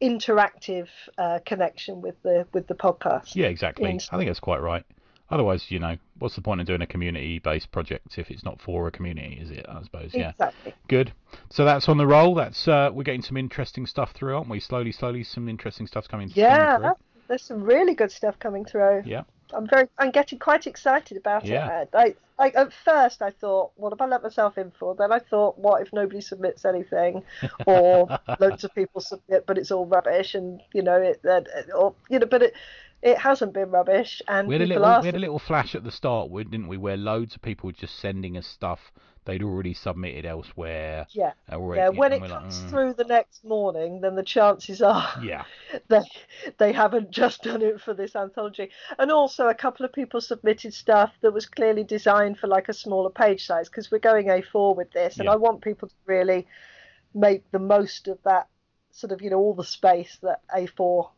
interactive 0.00 0.88
uh, 1.18 1.38
connection 1.44 2.00
with 2.00 2.20
the 2.22 2.46
with 2.52 2.66
the 2.66 2.74
podcast. 2.74 3.34
yeah, 3.34 3.46
exactly. 3.46 3.90
Yes. 3.90 4.08
I 4.12 4.16
think 4.16 4.28
that's 4.28 4.40
quite 4.40 4.60
right. 4.62 4.84
Otherwise, 5.30 5.66
you 5.70 5.78
know, 5.78 5.96
what's 6.18 6.34
the 6.34 6.42
point 6.42 6.60
of 6.60 6.66
doing 6.66 6.82
a 6.82 6.86
community-based 6.86 7.70
project 7.70 8.18
if 8.18 8.30
it's 8.30 8.44
not 8.44 8.60
for 8.60 8.88
a 8.88 8.90
community? 8.90 9.38
Is 9.40 9.50
it? 9.50 9.64
I 9.68 9.82
suppose. 9.82 10.10
Yeah. 10.12 10.30
Exactly. 10.30 10.74
Good. 10.88 11.12
So 11.50 11.64
that's 11.64 11.88
on 11.88 11.98
the 11.98 12.06
roll. 12.06 12.34
That's 12.34 12.66
uh, 12.66 12.90
we're 12.92 13.04
getting 13.04 13.22
some 13.22 13.36
interesting 13.36 13.86
stuff 13.86 14.12
through, 14.12 14.36
aren't 14.36 14.48
we? 14.48 14.60
Slowly, 14.60 14.92
slowly, 14.92 15.22
some 15.24 15.48
interesting 15.48 15.86
stuff's 15.86 16.08
coming. 16.08 16.28
coming 16.28 16.38
Yeah, 16.44 16.78
through. 16.78 16.92
there's 17.28 17.42
some 17.42 17.62
really 17.62 17.94
good 17.94 18.10
stuff 18.10 18.38
coming 18.38 18.64
through. 18.64 19.02
Yeah. 19.06 19.22
I'm 19.52 19.66
very, 19.68 19.88
I'm 19.98 20.12
getting 20.12 20.38
quite 20.38 20.66
excited 20.66 21.16
about 21.16 21.44
Yeah. 21.44 21.82
it. 21.82 21.90
I, 21.92 22.14
like 22.38 22.54
at 22.56 22.72
first 22.84 23.20
I 23.20 23.30
thought, 23.30 23.72
what 23.76 23.90
have 23.92 24.00
I 24.00 24.06
let 24.06 24.22
myself 24.22 24.56
in 24.56 24.70
for? 24.78 24.94
Then 24.94 25.12
I 25.12 25.18
thought, 25.18 25.58
what 25.58 25.82
if 25.82 25.92
nobody 25.92 26.20
submits 26.20 26.64
anything, 26.64 27.22
or 27.66 28.18
loads 28.38 28.64
of 28.64 28.74
people 28.74 29.00
submit, 29.00 29.44
but 29.46 29.58
it's 29.58 29.70
all 29.72 29.86
rubbish, 29.86 30.34
and 30.34 30.60
you 30.72 30.82
know 30.82 31.00
it, 31.02 31.20
uh, 31.28 31.40
or 31.76 31.94
you 32.08 32.18
know, 32.20 32.26
but 32.26 32.42
it, 32.42 32.54
it 33.02 33.18
hasn't 33.18 33.52
been 33.54 33.70
rubbish, 33.70 34.20
and 34.28 34.46
We 34.48 34.54
had 34.54 34.62
a 34.62 34.66
little 34.66 35.00
we 35.00 35.06
had 35.06 35.14
a 35.16 35.18
little 35.18 35.38
flash 35.38 35.74
at 35.74 35.84
the 35.84 35.90
start, 35.90 36.30
didn't 36.32 36.68
we? 36.68 36.76
Where 36.76 36.96
loads 36.96 37.34
of 37.34 37.42
people 37.42 37.68
were 37.68 37.72
just 37.72 37.98
sending 37.98 38.36
us 38.36 38.46
stuff 38.46 38.92
they'd 39.26 39.42
already 39.42 39.74
submitted 39.74 40.24
elsewhere. 40.24 41.06
yeah, 41.10 41.32
Already, 41.52 41.80
yeah. 41.80 41.88
When 41.90 42.12
it 42.12 42.20
we're 42.22 42.28
like, 42.28 42.40
comes 42.40 42.58
"Mm." 42.58 42.70
through 42.70 42.94
the 42.94 43.04
next 43.04 43.44
morning, 43.44 44.00
then 44.00 44.16
the 44.16 44.22
chances 44.22 44.80
are 44.82 45.08
Yeah, 45.22 45.44
they 45.88 46.00
they 46.58 46.72
haven't 46.72 47.10
just 47.10 47.42
done 47.42 47.62
it 47.62 47.80
for 47.80 47.94
this 47.94 48.16
anthology. 48.16 48.70
And 48.98 49.10
also, 49.10 49.48
a 49.48 49.54
couple 49.54 49.84
of 49.86 49.92
people 49.92 50.20
submitted 50.20 50.72
stuff 50.74 51.12
that 51.20 51.32
was 51.32 51.46
clearly 51.46 51.84
designed 51.84 52.38
for 52.38 52.46
like 52.48 52.68
a 52.68 52.72
smaller 52.74 53.10
page 53.10 53.46
size 53.46 53.68
because 53.68 53.90
we're 53.90 53.98
going 53.98 54.26
A4 54.26 54.76
with 54.76 54.90
this, 54.92 55.18
and 55.18 55.26
Yeah. 55.26 55.32
I 55.32 55.36
want 55.36 55.62
people 55.62 55.88
to 55.88 55.94
really 56.06 56.46
make 57.14 57.50
the 57.50 57.58
most 57.58 58.08
of 58.08 58.18
that 58.24 58.48
sort 58.90 59.12
of 59.12 59.22
you 59.22 59.30
know 59.30 59.38
all 59.38 59.54
the 59.54 59.64
space 59.64 60.18
that 60.22 60.40
A4 60.54 61.08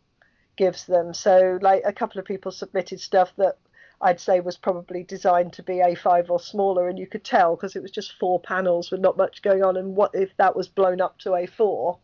gives 0.56 0.84
them. 0.86 1.14
So, 1.14 1.58
like 1.60 1.82
a 1.84 1.92
couple 1.92 2.18
of 2.18 2.24
people 2.26 2.52
submitted 2.52 3.00
stuff 3.00 3.32
that. 3.36 3.56
I'd 4.04 4.18
say 4.18 4.40
was 4.40 4.56
probably 4.56 5.04
designed 5.04 5.52
to 5.52 5.62
be 5.62 5.74
A5 5.74 6.28
or 6.28 6.40
smaller, 6.40 6.88
and 6.88 6.98
you 6.98 7.06
could 7.06 7.22
tell 7.22 7.54
because 7.54 7.76
it 7.76 7.82
was 7.82 7.92
just 7.92 8.18
four 8.18 8.40
panels 8.40 8.90
with 8.90 9.00
not 9.00 9.16
much 9.16 9.42
going 9.42 9.62
on. 9.62 9.76
And 9.76 9.94
what 9.94 10.10
if 10.12 10.36
that 10.38 10.56
was 10.56 10.66
blown 10.66 11.00
up 11.00 11.18
to 11.20 11.30
A4? 11.30 11.98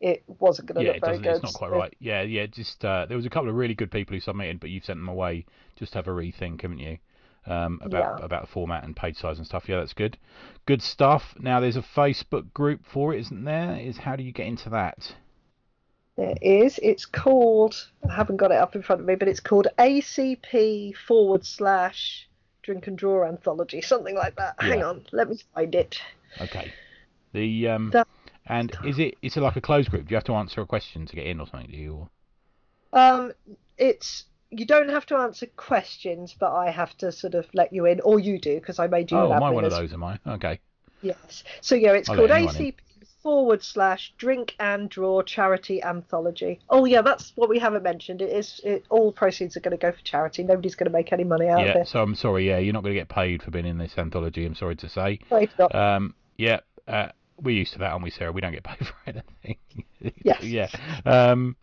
it 0.00 0.22
wasn't 0.40 0.68
going 0.68 0.76
to 0.76 0.82
yeah, 0.82 0.88
look 0.88 0.96
it 0.98 1.00
very 1.00 1.12
doesn't. 1.18 1.24
good. 1.24 1.34
It's 1.34 1.42
not 1.42 1.54
quite 1.54 1.70
right. 1.72 1.96
Yeah, 2.00 2.22
yeah. 2.22 2.46
Just 2.46 2.84
uh, 2.84 3.06
there 3.06 3.16
was 3.16 3.26
a 3.26 3.30
couple 3.30 3.48
of 3.48 3.54
really 3.56 3.74
good 3.74 3.90
people 3.90 4.14
who 4.14 4.20
submitted, 4.20 4.60
but 4.60 4.70
you've 4.70 4.84
sent 4.84 4.98
them 4.98 5.08
away. 5.08 5.46
Just 5.76 5.94
have 5.94 6.06
a 6.08 6.10
rethink, 6.10 6.62
haven't 6.62 6.78
you? 6.78 6.98
Um, 7.46 7.80
about 7.82 8.18
Yeah. 8.20 8.24
about 8.24 8.42
the 8.42 8.48
format 8.52 8.84
and 8.84 8.94
page 8.94 9.16
size 9.16 9.38
and 9.38 9.46
stuff. 9.46 9.68
Yeah, 9.68 9.78
that's 9.78 9.94
good. 9.94 10.18
Good 10.66 10.82
stuff. 10.82 11.34
Now 11.40 11.58
there's 11.58 11.76
a 11.76 11.82
Facebook 11.82 12.52
group 12.52 12.82
for 12.84 13.14
it, 13.14 13.20
isn't 13.20 13.44
there? 13.44 13.76
Is 13.76 13.98
how 13.98 14.14
do 14.14 14.22
you 14.22 14.32
get 14.32 14.46
into 14.46 14.70
that? 14.70 15.14
There 16.16 16.34
is. 16.42 16.78
It's 16.82 17.06
called. 17.06 17.88
I 18.08 18.14
haven't 18.14 18.36
got 18.36 18.50
it 18.50 18.58
up 18.58 18.76
in 18.76 18.82
front 18.82 19.00
of 19.00 19.06
me, 19.06 19.14
but 19.14 19.28
it's 19.28 19.40
called 19.40 19.68
ACP 19.78 20.94
forward 20.96 21.46
slash 21.46 22.28
Drink 22.62 22.86
and 22.86 22.98
Draw 22.98 23.26
Anthology, 23.26 23.80
something 23.82 24.14
like 24.14 24.36
that. 24.36 24.56
Hang 24.58 24.82
on, 24.82 25.06
let 25.12 25.28
me 25.28 25.38
find 25.54 25.74
it. 25.74 26.00
Okay. 26.40 26.72
The 27.32 27.68
um 27.68 27.90
That- 27.92 28.08
and 28.46 28.76
is 28.84 28.98
it 28.98 29.14
is 29.22 29.36
it 29.36 29.40
like 29.40 29.56
a 29.56 29.60
closed 29.60 29.90
group? 29.90 30.06
Do 30.08 30.10
you 30.12 30.16
have 30.16 30.24
to 30.24 30.34
answer 30.34 30.60
a 30.60 30.66
question 30.66 31.06
to 31.06 31.16
get 31.16 31.26
in 31.26 31.40
or 31.40 31.46
something? 31.46 31.70
Do 31.70 31.76
you? 31.76 32.08
Um, 32.92 33.32
it's 33.78 34.24
you 34.50 34.66
don't 34.66 34.90
have 34.90 35.06
to 35.06 35.16
answer 35.16 35.46
questions, 35.56 36.34
but 36.38 36.52
I 36.52 36.70
have 36.70 36.94
to 36.98 37.10
sort 37.12 37.34
of 37.34 37.46
let 37.54 37.72
you 37.72 37.86
in, 37.86 38.00
or 38.00 38.18
you 38.18 38.38
do, 38.38 38.56
because 38.56 38.78
I 38.78 38.86
made 38.88 39.10
you 39.12 39.16
Oh, 39.16 39.26
an 39.30 39.36
am 39.36 39.42
I 39.44 39.50
one 39.50 39.64
of 39.64 39.70
those? 39.70 39.92
Am 39.92 40.02
I? 40.04 40.18
Okay. 40.26 40.58
Yes. 41.00 41.44
So 41.62 41.74
yeah, 41.76 41.92
it's 41.92 42.08
I'll 42.08 42.16
called 42.16 42.30
let 42.30 42.38
anyone 42.38 42.56
in. 42.56 42.62
ACP 42.66 42.74
forward 43.22 43.62
slash 43.62 44.12
Drink 44.18 44.54
and 44.58 44.88
Draw 44.90 45.22
Charity 45.22 45.82
Anthology. 45.82 46.60
Oh 46.68 46.84
yeah, 46.84 47.02
that's 47.02 47.32
what 47.36 47.48
we 47.48 47.58
haven't 47.58 47.82
mentioned. 47.82 48.20
It 48.22 48.30
is. 48.30 48.60
It, 48.64 48.84
all 48.90 49.12
proceeds 49.12 49.56
are 49.56 49.60
going 49.60 49.76
to 49.76 49.80
go 49.80 49.92
for 49.92 50.02
charity. 50.02 50.42
Nobody's 50.42 50.74
going 50.74 50.90
to 50.90 50.92
make 50.92 51.12
any 51.12 51.24
money 51.24 51.48
out 51.48 51.60
of 51.60 51.66
Yeah. 51.66 51.78
it. 51.82 51.88
So 51.88 52.02
I'm 52.02 52.14
sorry. 52.14 52.48
Yeah, 52.48 52.58
you're 52.58 52.72
not 52.72 52.82
going 52.82 52.94
to 52.94 53.00
get 53.00 53.08
paid 53.08 53.42
for 53.42 53.50
being 53.50 53.66
in 53.66 53.78
this 53.78 53.96
anthology. 53.96 54.44
I'm 54.44 54.54
sorry 54.54 54.76
to 54.76 54.88
say. 54.88 55.18
Not. 55.58 55.74
Um, 55.74 56.14
yeah, 56.36 56.60
uh, 56.88 57.08
we're 57.40 57.56
used 57.56 57.72
to 57.74 57.78
that, 57.80 57.92
aren't 57.92 58.04
we, 58.04 58.10
Sarah? 58.10 58.32
We 58.32 58.40
don't 58.40 58.52
get 58.52 58.64
paid 58.64 58.78
for 58.86 58.94
anything. 59.06 59.56
Yes. 60.24 60.42
yeah. 60.42 60.68
Um, 61.04 61.56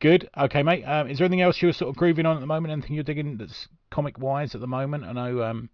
good. 0.00 0.28
Okay, 0.36 0.62
mate. 0.62 0.84
Um, 0.84 1.08
is 1.08 1.18
there 1.18 1.26
anything 1.26 1.42
else 1.42 1.60
you're 1.60 1.72
sort 1.72 1.90
of 1.90 1.96
grooving 1.96 2.26
on 2.26 2.36
at 2.36 2.40
the 2.40 2.46
moment? 2.46 2.72
Anything 2.72 2.94
you're 2.94 3.04
digging 3.04 3.36
that's 3.36 3.68
comic 3.90 4.18
wise 4.18 4.54
at 4.54 4.60
the 4.60 4.66
moment? 4.66 5.04
I 5.04 5.12
know 5.12 5.42
um, 5.42 5.68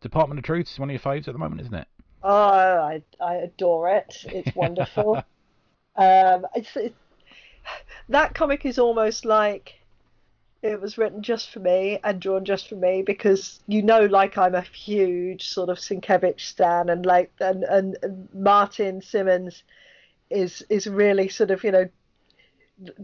Department 0.00 0.38
of 0.38 0.44
Truth 0.44 0.68
is 0.72 0.78
one 0.78 0.90
of 0.90 0.92
your 0.94 1.00
faves 1.00 1.28
at 1.28 1.32
the 1.34 1.38
moment, 1.38 1.60
isn't 1.60 1.74
it? 1.74 1.86
Oh, 2.22 2.30
I 2.30 3.02
I 3.20 3.34
adore 3.36 3.88
it. 3.90 4.16
It's 4.24 4.54
wonderful. 4.56 5.16
um, 5.96 6.46
it's, 6.54 6.76
it, 6.76 6.94
that 8.08 8.34
comic 8.34 8.64
is 8.64 8.78
almost 8.78 9.24
like 9.24 9.74
it 10.62 10.80
was 10.80 10.96
written 10.96 11.22
just 11.22 11.50
for 11.50 11.58
me 11.58 11.98
and 12.04 12.20
drawn 12.20 12.44
just 12.44 12.68
for 12.68 12.76
me 12.76 13.02
because 13.02 13.60
you 13.66 13.82
know, 13.82 14.06
like 14.06 14.38
I'm 14.38 14.54
a 14.54 14.60
huge 14.62 15.48
sort 15.48 15.68
of 15.68 15.78
Sienkiewicz 15.78 16.40
stan, 16.40 16.88
and 16.88 17.04
like 17.04 17.32
and, 17.40 17.64
and, 17.64 17.96
and 18.02 18.28
Martin 18.32 19.02
Simmonds 19.02 19.64
is 20.30 20.64
is 20.68 20.86
really 20.86 21.28
sort 21.28 21.50
of 21.50 21.62
you 21.64 21.72
know 21.72 21.88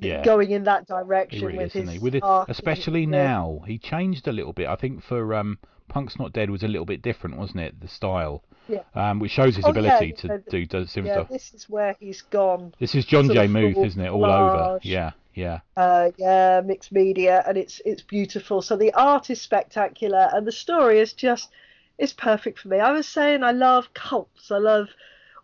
Yeah. 0.00 0.22
going 0.24 0.50
in 0.50 0.64
that 0.64 0.86
direction 0.86 1.44
really 1.46 1.58
with 1.58 1.76
is, 1.76 1.90
his? 1.90 2.00
With 2.00 2.14
especially 2.48 3.02
and- 3.02 3.12
now, 3.12 3.62
he 3.66 3.78
changed 3.78 4.28
a 4.28 4.32
little 4.32 4.52
bit. 4.52 4.68
I 4.68 4.76
think 4.76 5.02
for 5.02 5.34
um, 5.34 5.58
Punk's 5.88 6.18
Not 6.18 6.32
Dead 6.32 6.50
was 6.50 6.62
a 6.62 6.68
little 6.68 6.86
bit 6.86 7.02
different, 7.02 7.36
wasn't 7.36 7.60
it? 7.60 7.80
The 7.80 7.88
style, 7.88 8.44
Yeah. 8.68 8.82
um, 8.94 9.18
which 9.18 9.32
shows 9.32 9.56
his 9.56 9.64
Oh, 9.64 9.70
ability 9.70 10.08
you 10.08 10.12
to 10.14 10.28
know, 10.28 10.38
do, 10.48 10.86
similar 10.86 10.86
Yeah, 11.08 11.12
stuff. 11.20 11.28
this 11.28 11.54
is 11.54 11.68
where 11.68 11.96
he's 11.98 12.22
gone. 12.22 12.74
This 12.78 12.94
is 12.94 13.04
John 13.04 13.28
J. 13.28 13.46
Muth, 13.46 13.76
isn't 13.78 14.00
it? 14.00 14.10
All 14.10 14.24
over. 14.26 14.78
Yeah, 14.82 15.12
yeah. 15.34 15.60
uh, 15.76 16.10
yeah, 16.18 16.60
mixed 16.64 16.92
media, 16.92 17.42
and 17.46 17.56
it's 17.56 17.80
it's 17.84 18.02
beautiful. 18.02 18.60
So 18.62 18.76
the 18.76 18.92
art 18.94 19.30
is 19.30 19.40
spectacular, 19.40 20.28
and 20.32 20.46
the 20.46 20.52
story 20.52 21.00
is 21.00 21.12
just 21.12 21.50
it's 21.96 22.12
perfect 22.12 22.60
for 22.60 22.68
me. 22.68 22.78
I 22.78 22.92
was 22.92 23.08
saying 23.08 23.42
I 23.42 23.52
love 23.52 23.92
cults, 23.94 24.50
I 24.50 24.58
love 24.58 24.88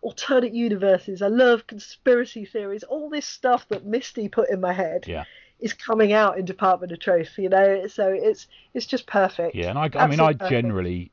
alternate 0.01 0.53
universes, 0.53 1.21
I 1.21 1.27
love 1.27 1.65
conspiracy 1.67 2.45
theories. 2.45 2.83
All 2.83 3.09
this 3.09 3.25
stuff 3.25 3.67
that 3.69 3.85
Misty 3.85 4.29
put 4.29 4.49
in 4.49 4.61
my 4.61 4.71
head 4.71 5.05
Yeah. 5.07 5.23
is 5.59 5.73
coming 5.73 6.13
out 6.13 6.37
in 6.37 6.45
Department 6.45 6.91
of 6.91 6.99
Truth. 6.99 7.31
You 7.37 7.49
know, 7.49 7.87
so 7.87 8.09
it's 8.09 8.47
it's 8.73 8.85
just 8.85 9.07
perfect. 9.07 9.55
Yeah, 9.55 9.69
and 9.71 9.79
I, 9.79 9.89
I 9.95 10.07
mean, 10.07 10.19
I 10.19 10.33
perfect. 10.33 10.49
generally 10.49 11.11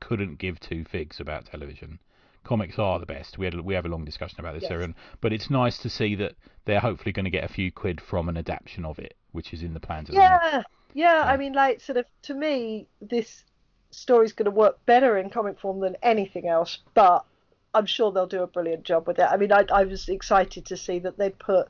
couldn't 0.00 0.38
give 0.38 0.60
two 0.60 0.84
figs 0.84 1.20
about 1.20 1.46
television. 1.46 1.98
Comics 2.44 2.78
are 2.78 2.98
the 2.98 3.06
best. 3.06 3.38
We 3.38 3.46
had 3.46 3.58
we 3.60 3.74
have 3.74 3.86
a 3.86 3.88
long 3.88 4.04
discussion 4.04 4.38
about 4.40 4.54
this, 4.54 4.68
Yes. 4.68 4.90
But 5.20 5.32
it's 5.32 5.48
nice 5.48 5.78
to 5.78 5.88
see 5.88 6.14
that 6.16 6.34
they're 6.66 6.80
hopefully 6.80 7.12
going 7.12 7.24
to 7.24 7.30
get 7.30 7.44
a 7.44 7.48
few 7.48 7.72
quid 7.72 8.00
from 8.00 8.28
an 8.28 8.36
adaptation 8.36 8.84
of 8.84 8.98
it, 8.98 9.14
which 9.32 9.54
is 9.54 9.62
in 9.62 9.72
the 9.72 9.80
plans. 9.80 10.10
At 10.10 10.14
the 10.14 10.20
moment. 10.20 10.42
Yeah, 10.42 10.50
yeah. 10.52 10.62
Yeah. 10.94 11.24
I 11.26 11.36
mean, 11.36 11.54
like, 11.54 11.80
sort 11.80 11.96
of, 11.98 12.06
to 12.22 12.34
me, 12.34 12.86
this 13.00 13.44
story's 13.90 14.32
going 14.32 14.44
to 14.44 14.50
work 14.50 14.84
better 14.84 15.16
in 15.16 15.30
comic 15.30 15.58
form 15.58 15.80
than 15.80 15.96
anything 16.02 16.48
else, 16.48 16.78
but 16.94 17.24
I'm 17.72 17.86
sure 17.86 18.12
they'll 18.12 18.26
do 18.26 18.42
a 18.42 18.46
brilliant 18.46 18.84
job 18.84 19.06
with 19.06 19.18
it. 19.18 19.26
I 19.30 19.36
mean, 19.36 19.52
I, 19.52 19.64
I 19.72 19.84
was 19.84 20.08
excited 20.08 20.66
to 20.66 20.76
see 20.76 20.98
that 21.00 21.16
they 21.16 21.30
put 21.30 21.68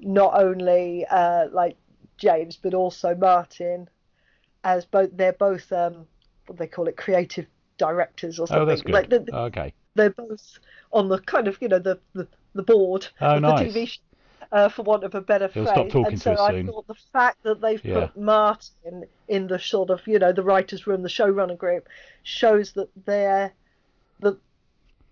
not 0.00 0.40
only, 0.40 1.04
uh, 1.06 1.48
like, 1.52 1.76
James, 2.16 2.56
but 2.56 2.74
also 2.74 3.14
Martin 3.14 3.88
as 4.64 4.84
both, 4.84 5.10
they're 5.12 5.32
both, 5.32 5.70
um, 5.72 6.06
what 6.48 6.58
they 6.58 6.66
call 6.66 6.88
it, 6.88 6.96
creative 6.96 7.46
directors 7.76 8.38
or 8.38 8.46
something. 8.46 8.62
Oh, 8.62 8.66
that's 8.66 8.82
good. 8.82 8.92
Like, 8.92 9.08
they- 9.10 9.32
okay. 9.32 9.72
they're 9.94 10.10
both 10.10 10.58
on 10.92 11.08
the 11.08 11.18
kind 11.18 11.48
of, 11.48 11.56
you 11.60 11.68
know, 11.68 11.78
the, 11.78 11.98
the, 12.14 12.26
the 12.54 12.62
board 12.62 13.06
Oh, 13.20 13.36
of 13.36 13.42
nice. 13.42 13.72
the 13.72 13.80
TV 13.80 13.86
show, 13.88 14.00
uh, 14.50 14.68
for 14.68 14.82
want 14.82 15.04
of 15.04 15.14
a 15.14 15.20
better 15.20 15.48
He'll 15.48 15.64
phrase. 15.64 15.74
stop 15.74 15.88
talking 15.90 16.12
and 16.12 16.20
so 16.22 16.32
I 16.36 16.50
soon. 16.52 16.66
thought 16.66 16.86
the 16.86 16.94
fact 17.12 17.42
that 17.42 17.60
they've 17.60 17.84
Yeah. 17.84 18.06
put 18.06 18.16
Martin 18.16 19.04
in 19.28 19.46
the 19.46 19.58
sort 19.58 19.90
of, 19.90 20.06
you 20.06 20.18
know, 20.18 20.32
the 20.32 20.42
writers' 20.42 20.86
room, 20.86 21.02
the 21.02 21.08
showrunner 21.08 21.56
group, 21.58 21.88
shows 22.22 22.72
that 22.72 22.88
they're 23.04 23.52
that 24.20 24.38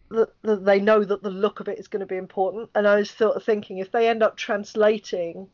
that, 0.09 0.31
that 0.43 0.65
they 0.65 0.81
know 0.81 1.03
that 1.05 1.23
the 1.23 1.31
look 1.31 1.59
of 1.61 1.69
it 1.69 1.79
is 1.79 1.89
going 1.89 2.01
to 2.01 2.07
be 2.07 2.17
important. 2.17 2.71
And 2.77 2.87
I 2.87 2.97
was 2.97 3.11
sort 3.11 3.37
of 3.37 3.43
thinking 3.45 3.79
if 3.79 3.91
they 3.91 4.09
end 4.09 4.23
up 4.23 4.37
translating 4.37 5.49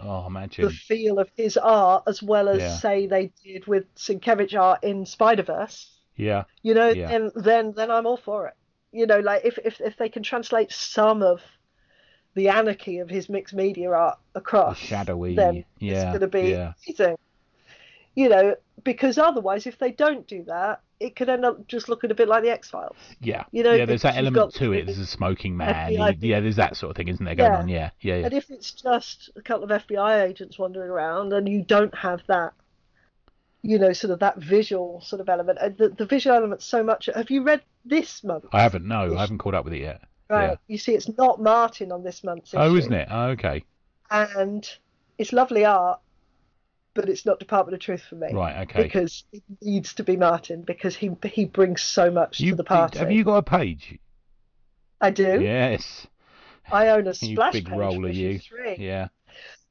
Oh, 0.00 0.28
the 0.56 0.70
feel 0.70 1.18
of 1.18 1.30
his 1.36 1.56
art 1.56 2.04
as 2.06 2.22
well 2.22 2.48
as 2.48 2.60
Yeah. 2.60 2.76
say 2.78 3.06
they 3.06 3.32
did 3.44 3.66
with 3.66 3.92
Sienkiewicz 3.94 4.58
art 4.58 4.84
in 4.84 5.06
Spider 5.06 5.42
Verse, 5.42 6.00
Yeah, 6.16 6.44
you 6.62 6.74
know, 6.74 6.90
Yeah. 6.90 7.08
then 7.08 7.30
then 7.34 7.72
then 7.72 7.90
I'm 7.90 8.06
all 8.06 8.16
for 8.16 8.48
it. 8.48 8.54
You 8.92 9.06
know, 9.06 9.20
like 9.20 9.44
if 9.44 9.58
if 9.58 9.80
if 9.80 9.96
they 9.96 10.08
can 10.08 10.22
translate 10.22 10.72
some 10.72 11.22
of 11.22 11.42
the 12.34 12.48
anarchy 12.48 12.98
of 12.98 13.08
his 13.10 13.28
mixed 13.28 13.54
media 13.54 13.90
art 13.90 14.18
the 14.34 14.40
across, 14.40 14.78
shadowy. 14.78 15.34
then 15.34 15.64
it's 15.80 16.04
going 16.04 16.20
to 16.20 16.28
be 16.28 16.50
yeah. 16.50 16.72
amazing. 16.86 17.16
You 18.14 18.28
know, 18.28 18.56
because 18.84 19.18
otherwise, 19.18 19.66
if 19.66 19.78
they 19.78 19.92
don't 19.92 20.26
do 20.26 20.44
that, 20.44 20.80
it 21.00 21.14
could 21.16 21.28
end 21.28 21.44
up 21.44 21.66
just 21.68 21.88
looking 21.88 22.10
a 22.10 22.14
bit 22.14 22.28
like 22.28 22.42
the 22.42 22.50
X 22.50 22.70
Files. 22.70 22.96
Yeah, 23.20 23.44
You 23.52 23.62
know, 23.62 23.72
yeah. 23.74 23.84
There's 23.84 24.02
that 24.02 24.16
element 24.16 24.34
got 24.34 24.54
to 24.54 24.72
it. 24.72 24.86
There's 24.86 24.98
a 24.98 25.06
smoking 25.06 25.56
man. 25.56 25.92
FBI 25.92 26.16
yeah, 26.20 26.40
there's 26.40 26.56
that 26.56 26.76
sort 26.76 26.90
of 26.90 26.96
thing, 26.96 27.08
isn't 27.08 27.24
there, 27.24 27.34
going 27.36 27.52
Yeah. 27.52 27.58
on? 27.58 27.68
Yeah, 27.68 27.90
yeah, 28.00 28.16
yeah. 28.16 28.24
And 28.26 28.34
if 28.34 28.50
it's 28.50 28.72
just 28.72 29.30
a 29.36 29.42
couple 29.42 29.64
of 29.64 29.70
FBI 29.70 30.24
agents 30.24 30.58
wandering 30.58 30.90
around 30.90 31.32
and 31.32 31.48
you 31.48 31.62
don't 31.62 31.94
have 31.96 32.20
that, 32.26 32.52
you 33.62 33.78
know, 33.78 33.92
sort 33.92 34.12
of 34.12 34.20
that 34.20 34.38
visual 34.38 35.00
sort 35.00 35.20
of 35.20 35.28
element, 35.28 35.58
and 35.60 35.76
the, 35.78 35.88
the 35.90 36.06
visual 36.06 36.34
element 36.36 36.62
so 36.62 36.82
much. 36.82 37.08
Have 37.14 37.30
you 37.30 37.42
read 37.42 37.62
this 37.84 38.22
month? 38.24 38.44
I 38.52 38.62
haven't. 38.62 38.86
No, 38.86 39.16
I 39.16 39.20
haven't 39.20 39.38
caught 39.38 39.54
up 39.54 39.64
with 39.64 39.74
it 39.74 39.80
yet. 39.80 40.02
Right. 40.30 40.50
yeah. 40.50 40.54
You 40.66 40.78
see, 40.78 40.92
it's 40.94 41.16
not 41.16 41.40
Martin 41.40 41.90
on 41.92 42.02
this 42.04 42.22
month's 42.22 42.54
Oh, 42.54 42.66
issue. 42.66 42.76
isn't 42.78 42.92
it? 42.92 43.08
Oh, 43.10 43.26
okay. 43.30 43.64
And 44.10 44.68
it's 45.16 45.32
lovely 45.32 45.64
art, 45.64 46.00
but 47.00 47.08
it's 47.08 47.24
not 47.24 47.38
Department 47.38 47.74
of 47.74 47.80
Truth 47.80 48.02
for 48.08 48.16
me. 48.16 48.32
Right. 48.32 48.62
Okay. 48.68 48.82
Because 48.82 49.24
it 49.32 49.42
needs 49.62 49.94
to 49.94 50.02
be 50.04 50.16
Martin 50.16 50.62
because 50.62 50.96
he 50.96 51.10
he 51.24 51.44
brings 51.44 51.82
so 51.82 52.10
much 52.10 52.40
you 52.40 52.50
to 52.50 52.56
the 52.56 52.64
party. 52.64 52.98
have 52.98 53.12
you 53.12 53.24
got 53.24 53.36
a 53.36 53.42
page? 53.42 53.98
I 55.00 55.10
do. 55.10 55.40
Yes. 55.40 56.06
I 56.70 56.88
own 56.88 57.06
a 57.06 57.10
You 57.20 57.34
splash 57.36 57.52
big 57.52 57.66
page 57.66 57.78
roller, 57.78 58.08
issue 58.08 58.18
you. 58.20 58.38
three. 58.40 58.76
Yeah. 58.78 59.08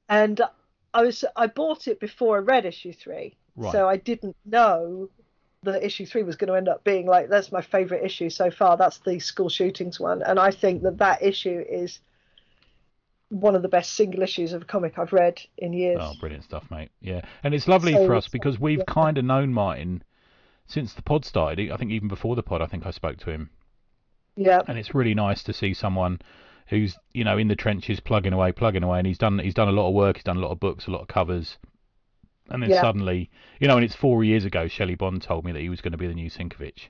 And 0.09 0.41
I 0.93 1.01
was 1.03 1.25
I 1.35 1.47
bought 1.47 1.87
it 1.87 1.99
before 1.99 2.37
I 2.37 2.39
read 2.39 2.65
issue 2.65 2.93
three, 2.93 3.35
Right. 3.55 3.71
so 3.71 3.87
I 3.89 3.97
didn't 3.97 4.35
know 4.45 5.09
that 5.63 5.83
issue 5.83 6.05
three 6.05 6.23
was 6.23 6.37
going 6.37 6.47
to 6.47 6.53
end 6.55 6.69
up 6.69 6.83
being 6.85 7.07
like 7.07 7.29
that's 7.29 7.51
my 7.51 7.61
favorite 7.61 8.05
issue 8.05 8.29
so 8.29 8.49
far. 8.49 8.77
That's 8.77 8.99
the 8.99 9.19
school 9.19 9.49
shootings 9.49 9.99
one, 9.99 10.21
and 10.23 10.39
I 10.39 10.51
think 10.51 10.83
that 10.83 10.97
that 10.99 11.21
issue 11.21 11.63
is 11.69 11.99
one 13.29 13.55
of 13.55 13.61
the 13.61 13.67
best 13.67 13.93
single 13.93 14.21
issues 14.23 14.53
of 14.53 14.61
a 14.61 14.65
comic 14.65 14.97
I've 14.97 15.11
read 15.13 15.41
in 15.57 15.73
years. 15.73 15.99
Oh, 16.01 16.13
brilliant 16.19 16.43
stuff, 16.45 16.69
mate. 16.71 16.91
Yeah, 17.01 17.21
and 17.43 17.53
it's 17.53 17.67
lovely 17.67 17.93
So 17.93 18.05
for 18.07 18.15
us 18.15 18.27
because 18.27 18.59
we've 18.59 18.79
yeah. 18.79 18.83
kind 18.87 19.17
of 19.17 19.25
known 19.25 19.53
Martin 19.53 20.03
since 20.65 20.93
the 20.93 21.01
pod 21.01 21.25
started. 21.25 21.71
I 21.71 21.77
think 21.77 21.91
even 21.91 22.07
before 22.07 22.35
the 22.35 22.43
pod, 22.43 22.61
I 22.61 22.67
think 22.67 22.85
I 22.85 22.91
spoke 22.91 23.17
to 23.19 23.31
him, 23.31 23.49
Yeah, 24.35 24.61
and 24.67 24.77
it's 24.77 24.95
really 24.95 25.13
nice 25.13 25.43
to 25.43 25.53
see 25.53 25.73
someone 25.73 26.19
who's 26.67 26.97
you 27.13 27.23
know 27.23 27.37
in 27.37 27.47
the 27.47 27.55
trenches, 27.55 27.99
plugging 27.99 28.33
away, 28.33 28.51
plugging 28.51 28.83
away, 28.83 28.97
and 28.99 29.07
he's 29.07 29.17
done 29.17 29.39
he's 29.39 29.53
done 29.53 29.67
a 29.69 29.71
lot 29.73 29.87
of 29.89 29.93
work. 29.93 30.17
He's 30.17 30.23
done 30.23 30.37
a 30.37 30.41
lot 30.41 30.51
of 30.51 30.59
books, 30.59 30.87
a 30.87 30.91
lot 30.91 31.01
of 31.01 31.07
covers, 31.07 31.57
and 32.49 32.61
then 32.63 32.69
Yeah. 32.69 32.81
suddenly, 32.81 33.29
you 33.59 33.67
know, 33.67 33.75
and 33.75 33.83
it's 33.85 33.95
four 33.95 34.23
years 34.23 34.45
ago. 34.45 34.67
Shelly 34.67 34.95
Bond 34.95 35.21
told 35.21 35.43
me 35.45 35.51
that 35.51 35.61
he 35.61 35.69
was 35.69 35.81
going 35.81 35.91
to 35.93 35.97
be 35.97 36.07
the 36.07 36.13
new 36.13 36.29
Sienkiewicz, 36.29 36.87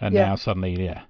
and 0.00 0.14
Yeah. 0.14 0.26
now 0.26 0.34
suddenly, 0.36 0.82
yeah, 0.82 1.02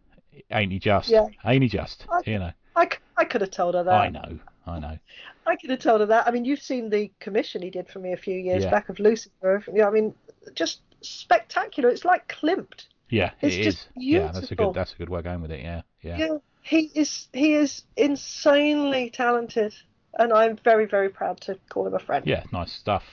ain't 0.50 0.70
he 0.72 0.78
just? 0.78 1.08
Yeah. 1.08 1.26
Ain't 1.44 1.62
he 1.62 1.68
just? 1.68 2.06
I- 2.10 2.20
You 2.30 2.38
know, 2.38 2.52
I, 2.76 2.88
I 3.16 3.24
could 3.24 3.40
have 3.40 3.50
told 3.50 3.74
her 3.74 3.82
that. 3.84 3.92
I 3.92 4.08
know, 4.08 4.38
I 4.66 4.78
know. 4.78 4.98
I 5.46 5.56
could 5.56 5.70
have 5.70 5.80
told 5.80 6.00
her 6.00 6.06
that. 6.06 6.26
I 6.26 6.30
mean, 6.30 6.44
you've 6.44 6.62
seen 6.62 6.90
the 6.90 7.10
commission 7.20 7.62
he 7.62 7.70
did 7.70 7.88
for 7.88 7.98
me 7.98 8.12
a 8.12 8.16
few 8.16 8.36
years 8.36 8.64
Yeah. 8.64 8.70
back 8.70 8.88
of 8.88 8.98
Lucifer. 8.98 9.62
Yeah, 9.72 9.86
I 9.86 9.90
mean, 9.90 10.14
just 10.54 10.80
spectacular. 11.02 11.88
It's 11.90 12.04
like 12.04 12.26
Klimt. 12.28 12.86
Yeah, 13.10 13.30
It's 13.42 13.56
it 13.56 13.62
just 13.62 13.78
is. 13.78 13.88
Yeah, 13.96 14.32
that's 14.32 14.50
a 14.50 14.54
good 14.56 14.74
that's 14.74 14.94
a 14.94 14.96
good 14.96 15.08
way 15.10 15.18
of 15.18 15.24
going 15.24 15.42
with 15.42 15.50
it. 15.52 15.60
Yeah, 15.60 15.82
yeah. 16.02 16.16
Yeah. 16.18 16.38
He 16.62 16.90
is 16.94 17.28
he 17.32 17.52
is 17.52 17.82
insanely 17.96 19.10
talented, 19.10 19.74
and 20.18 20.32
I'm 20.32 20.56
very 20.64 20.86
very 20.86 21.10
proud 21.10 21.40
to 21.42 21.58
call 21.68 21.86
him 21.86 21.94
a 21.94 21.98
friend. 21.98 22.26
Yeah, 22.26 22.44
nice 22.52 22.72
stuff. 22.72 23.04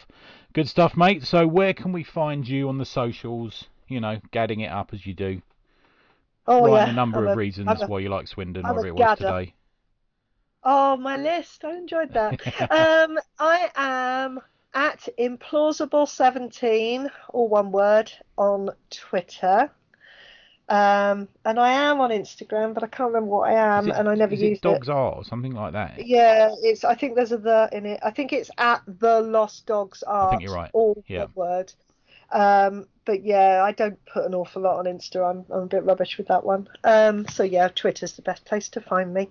Good 0.54 0.70
stuff, 0.70 0.96
mate. 0.96 1.24
So 1.24 1.46
where 1.46 1.74
can 1.74 1.92
we 1.92 2.04
find 2.04 2.48
you 2.48 2.70
on 2.70 2.78
the 2.78 2.86
socials? 2.86 3.66
You 3.88 4.00
know, 4.00 4.20
gadding 4.32 4.62
it 4.62 4.72
up 4.72 4.94
as 4.94 5.06
you 5.06 5.14
do. 5.14 5.42
Oh 6.48 6.74
yeah, 6.76 6.90
a 6.90 6.94
number 6.94 7.20
I'm 7.20 7.28
of 7.28 7.32
a- 7.34 7.36
reasons 7.36 7.68
I'm 7.70 7.82
a- 7.82 7.88
why 7.88 8.00
you 8.00 8.10
like 8.10 8.28
Swindon, 8.28 8.66
I'm 8.66 8.78
a 8.78 8.84
it 8.84 8.96
was 8.96 9.18
today. 9.18 9.54
Oh, 10.64 10.96
my 10.96 11.18
list. 11.18 11.64
I 11.66 11.72
enjoyed 11.76 12.14
that. 12.14 12.40
um, 12.72 13.18
I 13.40 13.70
am 13.76 14.40
at 14.76 15.10
implausible17, 15.20 17.10
all 17.30 17.48
one 17.48 17.72
word, 17.72 18.12
on 18.38 18.70
Twitter. 18.92 19.72
Um, 20.70 21.28
and 21.44 21.60
I 21.60 21.74
am 21.74 22.00
on 22.00 22.12
Instagram, 22.12 22.74
but 22.74 22.84
I 22.84 22.88
can't 22.88 23.08
remember 23.12 23.30
what 23.36 23.50
I 23.50 23.54
am, 23.78 23.90
it- 23.90 23.96
and 23.96 24.08
I 24.08 24.16
never 24.16 24.34
is 24.36 24.42
it 24.42 24.50
used 24.50 24.62
Dogs 24.62 24.88
are 24.88 25.14
or 25.14 25.24
something 25.26 25.54
like 25.54 25.74
that? 25.74 26.06
Yeah, 26.06 26.52
it's. 26.62 26.84
I 26.86 26.96
think 26.96 27.16
there's 27.16 27.32
a 27.34 27.38
the 27.38 27.68
in 27.74 27.86
it. 27.86 28.00
I 28.04 28.12
think 28.12 28.32
it's 28.32 28.50
at 28.58 28.82
the 28.88 29.20
Lost 29.22 29.66
Dogs 29.66 30.04
Art. 30.04 30.42
you're 30.42 30.54
right. 30.54 30.70
All 30.74 31.04
Yeah. 31.08 31.26
one 31.26 31.32
word. 31.36 31.74
Um, 32.32 32.88
but 33.06 33.24
yeah, 33.24 33.62
I 33.64 33.72
don't 33.72 34.00
put 34.06 34.26
an 34.26 34.34
awful 34.34 34.62
lot 34.62 34.80
on 34.80 34.86
Insta. 34.86 35.30
I'm, 35.30 35.46
I'm 35.52 35.64
a 35.64 35.68
bit 35.68 35.84
rubbish 35.84 36.18
with 36.18 36.28
that 36.28 36.44
one. 36.44 36.68
Um, 36.84 37.28
so 37.28 37.44
yeah, 37.44 37.68
Twitter's 37.68 38.14
the 38.14 38.22
best 38.22 38.46
place 38.46 38.70
to 38.70 38.82
find 38.82 39.14
me. 39.14 39.30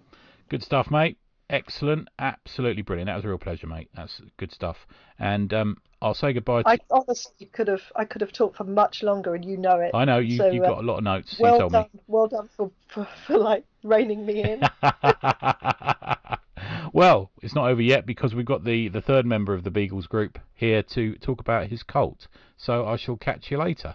Good 0.49 0.63
stuff, 0.63 0.91
mate. 0.91 1.19
Excellent. 1.49 2.09
Absolutely 2.19 2.83
brilliant. 2.83 3.09
That 3.09 3.17
was 3.17 3.25
a 3.25 3.29
real 3.29 3.39
pleasure, 3.39 3.67
mate. 3.67 3.89
That's 3.95 4.21
good 4.37 4.53
stuff. 4.53 4.87
And 5.19 5.53
um, 5.53 5.77
I'll 6.03 6.15
say 6.15 6.33
goodbye. 6.33 6.63
To... 6.63 6.69
I 6.69 6.79
honestly 6.91 7.47
could 7.53 7.69
have 7.69 7.83
I 7.97 8.05
could 8.05 8.21
have 8.21 8.33
talked 8.33 8.57
for 8.57 8.65
much 8.65 9.03
longer, 9.03 9.35
and 9.35 9.45
you 9.45 9.57
know 9.57 9.81
it. 9.81 9.91
I 9.95 10.05
know 10.05 10.19
you, 10.19 10.37
So, 10.39 10.51
you've 10.51 10.65
uh, 10.65 10.69
got 10.69 10.79
a 10.79 10.87
lot 10.87 10.99
of 10.99 11.05
notes. 11.05 11.37
well 11.39 11.69
done, 11.69 11.89
me. 11.93 12.01
well 12.07 12.29
done 12.29 12.49
for, 12.57 12.71
for, 12.89 13.09
for 13.27 13.39
like 13.39 13.65
reining 13.83 14.25
me 14.25 14.43
in. 14.43 14.61
well, 16.93 17.31
it's 17.43 17.55
not 17.55 17.69
over 17.71 17.83
yet 17.83 18.07
because 18.07 18.35
we've 18.35 18.45
got 18.47 18.65
the, 18.65 18.89
the 18.89 19.01
third 19.01 19.27
member 19.27 19.55
of 19.55 19.65
the 19.65 19.71
Beagles 19.71 20.07
group 20.07 20.39
here 20.55 20.83
to 20.83 21.15
talk 21.17 21.41
about 21.41 21.69
his 21.69 21.83
cult. 21.83 22.27
So 22.57 22.87
I 22.87 22.97
shall 22.97 23.17
catch 23.17 23.51
you 23.51 23.59
later. 23.59 23.95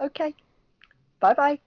okay, 0.00 0.34
bye 1.20 1.34
bye. 1.34 1.58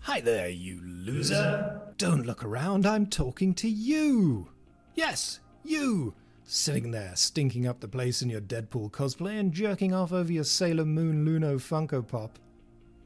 Hi 0.00 0.20
there, 0.20 0.48
you 0.50 0.80
loser. 0.84 1.80
Don't 1.96 2.26
look 2.26 2.44
around, 2.44 2.84
I'm 2.86 3.06
talking 3.06 3.54
to 3.54 3.68
you. 3.68 4.50
Yes, 4.94 5.40
you. 5.64 6.14
Sitting 6.46 6.90
there, 6.90 7.12
stinking 7.16 7.66
up 7.66 7.80
the 7.80 7.88
place 7.88 8.20
in 8.20 8.28
your 8.28 8.42
Deadpool 8.42 8.90
cosplay 8.90 9.40
and 9.40 9.50
jerking 9.50 9.94
off 9.94 10.12
over 10.12 10.30
your 10.30 10.44
Sailor 10.44 10.84
Moon 10.84 11.24
Luna 11.24 11.54
Funko 11.54 12.06
Pop. 12.06 12.38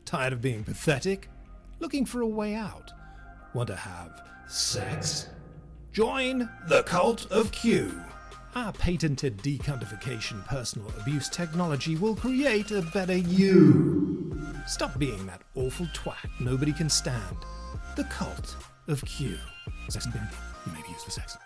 Tired 0.04 0.32
of 0.32 0.40
being 0.40 0.64
pathetic? 0.64 1.28
Looking 1.78 2.04
for 2.04 2.20
a 2.20 2.26
way 2.26 2.56
out? 2.56 2.90
Want 3.54 3.68
to 3.68 3.76
have 3.76 4.22
sex? 4.48 5.28
Join 5.92 6.48
the 6.68 6.82
Cult 6.84 7.30
of 7.32 7.50
Q. 7.50 7.90
Our 8.54 8.72
patented 8.72 9.38
decuntification 9.38 10.46
personal 10.46 10.92
abuse 11.00 11.28
technology 11.28 11.96
will 11.96 12.14
create 12.14 12.70
a 12.70 12.82
better 12.82 13.16
you. 13.16 14.46
Stop 14.66 14.98
being 14.98 15.26
that 15.26 15.40
awful 15.54 15.86
twat 15.94 16.28
nobody 16.40 16.72
can 16.72 16.90
stand. 16.90 17.36
The 17.96 18.04
Cult 18.04 18.56
of 18.86 19.04
Q. 19.06 19.38
Sex 19.88 20.04
and 20.04 20.14
you 20.14 20.72
may 20.72 20.82
be 20.82 20.88
used 20.90 21.04
for 21.04 21.10
sex. 21.10 21.38